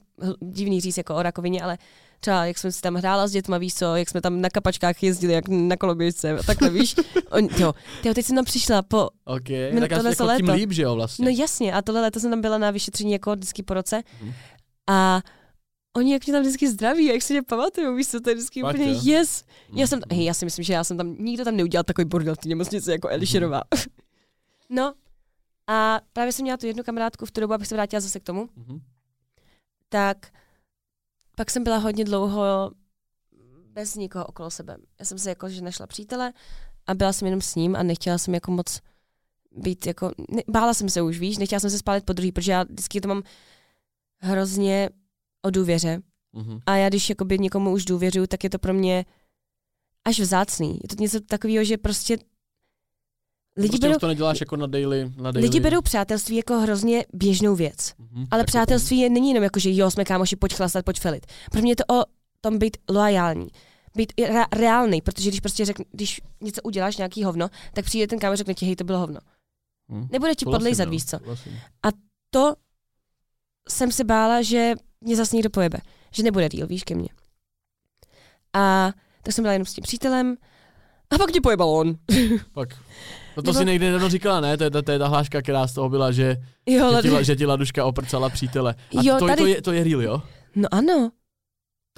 divný 0.42 0.80
říct 0.80 0.96
jako 0.96 1.14
o 1.16 1.22
rakovině, 1.22 1.62
ale 1.62 1.78
třeba 2.20 2.44
jak 2.46 2.58
jsme 2.58 2.72
si 2.72 2.80
tam 2.80 2.94
hrála 2.94 3.26
s 3.26 3.30
dětma, 3.32 3.58
víš 3.58 3.74
co, 3.74 3.96
jak 3.96 4.08
jsme 4.10 4.20
tam 4.20 4.40
na 4.40 4.50
kapačkách 4.50 5.02
jezdili, 5.02 5.32
jak 5.32 5.48
na 5.48 5.76
koloběžce, 5.76 6.30
a 6.38 6.42
takhle, 6.42 6.70
víš. 6.70 6.94
On, 7.30 7.48
jo, 7.58 7.72
tyjo, 8.02 8.14
teď 8.14 8.26
jsem 8.26 8.36
tam 8.36 8.44
přišla 8.44 8.82
po, 8.82 9.08
OK, 9.24 9.48
No, 9.74 9.80
tak 9.80 9.90
tohle 9.90 10.10
jako 10.10 10.36
tím 10.36 10.46
léto. 10.46 10.52
líp, 10.52 10.72
že 10.72 10.82
jo, 10.82 10.94
vlastně. 10.94 11.24
no 11.24 11.30
jasně, 11.38 11.72
a 11.72 11.82
tohle 11.82 12.00
léto 12.00 12.20
jsem 12.20 12.30
tam 12.30 12.40
byla 12.40 12.58
na 12.58 12.70
vyšetření 12.70 13.12
jako 13.12 13.32
vždycky 13.32 13.62
po 13.62 13.74
roce 13.74 14.02
Mhm. 14.22 14.32
a 14.90 15.22
oni 15.96 16.12
jak 16.12 16.26
mě 16.26 16.32
tam 16.32 16.42
vždycky 16.42 16.68
zdraví, 16.68 17.04
jak 17.06 17.22
si 17.22 17.32
mě 17.32 17.42
pamatuju, 17.42 17.96
víš 17.96 18.08
co, 18.08 18.20
to 18.20 18.30
je 18.30 18.34
vždycky 18.36 18.60
Fakt, 18.60 18.74
úplně 18.74 18.92
jo? 18.92 19.00
yes. 19.02 19.44
Já 19.74 19.86
jsem, 19.86 19.98
Mhm. 19.98 20.16
hej, 20.18 20.24
já 20.26 20.34
si 20.34 20.44
myslím, 20.44 20.64
že 20.64 20.72
já 20.72 20.84
jsem 20.84 20.96
tam, 20.96 21.14
nikdo 21.18 21.44
tam 21.44 21.56
neudělal 21.56 21.84
takový 21.84 22.04
bordel 22.04 22.34
v 22.34 22.38
té 22.38 22.48
nemocnici 22.48 22.90
jako 22.90 23.08
Elišerová. 23.08 23.62
no 24.70 24.92
a 25.70 26.00
právě 26.12 26.32
jsem 26.32 26.42
měla 26.42 26.56
tu 26.56 26.66
jednu 26.66 26.82
kamarádku 26.84 27.26
v 27.26 27.30
tu 27.30 27.40
dobu, 27.40 27.52
abych 27.54 27.68
se 27.68 27.74
vrátila 27.74 28.00
zase 28.00 28.20
k 28.20 28.22
tomu, 28.22 28.48
Mhm. 28.56 28.80
tak 29.88 30.32
pak 31.36 31.50
jsem 31.50 31.64
byla 31.64 31.76
hodně 31.76 32.04
dlouho 32.04 32.70
bez 33.72 33.94
nikoho 33.94 34.24
okolo 34.26 34.50
sebe. 34.50 34.76
Já 34.98 35.04
jsem 35.04 35.18
se 35.18 35.28
jako, 35.28 35.48
že 35.48 35.60
našla 35.62 35.86
přítele 35.86 36.32
a 36.86 36.94
byla 36.94 37.12
jsem 37.12 37.26
jenom 37.26 37.40
s 37.40 37.54
ním 37.54 37.76
a 37.76 37.82
nechtěla 37.82 38.18
jsem 38.18 38.34
jako 38.34 38.50
moc 38.50 38.80
být 39.52 39.86
jako, 39.86 40.10
ne, 40.30 40.42
bála 40.48 40.74
jsem 40.74 40.88
se 40.88 41.02
už, 41.02 41.18
víš, 41.18 41.38
nechtěla 41.38 41.60
jsem 41.60 41.70
se 41.70 41.78
spálit 41.78 42.04
po 42.04 42.12
druhý, 42.12 42.32
protože 42.32 42.52
já 42.52 42.62
vždycky 42.62 43.00
to 43.00 43.08
mám 43.08 43.22
hrozně 44.18 44.90
o 45.42 45.50
důvěře 45.50 46.02
Mhm. 46.32 46.60
a 46.66 46.76
já 46.76 46.88
když 46.88 47.08
jakoby 47.08 47.38
někomu 47.38 47.72
už 47.72 47.84
důvěřuju, 47.84 48.26
tak 48.26 48.44
je 48.44 48.50
to 48.50 48.58
pro 48.58 48.74
mě 48.74 49.04
až 50.04 50.20
vzácný. 50.20 50.78
Je 50.82 50.88
to 50.88 51.02
něco 51.02 51.20
takového, 51.20 51.64
že 51.64 51.78
prostě 51.78 52.18
lidi, 53.56 53.68
prostě 53.68 53.86
berou, 53.88 53.98
to 53.98 54.06
neděláš 54.06 54.40
jako 54.40 54.56
na 54.56 54.66
daily, 54.66 55.12
na 55.16 55.30
daily. 55.30 55.40
lidi 55.48 55.60
berou 55.60 55.80
přátelství 55.80 56.36
jako 56.36 56.58
hrozně 56.58 57.04
běžnou 57.12 57.54
věc. 57.54 57.94
Mhm. 57.98 58.26
Ale 58.30 58.40
Jako 58.40 58.46
přátelství 58.46 58.98
je, 58.98 59.10
není 59.10 59.28
jenom 59.28 59.44
jako, 59.44 59.60
že 59.60 59.70
jo, 59.72 59.90
jsme 59.90 60.04
kámoši, 60.04 60.36
pojď 60.36 60.54
chlastat, 60.54 60.84
pojď 60.84 61.00
felit. 61.00 61.26
Pro 61.50 61.60
mě 61.62 61.72
je 61.72 61.76
to 61.76 61.94
o 61.94 62.04
tom 62.40 62.58
být 62.58 62.76
loajální. 62.90 63.48
Být 63.96 64.12
re- 64.20 64.44
reálný, 64.52 65.00
protože 65.02 65.28
když 65.30 65.40
prostě 65.40 65.64
řekn, 65.64 65.82
když 65.92 66.20
něco 66.40 66.62
uděláš, 66.62 66.96
nějaký 66.96 67.24
hovno, 67.24 67.48
tak 67.74 67.84
přijde 67.84 68.06
ten 68.06 68.18
kámoš 68.18 68.34
a 68.34 68.36
řekne 68.36 68.54
ti, 68.54 68.66
hej, 68.66 68.76
to 68.76 68.84
bylo 68.84 68.98
hovno. 68.98 69.20
Mhm. 69.88 70.08
Nebude 70.12 70.34
ti 70.34 70.44
podlejzat, 70.44 70.84
no, 70.86 70.90
víš 70.90 71.04
co. 71.04 71.18
souhlasím. 71.18 71.52
To 72.30 72.54
jsem 73.68 73.92
se 73.92 74.04
bála, 74.04 74.42
že 74.42 74.72
mě 75.00 75.16
zase 75.16 75.36
někdo 75.36 75.50
pojebe. 75.50 75.78
Že 76.14 76.22
nebude 76.22 76.48
deal, 76.48 76.66
víš, 76.68 76.84
ke 76.84 76.94
mně. 76.94 77.08
A 78.52 78.92
tak 79.22 79.34
jsem 79.34 79.42
byla 79.42 79.52
jenom 79.52 79.66
s 79.66 79.74
tím 79.74 79.82
přítelem 79.82 80.36
a 81.10 81.18
pak 81.18 81.32
tě 81.32 81.40
pojebal 81.40 81.68
on. 81.70 81.94
Pak. 82.52 82.68
No 83.36 83.42
to 83.42 83.52
Nebo- 83.52 83.58
si 83.58 83.64
někdy 83.64 83.86
nedávno 83.86 84.08
říkala, 84.08 84.40
ne? 84.40 84.56
To 84.56 84.64
je, 84.64 84.70
ta, 84.70 84.82
to 84.82 84.92
je 84.92 84.98
ta 84.98 85.08
hláška, 85.08 85.42
která 85.42 85.66
z 85.66 85.74
toho 85.74 85.88
byla, 85.88 86.12
že, 86.12 86.36
jo, 86.66 87.02
že, 87.02 87.08
ti, 87.10 87.24
že 87.24 87.36
ti 87.36 87.46
Laduška 87.46 87.84
oprcala 87.84 88.28
přítele. 88.30 88.74
A 88.98 89.02
Jo, 89.02 89.16
to, 89.18 89.26
tady- 89.26 89.42
to, 89.42 89.46
je, 89.46 89.62
to 89.62 89.72
je 89.72 89.84
real, 89.84 90.02
jo? 90.02 90.22
No 90.56 90.68
ano. 90.70 91.10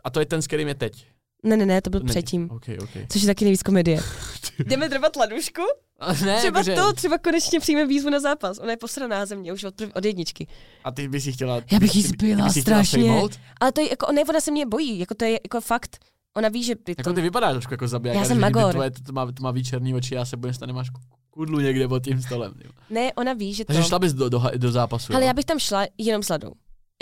A 0.04 0.10
to 0.10 0.20
je 0.20 0.26
ten, 0.26 0.42
s 0.42 0.46
kterým 0.46 0.68
je 0.68 0.74
teď. 0.74 1.06
Ne, 1.44 1.56
ne, 1.56 1.66
ne, 1.66 1.82
to 1.82 1.90
byl 1.90 2.00
není. 2.00 2.08
předtím. 2.08 2.50
OK, 2.50 2.64
OK. 2.82 2.90
Což 3.08 3.22
je 3.22 3.26
taky 3.26 3.44
nejvíc 3.44 3.62
komedie. 3.62 4.00
Jdeme 4.66 4.88
drbat 4.88 5.16
ladušku? 5.16 5.62
A 6.00 6.12
ne, 6.12 6.38
Třeba 6.38 6.58
jakože, 6.58 6.74
to, 6.74 6.92
třeba 6.92 7.18
konečně 7.18 7.60
přijme 7.60 7.86
výzvu 7.86 8.10
na 8.10 8.20
zápas. 8.20 8.58
Ona 8.58 8.70
je 8.70 8.76
posraná 8.76 9.26
ze 9.26 9.36
mě 9.36 9.52
už 9.52 9.64
od, 9.64 9.74
prv, 9.74 9.90
od 9.94 10.04
jedničky. 10.04 10.46
A 10.84 10.90
ty 10.90 11.08
bys 11.08 11.26
ji 11.26 11.32
chtěla... 11.32 11.60
Já 11.72 11.78
bych 11.80 11.96
jí 11.96 12.02
ty- 12.02 12.08
ty 12.08 12.14
zbyla 12.14 12.48
strašně. 12.50 13.20
Ale 13.60 13.72
to 13.72 13.80
je 13.80 13.90
jako, 13.90 14.12
ne, 14.12 14.22
ona 14.28 14.40
se 14.40 14.50
mě 14.50 14.66
bojí, 14.66 14.98
jako 14.98 15.14
to 15.14 15.24
je 15.24 15.30
jako 15.32 15.60
fakt. 15.60 15.98
Ona 16.36 16.48
ví, 16.48 16.62
že 16.64 16.74
by 16.74 16.94
to... 16.94 17.00
Jako 17.00 17.12
ty 17.12 17.20
vypadáš 17.20 17.52
trošku 17.52 17.74
jako 17.74 17.88
zabiják. 17.88 18.18
Já 18.18 18.24
jsem 18.24 18.40
magor. 18.40 18.72
Tvoje, 18.72 18.90
to, 18.90 19.12
má, 19.12 19.32
to 19.32 19.42
má 19.42 19.52
černý 19.62 19.94
oči, 19.94 20.14
já 20.14 20.24
se 20.24 20.36
bojím, 20.36 20.52
že 20.54 20.66
nemáš 20.66 20.90
kudlu 21.32 21.60
někde 21.60 21.88
pod 21.88 22.04
tím 22.04 22.22
stolem. 22.22 22.54
Jo. 22.64 22.70
Ne, 22.90 23.12
ona 23.12 23.32
ví, 23.32 23.54
že 23.54 23.64
to... 23.64 23.72
Takže 23.72 23.88
šla 23.88 23.98
bys 23.98 24.12
do, 24.12 24.28
do, 24.28 24.42
do 24.56 24.72
zápasu. 24.72 25.12
Ale 25.12 25.22
jo? 25.22 25.26
já 25.26 25.34
bych 25.34 25.44
tam 25.44 25.58
šla 25.58 25.86
jenom 25.98 26.22
s 26.22 26.28
Ladou. 26.28 26.52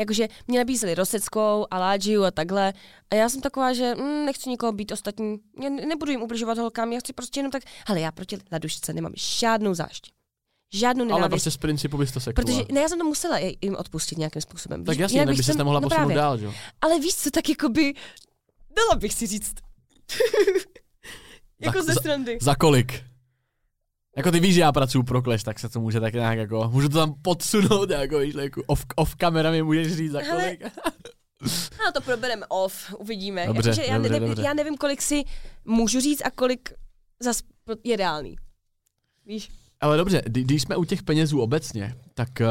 Jakože 0.01 0.29
mě 0.49 0.59
nabízeli 0.59 0.95
Roseckou 0.95 1.67
a 1.71 1.79
Ládžiu 1.79 2.25
a 2.25 2.31
takhle. 2.31 2.73
A 3.11 3.15
já 3.15 3.29
jsem 3.29 3.41
taková, 3.41 3.73
že 3.73 3.95
mm, 3.95 4.27
nechci 4.27 4.51
nikoho 4.51 4.73
být 4.73 4.93
ostatní. 4.93 5.37
Já 5.63 5.69
ne- 5.71 5.87
nebudu 5.87 6.11
jim 6.11 6.23
ubližovat 6.23 6.59
holkám, 6.59 6.93
já 6.93 7.01
chci 7.01 7.13
prostě 7.13 7.41
jenom 7.41 7.51
tak... 7.51 7.63
Ale 7.87 8.01
já 8.01 8.13
proti 8.13 8.39
Ladušce 8.53 8.93
nemám 8.93 9.13
žádnou 9.17 9.75
zášť. 9.75 10.13
Žádnou 10.73 11.05
nenávist. 11.05 11.23
Ale 11.23 11.29
prostě 11.29 11.51
z 11.51 11.57
principu 11.57 11.99
bys 11.99 12.13
to 12.13 12.21
sekla. 12.21 12.45
Protože 12.45 12.63
ne, 12.73 12.81
já 12.81 12.89
jsem 12.89 12.99
to 12.99 13.05
musela 13.05 13.39
jim 13.39 13.77
odpustit 13.77 14.19
nějakým 14.19 14.43
způsobem. 14.43 14.85
tak 14.85 14.97
Víš, 14.97 15.01
jasně, 15.01 15.27
by 15.27 15.43
se 15.43 15.55
nemohla 15.55 15.81
no 15.81 15.89
posunout 15.89 16.07
právě. 16.07 16.17
dál, 16.17 16.39
že? 16.39 16.45
jo? 16.45 16.53
Ale 16.81 17.01
víš 17.01 17.15
co, 17.15 17.31
tak 17.31 17.49
jakoby... 17.49 17.95
Dala 18.77 18.95
bych 19.01 19.15
si 19.15 19.27
říct. 19.27 19.55
jako 21.61 21.83
Za- 21.83 21.93
ze 21.93 21.95
strandy. 21.95 22.39
Za 22.41 22.55
kolik? 22.55 23.10
Jako 24.17 24.31
ty 24.31 24.41
víš, 24.41 24.55
že 24.55 24.61
já 24.61 24.73
pracuji 24.73 25.03
pro 25.03 25.23
Clash, 25.23 25.45
tak 25.45 25.59
se 25.59 25.69
to 25.69 25.81
může 25.81 26.01
tak 26.01 26.15
nějak 26.15 26.39
jako, 26.39 26.71
můžu 26.73 26.89
to 26.89 26.99
tam 26.99 27.15
podsunout, 27.23 27.91
jako 27.91 28.19
víš, 28.19 28.35
jako 28.35 28.63
off, 28.67 28.87
off 28.97 29.15
kamera 29.15 29.51
mi 29.51 29.63
můžeš 29.63 29.97
říct 29.97 30.13
za 30.13 30.21
kolik. 30.23 30.63
No 31.87 31.93
to 31.95 32.01
probereme 32.01 32.47
off, 32.49 32.95
uvidíme. 32.99 33.47
Dobře, 33.47 33.69
Jakože 33.71 33.85
já, 33.89 33.97
dobře, 33.97 34.13
nevím, 34.13 34.29
dobře. 34.29 34.43
já 34.45 34.55
nevím, 34.55 34.77
kolik 34.77 35.03
si 35.03 35.25
můžu 35.65 36.01
říct 36.01 36.23
a 36.25 36.31
kolik 36.31 36.73
zas 37.21 37.41
je 37.85 37.97
reálný. 37.97 38.37
Víš? 39.27 39.49
Ale 39.81 39.97
dobře, 39.97 40.23
kdy- 40.27 40.43
když 40.45 40.63
jsme 40.63 40.77
u 40.77 40.85
těch 40.85 41.03
penězů 41.03 41.41
obecně, 41.41 41.95
tak 42.15 42.29
uh, 42.41 42.47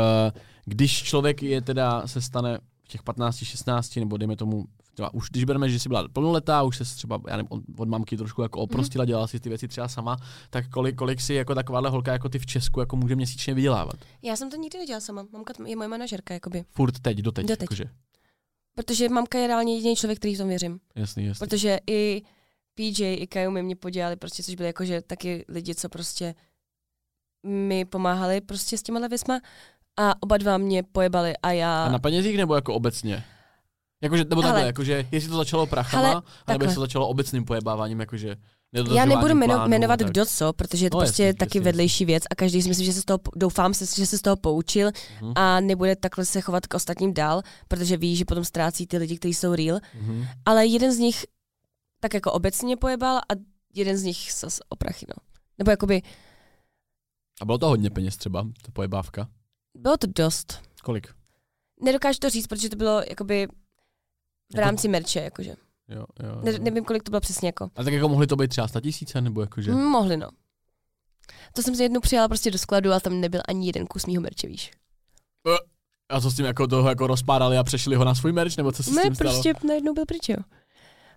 když 0.66 1.04
člověk 1.04 1.44
je 1.44 1.62
teda, 1.62 2.08
se 2.08 2.22
stane 2.22 2.58
v 2.84 2.88
těch 2.88 3.04
15, 3.04 3.38
16, 3.38 3.96
nebo 3.96 4.18
dejme 4.18 4.36
tomu, 4.36 4.66
třeba 5.00 5.14
už 5.14 5.30
když 5.30 5.44
bereme, 5.44 5.70
že 5.70 5.80
jsi 5.80 5.90
byla 5.90 6.08
plnoletá, 6.14 6.64
už 6.64 6.78
se 6.78 6.84
třeba, 6.84 7.22
já 7.28 7.38
nevím, 7.38 7.48
od, 7.50 7.64
od 7.78 7.90
mamky 7.90 8.18
trošku 8.18 8.42
jako 8.42 8.60
oprostila, 8.60 9.06
dělala 9.06 9.28
si 9.28 9.40
ty 9.40 9.50
věci 9.50 9.68
třeba 9.68 9.88
sama, 9.88 10.18
tak 10.50 10.70
kolik, 10.70 10.96
kolik 10.96 11.22
si 11.22 11.34
jako 11.34 11.56
takováhle 11.56 11.90
holka 11.90 12.12
jako 12.12 12.30
ty 12.30 12.40
v 12.40 12.46
Česku 12.46 12.80
jako 12.80 12.96
může 12.96 13.16
měsíčně 13.16 13.54
vydělávat? 13.54 13.96
Já 14.22 14.36
jsem 14.36 14.50
to 14.50 14.58
nikdy 14.58 14.80
nedělala 14.80 15.02
sama. 15.02 15.26
Mamka 15.32 15.54
je 15.66 15.76
moje 15.76 15.88
manažerka, 15.88 16.34
jakoby. 16.34 16.66
Furt 16.70 17.00
teď, 17.00 17.18
doteď. 17.18 17.46
Doteď. 17.46 17.62
Jakože. 17.62 17.84
Protože 18.76 19.10
mamka 19.10 19.38
je 19.38 19.48
reálně 19.48 19.76
jediný 19.76 19.96
člověk, 19.96 20.20
který 20.20 20.36
v 20.36 20.38
tom 20.38 20.48
věřím. 20.48 20.80
Jasný, 20.96 21.26
jasný. 21.26 21.48
Protože 21.48 21.80
i 21.88 22.22
PJ, 22.76 23.14
i 23.14 23.28
Kayumi 23.28 23.64
mě 23.64 23.76
podělali, 23.76 24.16
prostě, 24.16 24.44
což 24.44 24.56
byli 24.56 24.68
jakože 24.68 25.02
taky 25.02 25.46
lidi, 25.48 25.76
co 25.76 25.90
prostě 25.90 26.36
mi 27.46 27.86
pomáhali 27.86 28.42
prostě 28.42 28.78
s 28.78 28.84
těma 28.84 29.08
věcma 29.08 29.40
a 29.98 30.24
oba 30.24 30.38
dva 30.38 30.58
mě 30.58 30.84
pojebali 30.84 31.38
a 31.38 31.52
já... 31.52 31.84
A 31.84 31.92
na 31.92 32.00
penězích 32.00 32.38
nebo 32.38 32.56
jako 32.56 32.74
obecně? 32.74 33.24
Jakože, 34.04 34.24
nebo 34.24 34.42
takhle, 34.42 34.60
Hele. 34.60 34.68
jakože, 34.68 35.06
jestli 35.12 35.30
to 35.30 35.38
začalo 35.38 35.66
prachama, 35.68 36.04
Hele, 36.04 36.16
nebo 36.16 36.26
takhle. 36.46 36.66
jestli 36.66 36.76
to 36.76 36.82
začalo 36.82 37.08
obecným 37.08 37.46
pojebáváním, 37.46 38.00
jakože 38.00 38.36
Já 38.94 39.06
nebudu 39.06 39.34
jmeno, 39.34 39.54
plánu, 39.54 39.70
jmenovat 39.70 40.00
kdo 40.00 40.26
co, 40.26 40.54
protože 40.54 40.86
je 40.86 40.90
to 40.90 40.98
No, 40.98 41.02
prostě 41.04 41.24
jasně, 41.24 41.34
taky 41.38 41.58
jasně, 41.58 41.62
vedlejší 41.66 42.06
věc 42.06 42.24
a 42.32 42.36
každý 42.36 42.62
si 42.62 42.70
myslím, 42.70 42.86
že 42.86 42.94
se 42.94 43.02
z 43.02 43.06
toho, 43.06 43.20
doufám, 43.36 43.74
se, 43.74 43.86
že 43.96 44.06
se 44.06 44.18
z 44.18 44.22
toho 44.22 44.36
poučil 44.36 44.92
Mhm. 45.22 45.34
a 45.36 45.60
nebude 45.60 45.96
takhle 45.96 46.26
se 46.26 46.42
chovat 46.42 46.68
k 46.68 46.74
ostatním 46.74 47.14
dál, 47.14 47.42
protože 47.68 47.98
ví, 47.98 48.16
že 48.16 48.26
potom 48.26 48.46
ztrácí 48.46 48.88
ty 48.88 48.98
lidi, 48.98 49.18
kteří 49.18 49.34
jsou 49.34 49.56
real. 49.56 49.80
Mhm. 50.02 50.26
Ale 50.46 50.66
jeden 50.66 50.94
z 50.94 50.98
nich 50.98 51.26
tak 52.00 52.14
jako 52.14 52.32
obecně 52.32 52.78
pojebal 52.78 53.18
a 53.18 53.34
jeden 53.76 53.98
z 53.98 54.04
nich 54.04 54.32
zas 54.40 54.60
o 54.70 54.76
prachy, 54.76 55.06
no. 55.10 55.16
Nebo 55.58 55.72
jakoby, 55.72 56.02
A 57.42 57.46
bylo 57.46 57.58
to 57.58 57.68
hodně 57.68 57.90
peněz 57.90 58.18
třeba, 58.18 58.44
ta 58.62 58.72
pojebávka. 58.74 59.28
bylo 59.78 59.98
to 59.98 60.08
dost. 60.16 60.62
Kolik? 60.84 61.08
Nedokážu 61.82 62.20
to 62.20 62.30
říct, 62.30 62.48
protože 62.48 62.70
to 62.70 62.76
bylo 62.76 63.02
jakoby 63.10 63.48
v 64.52 64.56
Jako- 64.56 64.66
rámci 64.66 64.88
merče, 64.88 65.20
jakože. 65.20 65.56
Jo, 65.90 66.06
jo, 66.24 66.42
Ne, 66.44 66.52
jo. 66.52 66.58
nevím, 66.62 66.86
kolik 66.86 67.04
to 67.04 67.10
bylo 67.10 67.22
přesně 67.22 67.48
jako. 67.48 67.70
A 67.76 67.84
tak 67.84 67.94
jako 67.94 68.10
mohly 68.10 68.28
to 68.28 68.36
být 68.36 68.48
třeba 68.48 68.68
100 68.68 68.82
tisíce, 68.82 69.22
nebo 69.22 69.42
jakože... 69.42 69.72
Mm, 69.72 69.84
mohli, 69.84 70.18
no. 70.18 70.30
To 71.54 71.62
jsem 71.62 71.76
si 71.76 71.84
jednou 71.84 72.00
přijala 72.02 72.28
prostě 72.28 72.52
do 72.52 72.58
skladu 72.58 72.92
a 72.92 73.00
tam 73.00 73.22
nebyl 73.22 73.42
ani 73.48 73.68
jeden 73.68 73.88
kus 73.88 74.06
mýho 74.06 74.22
merče, 74.22 74.48
víš. 74.48 74.72
A 76.12 76.22
co 76.22 76.32
s 76.32 76.36
tím 76.36 76.46
jako 76.46 76.68
toho 76.68 76.90
jako 76.90 77.08
rozpádali 77.08 77.58
a 77.58 77.64
přešli 77.64 77.96
ho 77.96 78.04
na 78.06 78.16
svůj 78.16 78.32
merch, 78.32 78.58
nebo 78.58 78.72
co 78.72 78.84
se 78.84 78.92
s 78.92 78.96
Ne, 78.96 79.04
tím 79.04 79.16
stalo? 79.16 79.32
prostě 79.32 79.54
najednou 79.68 79.94
byl 79.94 80.06
pryč, 80.06 80.30
jo. 80.30 80.38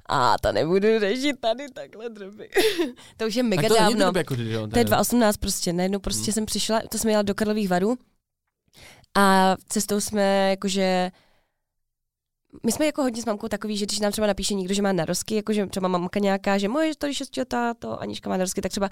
A 0.08 0.36
to 0.38 0.52
nebudu 0.52 0.88
řešit 1.00 1.40
tady 1.40 1.66
takhle 1.74 2.08
drby. 2.08 2.48
to 3.16 3.26
už 3.26 3.34
je 3.34 3.42
mega 3.42 3.62
tak 3.62 3.68
to 3.68 3.74
dávno. 3.74 3.98
drobě, 3.98 4.20
jako, 4.20 4.34
že 4.36 4.52
jo, 4.52 4.66
To 4.66 4.78
je 4.78 4.84
2018 4.84 5.36
prostě, 5.36 5.72
najednou 5.72 5.98
prostě 5.98 6.24
Hmm. 6.24 6.32
jsem 6.32 6.46
přišla, 6.46 6.80
to 6.90 6.98
jsem 6.98 7.10
jela 7.10 7.22
do 7.22 7.34
Karlových 7.34 7.68
varů 7.68 7.96
a 9.16 9.56
cestou 9.68 10.00
jsme 10.00 10.50
jakože 10.50 11.10
my 12.62 12.72
jsme 12.72 12.86
jako 12.86 13.02
hodně 13.02 13.22
s 13.22 13.24
mamkou 13.26 13.48
takový, 13.48 13.76
že 13.76 13.86
když 13.86 14.00
nám 14.00 14.12
třeba 14.12 14.26
napíše 14.26 14.54
někdo, 14.54 14.74
že 14.74 14.82
má 14.82 14.92
narozky, 14.92 15.34
jakože 15.36 15.66
třeba 15.66 15.88
mamka 15.88 16.20
nějaká, 16.20 16.58
že 16.58 16.68
moje 16.68 16.94
to, 16.96 17.06
když 17.06 17.22
to 17.78 18.00
Anička 18.00 18.30
má 18.30 18.36
narozky, 18.36 18.60
tak 18.60 18.70
třeba 18.72 18.88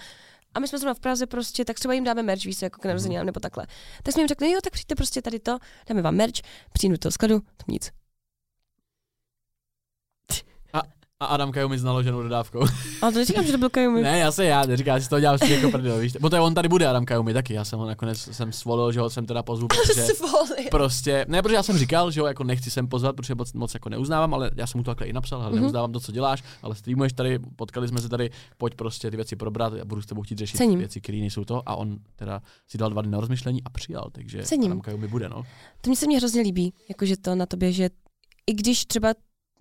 a 0.54 0.60
my 0.60 0.68
jsme 0.68 0.78
zrovna 0.78 0.94
v 0.94 1.00
Praze 1.00 1.26
prostě, 1.26 1.64
tak 1.64 1.76
třeba 1.76 1.94
jim 1.94 2.04
dáme 2.04 2.22
merch, 2.22 2.44
víš, 2.44 2.62
jako 2.62 2.80
k 2.80 2.84
narozeninám 2.84 3.26
nebo 3.26 3.40
takhle. 3.40 3.66
Tak 4.02 4.14
jsme 4.14 4.20
jim 4.20 4.28
řekli, 4.28 4.52
jo, 4.52 4.60
tak 4.64 4.72
přijďte 4.72 4.94
prostě 4.94 5.22
tady 5.22 5.38
to, 5.38 5.58
dáme 5.88 6.02
vám 6.02 6.14
merch, 6.14 6.40
přijdu 6.72 6.94
do 6.94 6.98
toho 6.98 7.12
skladu, 7.12 7.40
to 7.40 7.64
nic. 7.68 7.90
A 11.22 11.26
Adamka 11.26 11.68
mi 11.68 11.78
s 11.78 11.84
naloženou 11.84 12.22
dodávkou. 12.22 12.60
Ale 13.02 13.12
to 13.12 13.18
neříkám, 13.18 13.44
že 13.44 13.52
to 13.52 13.58
byl 13.58 13.68
Kajumi. 13.70 14.02
ne, 14.02 14.18
já 14.18 14.32
se 14.32 14.44
já, 14.44 14.66
neříkám, 14.66 14.98
že 14.98 15.04
si 15.04 15.10
to 15.10 15.20
dělám 15.20 15.38
si 15.38 15.52
jako 15.52 15.70
prdel, 15.70 15.98
víš. 15.98 16.12
Protože 16.20 16.40
on 16.40 16.54
tady 16.54 16.68
bude 16.68 16.86
Adam 16.86 17.04
Kajumi 17.04 17.32
taky, 17.34 17.54
já 17.54 17.64
jsem 17.64 17.78
ho 17.78 17.86
nakonec 17.86 18.18
jsem 18.32 18.52
svolil, 18.52 18.92
že 18.92 19.00
ho 19.00 19.10
jsem 19.10 19.26
teda 19.26 19.42
pozvu, 19.42 19.68
protože 19.84 20.06
prostě, 20.70 21.24
ne, 21.28 21.42
protože 21.42 21.54
já 21.54 21.62
jsem 21.62 21.78
říkal, 21.78 22.10
že 22.10 22.20
ho 22.20 22.26
jako 22.26 22.44
nechci 22.44 22.70
sem 22.70 22.88
pozvat, 22.88 23.16
protože 23.16 23.34
moc, 23.34 23.52
moc 23.52 23.74
jako 23.74 23.88
neuznávám, 23.88 24.34
ale 24.34 24.50
já 24.56 24.66
jsem 24.66 24.78
mu 24.78 24.82
to 24.84 24.90
takhle 24.90 25.06
i 25.06 25.12
napsal, 25.12 25.42
ale 25.42 25.50
Mhm. 25.52 25.60
neuznávám 25.60 25.92
to, 25.92 26.00
co 26.00 26.12
děláš, 26.12 26.42
ale 26.62 26.74
streamuješ 26.74 27.12
tady, 27.12 27.38
potkali 27.56 27.88
jsme 27.88 28.00
se 28.00 28.08
tady, 28.08 28.30
pojď 28.58 28.74
prostě 28.74 29.10
ty 29.10 29.16
věci 29.16 29.36
probrat, 29.36 29.72
já 29.74 29.84
budu 29.84 30.02
s 30.02 30.06
tebou 30.06 30.22
chtít 30.22 30.38
řešit 30.38 30.56
Cením. 30.56 30.78
věci, 30.78 31.00
které 31.00 31.18
nejsou 31.18 31.44
to 31.44 31.62
a 31.68 31.74
on 31.76 31.96
teda 32.16 32.42
si 32.68 32.78
dal 32.78 32.90
dva 32.90 33.02
dny 33.02 33.10
na 33.10 33.20
rozmyšlení 33.20 33.62
a 33.64 33.70
přijal, 33.70 34.08
takže 34.12 34.42
Cením. 34.42 34.66
Adam 34.72 34.80
Kajumi 34.80 35.08
bude, 35.08 35.28
no. 35.28 35.42
To 35.80 35.90
mi 35.90 35.96
se 35.96 36.06
mně 36.06 36.18
hrozně 36.18 36.40
líbí, 36.42 36.72
jakože 36.88 37.16
to 37.16 37.34
na 37.34 37.46
tobě, 37.46 37.72
že 37.72 37.90
i 38.46 38.54
když 38.54 38.84
třeba 38.86 39.08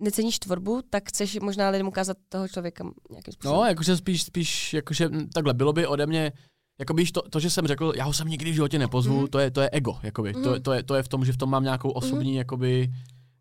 neceníš 0.00 0.38
tvorbu, 0.38 0.82
tak 0.90 1.08
chceš 1.08 1.38
možná 1.42 1.68
lidem 1.70 1.88
ukázat 1.88 2.16
toho 2.28 2.48
člověka 2.48 2.84
nějakým 3.10 3.32
způsobem. 3.32 3.56
No, 3.60 3.64
jakože 3.66 3.96
spíš, 3.96 4.22
spíš, 4.22 4.74
jakože 4.74 5.08
mm, 5.08 5.28
takhle, 5.28 5.54
bylo 5.54 5.72
by 5.72 5.86
ode 5.86 6.06
mě, 6.06 6.32
jako 6.80 6.94
víš, 6.94 7.12
to, 7.12 7.22
to, 7.22 7.40
že 7.40 7.50
jsem 7.50 7.66
řekl, 7.66 7.92
já 7.96 8.04
ho 8.04 8.12
sem 8.12 8.28
nikdy 8.28 8.50
v 8.50 8.54
životě 8.54 8.78
nepozvu, 8.78 9.16
Mhm. 9.18 9.26
to, 9.28 9.38
je, 9.38 9.50
to 9.50 9.60
je 9.60 9.70
ego, 9.72 9.98
jakoby. 10.02 10.32
To, 10.32 10.50
Mhm. 10.50 10.62
to, 10.62 10.72
je, 10.72 10.82
to 10.82 10.94
je 10.94 11.02
v 11.02 11.08
tom, 11.08 11.24
že 11.24 11.32
v 11.32 11.36
tom 11.36 11.50
mám 11.50 11.62
nějakou 11.64 11.90
osobní, 11.90 12.34
jakoby, 12.34 12.90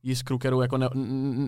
jiskru, 0.04 0.38
kterou, 0.38 0.62
jako 0.62 0.78
ne, 0.78 0.90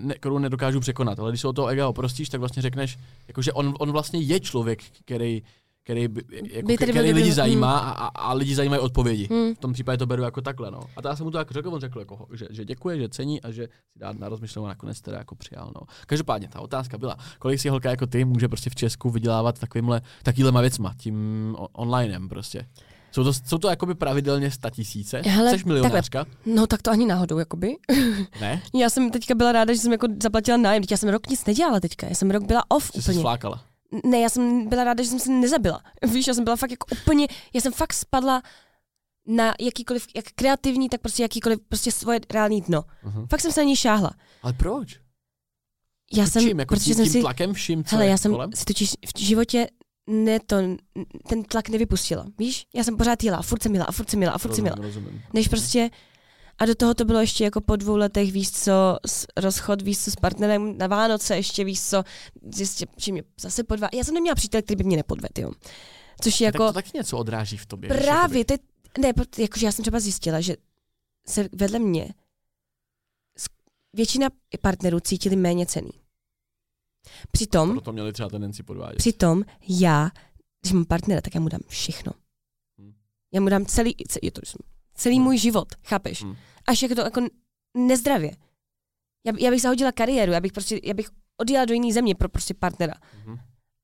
ne, 0.02 0.14
kterou 0.14 0.38
nedokážu 0.38 0.80
překonat. 0.80 1.18
Ale 1.18 1.30
když 1.30 1.40
se 1.40 1.48
o 1.48 1.52
toho 1.52 1.68
ega 1.68 1.88
oprostíš, 1.88 2.28
tak 2.28 2.40
vlastně 2.40 2.62
řekneš, 2.62 2.98
jakože 3.28 3.52
on, 3.52 3.74
on 3.78 3.92
vlastně 3.92 4.20
je 4.20 4.40
člověk, 4.40 4.82
který, 5.04 5.42
který, 5.84 6.08
by, 6.08 6.22
jako, 6.42 6.66
By 6.66 6.76
byl 6.76 6.88
který 6.88 7.12
lidi 7.12 7.32
zajímá 7.32 7.78
a, 7.78 7.90
a, 7.90 8.06
a 8.06 8.32
lidi 8.32 8.54
zajímají 8.54 8.80
odpovědi. 8.80 9.28
Hmm. 9.30 9.54
V 9.54 9.58
tom 9.58 9.72
případě 9.72 9.98
to 9.98 10.06
beru 10.06 10.22
jako 10.22 10.40
takhle, 10.40 10.70
no. 10.70 10.80
A 10.96 11.08
já 11.08 11.16
jsem 11.16 11.24
mu 11.24 11.30
to 11.30 11.38
jako 11.38 11.54
řekl, 11.54 11.68
on 11.74 11.80
řekl, 11.80 11.98
jako, 11.98 12.26
že, 12.32 12.46
že, 12.50 12.64
děkuje, 12.64 12.98
že 12.98 13.08
cení 13.08 13.42
a 13.42 13.50
že 13.50 13.68
si 13.92 13.98
dá 13.98 14.12
na 14.12 14.28
rozmyšlenou 14.28 14.66
nakonec 14.66 15.00
teda 15.00 15.18
jako 15.18 15.34
přijal, 15.34 15.72
no. 15.74 15.80
Každopádně 16.06 16.48
ta 16.48 16.60
otázka 16.60 16.98
byla, 16.98 17.16
kolik 17.38 17.60
si 17.60 17.68
holka 17.68 17.90
jako 17.90 18.06
ty 18.06 18.24
může 18.24 18.48
prostě 18.48 18.70
v 18.70 18.74
Česku 18.74 19.10
vydělávat 19.10 19.58
takovýmhle, 19.58 20.00
takovýhlema 20.22 20.60
věcma, 20.60 20.94
tím 20.98 21.56
onlinem 21.72 22.28
prostě. 22.28 22.66
Jsou 23.12 23.24
to, 23.24 23.32
jsou 23.32 23.58
to 23.58 23.68
jakoby 23.68 23.94
pravidelně 23.94 24.50
sta 24.50 24.70
tisíce? 24.70 25.22
Hele, 25.26 25.58
Jsi 25.58 25.64
milionářka? 25.64 26.26
No 26.46 26.66
tak 26.66 26.82
to 26.82 26.90
ani 26.90 27.06
náhodou, 27.06 27.38
jakoby. 27.38 27.76
Ne? 28.40 28.62
Já 28.74 28.90
jsem 28.90 29.10
teďka 29.10 29.34
byla 29.34 29.52
ráda, 29.52 29.74
že 29.74 29.80
jsem 29.80 29.92
jako 29.92 30.08
zaplatila 30.22 30.56
nájem. 30.56 30.82
Teď 30.82 30.90
já 30.90 30.96
jsem 30.96 31.08
rok 31.08 31.28
nic 31.28 31.46
nedělala 31.46 31.80
teďka. 31.80 32.06
Já 32.06 32.14
jsem 32.14 32.30
rok 32.30 32.44
byla 32.44 32.70
off 32.70 32.84
Jsi 32.84 33.02
se 33.02 33.10
úplně. 33.10 33.20
sflákala. 33.20 33.64
Ne, 34.04 34.20
já 34.20 34.28
jsem 34.28 34.68
byla 34.68 34.84
ráda, 34.84 35.02
že 35.02 35.08
jsem 35.10 35.18
se 35.18 35.30
nezabila. 35.30 35.82
Víš, 36.12 36.26
já 36.26 36.34
jsem 36.34 36.44
byla 36.44 36.56
fakt 36.56 36.70
jako 36.70 36.86
úplně, 37.02 37.28
já 37.54 37.60
jsem 37.60 37.72
fakt 37.72 37.92
spadla 37.92 38.42
na 39.26 39.54
jakýkoliv, 39.60 40.06
jak 40.16 40.24
kreativní, 40.34 40.88
tak 40.88 41.00
prostě 41.00 41.22
jakýkoliv, 41.22 41.58
prostě 41.68 41.92
svoje 41.92 42.20
reální 42.30 42.60
dno. 42.60 42.84
Uh-huh. 43.04 43.26
Fakt 43.30 43.40
jsem 43.40 43.52
se 43.52 43.60
na 43.60 43.64
ní 43.64 43.76
šáhla. 43.76 44.10
Ale 44.42 44.52
proč? 44.52 45.00
Já 46.12 46.26
jsem, 46.26 46.42
čím? 46.42 46.58
Jako 46.58 46.74
protože 46.74 46.84
tím, 46.84 46.94
jsem 46.94 47.04
tím 47.04 47.12
si, 47.12 47.20
tlakem 47.20 47.52
vším, 47.52 47.84
co 47.84 47.96
hele, 47.96 48.08
já 48.08 48.16
jsem 48.16 48.32
kolem? 48.32 48.52
si 48.54 48.64
totiž 48.64 48.94
v 49.16 49.18
životě 49.18 49.66
ne 50.06 50.40
to, 50.40 50.56
ten 51.28 51.42
tlak 51.42 51.68
nevypustila. 51.68 52.26
Víš, 52.38 52.66
já 52.74 52.84
jsem 52.84 52.96
pořád 52.96 53.22
jela 53.22 53.38
a 53.38 53.42
furt 53.42 53.62
jsem 53.62 53.74
jela 53.74 53.86
a 53.86 53.92
furt 53.92 54.10
jsem 54.10 54.22
jela 54.22 54.34
a 54.34 54.38
furt 54.38 54.54
jsem 54.54 54.66
jela. 54.66 54.78
Než 55.32 55.48
prostě, 55.48 55.90
a 56.62 56.66
do 56.66 56.74
toho 56.74 56.94
to 56.94 57.04
bylo 57.04 57.20
ještě 57.20 57.44
jako 57.44 57.60
po 57.60 57.76
dvou 57.76 57.96
letech, 57.96 58.32
víš 58.32 58.50
co, 58.50 58.96
s, 59.06 59.26
rozchod, 59.36 59.82
víš 59.82 59.98
co, 60.04 60.10
s 60.10 60.16
partnerem 60.16 60.78
na 60.78 60.86
Vánoce 60.86 61.36
ještě, 61.36 61.64
víš 61.64 61.82
co, 61.82 62.04
zjistil, 62.54 62.88
že 62.96 63.12
mě 63.12 63.22
zase 63.40 63.64
podvá. 63.64 63.88
Já 63.94 64.04
jsem 64.04 64.14
neměla 64.14 64.34
přítel, 64.34 64.62
který 64.62 64.76
by 64.76 64.84
mě 64.84 64.96
nepodvedl, 64.96 65.40
jo. 65.40 65.52
Což 66.20 66.40
je 66.40 66.52
Tak 66.52 66.54
jako, 66.54 66.66
to 66.66 66.72
taky 66.72 66.90
něco 66.94 67.18
odráží 67.18 67.56
v 67.56 67.66
tobě. 67.66 67.90
víš, 67.92 68.02
právě, 68.02 68.44
to 68.44 68.54
je, 68.54 68.58
ne, 68.98 69.12
jakože 69.38 69.66
já 69.66 69.72
jsem 69.72 69.82
třeba 69.82 70.00
zjistila, 70.00 70.40
že 70.40 70.56
se 71.28 71.48
vedle 71.52 71.78
mě 71.78 72.08
většina 73.92 74.28
partnerů 74.60 75.00
cítili 75.00 75.36
méně 75.36 75.66
cený. 75.66 75.90
Přitom, 77.30 77.70
Proto 77.72 77.92
měli 77.92 78.12
třeba 78.12 78.28
tendenci 78.28 78.62
podvádět. 78.62 78.96
Přitom 78.96 79.44
já, 79.68 80.10
když 80.60 80.72
mám 80.72 80.84
partnera, 80.84 81.20
tak 81.20 81.34
já 81.34 81.40
mu 81.40 81.48
dám 81.48 81.60
všechno. 81.68 82.12
Hmm. 82.78 82.94
Já 83.32 83.40
mu 83.40 83.48
dám 83.48 83.66
celý, 83.66 83.94
ce- 84.08 84.18
je 84.22 84.30
to, 84.30 84.40
celý 84.94 85.14
Hmm. 85.16 85.24
můj 85.24 85.38
život, 85.38 85.68
chápeš? 85.84 86.22
Hmm. 86.22 86.36
Až 86.66 86.82
jako 86.82 86.94
to 86.94 87.00
jako 87.00 87.20
nezdravě. 87.76 88.30
Já, 89.26 89.32
já 89.38 89.50
bych 89.50 89.62
zahodila 89.62 89.92
kariéru, 89.92 90.32
já 90.32 90.40
bych 90.40 90.52
prostě, 90.52 90.80
já 90.82 90.94
bych 90.94 91.08
odjela 91.36 91.64
do 91.64 91.74
jiné 91.74 91.92
země 91.92 92.14
pro 92.14 92.28
prostě 92.28 92.54
partnera. 92.54 92.94
Mhm. 93.24 93.38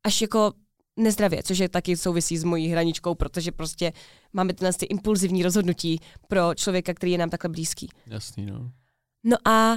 Až 0.06 0.22
jako 0.22 0.52
nezdravě, 0.96 1.42
což 1.42 1.58
je 1.58 1.68
taky 1.68 1.96
souvisí 1.96 2.38
s 2.38 2.44
mojí 2.44 2.68
hraničkou, 2.68 3.14
protože 3.14 3.52
prostě 3.52 3.92
máme 4.32 4.54
tyhle 4.54 4.72
ty 4.72 4.86
impulzivní 4.86 5.42
rozhodnutí 5.42 6.00
pro 6.28 6.54
člověka, 6.54 6.94
který 6.94 7.12
je 7.12 7.18
nám 7.18 7.30
takhle 7.30 7.50
blízký. 7.50 7.88
Jasný, 8.06 8.46
no. 8.46 8.72
No 9.24 9.36
a 9.48 9.76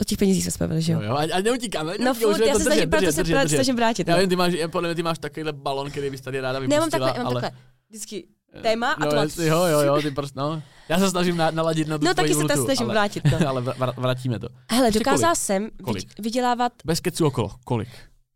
o 0.00 0.04
těch 0.04 0.18
penězích 0.18 0.44
se 0.44 0.50
spavili, 0.50 0.82
že 0.82 0.92
jo? 0.92 1.00
Jo, 1.00 1.08
jo, 1.08 1.16
a, 1.16 1.36
a 1.36 1.40
neutíkáme. 1.40 1.94
No 1.98 2.14
furt, 2.14 2.46
já 2.46 2.54
se 2.54 2.64
snažím, 2.64 2.90
proto 2.90 3.12
se 3.12 3.48
snažím 3.48 3.76
vrátit. 3.76 4.08
Já 4.08 4.14
no. 4.14 4.20
vím, 4.20 4.28
ty 4.28 4.36
máš, 4.36 4.54
podle 4.72 4.88
mě 4.88 4.94
ty 4.94 5.02
máš 5.02 5.18
takovýhle 5.18 5.52
balon, 5.52 5.90
který 5.90 6.10
bys 6.10 6.20
tady 6.20 6.40
ráda 6.40 6.60
Ne, 6.60 6.66
vypustila, 6.66 6.80
mám 6.80 6.90
takhle, 6.90 7.24
mám 7.24 7.32
ale... 7.32 7.40
takhle. 7.40 7.60
Vždycky 7.88 8.28
téma 8.62 8.92
a 8.92 9.04
no, 9.04 9.10
to 9.10 9.16
má- 9.16 9.22
jasný, 9.22 9.46
jo, 9.46 9.64
jo, 9.64 9.80
jo, 9.80 10.02
ty 10.02 10.10
prostě, 10.10 10.38
no. 10.40 10.62
Já 10.88 10.98
se 10.98 11.10
snažím 11.10 11.36
na, 11.36 11.50
naladit 11.50 11.88
na 11.88 11.98
tu 11.98 12.04
No 12.04 12.14
taky 12.14 12.34
se 12.34 12.44
to 12.44 12.64
snažím 12.64 12.84
ale, 12.86 12.94
vrátit. 12.94 13.24
No. 13.24 13.38
ale 13.48 13.62
vr- 13.62 13.94
vrátíme 14.00 14.38
to. 14.38 14.48
Hele, 14.70 14.86
Ještě 14.88 14.98
dokázala 14.98 15.32
kolik? 15.32 15.38
jsem 15.38 15.70
Kolik? 15.84 16.20
vydělávat, 16.20 16.72
Bez 16.84 17.00
kecu 17.00 17.26
okolo, 17.26 17.50
kolik? 17.64 17.88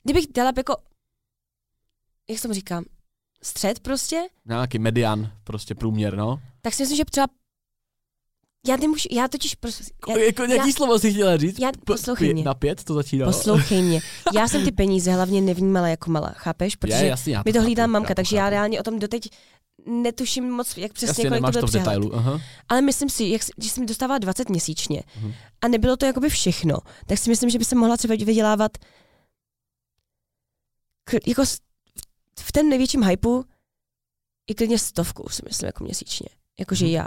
kdybych 0.04 0.24
dala 0.34 0.52
jako, 0.56 0.76
jak 2.28 2.38
se 2.38 2.42
tomu 2.42 2.54
říkám, 2.54 2.84
střed 3.42 3.80
prostě, 3.80 4.22
Nějaký 4.44 4.78
median, 4.78 5.32
prostě 5.44 5.74
průměr, 5.74 6.16
no. 6.16 6.40
tak 6.62 6.74
si 6.74 6.82
myslím, 6.82 6.96
že 6.96 7.04
třeba, 7.04 7.26
já 8.68 8.76
nemůžu, 8.76 9.08
já 9.10 9.28
totiž, 9.28 9.54
prostě, 9.54 9.84
já, 10.08 10.18
Já, 10.18 10.24
jako 10.24 10.44
nějaký 10.44 10.68
já- 10.68 10.74
slovo 10.74 10.98
si 10.98 11.12
chtěla 11.12 11.36
říct? 11.36 11.58
já- 11.58 11.72
poslouchej 11.86 12.32
mě. 12.34 12.44
Na 12.44 12.54
pět 12.54 12.84
to 12.84 12.94
začínalo. 12.94 13.32
poslouchej 13.32 13.82
mě, 13.82 14.00
já 14.34 14.48
jsem 14.48 14.64
ty 14.64 14.72
peníze 14.72 15.12
hlavně 15.12 15.40
nevnímala 15.40 15.88
jako 15.88 16.10
malá, 16.10 16.28
chápeš? 16.36 16.76
Protože 16.76 16.94
je, 16.94 17.06
jasný, 17.06 17.32
já 17.32 17.42
mi 17.46 17.52
to 17.52 17.58
chápu, 17.58 17.64
hlídá 17.66 17.86
mamka, 17.86 18.08
chápu, 18.08 18.14
takže 18.16 18.36
já 18.36 18.50
reálně 18.50 18.80
o 18.80 18.82
tom 18.82 18.98
doteď 18.98 19.30
netuším 19.86 20.50
moc, 20.50 20.76
jak 20.76 20.92
přesně, 20.92 21.10
Jasně, 21.10 21.28
kolik 21.28 21.44
to 21.44 21.50
byl 21.50 21.60
to 21.60 21.66
v 21.66 21.70
přehled. 21.70 21.84
detailu. 21.84 22.14
Aha. 22.16 22.40
Ale 22.68 22.80
myslím 22.82 23.10
si, 23.10 23.24
jak, 23.24 23.42
když 23.56 23.70
jsem 23.72 23.86
dostávala 23.86 24.18
20 24.18 24.48
měsíčně 24.48 25.02
Mhm. 25.16 25.32
a 25.60 25.68
nebylo 25.68 25.96
to 25.96 26.06
jakoby 26.06 26.28
všechno, 26.30 26.78
tak 27.06 27.18
si 27.18 27.30
myslím, 27.30 27.50
že 27.50 27.58
by 27.58 27.64
se 27.64 27.74
mohla 27.74 27.96
třeba 27.96 28.14
vydělávat 28.24 28.72
k, 31.04 31.14
jako 31.26 31.42
v 32.40 32.52
ten 32.52 32.68
největším 32.68 33.04
hypeu 33.04 33.44
i 34.46 34.54
klidně 34.54 34.78
stovku, 34.78 35.28
si 35.28 35.42
myslím, 35.48 35.66
jako 35.66 35.84
měsíčně. 35.84 36.28
Jakože 36.58 36.84
Mhm. 36.84 36.94
já. 36.94 37.06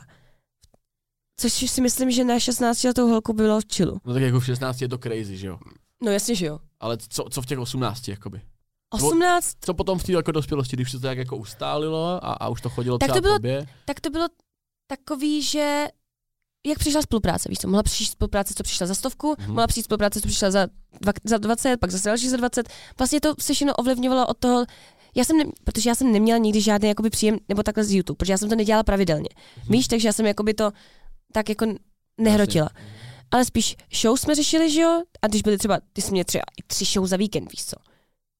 Což 1.39 1.53
si 1.53 1.81
myslím, 1.81 2.11
že 2.11 2.23
na 2.23 2.39
16 2.39 2.83
letou 2.83 3.07
holku 3.07 3.33
bylo 3.33 3.61
v 3.61 3.65
chillu. 3.75 4.01
No 4.05 4.13
tak 4.13 4.23
jako 4.23 4.39
v 4.39 4.45
16 4.45 4.81
je 4.81 4.87
to 4.89 4.97
crazy, 4.97 5.37
že 5.37 5.47
jo? 5.47 5.59
No 6.03 6.11
jasně, 6.11 6.35
že 6.35 6.45
jo. 6.45 6.59
Ale 6.79 6.97
co, 6.97 7.23
co 7.29 7.41
v 7.41 7.45
těch 7.45 7.59
18, 7.59 8.07
jakoby? 8.07 8.41
18, 8.89 9.53
Co 9.61 9.73
potom 9.73 9.99
v 9.99 10.03
té 10.03 10.11
jako 10.11 10.31
dospělosti, 10.31 10.75
když 10.75 10.91
se 10.91 10.99
to 10.99 11.07
tak 11.07 11.17
jako 11.17 11.37
ustálilo 11.37 12.05
a, 12.25 12.33
a 12.33 12.47
už 12.49 12.61
to 12.61 12.69
chodilo 12.69 12.97
Tak 12.97 13.13
to 13.13 13.21
bylo- 13.21 13.33
tobě? 13.35 13.67
tak 13.85 13.99
to 13.99 14.09
bylo 14.09 14.27
takový, 14.87 15.41
že 15.41 15.87
jak 16.67 16.79
přišla 16.79 17.01
spolupráce, 17.01 17.49
víš 17.49 17.59
co, 17.59 17.67
mohla 17.67 17.83
přijít 17.83 18.07
spolupráce, 18.11 18.53
co 18.53 18.63
přišla 18.63 18.87
za 18.87 18.95
stovku, 18.95 19.35
Mhm. 19.39 19.47
mm. 19.47 19.53
mohla 19.55 19.67
přijít 19.67 19.83
spolupráce, 19.83 20.21
co 20.21 20.27
přišla 20.27 20.51
za, 20.51 20.67
dva, 21.01 21.11
za 21.23 21.37
20, 21.37 21.77
pak 21.77 21.91
zase 21.91 22.09
další 22.09 22.29
za 22.29 22.37
20. 22.37 22.69
Vlastně 22.97 23.21
to 23.21 23.33
se 23.39 23.53
všechno 23.53 23.73
ovlivňovalo 23.75 24.27
od 24.27 24.37
toho, 24.37 24.65
já 25.15 25.23
jsem, 25.23 25.37
ne, 25.37 25.43
protože 25.63 25.89
já 25.89 25.95
jsem 25.95 26.11
neměla 26.11 26.37
nikdy 26.37 26.61
žádný 26.61 26.87
jakoby 26.89 27.09
příjem 27.09 27.37
nebo 27.49 27.63
takhle 27.63 27.83
z 27.83 27.91
YouTube, 27.93 28.17
protože 28.17 28.33
já 28.33 28.37
jsem 28.37 28.49
to 28.49 28.55
nedělala 28.55 28.83
pravidelně. 28.83 29.29
Mhm. 29.57 29.67
Víš, 29.69 29.87
takže 29.87 30.07
já 30.07 30.13
jsem 30.13 30.25
jakoby 30.25 30.53
to 30.53 30.71
tak 31.33 31.49
jako 31.49 31.65
nehrotila. 32.17 32.69
Ale 33.31 33.45
spíš 33.45 33.75
show 34.01 34.17
jsme 34.17 34.35
řešili, 34.35 34.71
že 34.71 34.81
jo? 34.81 35.01
A 35.21 35.27
když 35.27 35.41
byly 35.41 35.57
třeba, 35.57 35.79
ty 35.93 36.01
jsi 36.01 36.11
měl 36.11 36.23
třeba 36.23 36.43
i 36.59 36.63
tři 36.67 36.85
show 36.85 37.07
za 37.07 37.17
víkend, 37.17 37.51
víš 37.51 37.65
co? 37.65 37.75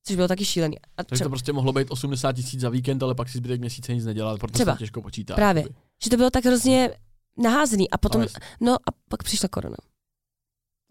Což 0.08 0.16
bylo 0.16 0.28
taky 0.28 0.46
šílený. 0.46 0.80
A 0.80 0.84
Takže 0.96 1.10
to 1.10 1.16
třeba, 1.16 1.30
prostě 1.30 1.54
mohlo 1.54 1.74
být 1.74 1.92
80 1.92 2.34
tisíc 2.34 2.62
za 2.62 2.70
víkend, 2.70 3.04
ale 3.04 3.16
pak 3.16 3.30
si 3.30 3.38
zbytek 3.38 3.60
měsíce 3.60 3.94
nic 3.94 4.06
nedělat, 4.06 4.40
protože 4.40 4.54
Třeba. 4.54 4.74
se 4.74 4.80
těžko 4.80 5.02
počítá. 5.02 5.36
Právě. 5.36 5.62
jakoby. 5.62 5.80
že 6.04 6.10
to 6.10 6.18
bylo 6.18 6.30
tak 6.30 6.46
hrozně 6.46 6.90
naházený. 7.38 7.90
A 7.90 7.98
potom, 7.98 8.22
No, 8.22 8.28
no 8.62 8.74
a 8.74 8.92
pak 9.10 9.24
přišla 9.24 9.50
korona. 9.50 9.76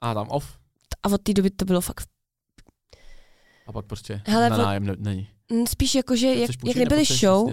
a 0.02 0.14
tam 0.14 0.28
off. 0.28 0.58
A 1.02 1.08
od 1.08 1.22
té 1.22 1.32
doby 1.32 1.50
to 1.50 1.64
bylo 1.64 1.80
fakt 1.80 2.08
A 3.66 3.72
pak 3.72 3.86
prostě 3.86 4.22
Hele, 4.26 4.50
na 4.50 4.56
nájem 4.58 4.84
ne, 4.86 4.94
není. 4.98 5.28
Mm, 5.52 5.66
Spíš 5.66 5.94
jako, 5.94 6.16
že 6.16 6.26
jak, 6.26 6.36
Chceš 6.36 6.48
jak 6.56 6.60
půjčit, 6.60 6.78
nebyly 6.78 7.04
show, 7.04 7.52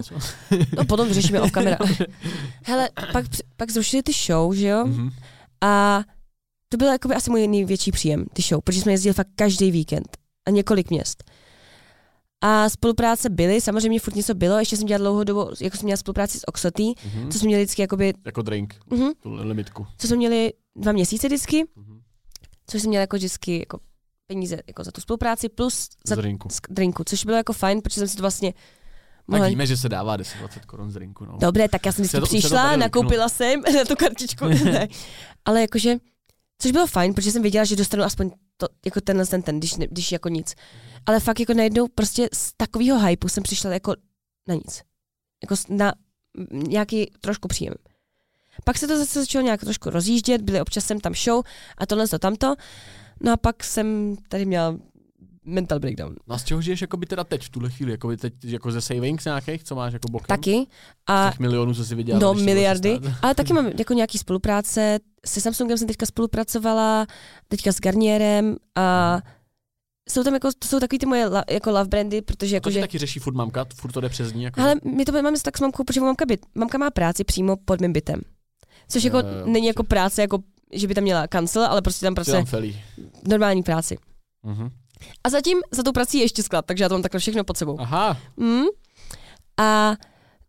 no 0.76 0.84
potom 0.84 1.08
vyřešíme 1.08 1.40
off 1.40 1.50
kamera. 1.52 1.78
Hele, 2.64 2.90
pak, 3.12 3.24
pak 3.56 3.70
zrušili 3.70 4.02
ty 4.02 4.12
show, 4.12 4.54
že 4.54 4.68
jo? 4.68 4.86
Mhm. 4.86 5.10
A 5.60 6.00
to 6.68 6.76
byl 6.76 6.88
jakoby 6.92 7.14
asi 7.14 7.30
můj 7.30 7.48
největší 7.48 7.92
příjem, 7.92 8.26
ty 8.32 8.42
show, 8.42 8.60
protože 8.64 8.80
jsme 8.80 8.92
jezdili 8.92 9.14
fakt 9.14 9.28
každý 9.34 9.70
víkend 9.70 10.16
a 10.46 10.50
několik 10.50 10.90
měst. 10.90 11.24
A 12.46 12.68
spolupráce 12.68 13.30
byly, 13.30 13.60
samozřejmě 13.60 14.00
furt 14.00 14.14
něco 14.16 14.34
bylo, 14.34 14.58
ještě 14.58 14.76
jsem 14.76 14.86
dělala 14.86 15.02
dlouhou 15.04 15.24
dobu, 15.24 15.50
jako 15.60 15.76
jsem 15.76 15.84
měla 15.84 15.96
spolupráci 15.96 16.38
s 16.38 16.48
Oxoty, 16.48 16.82
Mhm. 17.14 17.30
co 17.30 17.38
jsme 17.38 17.46
měli 17.46 17.62
vždycky 17.64 17.82
jakoby, 17.82 18.12
Jako 18.24 18.42
drink, 18.42 18.74
uh-huh, 18.90 19.12
tu 19.22 19.32
limitku. 19.34 19.86
co 19.98 20.06
jsme 20.06 20.16
měli 20.16 20.52
dva 20.76 20.92
měsíce 20.92 21.26
vždycky, 21.26 21.64
Mhm. 21.76 22.00
což 22.66 22.82
jsem 22.82 22.88
měla 22.88 23.00
jako 23.00 23.16
vždycky 23.16 23.58
jako 23.58 23.78
peníze 24.26 24.58
jako 24.66 24.84
za 24.84 24.90
tu 24.92 25.00
spolupráci 25.00 25.48
plus 25.48 25.88
za 26.06 26.14
Z 26.14 26.18
drinku. 26.18 26.48
z 26.50 26.60
drinku, 26.70 27.04
což 27.04 27.24
bylo 27.24 27.36
jako 27.36 27.52
fajn, 27.52 27.80
protože 27.82 28.00
jsem 28.00 28.08
si 28.08 28.16
to 28.16 28.22
vlastně 28.22 28.52
Tak 28.52 28.60
mohla... 29.28 29.48
víme, 29.48 29.66
že 29.66 29.76
se 29.76 29.88
dává 29.88 30.16
10-20 30.18 30.60
korun 30.66 30.90
z 30.90 30.94
drinku. 30.94 31.24
No. 31.24 31.38
Dobré, 31.40 31.68
tak 31.68 31.86
já 31.86 31.92
jsem 31.92 32.04
Se 32.08 32.16
vždycky 32.20 32.38
přišla, 32.38 32.76
nakoupila 32.76 33.28
jsem 33.28 33.60
na 33.74 33.84
tu 33.88 33.96
kartičku. 33.96 34.44
ne. 34.64 34.88
Ale 35.44 35.60
jakože, 35.60 35.96
což 36.58 36.70
bylo 36.72 36.86
fajn, 36.86 37.14
protože 37.14 37.32
jsem 37.32 37.42
věděla, 37.42 37.64
že 37.64 37.76
dostanu 37.76 38.02
aspoň 38.02 38.30
to, 38.56 38.68
jako 38.84 39.00
tenhle 39.00 39.26
ten, 39.26 39.42
ten 39.42 39.58
když, 39.58 39.74
když 39.74 40.12
jako 40.12 40.28
nic. 40.28 40.54
Ale 41.06 41.20
fakt 41.20 41.40
jako 41.40 41.54
najednou 41.54 41.88
prostě 41.88 42.28
z 42.32 42.52
takového 42.56 43.06
hypeu 43.06 43.28
jsem 43.28 43.42
přišla 43.42 43.72
jako 43.72 43.94
na 44.48 44.54
nic. 44.54 44.82
Jako 45.42 45.54
na 45.68 45.94
nějaký 46.50 47.10
trošku 47.20 47.48
příjem. 47.48 47.74
Pak 48.64 48.78
se 48.78 48.86
to 48.86 48.98
zase 48.98 49.20
začalo 49.20 49.44
nějak 49.44 49.60
trošku 49.60 49.90
rozjíždět, 49.90 50.42
byly 50.42 50.60
občas 50.60 50.84
sem 50.84 51.00
tam 51.00 51.14
show 51.14 51.44
a 51.78 51.86
tohle 51.86 52.08
to 52.08 52.18
tamto. 52.18 52.54
No 53.20 53.32
a 53.32 53.36
pak 53.36 53.64
jsem 53.64 54.16
tady 54.28 54.44
měla 54.44 54.76
mental 55.44 55.78
breakdown. 55.78 56.14
no 56.26 56.34
a 56.34 56.38
z 56.38 56.44
čeho 56.44 56.62
žiješ 56.62 56.80
jako 56.80 56.96
by 56.96 57.06
teda 57.06 57.24
teď 57.24 57.42
v 57.42 57.48
tuhle 57.48 57.70
chvíli? 57.70 57.92
Jako 57.92 58.08
by 58.08 58.16
teď 58.16 58.34
jako 58.44 58.72
ze 58.72 58.80
savings 58.80 59.24
nějakých, 59.24 59.64
co 59.64 59.74
máš 59.74 59.92
jako 59.92 60.08
bokem? 60.08 60.26
Taky. 60.26 60.66
A 61.06 61.30
Těch 61.30 61.38
milionů, 61.40 61.74
co 61.74 61.84
si 61.84 61.94
vydělal. 61.94 62.20
No, 62.20 62.34
miliardy. 62.34 63.00
Ale 63.22 63.34
taky 63.34 63.52
mám 63.52 63.66
jako 63.78 63.94
nějaký 63.94 64.18
spolupráce. 64.18 64.98
Se 65.26 65.40
Samsungem 65.40 65.78
jsem 65.78 65.88
teďka 65.88 66.06
spolupracovala, 66.06 67.06
teďka 67.48 67.72
s 67.72 67.80
Garnierem 67.80 68.56
a 68.74 69.18
jsou 70.10 70.24
tam 70.24 70.34
jako, 70.34 70.48
to 70.58 70.68
jsou 70.68 70.80
takový 70.80 70.98
ty 70.98 71.06
moje 71.06 71.26
la, 71.26 71.44
jako 71.50 71.70
love 71.70 71.84
brandy, 71.84 72.22
protože 72.22 72.56
A 72.56 72.60
to 72.60 72.70
ti 72.70 72.76
jakože, 72.76 72.80
taky 72.80 72.98
řeší 72.98 73.20
furt 73.20 73.34
mamka, 73.34 73.66
furt 73.74 73.92
to 73.92 74.00
jde 74.00 74.08
přes 74.08 74.32
ní. 74.32 74.42
Jako, 74.42 74.60
ale 74.60 74.74
my 74.84 75.04
to 75.04 75.12
máme 75.22 75.38
tak 75.44 75.58
s 75.58 75.60
mamkou, 75.60 75.84
protože 75.84 76.00
mamka, 76.00 76.26
byt, 76.26 76.46
mamka 76.54 76.78
má 76.78 76.90
práci 76.90 77.24
přímo 77.24 77.56
pod 77.56 77.80
mým 77.80 77.92
bytem. 77.92 78.20
Což 78.88 79.04
jako 79.04 79.16
jo, 79.18 79.24
není 79.46 79.66
jako 79.66 79.84
práce, 79.84 80.22
jako 80.22 80.38
že 80.72 80.88
by 80.88 80.94
tam 80.94 81.04
měla 81.04 81.26
kancel, 81.26 81.64
ale 81.64 81.82
prostě 81.82 82.06
tam 82.06 82.14
prostě 82.14 82.32
pracuje 82.32 82.44
tam 82.44 82.50
felí. 82.50 82.82
normální 83.28 83.62
práci. 83.62 83.98
Mhm. 84.42 84.70
A 85.24 85.28
zatím 85.28 85.58
za 85.70 85.82
tou 85.82 85.92
prací 85.92 86.18
je 86.18 86.24
ještě 86.24 86.42
sklad, 86.42 86.66
takže 86.66 86.84
já 86.84 86.88
to 86.88 86.94
mám 86.94 87.02
takhle 87.02 87.20
všechno 87.20 87.44
pod 87.44 87.56
sebou. 87.56 87.80
Aha, 87.80 88.16
Mm. 88.36 88.64
A 89.56 89.94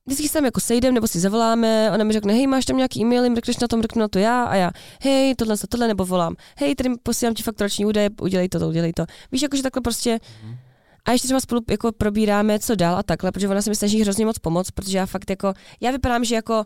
vždycky 0.06 0.28
se 0.28 0.34
tam 0.34 0.45
jako 0.45 0.60
sejdem 0.60 0.93
nebo 0.93 1.08
si 1.08 1.20
zavoláme, 1.20 1.91
ona 1.93 2.03
mi 2.03 2.14
řekne, 2.14 2.34
hej, 2.34 2.47
máš 2.47 2.66
tam 2.66 2.78
nějaký 2.78 3.01
e-mail, 3.01 3.30
mrkneš 3.30 3.58
na 3.58 3.68
to, 3.68 3.78
mrknu 3.78 3.99
na 3.99 4.08
to 4.08 4.20
já 4.20 4.43
a 4.43 4.56
já, 4.56 4.72
hej, 5.01 5.36
tohle, 5.36 5.58
to, 5.58 5.68
tohle, 5.68 5.88
nebo 5.88 6.06
volám, 6.06 6.36
hej, 6.58 6.76
tady 6.76 6.89
posílám 7.03 7.36
ti 7.36 7.43
fakturační 7.43 7.86
údaje, 7.86 8.10
udělej 8.22 8.49
to, 8.49 8.60
to, 8.60 8.68
udělej 8.68 8.93
to. 8.93 9.06
Víš, 9.32 9.41
jakože 9.41 9.64
takhle 9.64 9.82
prostě. 9.82 10.20
Mhm. 10.43 10.58
A 11.06 11.12
ještě 11.12 11.28
třeba 11.28 11.39
spolu 11.39 11.62
jako 11.70 11.91
probíráme, 11.91 12.60
co 12.60 12.76
dál 12.76 12.97
a 12.97 13.03
takhle, 13.03 13.32
protože 13.32 13.49
ona 13.49 13.62
se 13.62 13.70
mi 13.70 13.76
snaží 13.76 14.01
hrozně 14.01 14.26
moc 14.26 14.39
pomoct, 14.39 14.72
protože 14.72 14.97
já 14.97 15.06
fakt 15.06 15.30
jako, 15.30 15.53
já 15.82 15.91
vypadám, 15.91 16.26
že 16.26 16.36
jako 16.36 16.64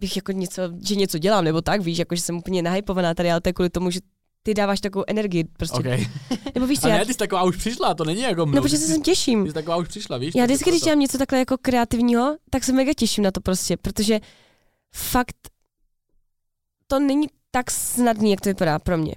bych 0.00 0.16
jako 0.16 0.32
něco, 0.32 0.62
že 0.82 0.94
něco 0.94 1.18
dělám, 1.18 1.44
nebo 1.44 1.60
tak, 1.60 1.80
víš, 1.80 1.98
jako 1.98 2.14
že 2.14 2.22
jsem 2.22 2.36
úplně 2.36 2.62
nahypovaná 2.62 3.14
tady, 3.14 3.30
ale 3.30 3.40
to 3.40 3.48
je 3.48 3.52
kvůli 3.52 3.70
tomu, 3.70 3.90
že 3.90 4.00
ty 4.42 4.54
dáváš 4.54 4.80
takovou 4.80 5.04
energii 5.06 5.44
prostě. 5.44 5.78
OK. 5.78 5.84
Nebo 6.54 6.66
víš 6.66 6.80
co, 6.80 6.86
A 6.86 6.90
já, 6.90 6.98
ne, 6.98 7.06
ty 7.06 7.12
jsi 7.12 7.18
taková 7.18 7.42
už 7.42 7.56
přišla, 7.56 7.94
to 7.94 8.04
není 8.04 8.20
jako 8.20 8.40
no 8.40 8.46
mnou. 8.46 8.62
protože 8.62 8.76
ty, 8.76 8.82
se 8.82 8.92
sem 8.92 9.02
těším. 9.02 9.42
ty 9.44 9.50
jsi 9.50 9.54
taková 9.54 9.76
už 9.76 9.88
přišla, 9.88 10.18
víš? 10.18 10.34
Já 10.34 10.44
vždycky, 10.44 10.70
je 10.70 10.72
když 10.72 10.82
dělám 10.82 10.98
něco 10.98 11.18
takhle 11.18 11.38
jako 11.38 11.56
kreativního, 11.62 12.36
tak 12.50 12.64
se 12.64 12.72
mega 12.72 12.92
těším 12.96 13.24
na 13.24 13.30
to 13.30 13.40
prostě, 13.40 13.76
protože 13.76 14.20
fakt 14.94 15.36
to 16.86 16.98
není 16.98 17.26
tak 17.50 17.70
snadný, 17.70 18.30
jak 18.30 18.40
to 18.40 18.48
vypadá 18.48 18.78
pro 18.78 18.98
mě. 18.98 19.14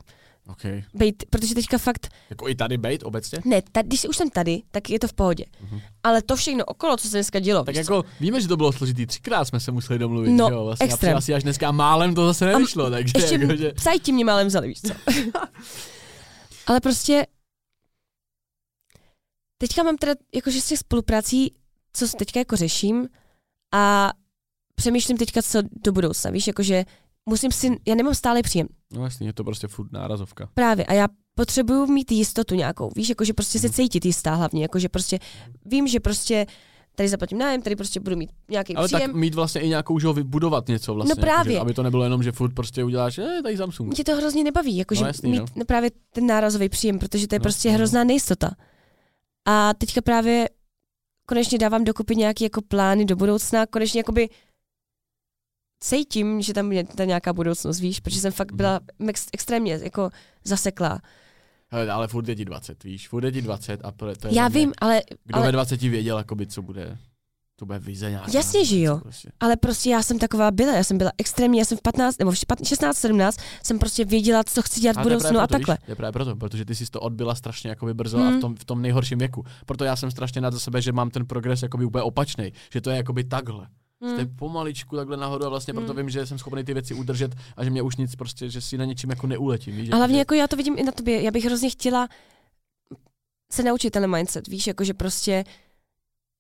OK. 0.48 0.62
Bejt, 0.94 1.24
protože 1.30 1.56
teďka 1.56 1.78
fakt, 1.78 2.10
Jako 2.30 2.48
i 2.50 2.56
tady 2.56 2.78
bejt 2.78 3.04
obecně? 3.04 3.40
ne, 3.46 3.62
tady, 3.72 3.88
když 3.88 4.06
už 4.06 4.18
jsem 4.18 4.30
tady, 4.30 4.62
tak 4.72 4.90
je 4.90 5.00
to 5.00 5.08
v 5.08 5.14
pohodě. 5.14 5.46
Mhm. 5.62 5.80
Ale 6.04 6.22
to 6.22 6.36
všechno 6.36 6.66
okolo, 6.66 6.98
co 6.98 7.08
se 7.08 7.18
dneska 7.18 7.40
dělo, 7.40 7.64
Tak 7.64 7.76
víš 7.78 7.86
co? 7.86 7.94
jako 7.96 8.10
víme, 8.20 8.42
že 8.42 8.48
to 8.48 8.58
bylo 8.58 8.72
složitý, 8.72 9.06
třikrát 9.06 9.46
jsme 9.46 9.60
se 9.60 9.72
museli 9.72 10.00
domluvit, 10.00 10.32
No, 10.32 10.50
jo, 10.50 10.66
vlastně 10.66 10.86
extrém. 10.86 11.16
A 11.16 11.18
asi 11.18 11.34
až 11.34 11.44
dneska 11.44 11.72
málem 11.72 12.16
to 12.16 12.26
zase 12.28 12.46
nevyšlo, 12.46 12.90
takže 12.90 13.14
ještě 13.16 13.36
jako, 13.36 13.56
že... 13.56 13.72
psajti 13.74 14.12
mě 14.12 14.26
málem 14.26 14.48
vzali, 14.48 14.68
víš 14.68 14.82
co. 14.82 14.94
Ale 16.68 16.80
prostě 16.82 17.28
teďka 19.58 19.84
mám 19.84 19.98
teda 19.98 20.14
jakože 20.36 20.62
z 20.62 20.68
těch 20.68 20.80
spoluprací, 20.80 21.56
co 21.94 22.08
s- 22.08 22.16
teďka 22.16 22.40
jako 22.40 22.56
řeším 22.56 23.08
a 23.74 24.12
přemýšlím 24.76 25.18
teďka, 25.18 25.42
co 25.42 25.62
do 25.72 25.92
budoucna, 25.92 26.32
víš, 26.32 26.48
jakože 26.48 26.86
musím 27.30 27.52
si, 27.52 27.78
já 27.88 27.96
nemám 27.96 28.16
stále 28.16 28.42
příjem, 28.42 28.68
No 28.94 29.04
jasně, 29.04 29.28
je 29.28 29.34
to 29.34 29.44
prostě 29.44 29.68
furt 29.68 29.92
nárazovka. 29.92 30.50
právě, 30.54 30.86
a 30.86 30.94
já 30.94 31.08
potřebuju 31.36 31.86
mít 31.86 32.12
jistotu 32.12 32.56
nějakou, 32.56 32.90
víš, 32.96 33.10
jakože 33.10 33.34
prostě 33.34 33.60
se 33.60 33.68
Mhm. 33.68 33.74
cítit 33.74 34.06
jistá 34.06 34.36
hlavně, 34.36 34.62
jakože 34.62 34.90
prostě 34.90 35.20
vím, 35.66 35.88
že 35.88 36.00
prostě 36.00 36.46
tady 36.96 37.10
zaplatím 37.10 37.38
nájem, 37.38 37.62
tady 37.62 37.76
prostě 37.76 38.00
budu 38.00 38.16
mít 38.16 38.30
nějaký 38.50 38.76
Ale 38.76 38.88
příjem. 38.88 39.02
tak 39.02 39.16
mít 39.16 39.36
vlastně 39.36 39.62
i 39.62 39.68
nějakou, 39.68 40.00
že 40.00 40.08
ho 40.08 40.14
vybudovat 40.14 40.68
něco 40.68 40.94
vlastně. 40.94 41.14
No 41.18 41.22
právě. 41.22 41.54
Jako, 41.54 41.60
že, 41.60 41.60
aby 41.60 41.74
to 41.74 41.84
nebylo 41.84 42.04
jenom, 42.04 42.24
že 42.24 42.32
furt 42.32 42.54
prostě 42.54 42.84
uděláš, 42.84 43.18
eh, 43.18 43.40
tady 43.44 43.58
Samsung. 43.58 43.94
Mě 43.96 44.04
to 44.04 44.16
hrozně 44.16 44.44
nebaví, 44.44 44.78
jakože 44.78 45.02
No 45.02 45.08
jasný, 45.08 45.32
mít 45.32 45.38
no. 45.40 45.46
no. 45.56 45.66
právě 45.66 45.92
ten 46.14 46.28
nárazový 46.28 46.70
příjem, 46.70 47.00
protože 47.00 47.28
to 47.28 47.36
je 47.36 47.40
No, 47.40 47.44
prostě 47.44 47.70
no. 47.70 47.76
hrozná 47.76 48.04
nejistota. 48.04 48.52
A 49.46 49.74
teďka 49.74 50.02
právě 50.02 50.50
konečně 51.28 51.58
dávám 51.58 51.84
dokupy 51.84 52.16
nějaké 52.16 52.46
jako 52.46 52.62
plány 52.62 53.06
do 53.06 53.16
budoucna, 53.16 53.66
konečně 53.66 54.00
jakoby 54.00 54.30
cítím, 55.84 56.42
že 56.42 56.54
tam 56.54 56.72
je 56.72 56.84
ta 56.84 57.06
nějaká 57.06 57.34
budoucnost, 57.34 57.80
víš, 57.80 58.00
protože 58.00 58.20
jsem 58.20 58.32
fakt 58.32 58.52
byla 58.52 58.80
ex- 59.08 59.28
extrémně 59.34 59.80
jako 59.84 60.10
zaseklá. 60.44 61.00
Hele, 61.72 61.92
ale 61.92 62.08
furt 62.08 62.28
je 62.28 62.36
ti 62.36 62.46
20, 62.46 62.84
víš, 62.84 63.08
furt 63.10 63.24
je 63.26 63.32
ti 63.32 63.42
20 63.42 63.80
a 63.86 63.92
pro, 63.92 64.16
to 64.16 64.28
je 64.28 64.36
Já 64.36 64.50
mě- 64.50 64.60
vím, 64.60 64.74
ale, 64.82 65.02
Kdo 65.26 65.36
ale- 65.38 65.46
ve 65.46 65.52
20 65.52 65.90
věděl, 65.90 66.18
jakoby, 66.18 66.48
co 66.48 66.62
bude, 66.62 66.98
to 67.56 67.66
bude 67.66 67.80
vize 67.80 68.10
nějaká. 68.10 68.32
Jasně, 68.34 68.66
že 68.66 68.80
jo. 68.80 68.98
Prostě. 68.98 69.30
ale 69.40 69.56
prostě 69.56 69.90
já 69.90 70.04
jsem 70.04 70.20
taková 70.20 70.52
byla, 70.52 70.76
já 70.76 70.84
jsem 70.84 70.98
byla 70.98 71.12
extrémně, 71.18 71.60
já 71.62 71.66
jsem 71.66 71.78
v 71.78 71.82
15 71.82 72.20
nebo 72.20 72.32
v 72.32 72.38
16, 72.64 72.98
17 72.98 73.38
jsem 73.64 73.80
prostě 73.80 74.06
věděla, 74.06 74.44
co 74.44 74.62
chci 74.62 74.80
dělat 74.80 74.94
v 74.94 74.98
to 74.98 75.04
budoucnu 75.04 75.40
a 75.40 75.48
takhle. 75.48 75.76
Víš, 75.76 75.86
to 75.86 75.92
je 75.92 75.96
právě 75.96 76.12
proto, 76.12 76.36
protože 76.36 76.66
ty 76.66 76.76
jsi 76.76 76.86
to 76.86 77.00
odbyla 77.02 77.36
strašně 77.36 77.70
jakoby 77.70 77.94
brzo 77.94 78.18
a 78.18 78.22
Hmm. 78.28 78.38
v 78.38 78.42
tom, 78.42 78.56
v 78.56 78.66
tom 78.66 78.82
nejhorším 78.82 79.20
věku. 79.20 79.44
Proto 79.66 79.84
já 79.84 79.96
jsem 79.96 80.12
strašně 80.12 80.42
nad 80.42 80.60
sebe, 80.60 80.82
že 80.82 80.92
mám 80.92 81.10
ten 81.10 81.26
progres 81.26 81.64
jakoby 81.64 81.86
úplně 81.86 82.02
opačný, 82.04 82.54
že 82.74 82.82
to 82.82 82.90
je 82.90 82.98
jakoby 82.98 83.24
takhle. 83.24 83.68
Hmm. 84.04 84.14
Jste 84.16 84.26
pomaličku 84.26 84.96
takhle 84.96 85.18
nahoru 85.18 85.46
a 85.46 85.50
vlastně 85.50 85.74
proto 85.74 85.94
Hmm. 85.94 85.98
vím, 86.02 86.10
že 86.10 86.26
jsem 86.26 86.38
schopný 86.38 86.64
ty 86.64 86.74
věci 86.74 86.94
udržet 86.94 87.36
a 87.58 87.64
že 87.64 87.70
mě 87.70 87.82
už 87.82 87.96
nic 87.96 88.16
prostě, 88.16 88.50
že 88.50 88.62
si 88.62 88.78
na 88.78 88.86
něčím 88.86 89.10
jako 89.10 89.28
neuletím. 89.28 89.76
Víš, 89.76 89.90
A 89.92 89.96
hlavně 89.96 90.16
že- 90.16 90.20
jako 90.20 90.34
já 90.34 90.48
to 90.48 90.56
vidím 90.56 90.76
i 90.80 90.84
na 90.84 90.92
tobě, 90.92 91.22
já 91.22 91.32
bych 91.32 91.46
hrozně 91.46 91.70
chtěla 91.70 92.08
se 93.52 93.64
naučit 93.64 93.92
ten 93.92 94.16
mindset, 94.16 94.48
víš, 94.48 94.68
jako 94.68 94.84
že 94.84 94.94
prostě, 94.94 95.44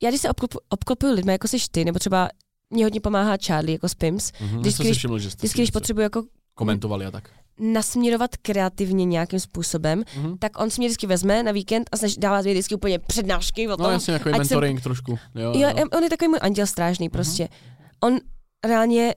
já 0.03 0.09
když 0.09 0.21
se 0.21 0.29
obklopu, 0.29 0.59
obklopuju 0.69 1.13
lidmi, 1.13 1.31
jako 1.31 1.47
jsi 1.47 1.57
ty, 1.71 1.85
nebo 1.85 1.99
třeba 1.99 2.29
mě 2.69 2.85
hodně 2.85 3.01
pomáhá 3.01 3.37
Charlie, 3.45 3.75
jako 3.75 3.89
z 3.89 3.93
PIMS, 3.93 4.31
Mhm, 4.41 4.61
když- 4.61 4.77
když- 4.77 4.97
všiml, 4.97 5.19
když 5.19 5.53
něco 5.55 5.71
potřebuji 5.71 6.01
jako 6.01 6.23
komentovali 6.55 7.05
a 7.05 7.11
tak. 7.11 7.29
Nasměrovat 7.59 8.37
kreativně 8.37 9.05
nějakým 9.05 9.39
způsobem, 9.39 10.03
Mhm. 10.17 10.37
tak 10.37 10.59
on 10.59 10.69
si 10.69 10.81
mě 10.81 10.87
vždycky 10.87 11.07
vezme 11.07 11.43
na 11.43 11.51
víkend 11.51 11.89
a 11.91 11.97
snaží, 11.97 12.15
dává 12.19 12.41
mi 12.41 12.51
vždycky 12.51 12.75
úplně 12.75 12.99
přednášky 12.99 13.67
o 13.67 13.77
tom. 13.77 13.83
No 13.85 13.91
jasně, 13.91 14.13
jako 14.13 14.29
ať 14.29 14.33
jsem- 14.35 14.39
mentoring 14.39 14.81
trošku. 14.81 15.11
Jo, 15.35 15.53
jo, 15.55 15.69
jo. 15.77 15.85
on 15.97 16.03
je 16.03 16.09
takový 16.09 16.29
můj 16.29 16.39
anděl 16.41 16.67
strážný 16.67 17.09
prostě. 17.09 17.49
On 18.03 18.17
reálně, 18.65 19.15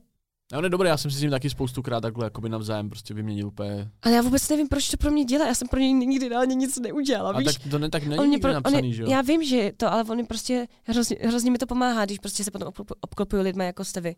No, 0.52 0.60
ne, 0.60 0.68
dobré, 0.68 0.88
já 0.88 0.96
jsem 0.96 1.10
si 1.10 1.16
s 1.18 1.20
ním 1.20 1.30
taky 1.30 1.50
spoustukrát 1.50 2.02
takhle 2.02 2.26
jakoby 2.26 2.48
navzájem 2.48 2.88
prostě 2.88 3.14
vyměnil 3.14 3.46
úplně. 3.46 3.90
ale 4.02 4.14
já 4.14 4.22
vůbec 4.22 4.48
nevím, 4.48 4.68
proč 4.68 4.88
to 4.88 4.96
pro 4.96 5.10
mě 5.10 5.24
dělá, 5.24 5.46
já 5.46 5.54
jsem 5.54 5.68
pro 5.68 5.80
něj 5.80 5.92
nikdy 5.92 6.28
reálně 6.28 6.54
nic 6.54 6.78
neudělala, 6.78 7.30
A 7.30 7.38
víš? 7.38 7.46
tak 7.58 7.70
to 7.70 7.78
ne, 7.78 7.90
tak 7.90 8.02
není 8.06 8.18
on 8.18 8.28
mě 8.28 8.38
pro, 8.38 8.50
on 8.50 8.54
napsaný, 8.54 8.88
je, 8.88 8.94
že 8.94 9.02
jo? 9.02 9.10
já 9.10 9.20
vím, 9.22 9.44
že 9.44 9.72
to, 9.76 9.92
ale 9.92 10.04
on 10.04 10.16
mi 10.16 10.24
prostě 10.24 10.66
hrozně, 10.84 11.16
hrozně 11.20 11.50
mi 11.50 11.58
to 11.58 11.66
pomáhá, 11.66 12.04
když 12.04 12.18
prostě 12.18 12.44
se 12.44 12.50
potom 12.50 12.68
obklopu, 12.68 12.94
obklopuju 13.00 13.42
lidma 13.42 13.64
jako 13.64 13.84
jste 13.84 14.00
vy. 14.00 14.16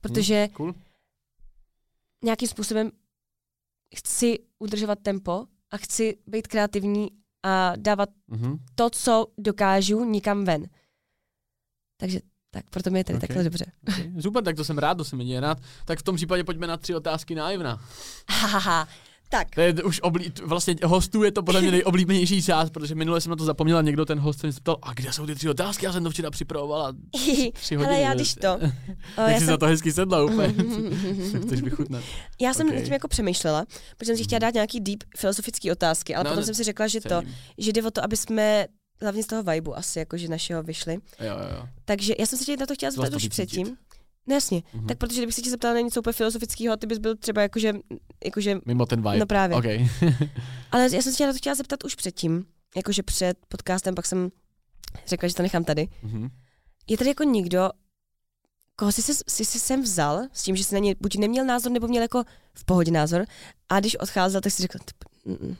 Protože 0.00 0.48
Cool. 0.52 0.74
nějakým 2.24 2.48
způsobem 2.48 2.90
chci 3.94 4.38
udržovat 4.58 4.98
tempo 5.02 5.46
a 5.70 5.76
chci 5.76 6.18
být 6.26 6.46
kreativní 6.46 7.08
a 7.42 7.72
dávat 7.76 8.08
Mhm. 8.26 8.58
to, 8.74 8.90
co 8.90 9.26
dokážu, 9.38 10.04
nikam 10.04 10.44
ven. 10.44 10.64
Takže 12.00 12.20
tak, 12.50 12.70
proto 12.70 12.90
mi 12.90 12.98
je 12.98 13.04
tady 13.04 13.16
Ok. 13.16 13.18
okay. 13.18 13.28
takhle 13.28 13.44
dobře. 13.44 13.64
Okay. 13.88 14.22
Super, 14.22 14.44
tak 14.44 14.56
to 14.56 14.64
jsem 14.64 14.78
rád, 14.78 14.94
to 14.94 15.04
jsem 15.04 15.20
jedině 15.20 15.40
rád. 15.40 15.58
Tak 15.84 15.98
v 15.98 16.02
tom 16.02 16.16
případě 16.16 16.44
pojďme 16.44 16.66
na 16.66 16.76
tři 16.76 16.94
otázky 16.94 17.34
na 17.34 17.52
Ivna. 17.52 17.84
Tak, 19.34 19.50
To 19.54 19.60
je 19.60 19.72
už 19.82 20.00
oblí... 20.00 20.32
vlastně 20.44 20.76
hostů 20.84 21.22
je 21.22 21.32
to 21.32 21.42
podle 21.42 21.60
mě 21.60 21.70
nejoblíbenější 21.70 22.42
část, 22.42 22.70
protože 22.70 22.94
minule 22.94 23.20
jsem 23.20 23.30
na 23.30 23.36
to 23.36 23.44
zapomněl 23.44 23.78
a 23.78 23.82
někdo 23.82 24.04
ten 24.04 24.18
host 24.18 24.40
se 24.40 24.46
mi 24.46 24.52
zeptal, 24.52 24.76
a 24.82 24.92
kde 24.94 25.12
jsou 25.12 25.26
ty 25.26 25.34
tři 25.34 25.48
otázky? 25.50 25.86
Já 25.86 25.92
jsem 25.92 26.04
to 26.04 26.10
včera 26.10 26.30
připravovala 26.30 26.92
tři 27.52 27.74
hodiny. 27.74 27.92
hele, 27.94 28.00
já 28.04 28.14
když 28.14 28.34
to. 28.34 28.48
o, 29.18 29.20
já 29.20 29.28
jsi 29.28 29.38
jsem, 29.38 29.46
za 29.46 29.56
to 29.56 29.66
hezky 29.66 29.92
sedla 29.92 30.24
úplně. 30.24 30.54
Chceš 31.46 31.62
vychutnat. 31.62 32.04
já 32.40 32.54
jsem 32.54 32.68
Ok. 32.68 32.74
nad 32.74 32.80
tím 32.82 32.92
jako 32.92 33.08
přemýšlela, 33.08 33.64
protože 33.96 34.06
jsem 34.06 34.16
si 34.16 34.24
chtěla 34.24 34.38
dát 34.38 34.54
nějaký 34.54 34.80
deep 34.80 35.04
filozofické 35.16 35.72
otázky, 35.72 36.14
ale 36.14 36.24
No, 36.24 36.30
potom 36.30 36.40
ne- 36.40 36.46
jsem 36.46 36.54
si 36.54 36.62
řekla, 36.64 36.86
že 36.86 37.00
to, 37.00 37.08
Cením. 37.08 37.34
že 37.58 37.72
jde 37.72 37.82
o 37.82 37.90
to, 37.90 38.04
aby 38.04 38.16
jsme 38.16 38.66
hlavně 39.02 39.22
z 39.22 39.26
toho 39.26 39.42
vibu 39.42 39.76
asi, 39.78 39.98
jakože 39.98 40.28
našeho 40.28 40.62
vyšli. 40.62 40.94
Jo, 40.94 41.26
jo, 41.26 41.56
jo. 41.58 41.68
Takže 41.84 42.14
já 42.18 42.26
jsem 42.26 42.38
se 42.38 42.44
tě 42.44 42.56
na 42.56 42.66
to 42.66 42.74
chtěla 42.74 42.90
zeptat 42.90 43.10
jsi 43.10 43.16
už 43.16 43.22
to 43.22 43.28
předtím. 43.28 43.76
No 44.26 44.34
jasně, 44.34 44.62
Mhm. 44.74 44.86
tak 44.86 44.98
protože 44.98 45.20
kdybych 45.20 45.34
se 45.34 45.42
tě 45.42 45.50
zeptala 45.50 45.74
na 45.74 45.80
něco 45.80 46.00
úplně 46.00 46.12
filozofického 46.12 46.72
a 46.72 46.76
ty 46.76 46.86
bys 46.86 46.98
byl 46.98 47.16
třeba 47.16 47.42
jakože, 47.42 47.72
jakože 48.24 48.58
Mimo 48.66 48.86
ten 48.86 48.98
vibe. 49.02 49.18
no 49.18 49.26
právě. 49.26 49.56
Okay. 49.56 49.88
Ale 50.70 50.82
já 50.82 50.88
jsem 51.02 51.12
se 51.12 51.18
tě 51.18 51.26
na 51.26 51.32
to 51.32 51.38
chtěla 51.38 51.54
zeptat 51.54 51.84
už 51.84 51.94
předtím, 51.94 52.46
jakože 52.76 53.02
před 53.02 53.38
podcastem, 53.48 53.94
pak 53.94 54.06
jsem 54.06 54.30
řekla, 55.06 55.28
že 55.28 55.34
to 55.34 55.42
nechám 55.42 55.64
tady. 55.64 55.88
Mhm. 56.02 56.28
Je 56.88 56.98
tady 56.98 57.10
jako 57.10 57.24
někdo, 57.24 57.70
koho 58.76 58.92
jsi, 58.92 59.02
jsi, 59.02 59.44
jsi, 59.44 59.58
sem 59.58 59.82
vzal 59.82 60.22
s 60.32 60.42
tím, 60.42 60.56
že 60.56 60.64
jsi 60.64 60.74
na 60.74 60.78
ně 60.78 60.94
buď 61.00 61.16
neměl 61.16 61.44
názor, 61.44 61.72
nebo 61.72 61.88
měl 61.88 62.02
jako 62.02 62.24
v 62.54 62.64
pohodě 62.64 62.90
názor 62.90 63.24
a 63.68 63.80
když 63.80 63.96
odcházel, 63.96 64.40
tak 64.40 64.52
si 64.52 64.62
řekl, 64.62 64.78
"Typ, 64.78 64.96
mm, 65.24 65.36
mm." 65.48 65.56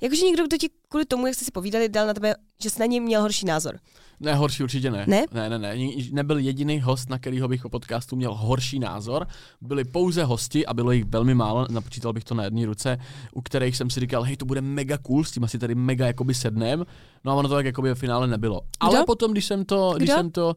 Jakože 0.00 0.24
někdo, 0.24 0.46
kdo 0.46 0.56
ti 0.56 0.70
kvůli 0.88 1.04
tomu, 1.04 1.26
jak 1.26 1.34
jste 1.36 1.44
si 1.44 1.50
povídali, 1.50 1.88
dal 1.88 2.06
na 2.06 2.14
tebe, 2.14 2.34
že 2.62 2.70
jsi 2.70 2.80
na 2.80 2.86
něj 2.86 3.00
měl 3.00 3.20
horší 3.22 3.46
názor. 3.46 3.78
Ne, 4.20 4.34
horší 4.34 4.62
určitě 4.62 4.90
ne. 4.90 5.04
Ne? 5.08 5.24
Ne, 5.32 5.48
ne, 5.48 5.58
ne. 5.58 5.76
Nebyl 6.12 6.38
jediný 6.38 6.80
host, 6.80 7.10
na 7.10 7.18
kterýho 7.18 7.48
bych 7.48 7.64
o 7.64 7.68
podcastu 7.68 8.16
měl 8.16 8.34
horší 8.34 8.78
názor. 8.78 9.26
Byli 9.60 9.84
pouze 9.84 10.24
hosti 10.24 10.66
a 10.66 10.74
bylo 10.74 10.92
jich 10.92 11.04
velmi 11.04 11.34
málo, 11.34 11.66
napočítal 11.70 12.12
bych 12.12 12.24
to 12.24 12.34
na 12.34 12.44
jedné 12.44 12.66
ruce, 12.66 12.98
u 13.32 13.42
kterých 13.42 13.76
jsem 13.76 13.90
si 13.90 14.00
říkal, 14.00 14.22
hej, 14.22 14.36
to 14.36 14.44
bude 14.44 14.60
mega 14.60 14.98
cool, 14.98 15.24
s 15.24 15.30
tím 15.30 15.44
asi 15.44 15.58
tady 15.58 15.74
mega 15.74 16.06
jakoby 16.06 16.34
sednem. 16.34 16.84
No 17.24 17.32
a 17.32 17.34
ono 17.34 17.48
to 17.48 17.54
tak 17.54 17.66
jakoby 17.66 17.90
v 17.90 17.98
finále 17.98 18.26
nebylo. 18.26 18.60
Ale 18.80 19.04
potom, 19.06 19.32
když 19.32 19.44
jsem 19.44 19.64
to, 19.64 19.94
když 19.96 20.08
Kdo? 20.08 20.16
jsem 20.16 20.30
to, 20.30 20.56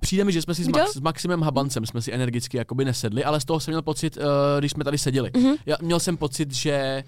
přijde 0.00 0.24
mi, 0.24 0.32
že 0.32 0.42
jsme 0.42 0.54
si 0.54 0.64
s, 0.64 0.66
Kdo? 0.66 0.78
Max, 0.78 0.92
s 0.92 1.00
Maximem 1.00 1.40
Habancem 1.42 1.86
jsme 1.86 2.02
si 2.02 2.12
energicky 2.12 2.56
jakoby 2.56 2.84
nesedli, 2.84 3.24
ale 3.24 3.40
z 3.40 3.44
toho 3.44 3.60
jsem 3.60 3.72
měl 3.72 3.82
pocit, 3.82 4.16
uh, 4.16 4.22
když 4.58 4.72
jsme 4.72 4.84
tady 4.84 4.98
seděli. 4.98 5.30
Mhm. 5.36 5.54
Já, 5.66 5.76
měl 5.82 6.00
jsem 6.00 6.16
pocit, 6.16 6.54
že 6.54 7.04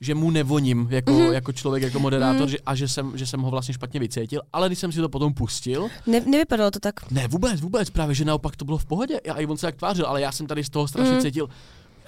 že 0.00 0.14
mu 0.14 0.30
nevoním 0.30 0.86
jako, 0.90 1.12
Mhm. 1.12 1.32
jako 1.32 1.52
člověk, 1.52 1.82
jako 1.82 1.98
moderátor 2.00 2.40
Mhm. 2.40 2.48
že, 2.48 2.58
a 2.66 2.74
že 2.74 2.88
jsem, 2.88 3.18
že 3.18 3.26
jsem 3.26 3.40
ho 3.40 3.50
vlastně 3.50 3.74
špatně 3.74 4.00
vycítil, 4.00 4.40
ale 4.52 4.68
když 4.68 4.78
jsem 4.78 4.92
si 4.92 5.00
to 5.00 5.08
potom 5.08 5.34
pustil, 5.34 5.88
Ne, 6.06 6.20
nevypadalo 6.20 6.70
to 6.70 6.80
tak. 6.80 7.10
ne, 7.10 7.28
vůbec, 7.28 7.60
vůbec, 7.60 7.90
právě, 7.90 8.14
že 8.14 8.24
naopak 8.24 8.56
to 8.56 8.64
bylo 8.64 8.78
v 8.78 8.86
pohodě. 8.86 9.20
Já 9.26 9.34
i 9.34 9.46
on 9.46 9.56
se 9.56 9.66
tak 9.66 9.76
tvářil, 9.76 10.06
ale 10.06 10.20
já 10.20 10.32
jsem 10.32 10.46
tady 10.46 10.64
z 10.64 10.70
toho 10.70 10.88
strašně 10.88 11.14
Mm. 11.14 11.20
cítil. 11.20 11.48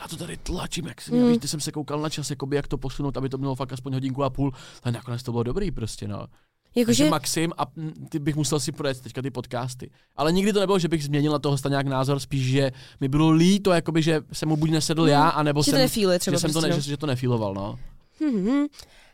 Já 0.03 0.09
to 0.09 0.16
tady 0.16 0.36
tlačím, 0.36 0.86
jak 0.86 1.01
jsem, 1.03 1.14
Mm. 1.14 1.22
mm. 1.24 1.28
víš, 1.32 1.51
jsem 1.51 1.61
se 1.61 1.72
koukal 1.72 2.01
na 2.01 2.09
čas, 2.09 2.30
jakoby, 2.30 2.57
jak 2.57 2.68
to 2.68 2.78
posunout, 2.78 3.16
aby 3.16 3.28
to 3.28 3.38
mělo 3.38 3.55
fakt 3.55 3.72
aspoň 3.72 3.93
hodinku 3.93 4.24
a 4.24 4.30
půl, 4.30 4.53
ale 4.82 4.93
nakonec 4.93 5.22
to 5.22 5.30
bylo 5.32 5.43
dobrý 5.43 5.70
prostě, 5.70 6.09
no. 6.09 6.26
Takže 6.74 6.80
Jakože, 7.04 7.10
Maxim 7.10 7.52
a 7.58 7.66
ty 8.08 8.18
bych 8.18 8.36
musel 8.36 8.60
si 8.60 8.72
projet 8.72 9.00
teďka 9.00 9.22
ty 9.22 9.30
podcasty. 9.30 9.90
Ale 10.16 10.32
nikdy 10.32 10.52
to 10.52 10.60
nebylo, 10.60 10.78
že 10.78 10.88
bych 10.88 11.04
změnil 11.04 11.32
na 11.32 11.38
toho 11.38 11.56
nějak 11.68 11.86
názor, 11.86 12.20
spíš, 12.20 12.46
že 12.46 12.72
mi 13.00 13.08
bylo 13.08 13.30
líto, 13.30 13.72
jakoby, 13.72 14.02
že 14.02 14.20
jsem 14.32 14.48
mu 14.48 14.56
buď 14.56 14.70
nesedl 14.70 15.02
Mm. 15.02 15.08
já, 15.08 15.28
anebo 15.28 15.62
že 15.62 15.64
to 15.64 15.70
jsem, 15.70 15.80
nefíluje 15.80 16.18
třeba 16.18 16.34
že, 16.34 16.40
jsem 16.40 16.50
to 16.50 16.52
prostě, 16.52 16.68
ne, 16.68 16.76
no. 16.76 16.80
že, 16.80 16.90
že, 16.90 16.96
to 16.96 17.06
nefíloval, 17.06 17.54
no. 17.54 17.78
Hmm, 18.20 18.46
hmm. 18.46 18.66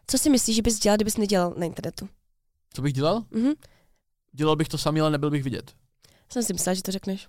Co 0.07 0.19
si 0.19 0.31
myslíš, 0.31 0.57
že 0.57 0.63
bys 0.63 0.79
dělal, 0.79 0.97
kdybys 0.97 1.17
nedělal 1.17 1.55
na 1.57 1.67
internetu? 1.67 2.09
Co 2.73 2.83
bych 2.83 2.93
dělal? 2.93 3.23
Mhm. 3.31 3.53
Dělal 4.33 4.57
bych 4.57 4.69
to 4.69 4.79
sami, 4.79 5.01
ale 5.01 5.11
nebyl 5.11 5.31
bych 5.31 5.43
vidět. 5.45 5.73
Jsem 6.33 6.43
si 6.43 6.53
myslela, 6.53 6.75
že 6.75 6.83
to 6.83 6.93
řekneš. 6.93 7.29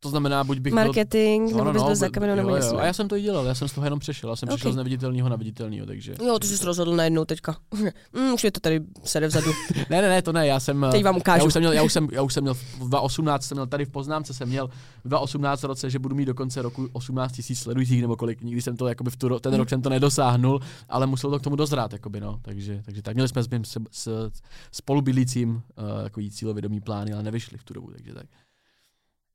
To 0.00 0.10
znamená, 0.10 0.44
buď 0.44 0.58
bych 0.58 0.74
byl 0.74 0.84
Marketing, 0.84 1.52
nebo 1.56 1.72
bys 1.72 1.82
byl 1.82 1.94
za 1.96 2.08
kamerou, 2.08 2.34
nebo 2.34 2.56
něco. 2.56 2.78
A 2.78 2.84
já 2.84 2.92
jsem 2.92 3.08
to 3.08 3.16
i 3.16 3.22
dělal, 3.22 3.46
já 3.46 3.54
jsem 3.54 3.68
z 3.68 3.72
toho 3.72 3.84
jenom 3.84 3.98
přešel, 3.98 4.30
já 4.30 4.36
jsem 4.36 4.48
Ok. 4.48 4.54
přešel 4.54 4.72
z 4.72 4.76
neviditelného 4.76 5.28
na 5.28 5.36
viditelného, 5.36 5.86
takže... 5.86 6.14
Jo, 6.24 6.38
ty 6.38 6.46
jsi 6.46 6.58
se 6.58 6.64
rozhodl 6.66 6.96
najednou 6.96 7.24
teďka. 7.24 7.56
mm, 8.12 8.32
už 8.34 8.44
je 8.44 8.52
to 8.52 8.60
tady 8.60 8.80
sede 9.04 9.26
vzadu. 9.26 9.50
Ne, 9.90 10.02
ne, 10.02 10.08
ne, 10.08 10.22
to 10.22 10.32
ne, 10.32 10.46
já 10.46 10.60
jsem... 10.60 10.86
Teď 10.92 11.04
vám 11.04 11.14
Já 11.14 11.18
ukážu. 11.18 11.46
už, 11.46 11.52
jsem 11.52 11.62
měl, 11.62 11.72
já, 11.72 11.82
už 11.82 11.92
jsem, 11.92 12.08
já 12.12 12.22
už 12.22 12.34
jsem 12.34 12.44
měl 12.44 12.54
v 12.54 12.88
2018, 12.88 13.44
jsem 13.44 13.56
měl 13.56 13.66
tady 13.66 13.84
v 13.84 13.88
poznámce, 13.90 14.34
jsem 14.34 14.48
měl 14.48 14.68
v 15.04 15.08
2018 15.08 15.62
roce, 15.64 15.90
že 15.90 15.98
budu 15.98 16.14
mít 16.16 16.24
do 16.24 16.34
konce 16.34 16.62
roku 16.62 16.88
18 16.92 17.32
tisíc 17.32 17.58
sledujících 17.58 18.00
nebo 18.02 18.16
kolik, 18.16 18.42
nikdy 18.42 18.62
jsem 18.62 18.76
to, 18.76 18.88
jakoby 18.88 19.10
v 19.10 19.16
tu, 19.16 19.38
ten 19.38 19.54
rok 19.54 19.68
jsem 19.68 19.82
to 19.82 19.88
nedosáhnul, 19.88 20.60
ale 20.88 21.06
musel 21.06 21.30
to 21.30 21.38
k 21.38 21.42
tomu 21.42 21.56
dozrát, 21.56 21.92
jakoby, 21.92 22.20
no, 22.20 22.38
takže, 22.42 22.82
takže 22.84 23.02
tak, 23.02 23.14
měli 23.14 23.28
jsme 23.28 23.42
s 23.42 23.48
s, 23.62 23.78
s, 23.90 24.30
spolubydlícím 24.72 25.50
uh, 25.54 26.02
takový 26.02 26.30
cílovědomý 26.30 26.80
plány, 26.80 27.12
ale 27.12 27.22
nevyšli 27.22 27.58
v 27.58 27.64
tu 27.64 27.74
dobu, 27.74 27.90
takže 27.92 28.14
tak. 28.14 28.26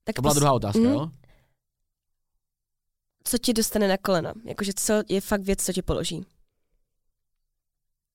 Tak 0.04 0.16
To 0.16 0.22
byla 0.22 0.34
pos- 0.34 0.36
druhá 0.36 0.54
otázka, 0.54 0.80
Mhm. 0.80 0.92
jo? 0.92 1.10
Co 3.24 3.38
ti 3.38 3.54
dostane 3.54 3.88
na 3.88 3.98
kolena? 3.98 4.34
Jakože 4.46 4.72
co 4.76 4.94
je 5.10 5.22
fakt 5.22 5.42
věc, 5.42 5.64
co 5.66 5.74
ti 5.74 5.82
položí? 5.82 6.26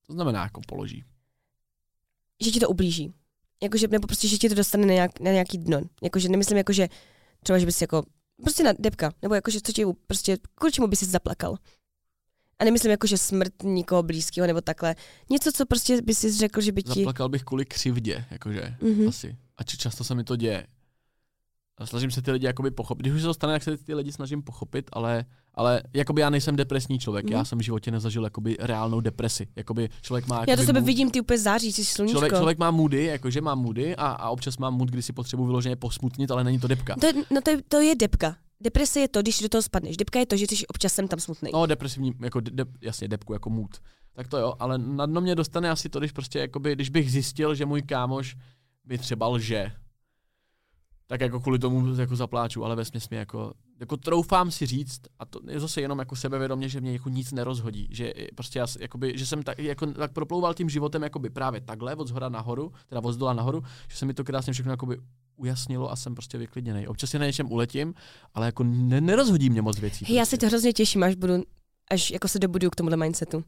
To 0.07 0.13
znamená, 0.13 0.43
jako 0.43 0.61
položí. 0.67 1.05
Že 2.45 2.51
ti 2.51 2.61
to 2.61 2.69
ublíží. 2.69 3.13
Jakože, 3.63 3.89
nebo 3.89 4.07
prostě, 4.07 4.29
že 4.29 4.39
ti 4.39 4.49
to 4.49 4.55
dostane 4.55 4.87
na, 4.87 4.93
nějak, 4.93 5.21
na 5.21 5.31
nějaký 5.31 5.59
dno. 5.59 5.81
Jakože 6.03 6.29
nemyslím, 6.29 6.59
jakože 6.59 6.89
třeba, 7.43 7.59
že 7.59 7.67
bys 7.67 7.81
jako, 7.81 8.03
prostě 8.43 8.63
na 8.63 8.73
depka, 8.79 9.13
nebo 9.23 9.35
jakože 9.35 9.61
co 9.61 9.73
ti, 9.73 9.85
prostě, 10.07 10.37
kvůli 10.55 10.73
čemu 10.73 10.87
bys 10.87 10.99
si 10.99 11.05
zaplakal. 11.07 11.57
A 12.59 12.65
nemyslím 12.65 12.91
jako, 12.91 13.07
že 13.07 13.19
smrt 13.19 13.63
někoho 13.63 14.03
blízkého 14.03 14.47
nebo 14.47 14.61
takhle. 14.61 14.95
Něco, 15.31 15.53
co 15.53 15.67
prostě 15.67 16.03
by 16.03 16.15
si 16.15 16.33
řekl, 16.33 16.61
že 16.61 16.73
by 16.73 16.83
ti... 16.83 17.01
Zaplakal 17.01 17.29
bych 17.29 17.43
kvůli 17.45 17.65
křivdě, 17.65 18.25
jakože. 18.31 18.77
Mhm. 18.81 19.09
Asi. 19.09 19.37
A 19.57 19.63
často 19.65 20.05
se 20.05 20.15
mi 20.15 20.25
to 20.25 20.37
děje. 20.37 20.67
Snažím 21.85 22.11
se 22.11 22.23
ty 22.23 22.31
lidi 22.31 22.47
jakoby 22.47 22.71
pochopit. 22.71 23.03
Když 23.03 23.13
už 23.15 23.21
se 23.21 23.27
to 23.27 23.35
stane, 23.35 23.53
tak 23.53 23.63
se 23.63 23.77
ty 23.77 23.95
lidi 23.95 24.13
snažím 24.13 24.43
pochopit, 24.43 24.91
ale, 24.93 25.25
ale 25.55 25.83
jakoby 25.93 26.21
já 26.21 26.31
nejsem 26.31 26.57
depresní 26.57 26.99
člověk. 26.99 27.25
Mhm. 27.25 27.33
Já 27.33 27.45
jsem 27.45 27.59
v 27.59 27.63
životě 27.63 27.91
nezažil 27.91 28.25
jakoby 28.25 28.57
reálnou 28.61 29.01
depresi. 29.01 29.47
Jakoby 29.57 29.89
člověk 30.03 30.27
má 30.27 30.37
Já 30.41 30.45
to 30.45 30.51
jakoby 30.51 30.67
sebe 30.67 30.81
mood- 30.81 30.87
vidím, 30.87 31.11
ty 31.11 31.21
úplně 31.21 31.39
září, 31.39 31.73
jsi 31.73 31.85
sluníčko. 31.85 32.19
Člověk, 32.19 32.33
člověk 32.37 32.59
má 32.59 32.71
moody, 32.71 33.05
jakože 33.05 33.41
má 33.41 33.55
moody 33.55 33.97
a, 33.97 34.07
a 34.07 34.31
občas 34.31 34.59
mám 34.59 34.75
mood, 34.75 34.91
kdy 34.91 35.03
si 35.03 35.13
potřebuji 35.13 35.47
vyloženě 35.47 35.77
posmutnit, 35.77 36.31
ale 36.31 36.45
není 36.45 36.59
to 36.59 36.69
depka. 36.69 36.97
To 37.01 37.07
je, 37.07 37.13
no 37.31 37.41
to 37.41 37.51
to 37.69 37.81
je 37.81 37.95
depka. 37.95 38.37
Deprese 38.61 39.01
je 39.01 39.09
to, 39.09 39.23
když 39.23 39.41
do 39.41 39.49
toho 39.49 39.63
spadneš. 39.63 39.97
Depka 39.97 40.19
je 40.19 40.27
to, 40.27 40.37
že 40.37 40.47
jsi 40.51 40.67
občas 40.67 40.93
sem 40.93 41.09
tam 41.09 41.21
smutný. 41.21 41.51
No, 41.53 41.67
depresivní, 41.67 42.13
jako 42.23 42.41
de, 42.41 42.51
de, 42.51 42.65
jasně, 42.81 43.09
depku 43.09 43.33
jako 43.33 43.51
mood. 43.51 43.71
Tak 44.13 44.29
to 44.29 44.39
jo, 44.39 44.55
ale 44.59 44.79
na 44.79 45.07
dno 45.07 45.21
mě 45.21 45.35
dostane 45.35 45.71
asi 45.71 45.89
to, 45.89 45.99
když 45.99 46.13
prostě, 46.13 46.39
jakoby, 46.39 46.73
když 46.75 46.89
bych 46.91 47.13
zjistil, 47.13 47.55
že 47.55 47.67
můj 47.67 47.83
kámoš 47.83 48.37
mi 48.85 48.99
třeba 48.99 49.29
lže, 49.29 49.73
tak 51.07 51.21
jako 51.21 51.41
kvůli 51.41 51.59
tomu 51.59 51.95
jako 51.95 52.17
zapláču, 52.17 52.65
ale 52.65 52.77
ve 52.77 52.83
mě 53.11 53.19
jako, 53.19 53.53
jako 53.81 53.97
troufám 53.97 54.51
si 54.51 54.67
říct, 54.67 55.01
a 55.19 55.25
to 55.25 55.41
je 55.49 55.61
zase 55.61 55.81
jenom 55.81 55.99
jako 55.99 56.17
sebevědomě, 56.17 56.69
že 56.69 56.81
mě 56.81 56.93
jako 56.93 57.09
nic 57.09 57.33
nerozhodí, 57.33 57.89
že 57.91 58.13
prostě 58.35 58.59
já, 58.59 58.67
jakoby, 58.81 59.19
že 59.19 59.27
jsem 59.27 59.43
tak, 59.43 59.59
jako, 59.59 59.87
tak 59.87 60.13
proplouval 60.13 60.55
tím 60.55 60.69
životem 60.69 61.03
jakoby 61.03 61.31
právě 61.31 61.61
takhle, 61.61 61.95
od 61.95 62.09
zhora 62.09 62.29
nahoru, 62.29 62.73
teda 62.87 63.01
od 63.05 63.13
zdola 63.13 63.33
nahoru, 63.33 63.63
že 63.91 63.97
se 63.97 64.07
mi 64.07 64.15
to 64.15 64.25
krásně 64.25 64.53
všechno 64.53 64.73
jakoby 64.73 64.99
ujasnilo 65.37 65.93
a 65.93 65.97
jsem 65.97 66.15
prostě 66.15 66.39
vyklidněný. 66.39 66.89
Občas 66.89 67.11
si 67.11 67.19
na 67.19 67.27
něčem 67.27 67.53
uletím, 67.53 67.95
ale 68.35 68.47
jako 68.47 68.65
ne, 68.65 69.01
nerozhodí 69.01 69.51
mě 69.51 69.63
moc 69.63 69.79
věcí. 69.79 70.05
Hej, 70.05 70.17
já 70.17 70.21
prostě. 70.21 70.37
se 70.37 70.41
to 70.41 70.47
hrozně 70.47 70.73
těším, 70.73 71.03
až 71.03 71.15
budu, 71.15 71.35
až 71.91 72.11
jako 72.11 72.29
se 72.29 72.39
dobudu 72.39 72.71
k 72.71 72.77
tomuhle 72.77 72.97
mindsetu. 72.97 73.45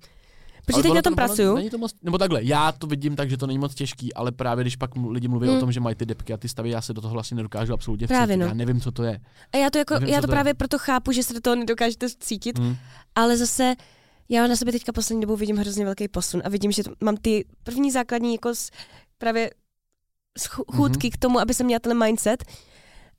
Protože 0.72 0.82
teď 0.82 0.92
na 0.92 1.02
tom 1.02 1.12
ono 1.12 1.16
pracuju. 1.16 1.54
Není 1.54 1.70
to 1.70 1.78
moc, 1.78 1.94
nebo 2.02 2.18
takhle, 2.18 2.44
já 2.44 2.72
to 2.72 2.86
vidím 2.86 3.16
tak, 3.16 3.30
že 3.30 3.36
to 3.36 3.46
není 3.46 3.58
moc 3.58 3.74
těžký, 3.74 4.14
ale 4.14 4.32
právě 4.32 4.64
když 4.64 4.76
pak 4.76 4.90
lidi 5.10 5.28
mluví 5.28 5.48
Hmm. 5.48 5.56
o 5.56 5.60
tom, 5.60 5.72
že 5.72 5.80
mají 5.80 5.96
ty 5.96 6.06
depky 6.06 6.32
a 6.32 6.36
ty 6.36 6.48
stavy, 6.48 6.70
já 6.70 6.80
se 6.82 6.92
do 6.94 7.00
toho 7.00 7.12
vlastně 7.12 7.34
nedokážu 7.34 7.72
absolutně 7.72 8.06
Právě, 8.06 8.26
vcítit. 8.26 8.40
no. 8.40 8.46
Já 8.46 8.54
nevím, 8.54 8.80
co 8.80 8.92
to 8.92 9.02
je. 9.02 9.20
A 9.52 9.56
já 9.56 9.70
to, 9.70 9.78
jako, 9.78 9.94
Nevím, 9.94 10.08
já 10.08 10.20
to 10.20 10.26
to 10.26 10.30
je. 10.32 10.34
právě 10.34 10.54
proto 10.54 10.78
chápu, 10.78 11.12
že 11.12 11.22
se 11.22 11.34
do 11.34 11.40
toho 11.40 11.56
nedokážete 11.56 12.06
cítit, 12.20 12.58
Hmm. 12.58 12.76
ale 13.14 13.36
zase 13.36 13.74
já 14.28 14.46
na 14.46 14.56
sebe 14.56 14.72
teďka 14.72 14.92
poslední 14.92 15.20
dobou 15.20 15.36
vidím 15.36 15.56
hrozně 15.56 15.84
velký 15.84 16.08
posun 16.08 16.42
a 16.44 16.48
vidím, 16.48 16.72
že 16.72 16.84
to, 16.84 16.90
mám 17.04 17.16
ty 17.16 17.44
první 17.62 17.90
základní 17.90 18.32
jako 18.32 18.54
s, 18.54 18.70
právě 19.18 19.50
s 20.38 20.46
chu- 20.46 20.64
Mhm. 20.72 20.76
chůdky 20.82 21.10
k 21.10 21.16
tomu, 21.16 21.40
aby 21.40 21.54
jsem 21.54 21.66
měla 21.66 21.78
ten 21.80 22.04
mindset 22.04 22.44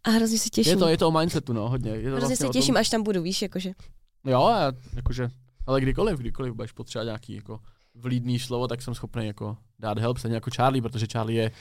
a 0.03 0.10
hrozně 0.10 0.38
se 0.40 0.49
těším. 0.49 0.72
Je 0.72 0.78
to, 0.78 0.88
je 0.88 0.98
to 0.98 1.07
o 1.07 1.11
mindsetu, 1.19 1.53
no, 1.53 1.69
hodně. 1.69 1.91
Je 1.91 1.95
to 1.95 2.07
hrozně 2.07 2.19
vlastně 2.19 2.36
se 2.36 2.48
těším, 2.49 2.74
tom, 2.74 2.80
až 2.82 2.90
tam 2.90 3.03
budu, 3.03 3.22
víš, 3.22 3.41
jakože. 3.41 3.72
Jo, 4.26 4.49
já, 4.49 4.72
jakože, 4.95 5.30
ale 5.68 5.81
kdykoliv, 5.81 6.19
kdykoliv 6.19 6.53
budeš 6.53 6.72
potřebovat 6.72 7.06
nějaký 7.06 7.36
jako 7.36 7.60
vlídný 7.95 8.40
slovo, 8.40 8.68
tak 8.68 8.81
jsem 8.81 8.95
schopný 8.95 9.27
jako 9.27 9.57
dát 9.80 9.99
help, 9.99 10.18
stejně 10.18 10.36
jako 10.36 10.49
Charlie, 10.56 10.81
protože 10.81 11.07
Charlie 11.11 11.44
je 11.44 11.52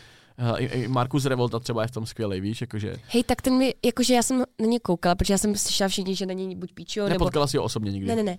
Uh, 0.53 0.63
i, 0.63 0.65
i 0.65 0.89
Markus 0.89 1.25
Revolta 1.25 1.59
třeba 1.59 1.83
je 1.83 1.89
v 1.89 1.91
tom 1.91 2.07
skvělý, 2.07 2.41
víš, 2.41 2.61
jakože 2.61 2.97
Hej, 3.09 3.25
tak 3.25 3.43
ten 3.43 3.59
mi, 3.59 3.75
jakože 3.85 4.15
já 4.15 4.23
jsem 4.23 4.39
na 4.39 4.67
ně 4.67 4.81
koukala, 4.81 5.15
protože 5.15 5.35
já 5.35 5.39
jsem 5.39 5.57
slyšela 5.57 5.89
všichni, 5.89 6.15
že 6.15 6.27
na 6.27 6.33
něj 6.33 6.55
buď 6.55 6.73
píčo, 6.75 7.01
nebo... 7.01 7.09
nepotkala 7.09 7.47
si 7.47 7.57
ho 7.57 7.65
osobně 7.65 7.93
nikdy. 7.93 8.09
Ne, 8.09 8.17
ne, 8.17 8.23
ne. 8.23 8.39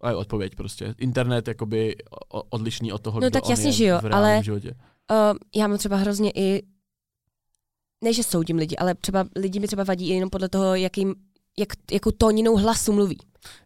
A 0.00 0.10
je 0.10 0.16
odpověď 0.16 0.54
prostě. 0.54 0.94
Internet 0.98 1.48
jakoby 1.48 1.96
odlišný 2.28 2.92
od 2.92 3.02
toho, 3.02 3.20
No 3.20 3.26
kdo 3.26 3.30
tak 3.30 3.44
on 3.44 3.50
jasně, 3.50 3.68
je 3.68 3.72
že 3.72 3.84
jo, 3.84 4.00
ale- 4.12 4.42
životě. 4.44 4.74
Uh, 5.10 5.38
já 5.56 5.68
mám 5.68 5.78
třeba 5.78 5.96
hrozně 5.96 6.30
i, 6.34 6.62
ne 8.04 8.12
že 8.12 8.22
soudím 8.22 8.56
lidi, 8.56 8.76
ale 8.76 8.94
třeba 8.94 9.24
lidi 9.36 9.60
mi 9.60 9.66
třeba 9.66 9.84
vadí 9.84 10.08
i 10.10 10.14
jenom 10.14 10.30
podle 10.30 10.48
toho, 10.48 10.74
jakým, 10.74 11.14
jak, 11.58 11.68
jakou 11.92 12.10
tóninou 12.10 12.56
hlasu 12.56 12.92
mluví. 12.92 13.18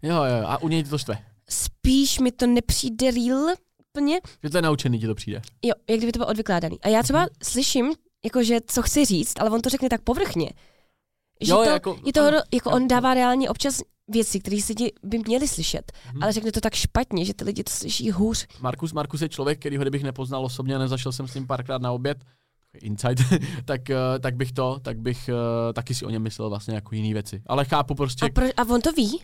Jo, 0.03 0.15
jo, 0.25 0.47
a 0.47 0.63
u 0.63 0.69
něj 0.69 0.85
to 0.85 0.99
štve. 0.99 1.19
Spíš 1.51 2.19
mi 2.19 2.33
to 2.33 2.47
nepřijde 2.47 3.11
real 3.11 3.55
úplně. 3.91 4.21
Že 4.43 4.51
to 4.51 4.59
je 4.59 4.63
naučený, 4.63 4.99
ti 4.99 5.07
to 5.07 5.15
přijde. 5.15 5.43
Jo, 5.63 5.73
jak 5.91 5.99
kdyby 5.99 6.13
to 6.13 6.19
bylo 6.19 6.29
odvykládaný. 6.31 6.81
A 6.83 6.89
já 6.89 7.03
třeba 7.03 7.19
Mhm. 7.21 7.29
slyším, 7.45 7.93
jakože 8.25 8.59
co 8.67 8.83
chci 8.83 9.05
říct, 9.05 9.41
ale 9.41 9.51
on 9.51 9.61
to 9.61 9.71
řekne 9.71 9.89
tak 9.89 10.01
povrchně. 10.03 10.51
Že 11.41 11.53
Jo, 11.53 11.57
to, 11.57 11.71
jako- 11.71 11.99
je 12.07 12.13
to, 12.13 12.21
ano, 12.27 12.39
jako 12.55 12.71
on 12.71 12.89
dává 12.89 13.15
reálně 13.15 13.51
občas 13.51 13.81
věci, 14.09 14.41
které 14.41 14.61
si 14.61 14.75
ti 14.75 14.93
by 15.03 15.19
měli 15.19 15.49
slyšet, 15.49 15.93
Mhm. 16.13 16.23
ale 16.23 16.33
řekne 16.33 16.53
to 16.53 16.61
tak 16.61 16.75
špatně, 16.75 17.25
že 17.25 17.35
ty 17.35 17.45
lidi 17.45 17.65
to 17.65 17.71
slyší 17.73 18.11
hůř. 18.11 18.47
Markus 18.61 18.93
Markus 18.93 19.21
je 19.21 19.29
člověk, 19.29 19.59
který 19.61 19.77
ho 19.77 19.83
kdybych 19.85 20.03
nepoznal 20.03 20.45
osobně, 20.45 20.79
nezašel 20.79 21.13
jsem 21.13 21.29
s 21.29 21.35
ním 21.35 21.47
párkrát 21.47 21.83
na 21.83 21.93
oběd, 21.93 22.19
insight, 22.83 23.19
tak, 23.65 23.91
eh, 23.91 23.97
tak 24.21 24.37
bych 24.37 24.53
to, 24.53 24.79
tak 24.83 24.99
bych 25.01 25.29
eh, 25.29 25.73
taky 25.73 25.95
si 25.95 26.05
o 26.05 26.11
něm 26.11 26.23
myslel 26.23 26.49
vlastně 26.51 26.75
jako 26.75 26.95
jiný 26.95 27.13
věci. 27.13 27.43
Ale 27.47 27.65
chápu 27.65 27.95
prostě, 27.95 28.27
A, 28.27 28.29
pro, 28.29 28.47
a 28.57 28.63
on 28.69 28.81
to 28.81 28.93
ví? 28.93 29.21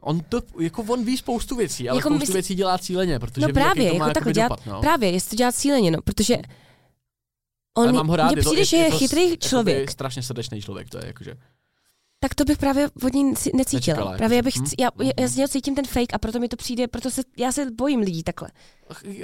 On 0.00 0.20
to, 0.28 0.40
jako 0.60 0.82
on 0.82 1.04
ví 1.04 1.16
spoustu 1.16 1.56
věcí, 1.56 1.88
ale 1.88 1.98
Jako 1.98 2.08
spoustu 2.08 2.24
mysl- 2.24 2.32
věcí 2.32 2.54
dělá 2.54 2.78
cíleně, 2.78 3.18
protože 3.18 3.40
No 3.40 3.46
ví, 3.48 3.52
právě, 3.54 3.90
to 3.90 3.98
má 3.98 4.04
jako 4.06 4.14
takhle 4.14 4.32
dělat- 4.32 4.48
dopad, 4.48 4.66
no. 4.66 4.80
Právě, 4.80 5.10
jestli 5.10 5.30
to 5.30 5.36
dělá 5.36 5.52
cíleně, 5.52 5.90
no, 5.90 6.02
protože 6.02 6.36
Ale 7.76 7.88
on, 7.88 7.94
mám 7.94 8.08
ho 8.08 8.16
rád, 8.16 8.26
mně 8.26 8.38
je 8.38 8.42
to, 8.44 8.50
přijde, 8.50 8.64
že 8.64 8.76
je 8.76 8.90
to 8.90 8.98
chytrý 8.98 9.22
jakoby 9.22 9.38
člověk. 9.38 9.90
strašně 9.90 10.22
srdečný 10.22 10.62
člověk, 10.62 10.90
to 10.90 10.98
je 10.98 11.06
jakože. 11.06 11.34
Tak 12.20 12.34
to 12.34 12.44
bych 12.44 12.58
právě 12.58 12.88
od 13.04 13.12
ní 13.14 13.24
necítila. 13.24 13.58
Nečekala, 13.78 14.16
právě 14.16 14.36
já 14.36 14.42
bych, 14.42 14.56
hm, 14.56 14.64
já, 14.80 14.88
já, 15.02 15.12
hm. 15.20 15.28
z 15.28 15.36
něho 15.36 15.48
cítím 15.48 15.74
ten 15.74 15.86
fake 15.86 16.14
a 16.14 16.18
proto 16.18 16.38
mi 16.38 16.48
to 16.48 16.56
přijde, 16.56 16.88
proto 16.88 17.10
se, 17.10 17.22
já 17.38 17.52
se 17.52 17.70
bojím 17.70 18.00
lidí 18.00 18.22
takhle. 18.22 18.50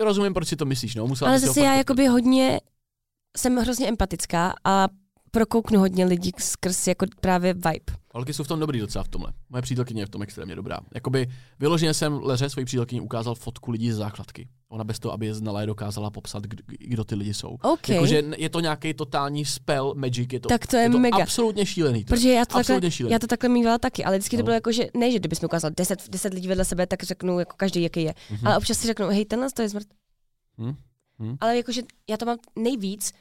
Rozumím, 0.01 0.35
proč 0.35 0.49
si 0.49 0.57
to 0.57 0.65
myslíš, 0.65 0.95
no. 0.95 1.07
Musela 1.07 1.31
Ale 1.31 1.39
zase 1.41 1.61
já 1.61 1.75
jakoby 1.75 2.07
hodně, 2.07 2.61
jsem 3.37 3.57
hrozně 3.57 3.89
empatická 3.89 4.55
a 4.65 4.89
prokouknu 5.31 5.79
hodně 5.81 6.05
lidí 6.05 6.33
skrz 6.39 6.87
jako 6.87 7.07
právě 7.21 7.55
vibe. 7.55 8.04
Holky 8.15 8.33
jsou 8.35 8.45
v 8.45 8.49
tom 8.49 8.61
dobrý 8.61 8.79
docela 8.81 9.05
v 9.05 9.09
tomhle. 9.09 9.33
Moje 9.51 9.63
přítelkyně 9.63 10.03
je 10.03 10.07
v 10.07 10.11
tom 10.11 10.23
extrémně 10.23 10.55
dobrá. 10.57 10.81
Jakoby 10.95 11.27
vyloženě 11.59 11.95
jsem 11.95 12.13
Leře, 12.23 12.51
svojí 12.51 12.65
přítelkyni, 12.65 13.01
ukázal 13.01 13.35
fotku 13.35 13.71
lidí 13.71 13.93
z 13.93 13.97
základky. 13.97 14.49
Ona 14.69 14.85
bez 14.85 14.99
toho, 14.99 15.13
aby 15.13 15.27
je 15.27 15.35
znala, 15.35 15.61
je 15.61 15.67
dokázala 15.67 16.11
popsat, 16.11 16.43
kdo, 16.79 17.05
ty 17.05 17.15
lidi 17.15 17.35
jsou. 17.35 17.57
OK, 17.63 17.89
Jakože 17.89 18.23
je 18.37 18.49
to 18.49 18.61
nějaký 18.61 18.95
totální 18.95 19.45
spell 19.45 19.95
magic, 19.97 20.33
je 20.33 20.41
to, 20.41 20.49
tak 20.49 20.67
to 20.67 20.77
je, 20.77 20.83
je 20.83 20.91
to 20.91 20.99
mega. 20.99 21.23
absolutně 21.23 21.67
šílený. 21.67 22.05
To. 22.05 22.15
Protože 22.15 22.33
já 22.33 22.45
to, 22.45 22.55
takhle, 22.63 22.91
šílený. 22.91 23.13
já 23.13 23.19
to 23.19 23.27
takhle 23.27 23.49
mývala 23.49 23.79
taky, 23.79 24.05
ale 24.05 24.19
vždycky 24.19 24.37
to 24.37 24.41
No. 24.41 24.45
bylo 24.45 24.55
jako, 24.55 24.73
že 24.73 24.87
ne, 24.97 25.13
že 25.13 25.19
kdybys 25.19 25.41
mi 25.41 25.47
ukázal 25.47 25.71
10, 25.77 26.09
10 26.11 26.35
lidí 26.35 26.49
vedle 26.49 26.65
sebe, 26.65 26.87
tak 26.87 27.03
řeknu 27.03 27.39
jako 27.39 27.57
každý, 27.57 27.83
jaký 27.83 28.03
je. 28.03 28.15
Mhm. 28.31 28.47
Ale 28.47 28.57
občas 28.59 28.79
si 28.79 28.87
řeknu, 28.87 29.07
hej, 29.09 29.25
tenhle 29.25 29.51
to 29.51 29.63
je 29.63 29.69
smrt. 29.69 29.87
Hm? 30.59 30.75
Hm? 31.19 31.37
Ale 31.41 31.57
jakože 31.57 31.83
já 32.11 32.17
to 32.17 32.27
mám 32.27 32.39
nejvíc, 32.59 33.13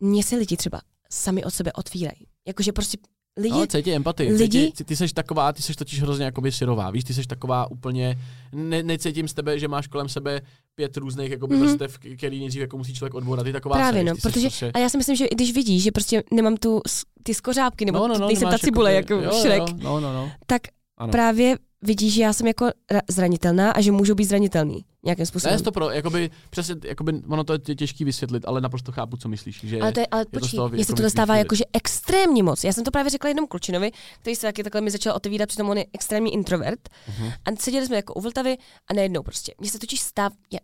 mně 0.00 0.22
se 0.22 0.36
lidi 0.36 0.56
třeba 0.56 0.80
sami 1.10 1.44
od 1.44 1.50
sebe 1.54 1.72
otvírají. 1.72 2.26
Jakože 2.46 2.72
prostě 2.72 2.98
lidi, 3.36 3.50
No, 3.54 3.66
cítí 3.66 3.92
empatii. 3.92 4.32
lidi- 4.32 4.60
Cítí, 4.60 4.72
ty, 4.72 4.84
ty 4.84 4.96
seš 4.96 5.12
taková, 5.12 5.52
ty 5.52 5.62
seš 5.62 5.76
totiž 5.76 6.02
hrozně 6.02 6.24
jakoby 6.24 6.52
syrová, 6.52 6.90
víš, 6.90 7.04
ty 7.04 7.14
seš 7.14 7.26
taková 7.26 7.70
úplně, 7.70 8.18
ne, 8.52 8.82
necítím 8.82 9.28
z 9.28 9.34
tebe, 9.34 9.58
že 9.58 9.68
máš 9.68 9.86
kolem 9.86 10.08
sebe 10.08 10.40
pět 10.74 10.96
různých 10.96 11.30
jakoby 11.30 11.56
Mhm. 11.56 11.64
mm-hmm. 11.64 11.68
vrstev, 11.68 11.98
který 12.16 12.38
nejdřív 12.40 12.60
jako 12.60 12.78
musí 12.78 12.94
člověk 12.94 13.14
odbourat, 13.14 13.44
ty 13.46 13.52
taková 13.52 13.74
Právě, 13.76 14.00
seš, 14.02 14.08
no, 14.10 14.14
protože- 14.30 14.46
prostě, 14.48 14.70
a 14.74 14.78
já 14.78 14.88
si 14.88 14.96
myslím, 14.96 15.16
že 15.16 15.26
i 15.26 15.34
když 15.34 15.52
vidíš, 15.52 15.82
že 15.82 15.92
prostě 15.92 16.22
nemám 16.32 16.56
tu, 16.56 16.80
ty 17.22 17.34
skořápky, 17.34 17.84
nebo 17.84 17.98
no, 17.98 18.08
no, 18.08 18.18
no, 18.18 18.26
nejsem 18.26 18.50
ta 18.50 18.58
cibule, 18.58 18.94
jakoby- 18.94 19.22
jako 19.24 19.36
jo, 19.36 19.42
Shrek, 19.42 19.58
Jo, 19.68 19.76
no, 19.82 20.00
no, 20.00 20.12
no. 20.12 20.32
tak 20.46 20.62
Ano. 20.98 21.12
právě 21.12 21.56
vidíš, 21.82 22.14
že 22.14 22.22
já 22.22 22.32
jsem 22.32 22.46
jako 22.46 22.64
ra- 22.64 23.00
zranitelná 23.10 23.70
a 23.70 23.80
že 23.80 23.92
můžu 23.92 24.14
být 24.14 24.24
zranitelný 24.24 24.84
nějakým 25.04 25.26
způsobem. 25.26 25.56
Ne, 25.56 25.62
to 25.62 25.72
pro, 25.72 25.90
jakoby, 25.90 26.30
přesně, 26.50 26.74
jakoby, 26.84 27.22
ono 27.28 27.44
to 27.44 27.52
je 27.52 27.58
tě- 27.58 27.74
těžký 27.74 28.04
vysvětlit, 28.04 28.44
ale 28.46 28.60
naprosto 28.60 28.92
chápu, 28.92 29.16
co 29.16 29.28
myslíš, 29.28 29.60
že 29.64 29.80
ale 29.80 29.92
to 29.92 30.00
je, 30.00 30.06
ale 30.06 30.24
to 30.24 30.30
z 30.38 30.40
počkej, 30.40 30.56
toho 30.56 30.68
mně 30.68 30.84
se 30.84 30.92
jako 30.92 30.96
to 30.96 31.02
dostává 31.02 31.36
jakože 31.36 31.64
extrémně 31.72 32.42
moc. 32.42 32.64
Já 32.64 32.72
jsem 32.72 32.84
to 32.84 32.90
právě 32.90 33.10
řekla 33.10 33.28
jednom 33.28 33.46
klučinovi, 33.46 33.90
který 34.20 34.36
se 34.36 34.46
taky 34.46 34.62
takhle 34.64 34.80
mi 34.80 34.90
začal 34.90 35.16
otevírat, 35.16 35.48
přitom 35.48 35.70
on 35.70 35.78
je 35.78 35.86
extrémní 35.92 36.32
introvert. 36.34 36.88
Mhm. 37.08 37.28
A 37.28 37.56
seděli 37.60 37.86
jsme 37.86 37.96
jako 37.96 38.14
u 38.14 38.20
Vltavy 38.20 38.56
a 38.90 38.94
najednou 38.94 39.22
prostě. 39.22 39.54
Mně 39.60 39.70
se 39.70 39.78
totiž 39.78 40.00
stáv... 40.00 40.32
Já... 40.52 40.58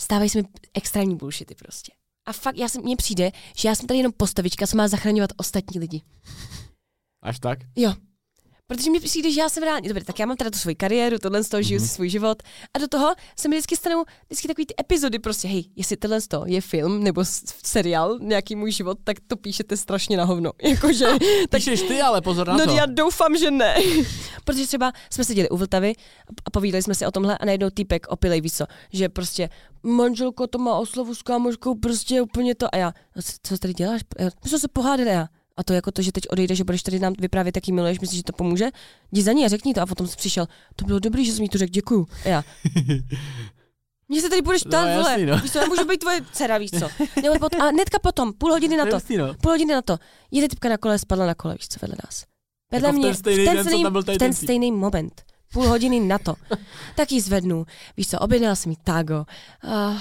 Stávají 0.00 0.30
se 0.30 0.38
mi 0.42 0.48
extrémní 0.74 1.16
bullshity 1.16 1.54
prostě. 1.54 1.92
A 2.26 2.32
fakt, 2.32 2.56
já 2.56 2.68
jsem, 2.68 2.82
mně 2.82 2.96
přijde, 2.96 3.30
že 3.56 3.68
já 3.68 3.74
jsem 3.74 3.86
tady 3.86 3.98
jenom 3.98 4.12
postavička, 4.16 4.66
co 4.66 4.76
má 4.76 4.88
zachraňovat 4.88 5.30
ostatní 5.36 5.80
lidi. 5.80 6.02
Až 7.22 7.38
tak? 7.38 7.58
Jo. 7.76 7.94
Protože 8.66 8.90
mi 8.90 9.00
přijde, 9.00 9.30
že 9.30 9.40
já 9.40 9.48
jsem 9.48 9.62
reálně, 9.62 9.88
dobře, 9.88 10.04
tak 10.04 10.18
já 10.18 10.26
mám 10.26 10.36
teda 10.36 10.50
tu 10.50 10.58
svoji 10.58 10.74
kariéru, 10.76 11.18
tohle 11.18 11.44
z 11.44 11.48
toho 11.48 11.62
žiju 11.62 11.80
Mhm. 11.80 11.88
si 11.88 11.94
svůj 11.94 12.08
život 12.08 12.42
a 12.74 12.78
do 12.78 12.88
toho 12.88 13.14
se 13.38 13.48
mi 13.48 13.56
vždycky 13.56 13.76
stanou 13.76 14.04
vždycky 14.26 14.48
takový 14.48 14.66
ty 14.66 14.74
epizody 14.80 15.18
prostě, 15.18 15.48
hej, 15.48 15.64
jestli 15.76 15.96
tohle 15.96 16.20
z 16.20 16.28
toho 16.28 16.44
je 16.46 16.60
film 16.60 17.04
nebo 17.04 17.22
seriál, 17.64 18.18
nějaký 18.20 18.56
můj 18.56 18.72
život, 18.72 18.98
tak 19.04 19.16
to 19.26 19.36
píšete 19.36 19.76
strašně 19.76 20.16
na 20.16 20.24
hovno. 20.24 20.52
Jakože, 20.62 21.04
tak 21.50 21.60
Píšeš 21.60 21.82
ty, 21.82 22.00
ale 22.02 22.20
pozor 22.20 22.48
na 22.48 22.56
No 22.56 22.64
to. 22.66 22.70
já 22.76 22.86
doufám, 22.86 23.36
že 23.36 23.50
ne. 23.50 23.76
Protože 24.44 24.66
třeba 24.66 24.92
jsme 25.10 25.24
seděli 25.24 25.48
u 25.48 25.56
Vltavy 25.56 25.92
a 26.44 26.50
povídali 26.50 26.82
jsme 26.82 26.94
si 26.94 27.06
o 27.06 27.10
tomhle 27.10 27.38
a 27.38 27.44
najednou 27.44 27.70
týpek 27.70 28.06
opilej, 28.08 28.40
víš 28.40 28.52
co, 28.52 28.64
že 28.92 29.08
prostě 29.08 29.48
manželko 29.82 30.46
to 30.46 30.58
má 30.58 30.74
oslavu 30.78 31.14
s 31.14 31.22
kámoškou, 31.22 31.74
prostě 31.74 32.22
úplně 32.22 32.54
to 32.54 32.74
a 32.74 32.78
já, 32.78 32.92
"No, 33.16 33.22
co, 33.42 33.58
tady 33.58 33.74
děláš? 33.74 34.00
Já, 34.18 34.24
My 34.44 34.48
jsme 34.48 34.58
se 34.58 34.68
pohádali 34.68 35.10
já. 35.10 35.28
A 35.56 35.64
to 35.64 35.72
jako 35.72 35.92
to, 35.92 36.02
že 36.02 36.12
teď 36.12 36.24
odejdeš, 36.30 36.58
že 36.58 36.64
budeš 36.64 36.82
tady 36.82 36.98
nám 36.98 37.14
vyprávět, 37.18 37.56
jaký 37.56 37.72
miluješ, 37.72 38.00
myslíš, 38.00 38.18
že 38.18 38.22
to 38.24 38.32
pomůže? 38.32 38.66
Jdi 39.12 39.22
za 39.22 39.32
ní 39.32 39.44
a 39.44 39.48
řekni 39.48 39.74
to. 39.74 39.80
A 39.80 39.86
potom 39.86 40.06
jsi 40.06 40.16
přišel. 40.16 40.46
To 40.76 40.84
bylo 40.84 40.98
dobrý, 40.98 41.24
že 41.24 41.32
jsi 41.32 41.42
mi 41.42 41.48
to 41.48 41.58
řekl, 41.58 41.70
děkuju. 41.70 42.06
A 42.24 42.28
já. 42.28 42.44
Mně 44.08 44.20
se 44.20 44.28
tady 44.28 44.42
budeš 44.42 44.64
No, 44.64 44.68
ptát, 44.68 44.84
no, 44.84 44.90
jasný, 44.90 45.26
no. 45.26 45.38
Víš 45.38 45.52
co, 45.52 45.58
já 45.58 45.66
můžu 45.66 45.84
být 45.84 45.98
tvoje 45.98 46.20
dcera, 46.32 46.58
víš 46.58 46.70
co. 46.70 46.88
Nebo 47.22 47.38
pot, 47.38 47.54
a 47.54 47.70
netka 47.70 47.98
potom, 47.98 48.32
půl 48.32 48.50
hodiny 48.52 48.76
na 48.76 48.84
To 48.84 48.90
jasný, 48.90 49.16
no. 49.16 49.34
půl 49.34 49.52
hodiny 49.52 49.74
na 49.74 49.82
to. 49.82 49.98
Jede 50.30 50.48
typka 50.48 50.68
na 50.68 50.76
kole, 50.76 50.98
spadla 50.98 51.26
na 51.26 51.34
kole, 51.34 51.54
víš 51.54 51.68
co, 51.68 51.78
vedle 51.82 51.96
nás. 52.04 52.24
Vedle 52.72 52.88
Jako 52.88 52.98
v 52.98 53.00
ten 53.00 53.08
mě, 53.08 53.14
stejný 53.14 53.42
v 53.42 53.46
ten, 53.46 53.54
den, 53.56 53.64
stejný, 53.64 53.90
byl 53.90 54.02
v 54.02 54.18
ten 54.18 54.32
stejný 54.32 54.72
moment. 54.72 55.22
Půl 55.52 55.68
hodiny 55.68 56.00
na 56.00 56.18
to. 56.18 56.34
tak 56.96 57.12
ji 57.12 57.20
zvednu. 57.20 57.66
Víš 57.96 58.08
co, 58.08 58.18
objednala 58.18 58.54
jsem 58.54 58.70
jí 58.70 58.78
tago. 58.84 59.24
Uh, 59.64 59.98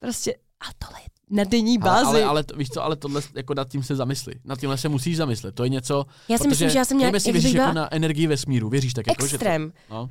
prostě, 0.00 0.34
a 0.34 0.66
tohle 0.78 1.00
je 1.00 1.08
na 1.30 1.44
denní 1.44 1.78
Ale, 1.78 1.90
bázi. 1.90 2.06
ale, 2.06 2.24
ale, 2.24 2.44
to, 2.44 2.56
víš 2.56 2.68
co, 2.68 2.84
ale 2.84 2.96
tohle, 2.96 3.22
jako 3.34 3.54
nad 3.54 3.68
tím 3.68 3.82
se 3.82 3.96
zamysli. 3.96 4.34
Nad 4.44 4.60
tímhle 4.60 4.78
se 4.78 4.88
musíš 4.88 5.16
zamyslet. 5.16 5.54
To 5.54 5.62
je 5.64 5.68
něco, 5.68 6.04
já 6.28 6.38
si 6.38 6.48
myslím, 6.48 6.70
že 6.70 6.78
já 6.78 6.84
jsem 6.84 6.98
nějak, 6.98 7.14
jak 7.14 7.22
věříš 7.24 7.52
jako 7.52 7.72
na 7.72 7.94
energii 7.94 8.26
vesmíru, 8.26 8.68
věříš 8.68 8.94
tak 8.94 9.06
jako, 9.06 9.26
že 9.26 9.30
to, 9.30 9.44
extrém. 9.44 9.72
no, 9.90 10.08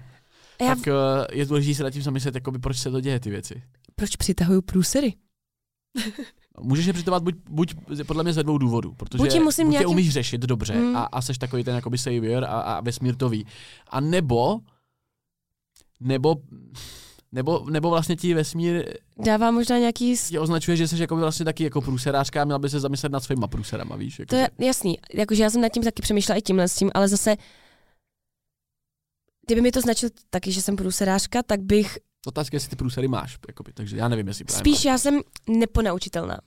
já, 0.61 0.67
tak 0.67 0.77
uh, 0.77 0.93
je 1.31 1.45
důležité 1.45 1.75
se 1.77 1.83
nad 1.83 1.89
tím 1.89 2.01
zamyslet, 2.01 2.35
jakoby, 2.35 2.59
proč 2.59 2.77
se 2.77 2.91
to 2.91 3.01
děje, 3.01 3.19
ty 3.19 3.29
věci. 3.29 3.61
proč 3.95 4.15
přitahuju 4.15 4.61
průsery? 4.61 5.13
Můžeš 6.61 6.85
je 6.85 6.93
přitovat 6.93 7.23
buď, 7.23 7.35
buď 7.49 7.73
podle 8.07 8.23
mě 8.23 8.33
ze 8.33 8.43
dvou 8.43 8.57
důvodů, 8.57 8.93
protože 8.97 9.17
Buď 9.17 9.33
je 9.33 9.39
musím 9.39 9.67
buď 9.67 9.73
je 9.73 9.79
nějakým- 9.79 9.89
umíš 9.91 10.09
řešit 10.13 10.41
dobře 10.41 10.73
Mm. 10.75 10.95
a, 10.95 11.03
a 11.03 11.21
seš 11.21 11.37
takový 11.37 11.63
ten 11.63 11.75
jakoby 11.75 11.97
savior 11.97 12.43
a, 12.43 12.47
a 12.47 12.81
vesmír 12.81 13.15
to 13.15 13.29
ví. 13.29 13.45
A 13.87 13.99
nebo, 13.99 14.59
nebo, 15.99 16.35
nebo, 17.31 17.65
nebo 17.69 17.89
vlastně 17.89 18.15
ti 18.15 18.33
vesmír 18.33 18.93
Dává 19.25 19.51
možná 19.51 19.77
nějaký... 19.77 20.17
tě 20.17 20.39
označuje, 20.39 20.77
že 20.77 20.87
jsi 20.87 21.01
jako 21.01 21.15
vlastně 21.15 21.45
taky 21.45 21.63
jako 21.63 21.81
průserářka 21.81 22.41
a 22.41 22.45
měla 22.45 22.59
by 22.59 22.69
se 22.69 22.79
zamyslet 22.79 23.11
nad 23.11 23.23
svýma 23.23 23.47
průserama, 23.47 23.95
víš? 23.95 24.19
Jako, 24.19 24.29
To 24.29 24.35
je 24.35 24.49
jasný, 24.59 24.97
jakože 25.13 25.43
já 25.43 25.49
jsem 25.49 25.61
nad 25.61 25.69
tím 25.69 25.83
taky 25.83 26.01
přemýšlela 26.01 26.37
i 26.37 26.41
tímhle 26.41 26.67
s 26.67 26.75
tím, 26.75 26.91
ale 26.93 27.07
zase 27.07 27.35
kdyby 29.45 29.61
mi 29.61 29.71
to 29.71 29.81
značil 29.81 30.09
taky, 30.29 30.51
že 30.51 30.61
jsem 30.61 30.75
průserářka, 30.75 31.43
tak 31.43 31.61
bych 31.61 31.97
Otázka, 32.27 32.55
jestli 32.55 32.69
ty 32.69 32.75
průsery 32.75 33.07
máš, 33.07 33.37
jakoby, 33.47 33.73
takže 33.73 33.97
já 33.97 34.07
nevím, 34.07 34.27
jestli 34.27 34.45
právě 34.45 34.59
Spíš 34.59 34.85
já 34.85 34.97
jsem 34.97 35.21
neponaučitelná. 35.49 36.37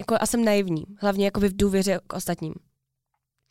Jako, 0.00 0.16
a 0.20 0.26
jsem 0.26 0.44
naivní, 0.44 0.84
hlavně 1.00 1.24
jakoby 1.24 1.48
v 1.48 1.56
důvěře 1.56 2.00
k 2.06 2.12
ostatním. 2.12 2.54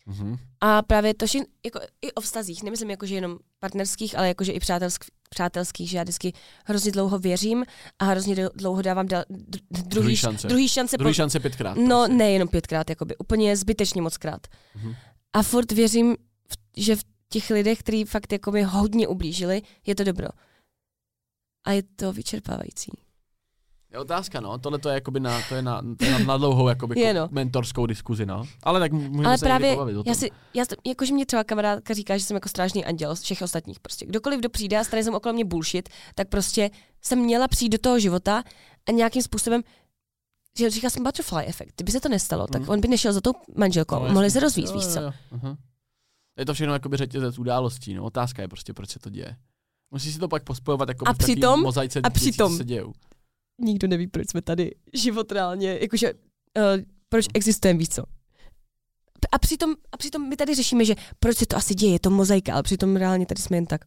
Máš. 0.06 0.18
Mhm. 0.20 0.38
A 0.62 0.82
právě 0.82 1.14
to, 1.14 1.28
že 1.28 1.40
jako 1.66 1.80
i 2.02 2.12
o 2.12 2.22
vztazích, 2.22 2.64
nemyslím 2.64 2.90
jako, 2.90 3.06
že 3.06 3.16
jenom 3.16 3.38
partnerských, 3.60 4.18
ale 4.18 4.28
jakože 4.28 4.52
i 4.52 4.60
přátelsk, 4.60 5.06
přátelských, 5.30 5.90
že 5.90 5.98
já 5.98 6.04
vždycky 6.04 6.34
hrozně 6.66 6.92
dlouho 6.92 7.20
věřím 7.20 7.66
a 8.00 8.06
hrozně 8.06 8.36
dl- 8.36 8.50
dlouho 8.56 8.82
dávám 8.82 9.08
dal, 9.08 9.24
druhý, 9.30 9.90
Druhý 9.90 10.16
šance. 10.18 10.48
druhý 10.48 10.68
šance. 10.70 10.98
Druhý 10.98 11.10
po, 11.12 11.14
šance 11.14 11.40
pětkrát. 11.40 11.78
no 11.78 11.98
prostě. 12.00 12.14
ne 12.14 12.32
jenom 12.32 12.48
pětkrát, 12.48 12.90
jakoby, 12.90 13.18
úplně 13.18 13.58
zbytečně 13.58 14.02
moc 14.02 14.18
krát. 14.18 14.48
Mhm. 14.76 14.96
A 15.34 15.44
furt 15.44 15.72
věřím, 15.72 16.16
že 16.78 16.96
v 16.96 17.04
těch 17.30 17.50
lidech, 17.50 17.80
kteří 17.80 18.06
fakt 18.06 18.32
jako 18.32 18.52
mi 18.52 18.64
hodně 18.64 19.08
ublížili, 19.08 19.62
je 19.86 19.96
to 19.96 20.04
dobro. 20.04 20.28
A 21.68 21.72
je 21.72 21.84
to 21.96 22.14
vyčerpávající. 22.14 22.92
Je 23.94 24.00
otázka, 24.00 24.40
no. 24.40 24.58
Tohle 24.58 24.80
to 24.80 24.90
je 24.90 24.96
jakoby 24.96 25.20
na, 25.20 25.42
to 25.50 25.56
je 25.56 25.62
na, 25.62 25.82
to 25.98 26.06
je 26.06 26.12
na, 26.12 26.20
na 26.20 26.38
dlouhou 26.38 26.68
jakoby 26.68 27.00
Je, 27.00 27.08
jako 27.08 27.20
no. 27.20 27.28
mentorskou 27.32 27.86
diskuzi, 27.86 28.26
no. 28.26 28.44
Ale 28.64 28.80
tak 28.80 28.92
můžeme 28.92 29.26
Ale 29.28 29.38
se 29.38 29.46
právě, 29.46 29.68
někdy 29.68 29.76
pobavit 29.76 29.96
o 29.98 30.04
tom. 30.04 30.12
já 30.12 30.16
si, 30.16 30.30
já, 30.54 30.64
jakože 30.88 31.14
mě 31.14 31.26
třeba 31.26 31.44
kamarádka 31.44 31.94
říká, 31.94 32.18
že 32.18 32.24
jsem 32.24 32.36
jako 32.36 32.50
strážný 32.50 32.86
anděl 32.86 33.16
z 33.16 33.22
všech 33.22 33.42
ostatních. 33.42 33.80
Prostě 33.80 34.06
kdokoliv, 34.06 34.40
kdo 34.40 34.50
přijde 34.50 34.80
a 34.80 34.84
starý 34.84 35.04
jsem 35.04 35.16
okolo 35.16 35.34
mě 35.34 35.46
bullshit, 35.46 35.90
tak 36.16 36.28
prostě 36.30 36.70
jsem 37.02 37.20
měla 37.20 37.48
přijít 37.48 37.70
do 37.70 37.78
toho 37.78 38.00
života 38.00 38.44
a 38.90 38.92
nějakým 38.92 39.22
způsobem 39.22 39.62
že 40.58 40.70
říká 40.70 40.90
jsem 40.90 41.04
butterfly 41.04 41.46
efekt. 41.46 41.74
Kdyby 41.76 41.92
se 41.92 42.00
to 42.00 42.10
nestalo, 42.10 42.48
tak 42.48 42.62
Mhm. 42.62 42.70
on 42.72 42.80
by 42.82 42.88
nešel 42.88 43.14
za 43.14 43.22
tou 43.22 43.32
manželkou. 43.56 43.96
No, 44.00 44.14
Mohli 44.14 44.32
se 44.32 44.40
rozvíct, 44.40 44.70
Jo, 44.70 44.76
víš 44.76 44.84
jo, 44.86 44.92
co? 44.94 45.00
jo. 45.02 45.12
Aha. 45.32 45.58
Je 46.40 46.46
to 46.46 46.54
všechno 46.54 46.74
jakoby 46.74 46.98
řetězec 46.98 47.40
událostí, 47.40 47.94
no. 47.94 48.04
Otázka 48.04 48.42
je 48.42 48.48
prostě, 48.48 48.74
proč 48.74 48.90
se 48.90 49.00
to 49.00 49.10
děje. 49.10 49.36
Musíš 49.92 50.14
si 50.14 50.20
to 50.20 50.28
pak 50.28 50.44
pospojovat 50.44 50.90
jako 50.90 51.08
A 51.08 51.14
přitom- 51.14 51.62
mozaice 51.64 52.00
a 52.04 52.10
přitom- 52.10 52.58
se 52.58 52.64
dějou. 52.64 52.94
Nikdo 53.62 53.88
neví, 53.88 54.08
proč 54.08 54.30
jsme 54.30 54.42
tady 54.42 54.72
život 54.94 55.32
reálně, 55.32 55.78
jakože 55.82 56.14
uh, 56.14 56.82
proč 57.10 57.26
existujeme, 57.34 57.80
víš 57.80 57.90
co? 57.90 58.04
a, 59.32 59.38
přitom, 59.38 59.76
a 59.92 59.98
přitom 59.98 60.30
my 60.30 60.36
tady 60.36 60.56
řešíme, 60.56 60.86
že 60.86 60.96
proč 61.20 61.38
se 61.38 61.46
to 61.46 61.58
asi 61.58 61.76
děje, 61.76 61.94
je 61.94 62.00
to 62.00 62.10
mozaika, 62.10 62.54
ale 62.54 62.64
přitom 62.64 62.96
reálně 62.96 63.26
tady 63.26 63.42
jsme 63.42 63.58
jen 63.58 63.66
tak. 63.66 63.82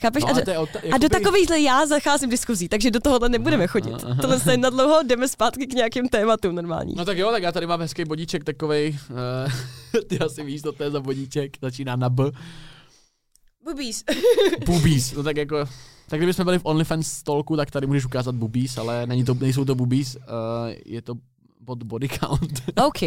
Chápeš? 0.00 0.22
No, 0.24 0.28
a, 0.30 0.32
do, 0.32 0.52
ota- 0.52 0.94
a 0.94 0.98
do 0.98 1.08
takovýchhle 1.08 1.60
já 1.60 1.86
zacházím 1.86 2.30
diskuzí, 2.30 2.68
takže 2.68 2.90
do 2.90 3.00
tohohle 3.00 3.28
nebudeme 3.28 3.66
chodit. 3.66 3.94
Tohle 4.20 4.40
se 4.40 4.56
na 4.56 4.70
dlouho 4.70 5.02
jdeme 5.02 5.28
zpátky 5.28 5.66
k 5.66 5.72
nějakým 5.72 6.08
tématům 6.08 6.54
normální. 6.54 6.94
No 6.96 7.04
tak 7.04 7.18
jo, 7.18 7.30
tak 7.30 7.42
já 7.42 7.52
tady 7.52 7.66
mám 7.66 7.80
hezký 7.80 8.04
bodíček 8.04 8.44
takovej. 8.44 8.98
Uh, 9.10 10.00
ty 10.08 10.18
asi 10.18 10.44
víš, 10.44 10.62
co 10.62 10.72
to 10.72 10.82
je 10.82 10.90
za 10.90 11.00
bodíček. 11.00 11.56
Začíná 11.62 11.96
na 11.96 12.10
B. 12.10 12.24
Bubís. 13.64 14.04
Boobies. 14.66 15.12
No 15.12 15.22
tak 15.22 15.36
jako... 15.36 15.56
Tak 16.10 16.20
kdybychom 16.20 16.44
byli 16.44 16.58
v 16.58 16.64
OnlyFans 16.64 17.12
stolku, 17.12 17.56
tak 17.56 17.70
tady 17.70 17.86
můžeš 17.86 18.04
ukázat 18.04 18.34
boobies, 18.34 18.78
ale 18.78 19.06
není 19.06 19.24
to, 19.24 19.34
nejsou 19.34 19.64
to 19.64 19.74
boobies, 19.74 20.16
uh, 20.16 20.22
je 20.86 21.02
to 21.02 21.14
bod 21.60 21.82
body 21.82 22.08
count. 22.08 22.62
OK. 22.86 23.02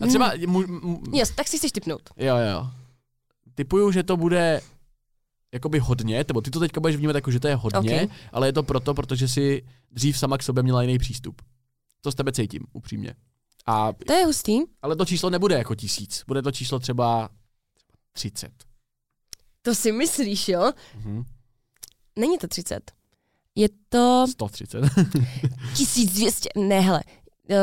A 0.00 0.06
třeba... 0.08 0.32
Mu, 0.46 0.66
mu, 0.66 1.02
Yes, 1.12 1.30
tak 1.30 1.48
si 1.48 1.58
chceš 1.58 1.72
typnout. 1.72 2.02
Jo, 2.16 2.36
jo. 2.36 2.70
Typuju, 3.54 3.92
že 3.92 4.02
to 4.02 4.16
bude 4.16 4.60
jakoby 5.52 5.78
hodně, 5.78 6.24
nebo 6.28 6.40
ty 6.40 6.50
to 6.50 6.60
teďka 6.60 6.80
budeš 6.80 6.96
vnímat 6.96 7.14
jako, 7.14 7.30
že 7.30 7.40
to 7.40 7.48
je 7.48 7.54
hodně, 7.54 8.02
Ok. 8.02 8.10
ale 8.32 8.48
je 8.48 8.52
to 8.52 8.62
proto, 8.62 8.94
protože 8.94 9.28
si 9.28 9.62
dřív 9.90 10.18
sama 10.18 10.38
k 10.38 10.42
sobě 10.42 10.62
měla 10.62 10.82
jiný 10.82 10.98
přístup. 10.98 11.42
To 12.00 12.12
z 12.12 12.14
tebe 12.14 12.32
cítím, 12.32 12.62
upřímně. 12.72 13.14
A, 13.66 13.92
To 14.06 14.12
je 14.12 14.24
hustý. 14.24 14.58
ale 14.82 14.96
to 14.96 15.04
číslo 15.04 15.30
nebude 15.30 15.54
jako 15.54 15.74
tisíc, 15.74 16.24
bude 16.26 16.42
to 16.42 16.52
číslo 16.52 16.78
třeba 16.78 17.28
30. 18.12 18.50
To 19.62 19.74
si 19.74 19.92
myslíš, 19.92 20.48
jo? 20.48 20.72
Mhm. 20.96 21.24
Není 22.18 22.38
to 22.38 22.48
30. 22.48 22.90
Je 23.54 23.68
to 23.88 24.26
130. 24.30 24.80
1200. 25.76 26.48
Ne, 26.56 26.80
hele. 26.80 27.02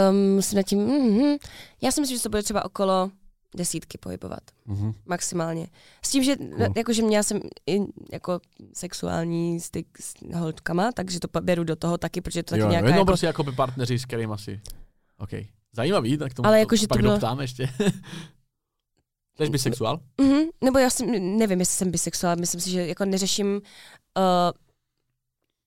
Um, 0.10 0.36
musím 0.36 0.56
nad 0.56 0.64
tím... 0.64 0.80
Mm-hmm. 0.88 1.38
Já 1.82 1.91
si 1.91 2.02
myslím, 2.02 2.18
že 2.18 2.23
to 2.23 2.30
bude 2.30 2.44
třeba 2.44 2.65
okolo 2.65 3.11
desítky 3.57 3.98
pohybovat. 3.98 4.40
Mhm. 4.65 4.94
Maximálně. 5.06 5.68
S 6.06 6.10
tím, 6.10 6.23
že 6.23 6.36
No. 6.57 6.68
jakože 6.77 7.02
měla 7.02 7.23
jsem 7.23 7.40
i 7.68 7.80
jako 8.11 8.40
sexuální 8.73 9.60
styk 9.60 9.88
s 10.02 10.14
holkama, 10.36 10.91
takže 10.91 11.19
to 11.19 11.41
beru 11.41 11.64
do 11.64 11.76
toho 11.76 11.98
taky, 11.98 12.22
protože 12.22 12.44
to 12.44 12.49
taky 12.49 12.61
jo, 12.61 12.69
nějaká 12.69 12.88
jo, 12.88 12.91
no 12.94 12.98
jako, 12.99 13.06
prostě 13.06 13.26
jako 13.26 13.44
by 13.44 13.52
partneři, 13.52 13.99
s 13.99 14.06
kterým 14.06 14.32
asi. 14.32 14.61
OK. 15.18 15.30
Zajímavý, 15.73 16.18
tak 16.18 16.34
tomu 16.34 16.48
Ale 16.48 16.56
to 16.57 16.60
jakože 16.60 16.88
to 16.88 16.94
pak 16.95 17.02
bylo- 17.02 17.14
doptám 17.14 17.40
ještě. 17.41 17.69
Jsi 19.38 19.49
bisexuál? 19.49 19.99
Mhm, 20.22 20.44
nebo 20.64 20.80
já 20.80 20.90
si 20.90 21.20
nevím, 21.20 21.60
jestli 21.60 21.76
jsem 21.76 21.91
bisexuál, 21.91 22.36
myslím 22.36 22.62
si, 22.62 22.72
že 22.72 22.88
jako 22.88 23.06
neřeším, 23.06 23.48
uh, 23.56 23.62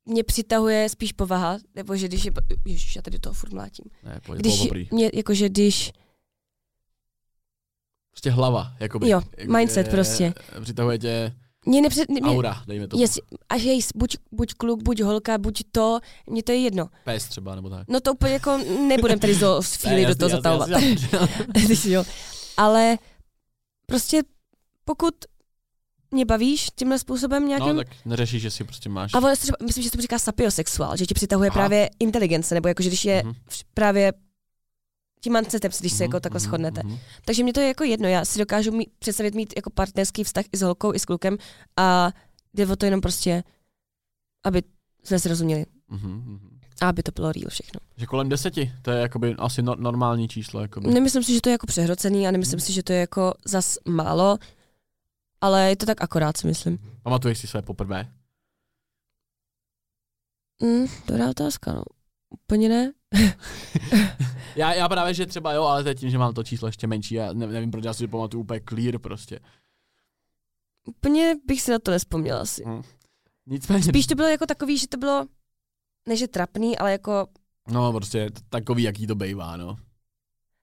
mě 0.05 0.25
přitahuje 0.25 0.89
spíš 0.89 1.13
povaha, 1.13 1.59
nebo 1.75 1.97
že 1.97 2.09
když 2.09 2.25
je, 2.25 2.33
ježiš, 2.67 2.97
já 2.97 3.03
tady 3.03 3.19
toho 3.19 3.35
furt 3.35 3.53
mlátím. 3.53 3.85
Ne, 4.05 4.21
pojď, 4.27 4.41
Když, 4.41 4.63
dobrý. 4.63 4.89
mě, 4.91 5.11
jakože 5.15 5.49
když, 5.49 5.93
Prostě 8.11 8.31
hlava, 8.31 8.73
jakoby. 8.81 9.09
Jo, 9.09 9.21
mindset 9.47 9.87
eh, 9.87 9.91
prostě. 9.91 10.35
Přitahuje 10.63 10.99
tě 10.99 11.33
mě 11.67 11.83
nepřed, 11.83 12.09
mě, 12.09 12.21
aura, 12.21 12.63
dejme 12.67 12.89
to. 12.89 12.99
Jestli, 12.99 13.23
až 13.49 13.63
je 13.63 13.79
buď, 13.95 14.17
buď 14.33 14.55
kluk, 14.55 14.83
buď 14.83 15.01
holka, 15.01 15.39
buď 15.39 15.63
to, 15.73 16.01
mně 16.31 16.43
to 16.43 16.53
je 16.53 16.59
jedno. 16.59 16.89
Pes 17.05 17.29
třeba, 17.29 17.55
nebo 17.55 17.71
tak. 17.71 17.89
No 17.89 18.01
to 18.01 18.13
úplně 18.13 18.33
jako 18.33 18.59
nebudem 18.89 19.19
tady 19.19 19.35
zo 19.35 19.63
z 19.63 19.75
chvíli 19.75 20.07
do 20.07 20.15
toho 20.15 20.29
zatahovat. 20.29 20.69
Jo. 21.85 22.05
Ale 22.57 22.99
prostě 23.89 24.23
pokud 24.85 25.15
mě 26.11 26.25
bavíš 26.25 26.67
tímhle 26.75 26.99
způsobem 26.99 27.49
nějakým, 27.49 27.69
No, 27.69 27.85
tak 27.85 27.89
neřešíš, 28.05 28.43
že 28.43 28.51
si 28.51 28.65
prostě 28.65 28.89
máš. 28.89 29.15
a 29.15 29.21
se 29.21 29.37
třeba, 29.43 29.57
myslím, 29.67 29.83
že 29.85 29.91
se 29.91 29.97
to 29.97 30.03
říká 30.03 30.19
sapiosexuál, 30.19 30.97
že 30.97 31.07
ti 31.07 31.15
přitahuje 31.15 31.51
Aha. 31.51 31.55
právě 31.55 31.91
inteligence, 31.99 32.55
nebo 32.55 32.69
jako, 32.69 32.83
že 32.83 32.89
když 32.89 33.05
je 33.05 33.23
Mhm, 33.25 33.35
vš- 33.49 33.65
právě 33.75 34.13
tím 35.21 35.33
mindsetem, 35.33 35.71
když 35.81 35.93
se 35.93 35.97
mhm, 35.97 36.03
jako 36.03 36.21
takhle 36.21 36.39
mhm, 36.41 36.49
shodnete. 36.49 36.83
mhm. 36.85 36.99
Takže 37.25 37.43
mě 37.43 37.53
to 37.53 37.61
je 37.61 37.69
jako 37.69 37.85
jedno, 37.85 38.09
já 38.09 38.25
si 38.25 38.39
dokážu 38.39 38.73
mít, 38.73 38.89
představit 38.99 39.35
mít 39.35 39.53
jako 39.57 39.71
partnerský 39.71 40.25
vztah 40.25 40.45
i 40.53 40.57
s 40.57 40.63
holkou, 40.63 40.95
i 40.95 40.99
s 40.99 41.05
klukem 41.05 41.37
a 41.77 42.13
jde 42.55 42.67
o 42.67 42.77
to 42.77 42.85
jenom 42.85 43.01
prostě, 43.01 43.45
aby 44.45 44.63
jsme 45.05 45.19
si 45.19 45.29
rozuměli 45.29 45.67
Mhm, 45.89 46.11
mhm. 46.13 46.58
A 46.81 46.89
aby 46.89 47.03
to 47.03 47.13
bylo 47.15 47.33
real 47.33 47.49
všechno. 47.49 47.81
Že 47.97 48.07
kolem 48.07 48.29
deseti, 48.29 48.73
to 48.83 48.91
je 48.91 49.01
jakoby 49.01 49.35
asi 49.39 49.63
no, 49.63 49.75
normální 49.79 50.29
číslo. 50.29 50.61
Jakoby. 50.61 50.89
Nemyslím 50.91 51.23
si, 51.23 51.35
že 51.35 51.41
to 51.41 51.49
je 51.49 51.53
jako 51.53 51.67
přehrocený 51.67 52.29
a 52.29 52.31
nemyslím 52.31 52.57
Mhm. 52.57 52.61
si, 52.67 52.73
že 52.73 52.83
to 52.83 52.93
je 52.93 52.99
jako 53.01 53.35
zas 53.45 53.79
málo, 53.89 54.39
ale 55.41 55.69
je 55.69 55.77
to 55.77 55.87
tak 55.87 56.03
akorát, 56.03 56.37
si 56.37 56.47
myslím. 56.47 56.79
Pamatuješ 57.03 57.39
si 57.39 57.47
své 57.47 57.63
poprvé? 57.63 58.13
Mm, 60.63 60.87
dobrá 61.07 61.31
otázka, 61.31 61.73
no. 61.73 61.83
Úplně 62.31 62.69
ne. 62.69 62.93
Já, 64.57 64.75
já 64.75 64.89
právě, 64.89 65.15
že 65.15 65.27
třeba 65.27 65.53
jo, 65.53 65.63
ale 65.65 65.95
tím, 65.95 66.11
že 66.11 66.19
mám 66.19 66.35
to 66.35 66.43
číslo 66.45 66.69
ještě 66.69 66.87
menší. 66.87 67.15
Já 67.15 67.33
ne, 67.33 67.47
nevím, 67.47 67.71
proč 67.71 67.85
já 67.85 67.93
si 67.95 68.07
pamatuju 68.09 68.43
úplně 68.43 68.61
clear 68.69 68.99
prostě. 68.99 69.41
Úplně 70.89 71.35
bych 71.47 71.63
si 71.63 71.71
na 71.71 71.79
to 71.79 71.91
nespomněla 71.91 72.41
asi. 72.41 72.65
Nicméně, 73.47 73.83
Spíš 73.83 74.07
to 74.07 74.15
bylo 74.15 74.29
jako 74.29 74.47
takový, 74.47 74.79
že 74.79 74.89
to 74.89 74.97
bylo, 74.97 75.27
ne 76.09 76.17
že 76.17 76.29
trapný, 76.29 76.79
ale 76.79 76.93
jako, 76.93 77.27
no 77.71 77.93
prostě 77.93 78.31
takový, 78.49 78.83
jaký 78.83 79.07
to 79.07 79.15
bejvá, 79.15 79.57
no. 79.57 79.77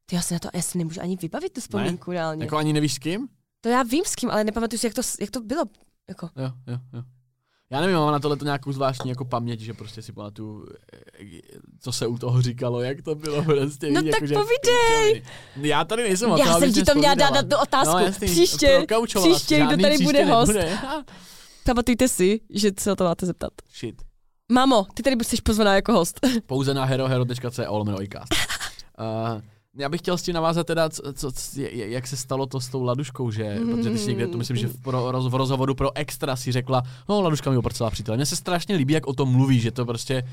ty 0.05 0.15
já 0.15 0.21
si 0.21 0.33
na 0.33 0.39
to 0.39 0.49
asi 0.53 0.77
nemůžu 0.77 1.01
ani 1.01 1.15
vybavit 1.15 1.53
tu 1.53 1.61
vzpomínku 1.61 2.11
reálně. 2.11 2.43
Jako 2.43 2.57
ani 2.57 2.73
nevíš 2.73 2.93
s 2.93 2.97
kým? 2.97 3.27
To 3.61 3.69
já 3.69 3.83
vím 3.83 4.03
s 4.05 4.15
kým, 4.15 4.31
ale 4.31 4.43
nepamatuju 4.43 4.79
si, 4.79 4.87
jak 4.87 4.93
to, 4.93 5.01
jak 5.19 5.31
to 5.31 5.41
bylo. 5.41 5.63
Jako. 6.09 6.29
Jo, 6.35 6.51
jo, 6.67 6.77
jo. 6.93 7.03
Já 7.69 7.81
nevím, 7.81 7.95
mám 7.95 8.11
na 8.11 8.19
tohle 8.19 8.37
nějakou 8.43 8.71
zvláštní 8.71 9.09
jako 9.09 9.25
paměť, 9.25 9.59
že 9.59 9.73
prostě 9.73 10.01
si 10.01 10.11
pamatuju, 10.11 10.67
co 11.79 11.91
se 11.91 12.07
u 12.07 12.17
toho 12.17 12.41
říkalo, 12.41 12.81
jak 12.81 13.01
to 13.01 13.15
bylo 13.15 13.43
prostě. 13.43 13.91
No 13.91 14.01
víš, 14.01 14.11
tak 14.11 14.21
jako, 14.21 14.27
že- 14.27 14.35
povídej! 14.35 15.23
Já 15.55 15.83
tady 15.83 16.03
nejsem 16.03 16.29
to, 16.29 16.37
Já 16.37 16.59
jsem 16.59 16.73
ti 16.73 16.79
si 16.79 16.85
to 16.85 16.95
měla 16.95 17.13
dát 17.13 17.33
na 17.33 17.43
tu 17.43 17.55
otázku. 17.61 17.93
No, 17.93 17.99
jasný, 17.99 18.27
příště, 18.27 18.85
si, 19.07 19.19
příště, 19.19 19.65
kdo 19.67 19.77
tady 19.81 19.97
bude 19.97 20.25
host. 20.25 20.47
nebude. 20.47 20.77
Pamatujte 21.65 22.07
si, 22.07 22.39
že 22.49 22.71
se 22.79 22.91
o 22.91 22.95
to 22.95 23.03
máte 23.03 23.25
zeptat. 23.25 23.51
Shit. 23.79 24.04
Mamo, 24.51 24.85
ty 24.93 25.03
tady 25.03 25.15
jsi 25.25 25.37
pozvaná 25.43 25.75
jako 25.75 25.93
host. 25.93 26.19
Pouze 26.45 26.73
na 26.73 26.85
herohero.co 26.85 27.77
lomeno 27.77 28.01
iCast. 28.03 28.33
Uh, 28.99 29.41
já 29.77 29.89
bych 29.89 30.01
chtěl 30.01 30.17
s 30.17 30.21
tím 30.23 30.33
navázat 30.35 30.67
teda, 30.67 30.89
co, 30.89 31.13
co, 31.13 31.31
je- 31.55 31.89
jak 31.89 32.07
se 32.07 32.17
stalo 32.17 32.45
to 32.45 32.61
s 32.61 32.67
tou 32.67 32.83
laduškou, 32.83 33.31
že, 33.31 33.55
Mm. 33.59 33.75
protože 33.77 33.89
ty 33.89 33.97
jsi 33.97 34.07
někde, 34.09 34.27
to 34.27 34.37
myslím, 34.37 34.57
že 34.57 34.67
v, 34.67 34.81
pro, 34.81 35.11
roz, 35.11 35.27
v 35.31 35.35
rozhovoru 35.35 35.75
pro 35.75 35.97
Extra 35.97 36.35
si 36.35 36.51
řekla, 36.51 36.83
no 37.09 37.21
laduška 37.21 37.51
mi 37.51 37.57
oprcela 37.57 37.89
přítel. 37.89 38.15
Mně 38.15 38.25
se 38.25 38.35
strašně 38.35 38.75
líbí, 38.75 38.93
jak 38.93 39.07
o 39.07 39.13
tom 39.13 39.29
mluví, 39.31 39.59
že 39.59 39.71
to 39.71 39.85
prostě 39.85 40.23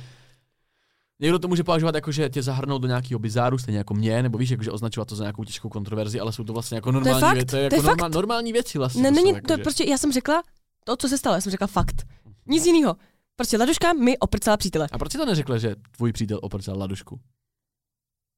Někdo 1.20 1.38
to 1.38 1.48
může 1.48 1.64
považovat 1.64 1.94
jako, 1.94 2.12
že 2.12 2.28
tě 2.28 2.42
zahrnou 2.42 2.78
do 2.78 2.88
nějakého 2.88 3.18
bizáru, 3.18 3.58
stejně 3.58 3.78
jako 3.78 3.94
mě, 3.94 4.22
nebo 4.22 4.38
víš, 4.38 4.50
jako, 4.50 4.62
že 4.62 4.70
označovat 4.70 5.08
to 5.08 5.16
za 5.16 5.24
nějakou 5.24 5.44
těžkou 5.44 5.68
kontroverzi, 5.68 6.20
ale 6.20 6.32
jsou 6.32 6.44
to 6.44 6.52
vlastně 6.52 6.74
jako 6.74 6.92
normální, 6.92 7.20
fakt, 7.20 7.34
věci, 7.34 7.46
to 7.50 7.56
je 7.56 7.70
to 7.70 7.74
je 7.74 7.78
jako 7.78 7.86
norma, 7.88 8.04
fakt. 8.04 8.14
normální 8.14 8.52
věci 8.52 8.78
vlastně. 8.78 9.02
Ne, 9.02 9.08
to 9.10 9.14
jsou 9.14 9.24
není, 9.24 9.34
jako, 9.34 9.46
to 9.46 9.56
že- 9.56 9.62
prostě, 9.62 9.84
já 9.84 9.98
jsem 9.98 10.12
řekla 10.12 10.42
to, 10.84 10.96
co 10.96 11.08
se 11.08 11.18
stalo, 11.18 11.34
já 11.36 11.40
jsem 11.40 11.50
řekla 11.50 11.66
fakt. 11.66 12.02
Nic 12.46 12.66
jiného. 12.66 12.96
Prostě 13.36 13.56
Laduška 13.56 13.92
mi 13.92 14.18
oprcala 14.18 14.56
přítele. 14.56 14.88
A 14.92 14.98
proč 14.98 15.12
jsi 15.12 15.18
to 15.18 15.26
neřekla, 15.26 15.58
že 15.58 15.76
tvůj 15.96 16.12
přítel 16.12 16.38
oprcel 16.42 16.78
ladušku? 16.78 17.20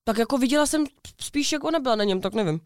Tak 0.04 0.18
jako 0.18 0.38
viděla 0.38 0.66
jsem 0.66 0.84
spíš, 1.20 1.52
jak 1.52 1.64
ona 1.64 1.80
byla 1.80 1.96
na 1.96 2.04
něm, 2.04 2.20
tak 2.20 2.34
nevím. 2.34 2.60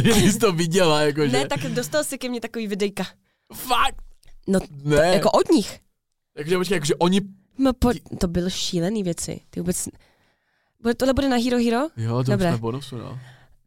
Když 0.00 0.16
jsi 0.32 0.38
to 0.38 0.52
viděla, 0.52 1.00
jakože. 1.02 1.32
Ne, 1.32 1.48
tak 1.48 1.60
dostal 1.60 2.04
si 2.04 2.18
ke 2.18 2.28
mně 2.28 2.40
takový 2.40 2.66
videjka. 2.66 3.06
Fakt? 3.54 4.02
No, 4.46 4.60
Ne. 4.84 4.96
Jako 4.96 5.30
od 5.30 5.48
nich. 5.50 5.80
Takže 6.34 6.56
počkej, 6.56 6.74
jakože 6.76 6.94
oni... 6.94 7.20
No, 7.58 7.72
po, 7.72 7.90
to 8.20 8.28
byly 8.28 8.50
šílený 8.50 9.02
věci. 9.02 9.40
Ty 9.50 9.60
vůbec... 9.60 9.88
Bude, 10.82 10.94
tohle 10.94 11.14
bude 11.14 11.28
na 11.28 11.36
Hero 11.36 11.58
Hero? 11.58 11.88
Jo, 11.96 12.24
to 12.24 12.30
Dobré. 12.30 12.50
už 12.52 12.58
v 12.58 12.60
bonusu, 12.60 12.96
no. 12.98 13.18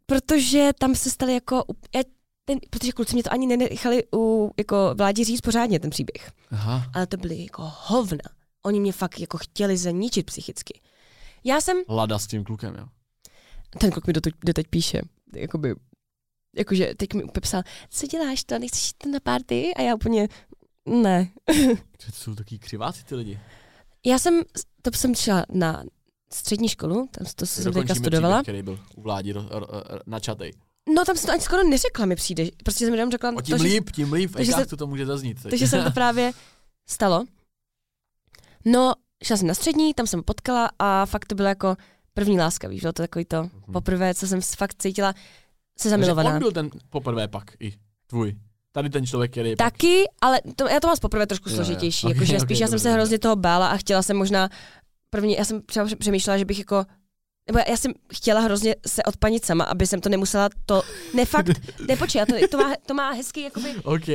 Protože 0.06 0.70
tam 0.80 0.96
se 0.96 1.10
staly 1.10 1.34
jako... 1.34 1.64
Já, 1.96 2.02
ten, 2.46 2.60
protože 2.70 2.92
kluci 2.92 3.14
mě 3.14 3.24
to 3.24 3.34
ani 3.34 3.48
nenechali 3.48 4.04
u 4.16 4.52
jako 4.58 4.94
vládi 4.98 5.24
říct 5.24 5.42
pořádně 5.42 5.80
ten 5.80 5.90
příběh. 5.90 6.32
Aha. 6.52 6.92
Ale 6.94 7.08
to 7.08 7.18
byly 7.18 7.44
jako 7.44 7.72
hovna. 7.86 8.30
Oni 8.66 8.80
mě 8.80 8.94
fakt 8.94 9.20
jako 9.20 9.38
chtěli 9.38 9.78
zničit 9.78 10.26
psychicky. 10.26 10.82
Já 11.44 11.62
jsem... 11.62 11.78
Lada 11.90 12.20
s 12.20 12.28
tím 12.28 12.44
klukem, 12.44 12.76
jo. 12.76 12.88
Ten 13.80 13.92
kluk 13.92 14.08
mi 14.08 14.14
doteď, 14.14 14.34
doteď 14.46 14.68
píše. 14.68 15.02
Jakoby, 15.36 15.76
jakože 16.56 16.94
teď 16.98 17.14
mi 17.14 17.24
úplně 17.24 17.42
psal, 17.42 17.62
co 17.90 18.08
děláš 18.08 18.44
to, 18.44 18.60
nechceš 18.60 18.86
jít 18.88 19.12
na 19.12 19.20
party? 19.20 19.74
A 19.76 19.82
já 19.82 19.96
úplně, 19.96 20.28
ne. 20.86 21.32
To 22.06 22.12
jsou 22.12 22.36
taky 22.36 22.60
křiváci 22.60 23.06
ty 23.06 23.16
lidi. 23.16 23.40
Já 24.06 24.20
jsem, 24.20 24.42
to 24.82 24.92
jsem 24.92 25.16
šla 25.16 25.46
na 25.50 25.84
střední 26.34 26.70
školu, 26.70 27.10
tam 27.12 27.28
to 27.36 27.46
jsem 27.46 27.74
teďka 27.74 27.96
studovala. 27.96 28.42
příběh, 28.42 28.44
který 28.44 28.64
byl 28.64 28.80
u 28.96 29.02
vládi 29.02 29.32
ro, 29.32 29.46
ro, 29.50 29.60
ro, 29.60 30.00
načatej. 30.06 30.54
No 30.96 31.06
tam 31.06 31.16
jsem 31.18 31.26
to 31.28 31.32
ani 31.34 31.42
skoro 31.42 31.64
neřekla, 31.64 32.06
mi 32.06 32.16
přijde. 32.16 32.44
Prostě 32.64 32.86
jsem 32.86 32.94
jenom 32.94 33.12
řekla, 33.12 33.32
O 33.36 33.42
tím 33.42 33.58
to, 33.58 33.64
že, 33.64 33.70
líp, 33.70 33.92
tím 33.92 34.14
líp, 34.14 34.32
takže 34.36 34.52
jak 34.52 34.70
se- 34.70 34.76
to 34.78 34.88
může 34.88 35.06
zaznít. 35.06 35.44
teď. 35.44 35.50
takže 35.50 35.68
se 35.68 35.84
to 35.84 35.92
právě 35.92 36.32
stalo. 36.90 37.26
No, 38.66 38.94
šla 39.24 39.38
jsem 39.38 39.48
na 39.48 39.54
střední, 39.54 39.94
tam 39.94 40.08
jsem 40.08 40.24
potkala 40.24 40.70
a 40.80 41.06
fakt 41.06 41.26
to 41.26 41.36
bylo 41.36 41.48
jako 41.48 41.76
první 42.14 42.40
láska, 42.40 42.68
víš, 42.68 42.82
bylo 42.82 42.94
to 42.94 43.04
takový 43.04 43.26
to 43.26 43.44
Mhm. 43.44 43.50
poprvé, 43.74 44.14
co 44.16 44.28
jsem 44.28 44.42
fakt 44.42 44.76
cítila 44.82 45.14
se 45.14 45.18
Takže 45.78 45.90
zamilovaná. 45.90 46.34
on 46.34 46.40
byl 46.40 46.52
ten 46.52 46.70
poprvé 46.90 47.28
pak 47.28 47.44
i 47.60 47.74
tvůj. 48.08 48.36
Tady 48.72 48.90
ten 48.90 49.06
člověk, 49.06 49.32
který 49.32 49.56
pak... 49.56 49.72
Taky, 49.74 50.04
ale 50.22 50.42
to, 50.56 50.68
já 50.68 50.80
to 50.80 50.88
mám 50.88 50.98
poprvé 51.02 51.28
trošku 51.28 51.50
Jo, 51.50 51.56
jo. 51.56 51.64
složitější, 51.64 52.08
Ok, 52.08 52.14
jakože 52.14 52.38
ok, 52.38 52.42
spíš 52.42 52.60
já 52.60 52.68
jsem 52.68 52.72
dobře, 52.74 52.84
se 52.84 52.94
hrozně 52.94 53.20
toho 53.20 53.36
bála 53.36 53.68
a 53.68 53.78
chtěla 53.78 54.02
jsem 54.02 54.18
možná 54.18 54.50
první, 55.10 55.34
já 55.36 55.46
jsem 55.46 55.62
třeba 55.62 55.86
přemýšlela, 56.00 56.38
že 56.38 56.46
bych 56.46 56.60
jako 56.60 56.86
nebo 57.48 57.60
já 57.70 57.78
jsem 57.78 57.94
chtěla 58.14 58.42
hrozně 58.42 58.76
se 58.88 59.04
odpanit 59.04 59.46
sama, 59.46 59.64
aby 59.64 59.88
jsem 59.88 60.02
to 60.02 60.10
nemusela 60.10 60.50
to, 60.66 60.82
ne 61.14 61.26
fakt, 61.26 61.50
ne 61.88 61.98
počkej, 61.98 62.26
to, 62.26 62.48
to, 62.48 62.58
má, 62.58 62.74
to 62.86 62.94
má 62.94 63.12
hezký, 63.12 63.42
jakoby, 63.42 63.76
OK. 63.84 64.08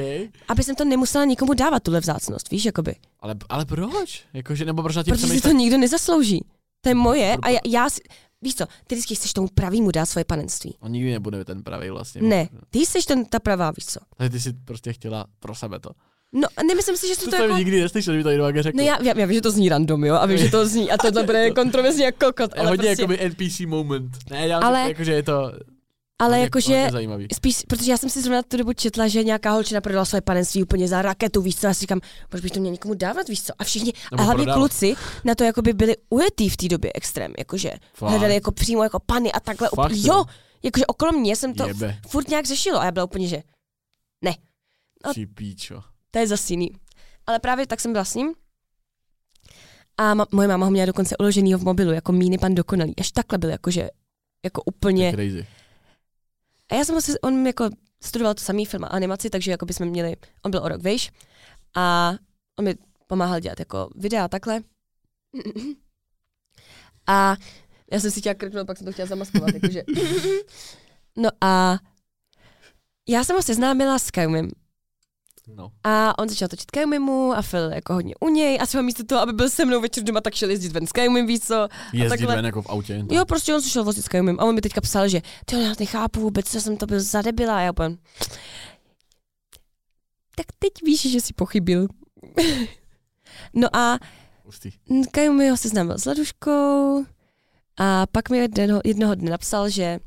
aby 0.49 0.63
jsem 0.63 0.75
to 0.75 0.85
nemusela 0.85 1.25
nikomu 1.25 1.55
dávat, 1.55 1.83
tuhle 1.83 2.01
vzácnost, 2.01 2.51
víš, 2.51 2.65
jakoby. 2.65 2.95
Ale, 3.21 3.35
ale 3.49 3.65
proč? 3.65 4.25
Jakože, 4.33 4.65
nebo 4.65 4.83
proč 4.83 4.97
na 4.97 5.03
tím 5.03 5.15
Protože 5.15 5.27
si 5.27 5.41
to 5.41 5.51
nikdo 5.51 5.79
nezaslouží. 5.79 6.45
To 6.81 6.89
je 6.89 6.95
moje 6.95 7.37
a 7.43 7.49
já, 7.49 7.59
já 7.67 7.91
si, 7.91 8.01
víš 8.43 8.55
co, 8.55 8.67
ty 8.87 8.95
vždycky 8.95 9.15
chceš 9.15 9.33
tomu 9.33 9.49
pravýmu 9.55 9.91
dát 9.91 10.07
svoje 10.07 10.25
panenství. 10.25 10.75
On 10.81 10.93
nikdy 10.93 11.11
nebude 11.11 11.45
ten 11.45 11.63
pravý 11.63 11.91
vlastně. 11.91 12.23
Ne, 12.23 12.49
ty 12.71 12.79
jsi 12.79 12.99
ten, 13.07 13.25
ta 13.25 13.39
pravá, 13.39 13.71
víš 13.71 13.87
co. 13.87 14.01
Takže 14.17 14.31
ty 14.31 14.41
si 14.41 14.53
prostě 14.53 14.93
chtěla 14.93 15.27
pro 15.41 15.55
sebe 15.55 15.81
to. 15.81 15.91
No, 16.33 16.49
nemyslím 16.67 16.97
si, 16.97 17.09
že 17.09 17.17
To 17.17 17.25
to, 17.25 17.31
to 17.31 17.43
jako... 17.43 17.57
nikdy 17.57 17.81
neslyšel, 17.81 18.15
že 18.15 18.19
by 18.19 18.23
to 18.25 18.43
takhle 18.45 18.63
řekl. 18.63 18.77
No 18.79 18.85
já, 18.85 19.03
já, 19.03 19.19
já, 19.19 19.27
vím, 19.27 19.35
že 19.35 19.41
to 19.41 19.51
zní 19.51 19.69
random, 19.69 20.05
jo, 20.05 20.15
a 20.15 20.27
vím, 20.27 20.39
že 20.39 20.49
to 20.51 20.67
zní, 20.67 20.91
a 20.91 20.97
tohle 20.99 21.23
bude 21.23 21.51
kontroverzní 21.55 22.03
jak 22.03 22.17
kokot, 22.19 22.51
ale 22.59 22.69
hodně 22.69 22.87
prostě, 22.89 23.03
jakoby 23.03 23.19
NPC 23.31 23.61
moment. 23.61 24.11
Ne, 24.31 24.47
já 24.49 24.59
Ale- 24.61 24.89
jakože 24.89 25.13
je 25.13 25.23
to 25.23 25.53
ale 26.21 26.41
jakože, 26.41 26.89
spíš, 27.35 27.63
protože 27.69 27.91
já 27.91 27.97
jsem 27.97 28.11
si 28.11 28.23
zrovna 28.23 28.43
tu 28.43 28.57
dobu 28.57 28.73
četla, 28.73 29.09
že 29.09 29.25
nějaká 29.25 29.51
holčina 29.51 29.81
prodala 29.81 30.05
své 30.05 30.21
panenství 30.21 30.63
úplně 30.63 30.89
za 30.89 31.03
raketu, 31.03 31.43
víš 31.43 31.57
co, 31.57 31.67
já 31.67 31.75
si 31.75 31.81
říkám, 31.81 32.01
proč 32.29 32.43
bych 32.43 32.53
to 32.53 32.61
měl 32.61 32.73
někomu 32.73 32.95
dávat, 32.95 33.29
víš 33.29 33.43
co, 33.43 33.53
a 33.59 33.65
všichni, 33.65 33.93
Nebo 34.11 34.21
a 34.23 34.25
hlavně 34.25 34.45
prodávat. 34.45 34.61
kluci 34.69 34.95
na 35.25 35.35
to 35.35 35.45
jakoby 35.45 35.73
byli 35.73 35.97
ujetý 36.11 36.49
v 36.49 36.57
té 36.57 36.69
době 36.69 36.91
extrém, 36.95 37.33
jakože 37.39 37.73
Fakt. 37.95 38.11
hledali 38.11 38.35
jako 38.35 38.53
přímo 38.53 38.83
jako 38.83 38.99
pany 39.07 39.33
a 39.33 39.41
takhle, 39.41 39.69
Fakt, 39.77 39.91
úplně, 39.91 40.01
jo? 40.09 40.25
jakože 40.63 40.87
okolo 40.87 41.13
mě 41.13 41.37
jsem 41.37 41.55
to 41.55 41.67
Jebe. 41.69 41.99
furt 42.09 42.29
nějak 42.29 42.47
řešilo 42.47 42.81
a 42.81 42.85
já 42.85 42.91
byla 42.91 43.05
úplně, 43.05 43.29
že 43.29 43.43
ne, 44.25 44.35
a- 45.05 45.11
píčo. 45.35 45.81
To 46.11 46.19
je 46.19 46.27
zas 46.27 46.51
jiný. 46.51 46.71
Ale 47.27 47.39
právě 47.39 47.67
tak 47.67 47.81
jsem 47.81 47.93
byla 47.93 48.05
s 48.05 48.15
ním 48.15 48.35
a 49.97 50.15
ma- 50.15 50.27
moje 50.33 50.49
máma 50.49 50.65
ho 50.67 50.71
měla 50.71 50.87
dokonce 50.87 51.17
uloženýho 51.17 51.59
v 51.59 51.65
mobilu, 51.65 51.93
jako 51.93 52.13
míny 52.13 52.39
pan 52.39 52.55
dokonalý. 52.55 52.95
Až 53.01 53.11
takhle 53.13 53.39
byl, 53.39 53.51
jakože, 53.51 53.89
jako 54.45 54.63
úplně. 54.63 55.13
Crazy. 55.13 55.47
A 56.71 56.75
já 56.75 56.85
jsem 56.85 56.95
ho 56.95 57.01
on 57.23 57.47
jako 57.47 57.71
studoval 58.03 58.35
to 58.35 58.41
samý 58.43 58.67
film 58.67 58.85
a 58.85 58.87
animaci, 58.87 59.31
takže 59.31 59.51
jako 59.51 59.67
bychom 59.67 59.87
měli, 59.87 60.17
on 60.43 60.51
byl 60.51 60.63
o 60.65 60.69
rok 60.69 60.83
vejš 60.83 61.11
a 61.77 62.13
on 62.59 62.65
mi 62.65 62.75
pomáhal 63.07 63.41
dělat 63.41 63.59
jako 63.59 63.91
videa 63.95 64.25
a 64.25 64.29
takhle. 64.29 64.61
A 67.07 67.37
já 67.93 68.01
jsem 68.01 68.11
si 68.11 68.21
chtěla 68.21 68.35
krknout, 68.35 68.67
pak 68.67 68.79
jsem 68.79 68.85
to 68.85 68.93
chtěla 68.93 69.09
zamaskovat, 69.09 69.51
jakože. 69.55 69.83
No 71.17 71.31
a 71.41 71.79
já 73.09 73.25
jsem 73.25 73.37
ho 73.37 73.43
seznámila 73.43 73.99
s 73.99 74.11
Kajumem. 74.11 74.51
No. 75.57 75.71
A 75.85 76.19
on 76.19 76.29
začal 76.29 76.49
točit 76.49 76.71
Kajumimu 76.71 77.33
a 77.33 77.43
Phil 77.43 77.73
jako 77.73 77.95
hodně 77.95 78.15
u 78.21 78.29
něj 78.29 78.59
a 78.63 78.67
třeba 78.67 78.83
místo 78.83 79.05
toho, 79.05 79.21
aby 79.21 79.33
byl 79.33 79.51
se 79.51 79.65
mnou 79.65 79.81
večer 79.81 80.05
doma, 80.05 80.21
tak 80.21 80.35
šel 80.35 80.51
jezdit 80.51 80.73
ven 80.73 80.87
s 80.87 80.93
Kajumim, 80.93 81.27
víš 81.27 81.41
co. 81.41 81.69
Jezdit 81.93 82.09
takhle- 82.09 82.37
ven 82.37 82.47
jako 82.47 82.63
v 82.63 82.69
autě. 82.71 83.05
Jo, 83.11 83.25
prostě 83.25 83.55
on 83.55 83.63
se 83.63 83.69
šel 83.69 83.85
vozit 83.85 84.05
s 84.05 84.09
Kajumim 84.09 84.41
a 84.41 84.45
on 84.45 84.55
mi 84.55 84.61
teďka 84.61 84.81
psal, 84.81 85.09
že 85.09 85.23
ty 85.45 85.63
já 85.63 85.73
nechápu 85.81 86.21
vůbec, 86.21 86.51
co 86.51 86.61
jsem 86.61 86.77
to 86.77 86.87
byl 86.87 87.01
za 87.01 87.23
debila. 87.23 87.57
A 87.57 87.61
já 87.61 87.71
úplně, 87.71 87.97
tak 90.37 90.47
teď 90.59 90.73
víš, 90.85 91.11
že 91.13 91.21
jsi 91.21 91.33
pochybil. 91.33 91.87
no 93.55 93.77
a. 93.77 93.99
Kajumi 95.11 95.49
ho 95.51 95.57
seznámil 95.57 95.99
s 95.99 96.05
Laduškou 96.05 97.05
a 97.79 98.07
pak 98.13 98.31
mi 98.31 98.39
jednoho, 98.39 98.81
jednoho 98.85 99.15
dne 99.15 99.31
napsal, 99.31 99.69
že 99.69 99.99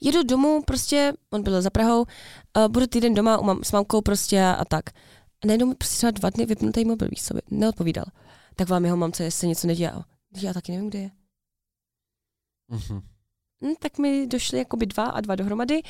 jedu 0.00 0.22
domů, 0.22 0.62
prostě, 0.66 1.12
on 1.30 1.42
byl 1.42 1.62
za 1.62 1.70
Prahou, 1.70 2.00
uh, 2.02 2.68
budu 2.68 2.86
týden 2.86 3.14
doma 3.14 3.38
u 3.38 3.44
mam, 3.44 3.64
s 3.64 3.72
mamkou 3.72 4.00
prostě 4.00 4.42
a, 4.42 4.52
a 4.52 4.64
tak. 4.64 4.84
A 5.44 5.46
najednou 5.46 5.66
mi 5.66 5.74
prostě 5.74 5.96
třeba 5.96 6.10
dva 6.10 6.30
dny 6.30 6.46
vypnutý 6.46 6.84
mobil, 6.84 7.08
by- 7.08 7.40
neodpovídal. 7.56 8.04
Tak 8.56 8.68
vám 8.68 8.84
jeho 8.84 8.96
mamce, 8.96 9.24
jestli 9.24 9.48
něco 9.48 9.66
nedělal. 9.66 10.04
Já 10.42 10.52
taky 10.52 10.72
nevím, 10.72 10.90
kde 10.90 10.98
je. 10.98 11.10
Mhm. 12.68 13.00
Hm, 13.64 13.74
tak 13.80 13.98
mi 13.98 14.26
došly 14.26 14.58
jakoby 14.58 14.86
dva 14.86 15.04
a 15.04 15.20
dva 15.20 15.34
dohromady. 15.34 15.82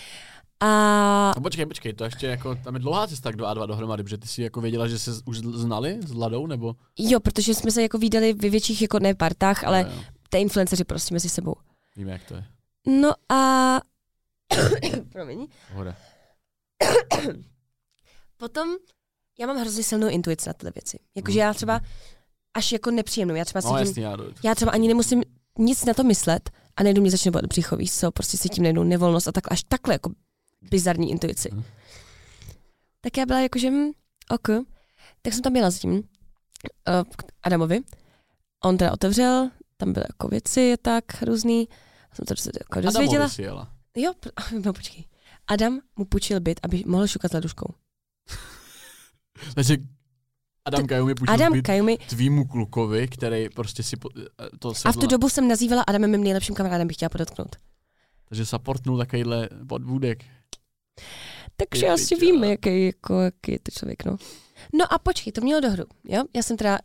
A 0.60 1.32
No 1.36 1.42
počkej, 1.42 1.66
počkej, 1.66 1.92
to 1.92 2.04
ještě 2.04 2.26
jako, 2.26 2.54
tam 2.54 2.74
je 2.74 2.80
dlouhá 2.80 3.06
cesta 3.06 3.32
k 3.32 3.36
dva 3.36 3.50
a 3.50 3.54
dva 3.54 3.66
dohromady, 3.66 4.02
protože 4.02 4.18
ty 4.18 4.28
si 4.28 4.42
jako 4.42 4.60
věděla, 4.60 4.88
že 4.88 4.98
se 4.98 5.10
už 5.26 5.38
znali 5.38 5.98
s 6.06 6.12
Ladou, 6.12 6.46
nebo? 6.46 6.76
jo, 6.98 7.20
protože 7.20 7.54
jsme 7.54 7.70
se 7.70 7.82
jako 7.82 7.98
viděli 7.98 8.32
ve 8.32 8.48
větších 8.50 8.82
jako 8.82 8.98
ne 8.98 9.14
partách, 9.14 9.64
ale 9.64 9.90
jo. 9.94 10.02
ty 10.30 10.38
influenceři 10.38 10.84
prostě 10.84 11.14
mezi 11.14 11.28
sebou. 11.28 11.54
Víme, 11.96 12.12
jak 12.12 12.24
to 12.24 12.34
je. 12.34 12.44
No 12.88 13.12
a... 13.28 13.80
Promiň. 15.12 15.46
Pohoda. 15.72 15.96
Potom 18.36 18.68
já 19.38 19.46
mám 19.46 19.56
hrozně 19.56 19.82
silnou 19.82 20.08
intuici 20.08 20.48
na 20.48 20.52
tyhle 20.52 20.72
věci. 20.74 20.98
Jakože 21.16 21.40
já 21.40 21.54
třeba 21.54 21.80
až 22.54 22.72
jako 22.72 22.90
nepříjemnou. 22.90 23.34
Já 23.34 23.44
třeba 23.44 23.60
No 23.64 23.70
cítím, 23.70 23.86
jasně, 23.86 24.04
já, 24.04 24.16
já 24.44 24.54
třeba 24.54 24.72
ani 24.72 24.88
nemusím 24.88 25.22
nic 25.58 25.84
na 25.84 25.94
to 25.94 26.04
myslet 26.04 26.50
a 26.76 26.82
najednou 26.82 27.00
mě 27.00 27.10
začne 27.10 27.30
bolet 27.30 27.46
břicho, 27.46 27.76
víš 27.76 27.92
co, 27.92 28.10
prostě 28.10 28.38
cítím 28.38 28.62
najednou 28.64 28.84
nevolnost 28.84 29.28
a 29.28 29.32
takhle, 29.32 29.54
až 29.54 29.62
takhle 29.68 29.94
jako 29.94 30.10
bizarní 30.70 31.10
intuici. 31.10 31.48
Mhm. 31.52 31.64
Tak 33.00 33.16
já 33.16 33.26
byla 33.26 33.40
jakože, 33.40 33.70
hm, 33.70 33.90
ok. 34.30 34.48
Tak 35.22 35.32
jsem 35.32 35.42
tam 35.42 35.52
byla 35.52 35.70
s 35.70 35.78
tím 35.78 35.92
uh, 35.92 36.02
k 37.16 37.22
Adamovi. 37.42 37.80
On 38.64 38.76
teda 38.76 38.92
otevřel, 38.92 39.50
tam 39.76 39.92
byly 39.92 40.06
jako 40.08 40.28
věci 40.28 40.72
a 40.72 40.76
tak 40.82 41.04
různý. 41.22 41.68
A 42.12 42.14
jsem 42.14 42.26
to 42.26 42.34
jako 42.60 42.80
dozvěděla. 42.80 43.14
Adamovi 43.14 43.34
si 43.34 43.42
jela. 43.42 43.72
Jo, 43.96 44.12
no 44.64 44.72
počkej. 44.72 45.04
Adam 45.46 45.80
mu 45.96 46.04
půjčil 46.04 46.40
byt, 46.40 46.60
aby 46.62 46.84
mohl 46.86 47.06
šukat 47.06 47.30
s 47.30 47.34
laduškou. 47.34 47.74
Takže 49.54 49.76
Adam 50.64 50.86
Kajumi 50.86 51.14
půjčil 51.14 51.34
Adam 51.34 51.52
byt 51.52 51.62
Kajumi. 51.62 51.98
tvýmu 51.98 52.44
klukovi, 52.46 53.08
který 53.08 53.48
prostě 53.48 53.82
si 53.82 53.96
po, 53.96 54.08
to 54.58 54.74
sedla. 54.74 54.90
A 54.90 54.92
v 54.92 54.96
tu 54.96 55.06
dobu 55.06 55.28
jsem 55.28 55.48
nazývala 55.48 55.82
Adamem 55.82 56.10
mým 56.10 56.22
nejlepším 56.24 56.54
kamarádem, 56.54 56.88
bych 56.88 56.96
chtěla 56.96 57.08
podotknout. 57.08 57.56
Takže 58.24 58.46
supportnul 58.46 58.98
takovýhle 58.98 59.48
podvůdek. 59.68 60.24
Takže 61.56 61.80
Ty 61.80 61.88
asi 61.88 62.16
víme, 62.16 62.48
jaký, 62.48 62.86
jako, 62.86 63.20
jaký 63.20 63.52
je 63.52 63.58
to 63.58 63.70
člověk, 63.70 64.04
no. 64.04 64.16
No 64.74 64.92
a 64.92 64.98
počkej, 64.98 65.32
to 65.32 65.40
mělo 65.40 65.60
dohru, 65.60 65.84
jo? 66.04 66.24
Já 66.34 66.42
jsem 66.42 66.56
teda 66.56 66.78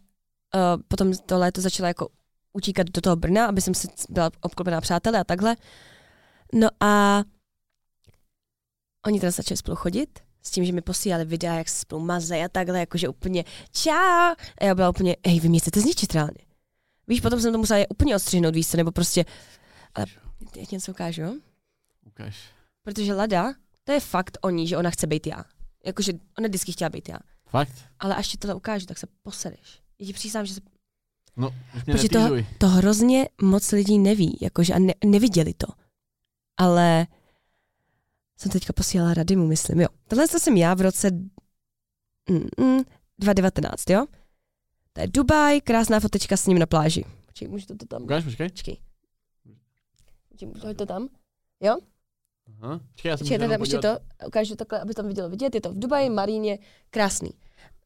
uh, 0.55 0.81
potom 0.87 1.13
to 1.13 1.37
léto 1.37 1.61
začala 1.61 1.87
jako 1.87 2.09
utíkat 2.53 2.87
do 2.87 3.01
toho 3.01 3.15
Brna, 3.15 3.47
aby 3.47 3.61
jsem 3.61 3.73
si 3.73 3.87
byla 4.09 4.31
obklopená 4.41 4.81
přátelé 4.81 5.19
a 5.19 5.23
takhle. 5.23 5.55
No 6.53 6.67
a 6.79 7.23
oni 9.05 9.19
teda 9.19 9.31
začali 9.31 9.57
spolu 9.57 9.75
chodit, 9.75 10.19
s 10.41 10.51
tím, 10.51 10.65
že 10.65 10.71
mi 10.71 10.81
posílali 10.81 11.25
videa, 11.25 11.53
jak 11.53 11.69
se 11.69 11.79
spolu 11.79 12.05
mazej 12.05 12.45
a 12.45 12.49
takhle, 12.49 12.79
jakože 12.79 13.09
úplně 13.09 13.43
čau. 13.71 14.35
A 14.61 14.65
já 14.65 14.75
byla 14.75 14.89
úplně, 14.89 15.15
hej, 15.27 15.39
vy 15.39 15.49
mě 15.49 15.59
chcete 15.59 15.81
zničit 15.81 16.13
reálně. 16.13 16.45
Víš, 17.07 17.21
potom 17.21 17.41
jsem 17.41 17.51
to 17.51 17.57
musela 17.57 17.77
je 17.77 17.87
úplně 17.87 18.15
odstřihnout, 18.15 18.55
víš 18.55 18.73
nebo 18.73 18.91
prostě, 18.91 19.25
ale 19.95 20.05
já 20.57 20.65
ti 20.65 20.75
něco 20.75 20.91
ukážu, 20.91 21.21
jo? 21.21 21.35
Ukaž. 22.05 22.37
Protože 22.83 23.13
Lada, 23.13 23.53
to 23.83 23.91
je 23.91 23.99
fakt 23.99 24.37
o 24.41 24.49
ní, 24.49 24.67
že 24.67 24.77
ona 24.77 24.89
chce 24.89 25.07
být 25.07 25.27
já. 25.27 25.45
Jakože 25.85 26.13
ona 26.37 26.47
vždycky 26.47 26.71
chtěla 26.71 26.89
být 26.89 27.09
já. 27.09 27.17
Fakt? 27.49 27.85
Ale 27.99 28.15
až 28.15 28.27
ti 28.27 28.37
tohle 28.37 28.55
ukážu, 28.55 28.85
tak 28.85 28.97
se 28.97 29.07
posereš. 29.23 29.81
Já 29.99 30.07
ti 30.07 30.13
přísám, 30.13 30.45
že 30.45 30.53
se, 30.53 30.61
No, 31.37 31.51
Protože 31.85 32.09
to- 32.09 32.19
to 32.57 32.67
hrozně 32.67 33.29
moc 33.41 33.71
lidí 33.71 33.99
neví, 33.99 34.37
jakože 34.41 34.73
a 34.73 34.79
ne, 34.79 34.93
neviděli 35.05 35.53
to. 35.53 35.67
Ale 36.57 37.07
jsem 38.37 38.51
teďka 38.51 38.73
posílala 38.73 39.13
Radimu, 39.13 39.47
myslím, 39.47 39.81
jo. 39.81 39.87
Tohle 40.07 40.27
to 40.27 40.39
jsem 40.39 40.57
já 40.57 40.73
v 40.73 40.81
roce 40.81 41.11
mm, 42.29 42.47
mm, 42.59 42.81
2019, 43.19 43.89
jo? 43.89 44.05
To 44.93 45.01
je 45.01 45.07
Dubaj, 45.07 45.61
krásná 45.61 45.99
fotečka 45.99 46.37
s 46.37 46.47
ním 46.47 46.59
na 46.59 46.65
pláži. 46.65 47.05
Počkej, 47.25 47.47
můžu 47.47 47.65
to, 47.65 47.75
to 47.75 47.85
tam? 47.85 48.03
Ukáž, 48.03 48.23
počkej. 48.23 48.49
Počkej. 48.49 48.77
Počkej, 50.29 50.47
můžu 50.47 50.73
to 50.73 50.85
tam? 50.85 51.07
Jo? 51.59 51.77
Aha. 52.61 52.79
Počkej, 52.91 53.09
já 53.09 53.17
jsem 53.17 53.25
Počkej, 53.27 53.41
ještě 53.49 53.57
podívat. 53.57 53.81
to, 53.81 54.27
ukážu 54.27 54.55
takhle, 54.55 54.79
aby 54.81 54.93
tam 54.93 55.07
vidělo 55.07 55.29
vidět, 55.29 55.55
je 55.55 55.61
to 55.61 55.71
v 55.71 55.79
Dubaji, 55.79 56.09
Maríně, 56.09 56.59
krásný. 56.89 57.29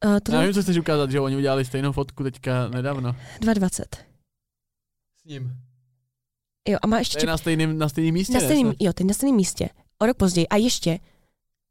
Uh, 0.04 0.12
Já 0.12 0.20
tohle 0.20 0.40
nevím, 0.40 0.54
co 0.54 0.62
chceš 0.62 0.76
ukázat, 0.76 1.10
že 1.10 1.20
oni 1.20 1.36
udělali 1.36 1.64
stejnou 1.64 1.92
fotku 1.92 2.22
teďka 2.24 2.68
nedávno. 2.68 3.12
2,20. 3.40 3.84
S 5.20 5.24
ním. 5.24 5.52
Jo, 6.68 6.78
a 6.82 6.86
má 6.86 6.98
ještě 6.98 7.18
To 7.18 7.22
je 7.22 7.26
na 7.26 7.38
stejném, 7.38 7.78
na 7.78 7.88
stejném 7.88 8.14
místě, 8.14 8.34
na 8.34 8.40
stejným, 8.40 8.74
jo, 8.80 8.92
teď 8.92 9.06
na 9.06 9.14
stejném 9.14 9.36
místě. 9.36 9.68
O 9.98 10.06
rok 10.06 10.16
později. 10.16 10.48
A 10.48 10.56
ještě, 10.56 10.98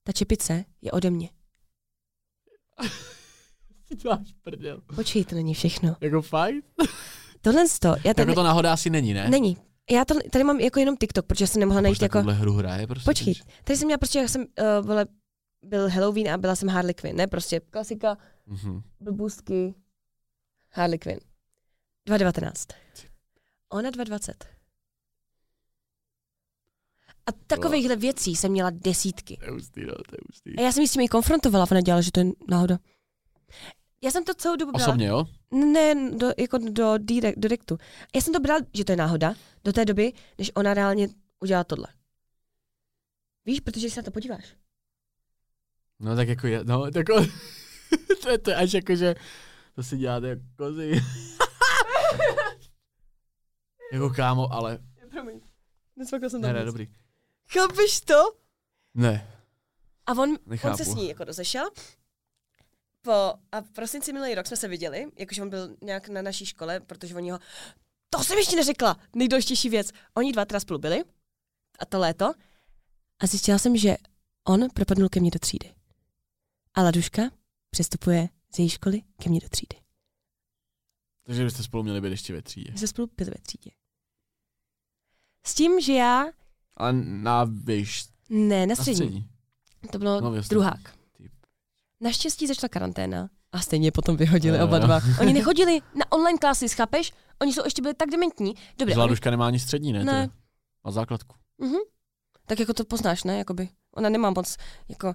ta 0.04 0.12
čepice 0.12 0.66
je 0.82 0.92
ode 0.92 1.10
mě. 1.10 1.30
To 4.02 4.10
máš 4.10 4.34
prdel. 4.44 4.82
Počkej, 4.96 5.26
to 5.26 5.36
není 5.36 5.54
všechno. 5.54 5.96
Jako 6.02 6.22
fakt? 6.22 6.56
Tohle 7.42 7.68
z 7.68 7.80
to, 7.80 7.88
já 7.88 8.14
tady, 8.14 8.32
Jako 8.32 8.34
to 8.34 8.44
náhoda 8.44 8.74
asi 8.74 8.90
není, 8.90 9.14
ne? 9.14 9.30
není. 9.30 9.58
Já 9.92 10.06
to, 10.06 10.16
tady 10.32 10.44
mám 10.44 10.60
jako 10.60 10.80
jenom 10.80 10.98
TikTok, 10.98 11.26
protože 11.26 11.48
jsem 11.48 11.60
nemohla 11.60 11.82
najít 11.82 12.02
jako... 12.02 12.22
hru 12.22 12.54
hraje, 12.54 12.88
prostě. 12.88 13.06
Počkej, 13.06 13.34
tady 13.64 13.78
jsem 13.78 13.86
měla 13.86 13.98
prostě, 13.98 14.20
jak 14.20 14.30
jsem, 14.30 14.42
uh, 14.42 14.88
vole, 14.88 15.06
byl 15.68 15.90
Halloween 15.90 16.30
a 16.30 16.38
byla 16.38 16.56
jsem 16.56 16.70
Harley 16.70 16.94
Quinn, 16.94 17.18
ne? 17.18 17.28
Prostě 17.28 17.60
klasika, 17.60 18.18
Mhm. 18.46 18.82
blbůstky, 19.00 19.76
Harley 20.72 21.00
Quinn. 21.00 21.20
2019. 22.06 22.68
Ona 23.70 23.90
2020. 23.90 24.46
A 27.26 27.32
takovýchhle 27.48 27.96
věcí 27.96 28.36
jsem 28.36 28.52
měla 28.52 28.70
desítky. 28.70 29.38
To 29.38 29.46
je 29.46 29.52
hustý, 29.52 29.82
no, 29.86 29.94
to 29.94 30.16
je 30.16 30.20
hustý. 30.28 30.58
A 30.58 30.62
já 30.62 30.72
jsem 30.72 30.82
ji 30.82 30.88
s 30.88 30.92
tím 30.92 31.02
i 31.02 31.08
konfrontovala, 31.08 31.68
ona 31.72 31.82
dělala, 31.82 32.02
že 32.02 32.12
to 32.12 32.20
je 32.20 32.26
náhoda. 32.50 32.80
já 34.02 34.12
jsem 34.12 34.24
to 34.24 34.34
celou 34.34 34.56
dobu 34.56 34.72
brala. 34.72 34.88
Osobně, 34.88 35.08
jo? 35.08 35.26
Ne, 35.52 36.12
do, 36.18 36.28
jako 36.38 36.58
do, 36.58 36.98
do 36.98 37.20
direktu. 37.36 37.78
Já 38.16 38.22
jsem 38.22 38.34
to 38.34 38.40
brala, 38.40 38.62
že 38.74 38.86
to 38.86 38.92
je 38.92 38.96
náhoda, 38.96 39.34
do 39.64 39.74
té 39.74 39.86
doby, 39.86 40.14
než 40.38 40.52
ona 40.56 40.74
reálně 40.74 41.08
udělala 41.40 41.64
tohle. 41.64 41.88
Víš, 43.46 43.60
protože 43.60 43.90
se 43.90 44.00
na 44.00 44.04
to 44.06 44.12
podíváš. 44.12 44.46
No 46.00 46.16
tak 46.16 46.28
jako, 46.28 46.48
je, 46.48 46.64
no, 46.64 46.84
tak 46.92 46.96
jako, 46.96 47.26
to, 48.24 48.30
je, 48.30 48.38
to 48.38 48.58
až 48.58 48.74
jako, 48.74 48.96
že 48.96 49.16
to 49.76 49.84
si 49.84 49.98
děláte 49.98 50.28
jako 50.28 50.42
kozy. 50.58 50.92
jako 53.94 54.10
kámo, 54.10 54.54
ale, 54.54 54.80
Promiň. 55.12 55.42
Nesmakla 55.96 56.30
jsem 56.30 56.42
ne, 56.42 56.54
ne, 56.54 56.66
dobrý. 56.66 56.88
Chápeš 57.50 58.02
to? 58.02 58.24
Ne, 58.94 59.28
A 60.06 60.12
on, 60.12 60.36
Nechápu. 60.46 60.72
on 60.72 60.78
se 60.78 60.86
s 60.86 60.96
ní 60.96 61.10
jako 61.10 61.24
rozešel. 61.24 61.70
Po, 63.02 63.12
a 63.52 63.62
v 63.62 63.72
prosinci 63.72 64.14
minulý 64.14 64.36
rok 64.36 64.48
jsme 64.48 64.58
se 64.58 64.68
viděli, 64.68 65.06
jakože 65.18 65.42
on 65.42 65.50
byl 65.50 65.76
nějak 65.82 66.10
na 66.10 66.22
naší 66.22 66.46
škole, 66.46 66.80
protože 66.80 67.16
oni 67.16 67.32
ho... 67.32 67.40
To 68.10 68.24
jsem 68.24 68.38
ještě 68.38 68.56
neřekla! 68.56 68.98
Nejdůležitější 69.16 69.70
věc. 69.70 69.92
Oni 70.14 70.34
dva 70.34 70.46
teda 70.46 70.60
spolu 70.60 70.80
byli, 70.80 71.04
a 71.80 71.86
to 71.86 72.00
léto, 72.00 72.26
a 73.20 73.28
zjistila 73.28 73.58
jsem, 73.58 73.78
že 73.78 73.98
on 74.48 74.68
propadnul 74.74 75.10
ke 75.10 75.20
mně 75.20 75.32
do 75.32 75.40
třídy. 75.40 75.74
A 76.78 76.82
Laduška 76.82 77.22
přestupuje 77.70 78.30
z 78.56 78.60
její 78.60 78.70
školy 78.70 79.02
ke 79.24 79.30
mně 79.30 79.40
do 79.40 79.50
třídy. 79.50 79.76
takže 81.24 81.44
byste 81.44 81.64
spolu 81.64 81.84
měli 81.84 82.02
být 82.02 82.10
ještě 82.10 82.34
ve 82.34 82.42
třídě. 82.42 82.72
My 82.72 82.78
jsme 82.78 82.88
spolu 82.88 83.10
byli 83.18 83.30
ve 83.30 83.42
třídě. 83.42 83.72
S 85.46 85.54
tím, 85.56 85.82
že 85.82 85.94
já... 85.94 86.26
Ale 86.78 86.94
na 87.04 87.44
výš, 87.44 88.06
Ne, 88.30 88.60
na 88.60 88.66
na 88.66 88.76
střední. 88.76 88.96
střední. 88.96 89.30
To 89.92 90.00
bylo 90.00 90.22
No, 90.22 90.42
druhák. 90.42 90.96
Ty- 91.18 91.30
Naštěstí 92.02 92.48
začala 92.48 92.70
karanténa 92.70 93.30
a 93.52 93.60
stejně 93.60 93.92
potom 93.92 94.18
vyhodili 94.18 94.58
Jo, 94.58 94.66
oba 94.66 94.80
dva. 94.80 95.00
Oni 95.22 95.34
nechodili 95.34 95.80
na 95.96 96.12
online 96.12 96.40
klasy, 96.40 96.70
chápeš? 96.70 97.14
Oni 97.42 97.54
jsou 97.54 97.62
ještě 97.66 97.82
byli 97.82 97.94
tak 97.94 98.10
dementní. 98.10 98.54
Dobře, 98.54 98.86
oni, 98.86 98.94
Zladuška 98.94 99.32
nemá 99.32 99.48
ani 99.48 99.60
střední, 99.60 99.94
ne? 99.94 100.04
Ne. 100.04 100.22
teda? 100.28 100.34
Má 100.84 100.92
základku. 100.92 101.36
mhm. 101.58 101.76
Tak 102.46 102.60
jako 102.60 102.74
to 102.74 102.86
poznáš, 102.86 103.24
ne? 103.24 103.38
Jakoby. 103.38 103.70
Ona 103.98 104.10
nemá 104.10 104.30
moc, 104.30 104.58
jako, 104.90 105.14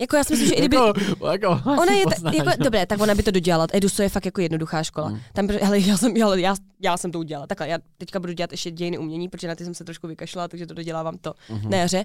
jako 0.00 0.16
já 0.16 0.24
si 0.24 0.32
myslím, 0.32 0.48
že 0.48 0.54
i 0.54 0.58
kdyby, 0.58 0.76
jako, 0.76 1.26
jako, 1.32 1.48
ona 1.64 1.92
je, 1.92 2.04
poznáš, 2.04 2.34
jako, 2.36 2.50
no. 2.58 2.64
dobré, 2.64 2.86
tak 2.86 3.00
ona 3.00 3.14
by 3.14 3.22
to 3.22 3.30
dodělala. 3.30 3.66
Edus 3.72 3.98
je 3.98 4.08
fakt 4.08 4.24
jako 4.24 4.40
jednoduchá 4.40 4.82
škola. 4.82 5.08
Mm. 5.08 5.20
Tam, 5.32 5.48
hele, 5.48 5.78
já 5.78 5.96
jsem, 5.96 6.14
hele, 6.16 6.40
já, 6.40 6.54
já 6.82 6.96
jsem 6.96 7.12
to 7.12 7.18
udělala. 7.18 7.46
Takhle, 7.46 7.68
já 7.68 7.78
teďka 7.98 8.20
budu 8.20 8.32
dělat 8.32 8.52
ještě 8.52 8.70
dějiny 8.70 8.98
umění, 8.98 9.28
protože 9.28 9.48
na 9.48 9.54
ty 9.54 9.64
jsem 9.64 9.74
se 9.74 9.84
trošku 9.84 10.06
vykašlala, 10.08 10.48
takže 10.48 10.66
to 10.66 10.74
dodělávám 10.74 11.18
to 11.18 11.34
Mhm. 11.48 11.70
na 11.70 11.76
jaře. 11.78 12.04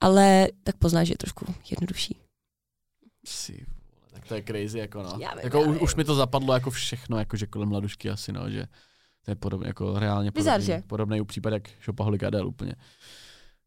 Ale 0.00 0.48
tak 0.64 0.76
poznáš, 0.76 1.06
že 1.08 1.12
je 1.12 1.18
trošku 1.18 1.54
jednodušší. 1.70 2.16
Si, 3.26 3.66
tak 4.12 4.24
to 4.28 4.34
je 4.34 4.42
crazy, 4.42 4.78
jako 4.78 5.02
no. 5.02 5.08
Já 5.20 5.30
vím, 5.34 5.40
jako 5.44 5.58
já 5.58 5.66
už, 5.66 5.74
vím. 5.74 5.82
už 5.82 5.94
mi 5.94 6.04
to 6.04 6.14
zapadlo 6.14 6.54
jako 6.54 6.70
všechno, 6.70 7.18
jako 7.18 7.36
že 7.36 7.46
kolem 7.46 7.72
Ladušky 7.72 8.10
asi, 8.10 8.32
no, 8.32 8.50
že 8.50 8.64
to 9.24 9.30
je 9.30 9.34
podobně, 9.34 9.66
jako 9.66 9.98
reálně 9.98 10.30
Bizar, 10.30 10.52
podobný, 10.60 10.66
že? 10.66 10.82
podobný 10.86 11.24
případ 11.24 11.52
jak 11.52 11.62
Šopaholik 11.80 12.22
Adel 12.22 12.46
úplně. 12.48 12.72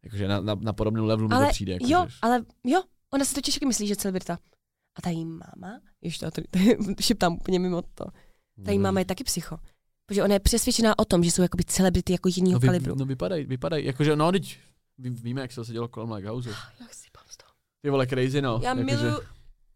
Jakože 0.03 0.27
na, 0.27 0.41
na, 0.41 0.55
na 0.55 0.73
podobném 0.73 1.05
levelu 1.05 1.29
mi 1.29 1.35
Ale 1.35 1.45
to 1.45 1.51
přijde. 1.51 1.73
Jako, 1.73 1.85
jo, 1.87 2.05
že, 2.09 2.15
ale 2.21 2.45
jo, 2.63 2.83
ona 3.13 3.25
si 3.25 3.35
totiž 3.35 3.53
taky 3.53 3.65
myslí, 3.65 3.87
že 3.87 3.95
celebrita. 3.95 4.39
A 4.97 5.01
ta 5.01 5.09
její 5.09 5.25
máma, 5.25 5.81
ještě 6.01 6.25
to, 6.25 6.31
to, 6.31 6.41
to 6.95 7.01
šeptám 7.01 7.33
úplně 7.33 7.59
mimo 7.59 7.81
to, 7.81 8.05
ta 8.65 8.71
její 8.71 8.79
máma 8.79 8.99
je 8.99 9.05
taky 9.05 9.23
psycho. 9.23 9.59
Protože 10.05 10.23
ona 10.23 10.33
je 10.33 10.39
přesvědčená 10.39 10.99
o 10.99 11.05
tom, 11.05 11.23
že 11.23 11.31
jsou 11.31 11.41
jakoby 11.41 11.63
celebrity 11.63 12.13
jako 12.13 12.29
jiného 12.35 12.53
no, 12.53 12.59
vy, 12.59 12.67
kalibru. 12.67 12.95
no 12.95 13.05
vypadají, 13.05 13.45
vypadají, 13.45 13.85
jakože 13.85 14.15
no, 14.15 14.31
teď 14.31 14.59
ví- 14.97 15.09
víme, 15.09 15.41
jak 15.41 15.51
se 15.51 15.55
to 15.55 15.65
sedělo 15.65 15.87
kolem 15.87 16.11
Lighthouse. 16.11 16.49
Já 16.49 16.87
si 16.91 17.07
toho. 17.11 17.51
Ty 17.81 17.89
vole, 17.89 18.07
crazy, 18.07 18.41
no. 18.41 18.59
Já 18.63 18.69
jakože- 18.69 18.83
miluju, 18.83 19.19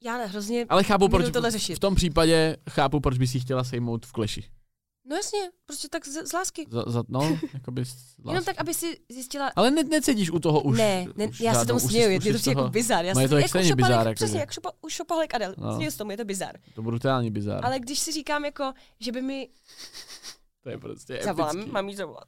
já 0.03 0.17
ne, 0.17 0.25
hrozně, 0.25 0.65
Ale 0.69 0.83
chápu, 0.83 1.09
proč 1.09 1.31
tohle 1.33 1.51
řešit. 1.51 1.75
v 1.75 1.79
tom 1.79 1.95
případě 1.95 2.57
chápu, 2.69 2.99
proč 2.99 3.17
by 3.17 3.27
si 3.27 3.39
chtěla 3.39 3.63
sejmout 3.63 4.05
v 4.05 4.11
kleši. 4.11 4.43
No 5.05 5.15
jasně, 5.15 5.39
prostě 5.65 5.87
tak 5.89 6.07
z, 6.07 6.27
z 6.29 6.33
lásky. 6.33 6.67
Za, 6.69 6.83
za, 6.87 7.03
no, 7.07 7.37
jakoby 7.53 7.85
z 7.85 8.15
Jenom 8.27 8.43
tak, 8.43 8.55
aby 8.61 8.73
si 8.73 8.97
zjistila, 9.11 9.51
Ale 9.55 9.71
ne, 9.71 9.83
necítíš 9.83 10.31
u 10.31 10.39
toho 10.39 10.61
už. 10.61 10.77
ne, 10.77 11.05
ne 11.15 11.27
už 11.27 11.39
já 11.39 11.53
se 11.53 11.65
tomu 11.65 11.79
směju, 11.79 12.09
je 12.11 12.19
to 12.19 12.29
prostě 12.29 12.49
jako 12.49 12.69
bizar. 12.69 13.05
Já 13.05 13.13
No 13.13 13.21
je 13.21 13.27
si- 13.27 13.29
to 13.29 13.35
extrémně 13.35 13.75
bizár, 13.75 14.07
jako 14.07 14.15
Přesně, 14.15 14.39
jak 14.39 14.51
šopa, 14.51 14.71
už 14.81 14.93
šopalek 14.93 15.33
Adel, 15.35 15.55
No. 15.57 15.75
směju 15.75 15.91
s 15.91 15.95
tomu, 15.95 16.11
je 16.11 16.17
to 16.17 16.25
bizar. 16.25 16.55
To 16.75 16.81
brutální 16.81 17.31
bizár. 17.31 17.65
Ale 17.65 17.79
když 17.79 17.99
si 17.99 18.11
říkám 18.11 18.45
jako, 18.45 18.73
že 18.99 19.11
by 19.11 19.21
mi, 19.21 19.49
To 20.63 20.69
je 20.69 20.77
prostě 20.77 21.19
zavolám, 21.23 21.55
epický. 21.55 21.71
mám 21.71 21.89
jí 21.89 21.95
zavolat. 21.95 22.27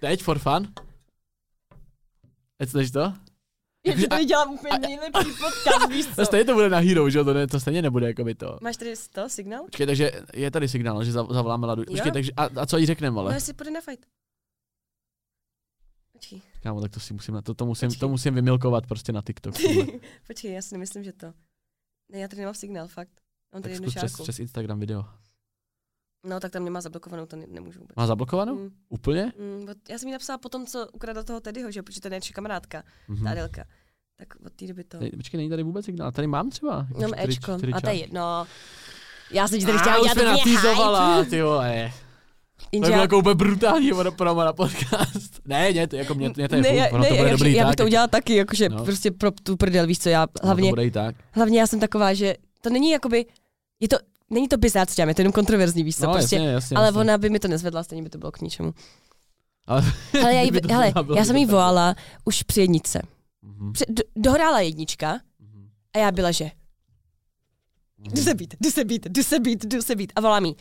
Teď 0.00 0.22
for 0.22 0.38
fun? 0.38 0.72
Teď 2.58 2.68
chceš 2.68 2.90
to? 2.90 3.12
Já 3.86 3.94
ti 3.94 4.06
tady 4.08 4.24
dělám 4.24 4.54
úplně 4.54 4.78
nejlepší 4.78 5.30
podcast, 5.30 5.88
víš 5.90 6.06
To 6.14 6.14
co? 6.14 6.24
stejně 6.26 6.44
to 6.44 6.54
bude 6.54 6.68
na 6.70 6.78
Hero, 6.78 7.10
že 7.10 7.18
jo? 7.18 7.24
To, 7.24 7.34
ne, 7.34 7.46
to 7.46 7.60
stejně 7.60 7.82
nebude 7.82 8.06
jako 8.06 8.24
by 8.24 8.34
to. 8.34 8.58
Máš 8.62 8.76
tady 8.76 8.94
to, 9.12 9.28
signál? 9.28 9.64
Počkej, 9.64 9.86
takže 9.86 10.10
je 10.34 10.50
tady 10.50 10.68
signál, 10.68 11.04
že 11.04 11.12
zav- 11.12 11.32
zavoláme 11.32 11.66
Ladu. 11.66 11.84
Počkej, 11.84 12.12
takže 12.12 12.32
a, 12.36 12.48
a 12.60 12.66
co 12.66 12.78
jí 12.78 12.86
řekneme, 12.86 13.14
No, 13.14 13.20
ale? 13.20 13.34
jestli 13.34 13.52
půjde 13.52 13.70
na 13.70 13.80
fight. 13.80 14.06
Počkej, 16.12 16.42
Kámo, 16.62 16.80
tak 16.80 16.90
to 16.90 17.00
si 17.00 17.14
musím, 17.14 17.42
to, 17.42 17.54
to 17.54 17.66
musím, 17.66 17.88
to 17.88 17.92
Počkej. 17.94 18.08
musím 18.08 18.34
vymilkovat 18.34 18.86
prostě 18.86 19.12
na 19.12 19.22
TikTok. 19.22 19.54
počkej, 20.26 20.52
já 20.52 20.62
si 20.62 20.74
nemyslím, 20.74 21.04
že 21.04 21.12
to. 21.12 21.26
Ne, 22.12 22.18
já 22.18 22.28
tady 22.28 22.40
nemám 22.40 22.54
signál, 22.54 22.88
fakt. 22.88 23.20
Mám 23.52 23.62
tady 23.62 23.74
tak 23.74 23.82
jednu 23.82 23.90
zkus 23.90 24.00
přes, 24.00 24.20
přes 24.22 24.38
Instagram 24.38 24.80
video. 24.80 25.04
No, 26.24 26.40
tak 26.40 26.50
tam 26.52 26.64
nemá 26.64 26.80
zablokovanou, 26.80 27.26
to 27.26 27.36
ne, 27.36 27.46
nemůžu 27.48 27.80
vůbec. 27.80 27.96
Má 27.96 28.06
zablokovanou? 28.06 28.54
Mm, 28.54 28.70
Úplně? 28.88 29.32
mm, 29.38 29.66
já 29.90 29.98
jsem 29.98 30.08
jí 30.08 30.12
napsala 30.12 30.38
potom, 30.38 30.66
co 30.66 30.86
ukradla 30.92 31.22
toho 31.22 31.40
Teddyho, 31.40 31.70
že 31.70 31.82
protože 31.82 32.00
to 32.00 32.06
je 32.06 32.10
naše 32.10 32.32
kamarádka, 32.32 32.82
Mhm. 33.08 33.24
ta 33.24 33.30
Adelka. 33.30 33.64
Tak 34.16 34.28
od 34.46 34.52
té 34.52 34.66
doby 34.66 34.84
to. 34.84 34.98
Tady, 34.98 35.10
počkej, 35.10 35.38
není 35.38 35.50
tady 35.50 35.62
vůbec 35.62 35.84
signál. 35.84 36.12
Tady 36.12 36.26
mám 36.26 36.50
třeba. 36.50 36.86
jako 36.88 37.00
Mám 37.00 37.10
čtyři- 37.10 37.28
Ečko, 37.32 37.58
čtyři 37.58 37.72
a 37.72 37.80
to 37.80 37.86
je 37.86 37.92
čárky. 37.92 38.00
jedno. 38.00 38.46
Já 39.30 39.48
jsem 39.48 39.58
ti 39.60 39.66
tady 39.66 39.78
chtěla 39.78 39.98
udělat 40.00 40.16
natýzovala, 40.36 41.24
ty 41.24 41.42
vole. 41.42 41.92
To 42.62 42.68
Jenže 42.72 42.86
bylo 42.86 42.96
já- 42.96 43.02
jako 43.02 43.18
úplně 43.18 43.34
brutální 43.34 43.90
promo 44.16 44.44
na 44.44 44.52
podcast. 44.52 45.40
Ne, 45.44 45.72
ne, 45.72 45.86
to, 45.86 45.96
jako 45.96 46.14
mě, 46.14 46.32
mě 46.36 46.48
to 46.48 46.54
je 46.56 46.62
ne, 46.62 46.90
ono 46.90 47.02
ne, 47.02 47.08
to 47.08 47.14
bude 47.14 47.28
já, 47.28 47.32
dobrý 47.36 47.54
já 47.54 47.62
tak. 47.64 47.70
bych 47.70 47.76
to 47.76 47.84
udělala 47.84 48.08
taky, 48.08 48.34
jakože 48.36 48.68
No. 48.68 48.84
prostě 48.84 49.10
pro 49.10 49.30
tu 49.30 49.56
prdel, 49.56 49.86
víš 49.86 49.98
co, 49.98 50.08
já 50.08 50.26
hlavně, 50.42 50.68
to 50.68 50.72
bude 50.72 50.84
i 50.84 50.90
tak. 50.90 51.16
hlavně 51.32 51.60
já 51.60 51.66
jsem 51.66 51.80
taková, 51.80 52.14
že 52.14 52.34
to 52.60 52.70
není 52.70 52.90
jakoby, 52.90 53.26
je 53.80 53.88
to, 53.88 53.96
není 54.32 54.48
to 54.48 54.56
bizár, 54.56 54.86
co 54.86 54.94
dělám, 54.94 55.08
je 55.08 55.14
to 55.14 55.20
jenom 55.20 55.32
kontroverzní, 55.32 55.84
víš 55.84 55.96
co, 55.96 56.06
No, 56.06 56.12
prostě, 56.12 56.36
jasně, 56.36 56.48
jasně, 56.48 56.76
ale 56.76 56.86
jasně. 56.86 57.00
ona 57.00 57.18
by 57.18 57.30
mi 57.30 57.38
to 57.38 57.48
nezvedla, 57.48 57.82
stejně 57.84 58.02
by 58.02 58.10
to 58.10 58.18
bylo 58.18 58.32
k 58.32 58.40
ničemu. 58.40 58.74
Ale, 59.66 59.82
Ale 60.22 60.34
já, 60.34 60.40
jí, 60.40 60.50
hele, 60.70 60.92
já 61.16 61.24
jsem 61.24 61.36
jí 61.36 61.46
volala 61.46 61.94
už 62.24 62.42
při 62.42 62.60
jedničce. 62.60 63.02
Mhm, 63.42 63.72
Při, 63.72 63.84
do, 63.88 64.02
dohrála 64.16 64.60
jednička 64.60 65.20
mhm, 65.38 65.68
a 65.94 65.98
já 65.98 66.12
byla, 66.12 66.30
že 66.30 66.44
mhm. 67.98 68.10
jdu 68.14 68.22
se 68.22 68.34
být, 68.34 68.54
jdu 68.60 68.70
se 68.70 68.84
být, 68.84 69.06
jdu 69.06 69.22
se 69.22 69.40
být, 69.40 69.64
jdu 69.64 69.82
se 69.82 69.94
být. 69.96 70.12
A 70.16 70.20
volá 70.20 70.40
mi, 70.40 70.54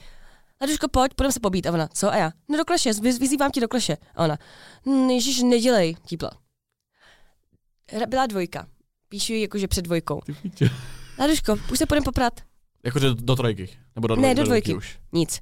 Laduško, 0.61 0.88
pojď, 0.88 1.14
půjdeme 1.14 1.31
se 1.34 1.39
pobít. 1.39 1.68
A 1.68 1.72
ona, 1.72 1.88
co? 1.93 2.11
A 2.14 2.18
já, 2.18 2.31
no 2.49 2.57
do 2.57 2.65
kleše, 2.65 2.89
vyz- 2.91 3.19
vyzývám 3.19 3.52
tě 3.52 3.61
do 3.61 3.68
kleše. 3.68 3.98
A 4.15 4.23
ona, 4.23 4.38
"Hm, 4.85 5.10
ježiš, 5.10 5.41
nedělej, 5.41 5.95
típla. 6.06 6.31
Byla 8.07 8.26
dvojka. 8.26 8.68
Píšu 9.10 9.34
jakože 9.34 9.68
před 9.68 9.81
dvojkou. 9.81 10.22
Laduško, 11.19 11.56
už 11.72 11.77
se 11.80 11.85
půjdeme 11.85 12.03
poprat. 12.06 12.41
Jakože 12.86 13.08
do, 13.08 13.14
do 13.16 13.36
trojky. 13.36 13.70
Nebo 13.95 14.08
do, 14.08 14.16
Ne, 14.16 14.34
dvoj- 14.34 14.36
do 14.36 14.44
dvojky. 14.44 14.76
už. 14.76 14.99
Nic. 15.14 15.40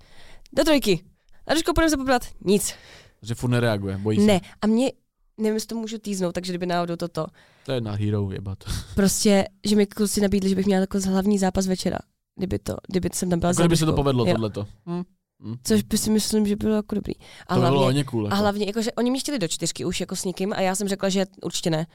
Do 0.53 0.64
trojky. 0.64 1.03
Laduško, 1.48 1.74
půjdeme 1.74 1.90
se 1.90 1.98
poprat. 1.98 2.22
Nic. 2.45 2.74
Že 3.22 3.36
furt 3.36 3.49
nereaguje, 3.49 3.98
bojí 3.98 4.20
se. 4.20 4.26
Ne. 4.26 4.41
A 4.61 4.68
mě, 4.68 4.91
nevím, 5.38 5.53
jestli 5.53 5.68
to 5.68 5.76
můžu 5.76 5.98
týznout, 5.98 6.32
takže 6.32 6.52
kdyby 6.52 6.66
náhodou 6.66 6.95
toto. 6.95 7.26
To 7.66 7.72
je 7.72 7.82
na 7.82 7.91
hero 7.91 8.32
jebat. 8.32 8.57
Prostě, 8.95 9.45
že 9.66 9.76
mi 9.76 9.86
kluci 9.86 10.22
nabídli, 10.22 10.49
že 10.49 10.56
bych 10.56 10.66
měla 10.66 10.80
jako 10.82 10.99
hlavní 11.06 11.40
zápas 11.40 11.68
večera. 11.68 11.98
Kdyby 12.36 12.60
to, 12.60 12.76
kdyby 12.88 13.10
jsem 13.14 13.30
tam 13.30 13.40
byla 13.40 13.49
Jako 13.49 13.61
kdyby 13.61 13.78
se 13.78 13.86
to 13.86 13.94
povedlo, 13.94 14.26
Jo. 14.26 14.34
tohleto. 14.34 14.68
Hm. 14.90 15.03
Hm. 15.44 15.56
Což 15.64 15.84
by 15.84 15.98
si 15.98 16.10
myslím, 16.10 16.48
že 16.48 16.56
bylo 16.56 16.76
jako 16.76 16.95
dobrý. 16.95 17.14
A 17.48 17.56
To 17.56 17.61
by 17.61 17.66
bylo 17.66 17.72
hlavně, 17.72 17.86
hodně 17.86 18.03
cool. 18.03 18.26
a 18.26 18.30
Jako. 18.30 18.41
hlavně 18.41 18.66
jako, 18.66 18.82
že 18.82 18.91
oni 18.91 19.11
mě 19.11 19.20
chtěli 19.20 19.40
do 19.40 19.48
čtyřky 19.48 19.86
už 19.86 19.99
jako 19.99 20.16
s 20.16 20.26
někým 20.26 20.53
a 20.53 20.61
já 20.61 20.76
jsem 20.76 20.88
řekla, 20.88 21.10
že 21.10 21.26
určitě 21.44 21.70
ne. 21.70 21.88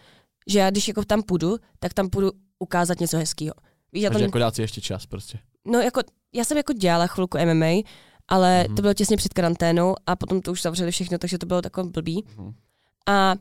Že 0.49 0.59
já 0.59 0.71
když 0.71 0.89
jako 0.89 1.05
tam 1.05 1.23
půjdu, 1.23 1.57
tak 1.79 1.95
tam 1.95 2.11
půjdu 2.11 2.31
ukázat 2.59 3.01
něco 3.01 3.16
hezkého. 3.16 3.53
Víš, 3.95 4.03
já 4.03 4.11
Takže 4.11 4.25
tam, 4.25 4.29
jako 4.29 4.39
dát 4.39 4.55
si 4.55 4.62
ještě 4.62 4.81
čas 4.81 5.07
prostě. 5.07 5.39
no 5.65 5.79
jako, 5.81 6.01
já 6.35 6.45
jsem 6.45 6.57
jako 6.57 6.73
dělala 6.73 7.07
chvilku 7.07 7.39
MMA, 7.39 7.83
ale 8.29 8.65
Mhm. 8.66 8.77
to 8.77 8.83
bylo 8.83 8.95
těsně 8.95 9.16
před 9.16 9.35
karanténou 9.35 9.95
a 10.07 10.16
potom 10.16 10.41
to 10.43 10.53
už 10.53 10.62
zavřeli 10.62 10.91
všechno, 10.91 11.19
takže 11.19 11.39
to 11.39 11.47
bylo 11.47 11.62
takové 11.62 11.91
blbý. 11.91 12.25
Mhm. 12.37 12.53
A 13.09 13.35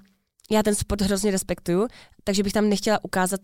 já 0.52 0.64
ten 0.64 0.76
sport 0.76 1.02
hrozně 1.02 1.32
respektuju, 1.32 1.88
takže 2.24 2.44
bych 2.44 2.54
tam 2.54 2.70
nechtěla 2.70 3.00
ukázat, 3.04 3.40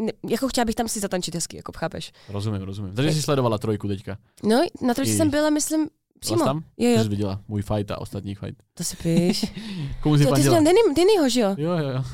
ne, 0.00 0.12
jako 0.28 0.48
chtěla 0.48 0.64
bych 0.64 0.74
tam 0.74 0.88
si 0.88 1.00
zatančit 1.00 1.34
hezky, 1.34 1.56
jako 1.56 1.72
chápeš. 1.76 2.12
Rozumím, 2.28 2.62
rozumím. 2.62 2.94
Takže 2.94 3.12
jsi 3.12 3.22
sledovala 3.22 3.58
trojku 3.58 3.88
teďka. 3.88 4.18
No, 4.42 4.62
na 4.82 4.94
trojce 4.94 5.12
jsem 5.16 5.30
byla, 5.30 5.50
myslím, 5.50 5.88
přímo. 6.20 6.44
Tam? 6.44 6.64
Jo, 6.78 6.90
jo, 6.90 7.02
Jsi 7.02 7.08
viděla 7.08 7.40
můj 7.48 7.62
fight 7.62 7.90
a 7.90 8.00
ostatní 8.00 8.34
fight. 8.34 8.62
to 8.74 8.84
si 8.84 8.96
píš. 8.96 9.44
Komu 10.02 10.16
jsi 10.16 10.22
Jo, 10.24 10.34
ty 10.34 10.42
jsi 10.42 10.48
měl 10.48 10.64
Denny, 10.64 10.80
Dennyho, 10.96 11.28
že 11.28 11.40
jo? 11.40 11.54
Jo, 11.58 11.72
jo, 11.78 11.88
jo. 11.88 12.04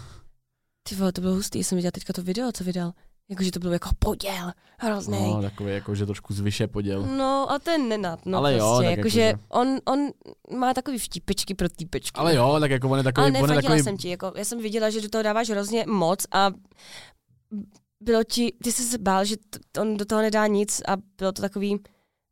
Ty 0.88 0.94
vole, 0.94 1.12
to 1.12 1.20
bylo 1.20 1.34
hustý, 1.34 1.64
jsem 1.64 1.76
viděla 1.76 1.90
teďka 1.90 2.12
to 2.12 2.22
video, 2.22 2.52
co 2.52 2.64
vydal. 2.64 2.92
Jakože 3.30 3.50
to 3.50 3.60
bylo 3.60 3.72
jako 3.72 3.88
poděl, 3.98 4.52
hrozný. 4.78 5.18
No, 5.34 5.42
takový 5.42 5.72
jako, 5.72 5.94
že 5.94 6.06
trošku 6.06 6.34
zvyše 6.34 6.66
poděl. 6.66 7.02
no 7.16 7.46
a 7.52 7.58
ten 7.58 7.88
nenad, 7.88 8.26
no 8.26 8.38
Ale 8.38 8.52
jo, 8.56 8.58
prostě, 8.58 8.88
tak 8.90 8.96
jakože 8.98 9.20
jakože- 9.20 9.44
on, 9.48 9.78
on 9.86 10.08
má 10.58 10.74
takový 10.74 10.98
vtípečky 10.98 11.54
pro 11.54 11.68
týpečky. 11.68 12.18
Ale 12.20 12.34
jo, 12.34 12.56
tak 12.60 12.70
jako 12.70 12.88
on 12.88 12.98
je 12.98 13.04
takový, 13.04 13.22
Ale 13.22 13.30
on 13.30 13.34
je 13.36 13.42
nefandila 13.42 13.62
takový, 13.62 13.82
jsem 13.82 13.96
ti, 13.96 14.08
jako, 14.08 14.32
já 14.36 14.44
jsem 14.44 14.58
viděla, 14.62 14.90
že 14.90 15.00
do 15.00 15.08
toho 15.08 15.22
dáváš 15.22 15.50
hrozně 15.50 15.84
moc 15.88 16.26
a 16.32 16.50
bylo 18.00 18.24
ti, 18.24 18.52
ty 18.64 18.72
jsi 18.72 18.82
se 18.82 18.98
bál, 18.98 19.24
že 19.24 19.36
t- 19.36 19.80
on 19.80 19.96
do 19.96 20.04
toho 20.04 20.20
nedá 20.22 20.46
nic 20.46 20.80
a 20.88 20.96
bylo 21.18 21.32
to 21.32 21.42
takový, 21.42 21.78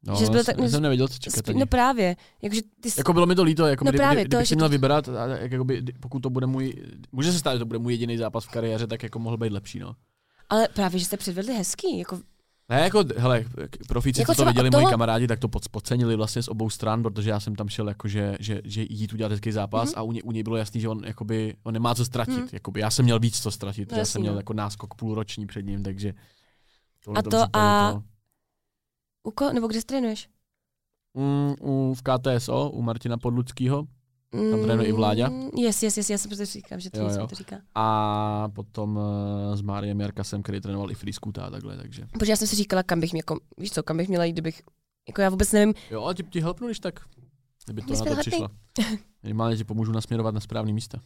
No, 0.07 0.15
že 0.17 0.27
byl 0.27 0.45
tak- 0.45 0.59
já 0.59 0.69
jsem 0.69 0.83
nevěděl, 0.83 1.09
co 1.09 1.19
čekat. 1.19 1.47
spí, 1.47 1.59
no 1.59 1.67
právě, 1.67 2.17
jakože 2.43 2.61
ty 2.81 2.91
jsi, 2.91 3.01
Jako 3.01 3.13
bylo 3.13 3.27
mi 3.27 3.35
to 3.35 3.43
líto, 3.43 3.67
jako 3.67 3.85
No 3.85 3.91
kdy, 3.91 3.99
právě, 3.99 4.25
kdy, 4.25 4.29
to, 4.29 4.37
kdybych 4.37 4.49
si 4.49 4.55
to- 4.55 4.59
měl 4.59 4.69
vybrat, 4.69 5.09
a, 5.09 5.27
jak, 5.27 5.53
jakoby, 5.53 5.83
pokud 6.01 6.21
to 6.21 6.31
bude 6.31 6.47
můj, 6.47 6.75
může 7.13 7.33
se 7.33 7.39
stát, 7.39 7.53
že 7.53 7.59
to 7.59 7.65
bude 7.67 7.79
můj 7.79 7.93
jediný 7.93 8.17
zápas 8.17 8.45
v 8.45 8.49
kariéře, 8.51 8.87
tak 8.87 9.03
jako 9.03 9.19
mohl 9.19 9.37
být 9.37 9.53
lepší, 9.53 9.79
no. 9.79 9.95
Ale 10.49 10.69
právě, 10.75 10.99
že 10.99 11.05
jste 11.05 11.17
předvedli 11.17 11.55
hezký, 11.55 11.99
jako 11.99 12.21
Ne, 12.71 12.81
jako, 12.81 13.05
hele, 13.17 13.45
profíci, 13.89 14.21
Jako 14.21 14.35
co 14.35 14.43
to 14.43 14.49
viděli 14.49 14.71
toho- 14.71 14.81
moji 14.83 14.91
kamarádi, 14.91 15.27
tak 15.27 15.39
to 15.39 15.49
pod- 15.49 15.69
podcenili 15.69 16.17
vlastně 16.17 16.43
z 16.43 16.49
obou 16.49 16.71
stran, 16.71 17.03
protože 17.03 17.31
já 17.31 17.41
jsem 17.41 17.55
tam 17.57 17.69
šel 17.69 17.89
jako, 17.89 18.09
že, 18.09 18.37
že, 18.41 18.61
že 18.65 18.87
jít 18.91 19.13
udělat 19.13 19.33
hezký 19.33 19.53
zápas 19.53 19.89
Mhm. 19.89 19.99
a 19.99 20.03
u, 20.03 20.13
ně, 20.13 20.23
u 20.23 20.33
něj 20.33 20.43
bylo 20.43 20.57
jasný, 20.57 20.81
že 20.81 20.89
on, 20.89 21.05
jakoby, 21.05 21.57
on 21.63 21.75
nemá 21.75 21.95
co 21.95 22.05
ztratit. 22.05 22.35
Mhm. 22.39 22.49
Jakoby, 22.53 22.81
já 22.81 22.91
jsem 22.91 23.05
měl 23.05 23.19
víc 23.21 23.41
co 23.43 23.51
ztratit, 23.51 23.93
No 23.93 23.99
já 23.99 24.05
jsem 24.05 24.21
měl 24.21 24.33
no. 24.35 24.39
jako 24.41 24.53
náskok 24.53 24.95
půlroční 24.95 25.47
před 25.47 25.63
ním, 25.67 25.83
takže 25.83 26.15
A 27.15 27.23
to 27.23 27.37
a- 27.53 27.93
to- 27.93 28.03
u 29.23 29.31
ko, 29.31 29.53
nebo 29.53 29.67
kde 29.69 29.83
trénuješ? 29.83 30.29
Mm, 31.15 31.55
u, 31.61 31.95
v 31.95 32.03
KTSO, 32.03 32.71
u 32.71 32.83
Martina 32.83 33.19
Podluckýho 33.19 33.85
Tam 34.31 34.63
trénuje 34.63 34.89
i 34.89 34.93
Vláďa? 34.93 35.29
Mm, 35.29 35.49
Yes, 35.59 35.83
yes, 35.83 35.97
yes, 35.97 36.11
já 36.11 36.19
jsem 36.19 36.31
to 36.31 36.45
říkám, 36.45 36.81
že 36.81 36.91
to 36.91 36.99
Jo, 37.01 37.09
jo. 37.19 37.27
to 37.27 37.35
říká. 37.35 37.57
a 37.75 38.49
potom 38.53 38.97
uh, 38.97 39.55
s 39.57 39.61
Máriem 39.63 40.01
Jarkasem, 40.01 40.43
který 40.43 40.61
trénoval 40.61 40.91
i 40.91 40.95
freescoota 40.95 41.45
a 41.47 41.51
takhle, 41.51 41.77
takže. 41.77 42.07
Protože 42.13 42.33
já 42.33 42.37
jsem 42.37 42.49
si 42.49 42.57
říkala, 42.57 42.83
kam 42.83 43.01
bych, 43.01 43.13
mě, 43.13 43.19
jako, 43.19 43.41
víš 43.59 43.71
co, 43.71 43.83
kam 43.83 43.97
bych 43.97 44.09
měla 44.09 44.25
jít, 44.25 44.33
kdybych, 44.33 44.63
jako 45.09 45.21
já 45.21 45.31
vůbec 45.31 45.53
nevím, 45.53 45.75
Jo, 45.91 46.05
a 46.05 46.15
ti, 46.15 46.23
ti 46.23 46.41
helpnu, 46.41 46.67
když 46.67 46.81
tak, 46.81 47.01
kdyby 47.65 47.83
to 47.83 47.93
My 47.93 48.11
na 48.11 48.15
to 48.17 48.21
přišla. 48.21 48.49
Minimálně 49.23 49.57
ti 49.57 49.65
pomůžu 49.65 49.93
nasměrovat 49.93 50.35
na 50.35 50.41
správný 50.41 50.73
místa. 50.73 51.01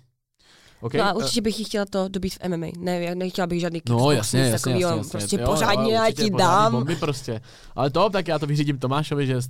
Okay, 0.82 1.00
no 1.00 1.06
a 1.06 1.10
eh, 1.10 1.14
určitě 1.14 1.40
bych 1.40 1.58
jí 1.58 1.64
chtěla 1.64 1.84
to 1.90 2.08
dobít 2.08 2.34
v 2.34 2.48
MMA. 2.48 2.66
Ne, 2.78 3.00
já 3.00 3.14
nechtěla 3.14 3.46
bych 3.46 3.60
žádný 3.60 3.82
No 3.88 3.94
kickbox, 3.96 4.16
jasně, 4.16 4.40
jasně, 4.40 4.52
takovýho, 4.58 4.78
jasně, 4.90 4.98
jasně. 4.98 5.10
prostě 5.10 5.36
Jo, 5.40 5.46
pořádně 5.46 5.82
jo, 5.94 6.02
já 6.04 6.10
ti 6.10 6.30
dám. 6.30 6.72
Bomby 6.72 6.96
prostě. 6.96 7.40
Ale 7.76 7.90
to, 7.90 8.10
tak 8.10 8.28
já 8.28 8.38
to 8.38 8.46
vyřídím 8.46 8.78
Tomášovi, 8.78 9.26
že 9.26 9.40
z 9.42 9.48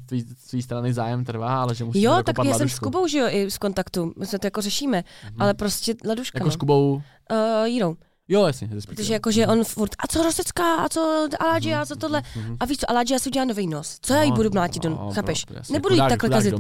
tvý, 0.48 0.62
strany 0.62 0.92
zájem 0.92 1.24
trvá, 1.24 1.62
ale 1.62 1.74
že 1.74 1.84
musíme 1.84 2.04
Jo, 2.04 2.22
tak 2.24 2.36
já 2.44 2.54
jsem 2.58 2.68
s. 2.68 2.78
Kubou, 2.78 3.06
že 3.06 3.18
jo, 3.18 3.26
i 3.30 3.50
z 3.50 3.58
kontaktu, 3.58 4.12
my 4.18 4.26
jsme 4.26 4.38
to 4.38 4.46
jako 4.46 4.60
řešíme, 4.60 5.04
Mhm. 5.24 5.42
ale 5.42 5.54
prostě 5.54 5.94
laduška, 6.08 6.38
Jako 6.38 6.46
no. 6.48 6.52
s 6.52 6.56
Kubou, 6.56 7.02
Uh, 7.32 7.64
Jirou, 7.66 7.96
jo, 8.28 8.46
jasně. 8.46 8.68
protože 8.86 9.12
jakože 9.12 9.46
on 9.46 9.64
furt, 9.64 9.90
a 9.98 10.06
co 10.06 10.22
Rosecká, 10.22 10.74
a 10.74 10.88
co 10.88 11.28
Aladži, 11.40 11.74
a 11.74 11.86
co 11.86 11.96
tohle. 11.96 12.22
Mhm. 12.36 12.56
A 12.60 12.64
víš 12.64 12.78
co, 12.78 12.90
Aladži, 12.90 13.12
já 13.12 13.18
si 13.18 13.28
udělám 13.28 13.48
nový 13.48 13.66
nos. 13.66 13.98
Co 14.02 14.14
já 14.14 14.22
jí 14.22 14.30
No, 14.30 14.36
budu 14.36 14.50
mlátit, 14.52 14.84
no, 14.84 14.90
do, 14.90 14.96
no, 14.96 15.10
chápeš? 15.12 15.44
jasně. 15.50 15.72
Nebudu 15.72 15.94
jí 15.94 16.00
takhle 16.08 16.28
kazit. 16.30 16.54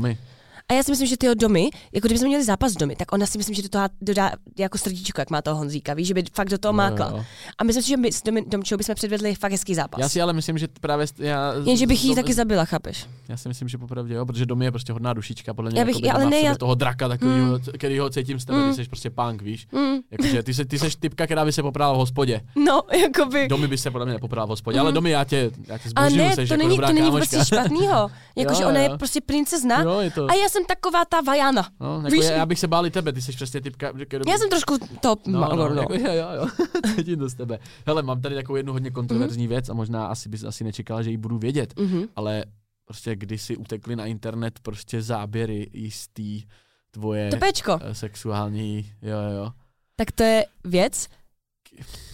A 0.72 0.74
já 0.74 0.82
si 0.82 0.90
myslím, 0.92 1.08
že 1.08 1.16
ty 1.16 1.26
domy, 1.34 1.70
jako 1.92 2.06
kdybychom 2.08 2.28
měli 2.28 2.44
zápas 2.44 2.72
domy, 2.72 2.96
tak 2.96 3.12
ona 3.12 3.26
si 3.26 3.38
myslím, 3.38 3.54
že 3.54 3.62
do 3.62 3.68
toho 3.68 3.88
dodá 4.00 4.32
jako 4.58 4.78
srdíčko, 4.78 5.20
jak 5.20 5.30
má 5.30 5.42
toho 5.42 5.56
Honzíka, 5.56 5.94
víš, 5.94 6.08
že 6.08 6.14
by 6.14 6.24
fakt 6.34 6.48
do 6.48 6.58
toho 6.58 6.72
mákla. 6.72 7.06
jo, 7.10 7.16
jo. 7.16 7.24
A 7.58 7.64
myslím 7.64 7.82
si, 7.82 7.88
že 7.88 7.96
my 7.96 8.12
s 8.12 8.22
domy, 8.22 8.42
Domčou 8.46 8.76
bychom 8.76 8.94
předvedli 8.94 9.34
fakt 9.34 9.52
hezký 9.52 9.74
zápas. 9.74 10.00
Já 10.00 10.08
si 10.08 10.20
ale 10.22 10.32
myslím, 10.32 10.58
že 10.58 10.68
právě 10.80 11.06
já... 11.18 11.52
Jenže 11.64 11.86
bych 11.86 12.02
to- 12.06 12.14
taky 12.14 12.34
zabila, 12.34 12.64
chápeš? 12.64 13.06
Já 13.28 13.36
si 13.36 13.48
myslím, 13.48 13.68
že 13.68 13.78
popravdě 13.78 14.14
jo, 14.14 14.26
protože 14.26 14.46
Domy 14.46 14.64
je 14.64 14.70
prostě 14.70 14.92
hodná 14.92 15.12
dušička, 15.12 15.54
podle 15.54 15.70
mě 15.70 15.80
Já 15.80 15.84
bych- 15.86 15.94
jakoby 15.94 16.08
já- 16.08 16.14
ale 16.14 16.26
ne, 16.26 16.40
já- 16.40 16.54
toho 16.54 16.74
draka 16.74 17.08
takovýho, 17.08 17.58
kterýho 17.78 18.10
cítím 18.10 18.40
z 18.40 18.44
tebe, 18.44 18.58
Mm. 18.58 18.74
ty 18.74 18.84
jsi 18.84 18.88
prostě 18.88 19.10
punk, 19.10 19.42
víš? 19.42 19.66
Mm, 19.72 19.96
Jakože 20.10 20.42
ty, 20.42 20.54
se, 20.54 20.64
ty 20.64 20.78
seš 20.78 20.96
typka, 20.96 21.24
která 21.26 21.44
by 21.44 21.52
se 21.52 21.62
poprala 21.62 21.92
v 21.92 21.96
hospodě. 21.96 22.40
no, 22.56 22.82
jakoby. 23.02 23.48
Domy 23.48 23.68
by 23.68 23.78
se 23.78 23.90
podle 23.90 24.04
mě 24.06 24.12
nepoprala 24.14 24.46
v 24.46 24.48
hospodě, 24.48 24.76
Mm. 24.78 24.82
ale 24.82 24.92
Domy 24.92 25.10
já 25.10 25.24
tě, 25.24 25.50
já 25.66 25.78
tě 25.78 25.88
zbožňuju, 25.88 26.24
ne, 26.28 26.34
seš 26.34 26.48
to 26.48 26.54
jako 26.54 26.66
není, 26.68 26.78
to 26.78 26.92
není 26.92 27.10
vůbec 27.10 27.46
špatného. 27.46 28.10
Jakože 28.36 28.66
ona 28.66 28.78
je 28.80 28.90
prostě 28.98 29.20
princezna 29.20 29.82
Jo, 29.82 30.00
je 30.00 30.10
to. 30.10 30.30
a 30.30 30.34
já 30.34 30.48
jsem 30.48 30.61
taková 30.68 31.04
ta 31.04 31.20
Vajana. 31.20 31.70
No, 31.80 31.96
jako 31.96 32.08
Víš- 32.08 32.24
já, 32.24 32.30
já, 32.36 32.46
bych 32.46 32.58
se 32.58 32.68
bál 32.68 32.86
i 32.86 32.90
tebe, 32.90 33.12
ty 33.12 33.22
jsi 33.22 33.32
přesně 33.32 33.60
typka, 33.60 33.92
kterou... 33.92 34.30
Já 34.30 34.38
jsem 34.38 34.50
trošku 34.50 34.78
top. 35.00 35.26
No, 35.26 35.40
No, 35.40 35.56
no, 35.56 35.68
no, 35.74 35.80
Jako, 35.82 35.94
jo, 35.94 36.12
jo, 36.12 36.26
jo, 36.36 36.46
cítím 36.96 37.18
to 37.18 37.28
z 37.28 37.34
tebe. 37.34 37.58
Hele, 37.86 38.02
mám 38.02 38.20
tady 38.20 38.34
takovou 38.34 38.56
jednu 38.56 38.72
hodně 38.72 38.90
kontroverzní 38.90 39.46
věc 39.48 39.68
a 39.68 39.74
možná 39.74 40.06
asi 40.06 40.28
bys 40.28 40.44
asi 40.44 40.64
nečekala, 40.64 41.02
že 41.02 41.10
ji 41.10 41.16
budu 41.16 41.38
vědět, 41.38 41.78
Mhm. 41.78 42.02
ale 42.16 42.44
prostě 42.84 43.16
kdysi 43.16 43.56
utekly 43.56 43.96
na 43.96 44.06
internet 44.06 44.58
prostě 44.62 45.02
záběry 45.02 45.70
jistý 45.72 46.42
tvoje 46.90 47.30
To 47.30 47.36
péčko. 47.36 47.78
eh, 47.82 47.94
sexuální, 47.94 48.92
jo, 49.02 49.16
jo, 49.18 49.36
jo. 49.36 49.50
Tak 49.96 50.12
to 50.12 50.22
je 50.22 50.46
věc. 50.64 51.08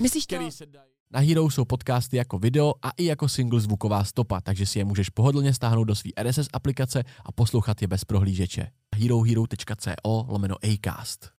Myslíš 0.00 0.26
to? 0.26 0.36
Na 1.12 1.20
Hero 1.20 1.50
jsou 1.50 1.64
podcasty 1.64 2.16
jako 2.16 2.38
video 2.38 2.74
a 2.82 2.90
i 2.90 3.04
jako 3.04 3.28
single 3.28 3.60
zvuková 3.60 4.04
stopa, 4.04 4.40
takže 4.40 4.66
si 4.66 4.78
je 4.78 4.84
můžeš 4.84 5.08
pohodlně 5.08 5.54
stáhnout 5.54 5.84
do 5.84 5.94
své 5.94 6.10
RSS 6.22 6.48
aplikace 6.52 7.04
a 7.24 7.32
poslouchat 7.32 7.82
je 7.82 7.88
bez 7.88 8.04
prohlížeče. 8.04 8.70
herohero.co 8.96 10.26
lomeno 10.28 10.56
Acast. 10.64 11.30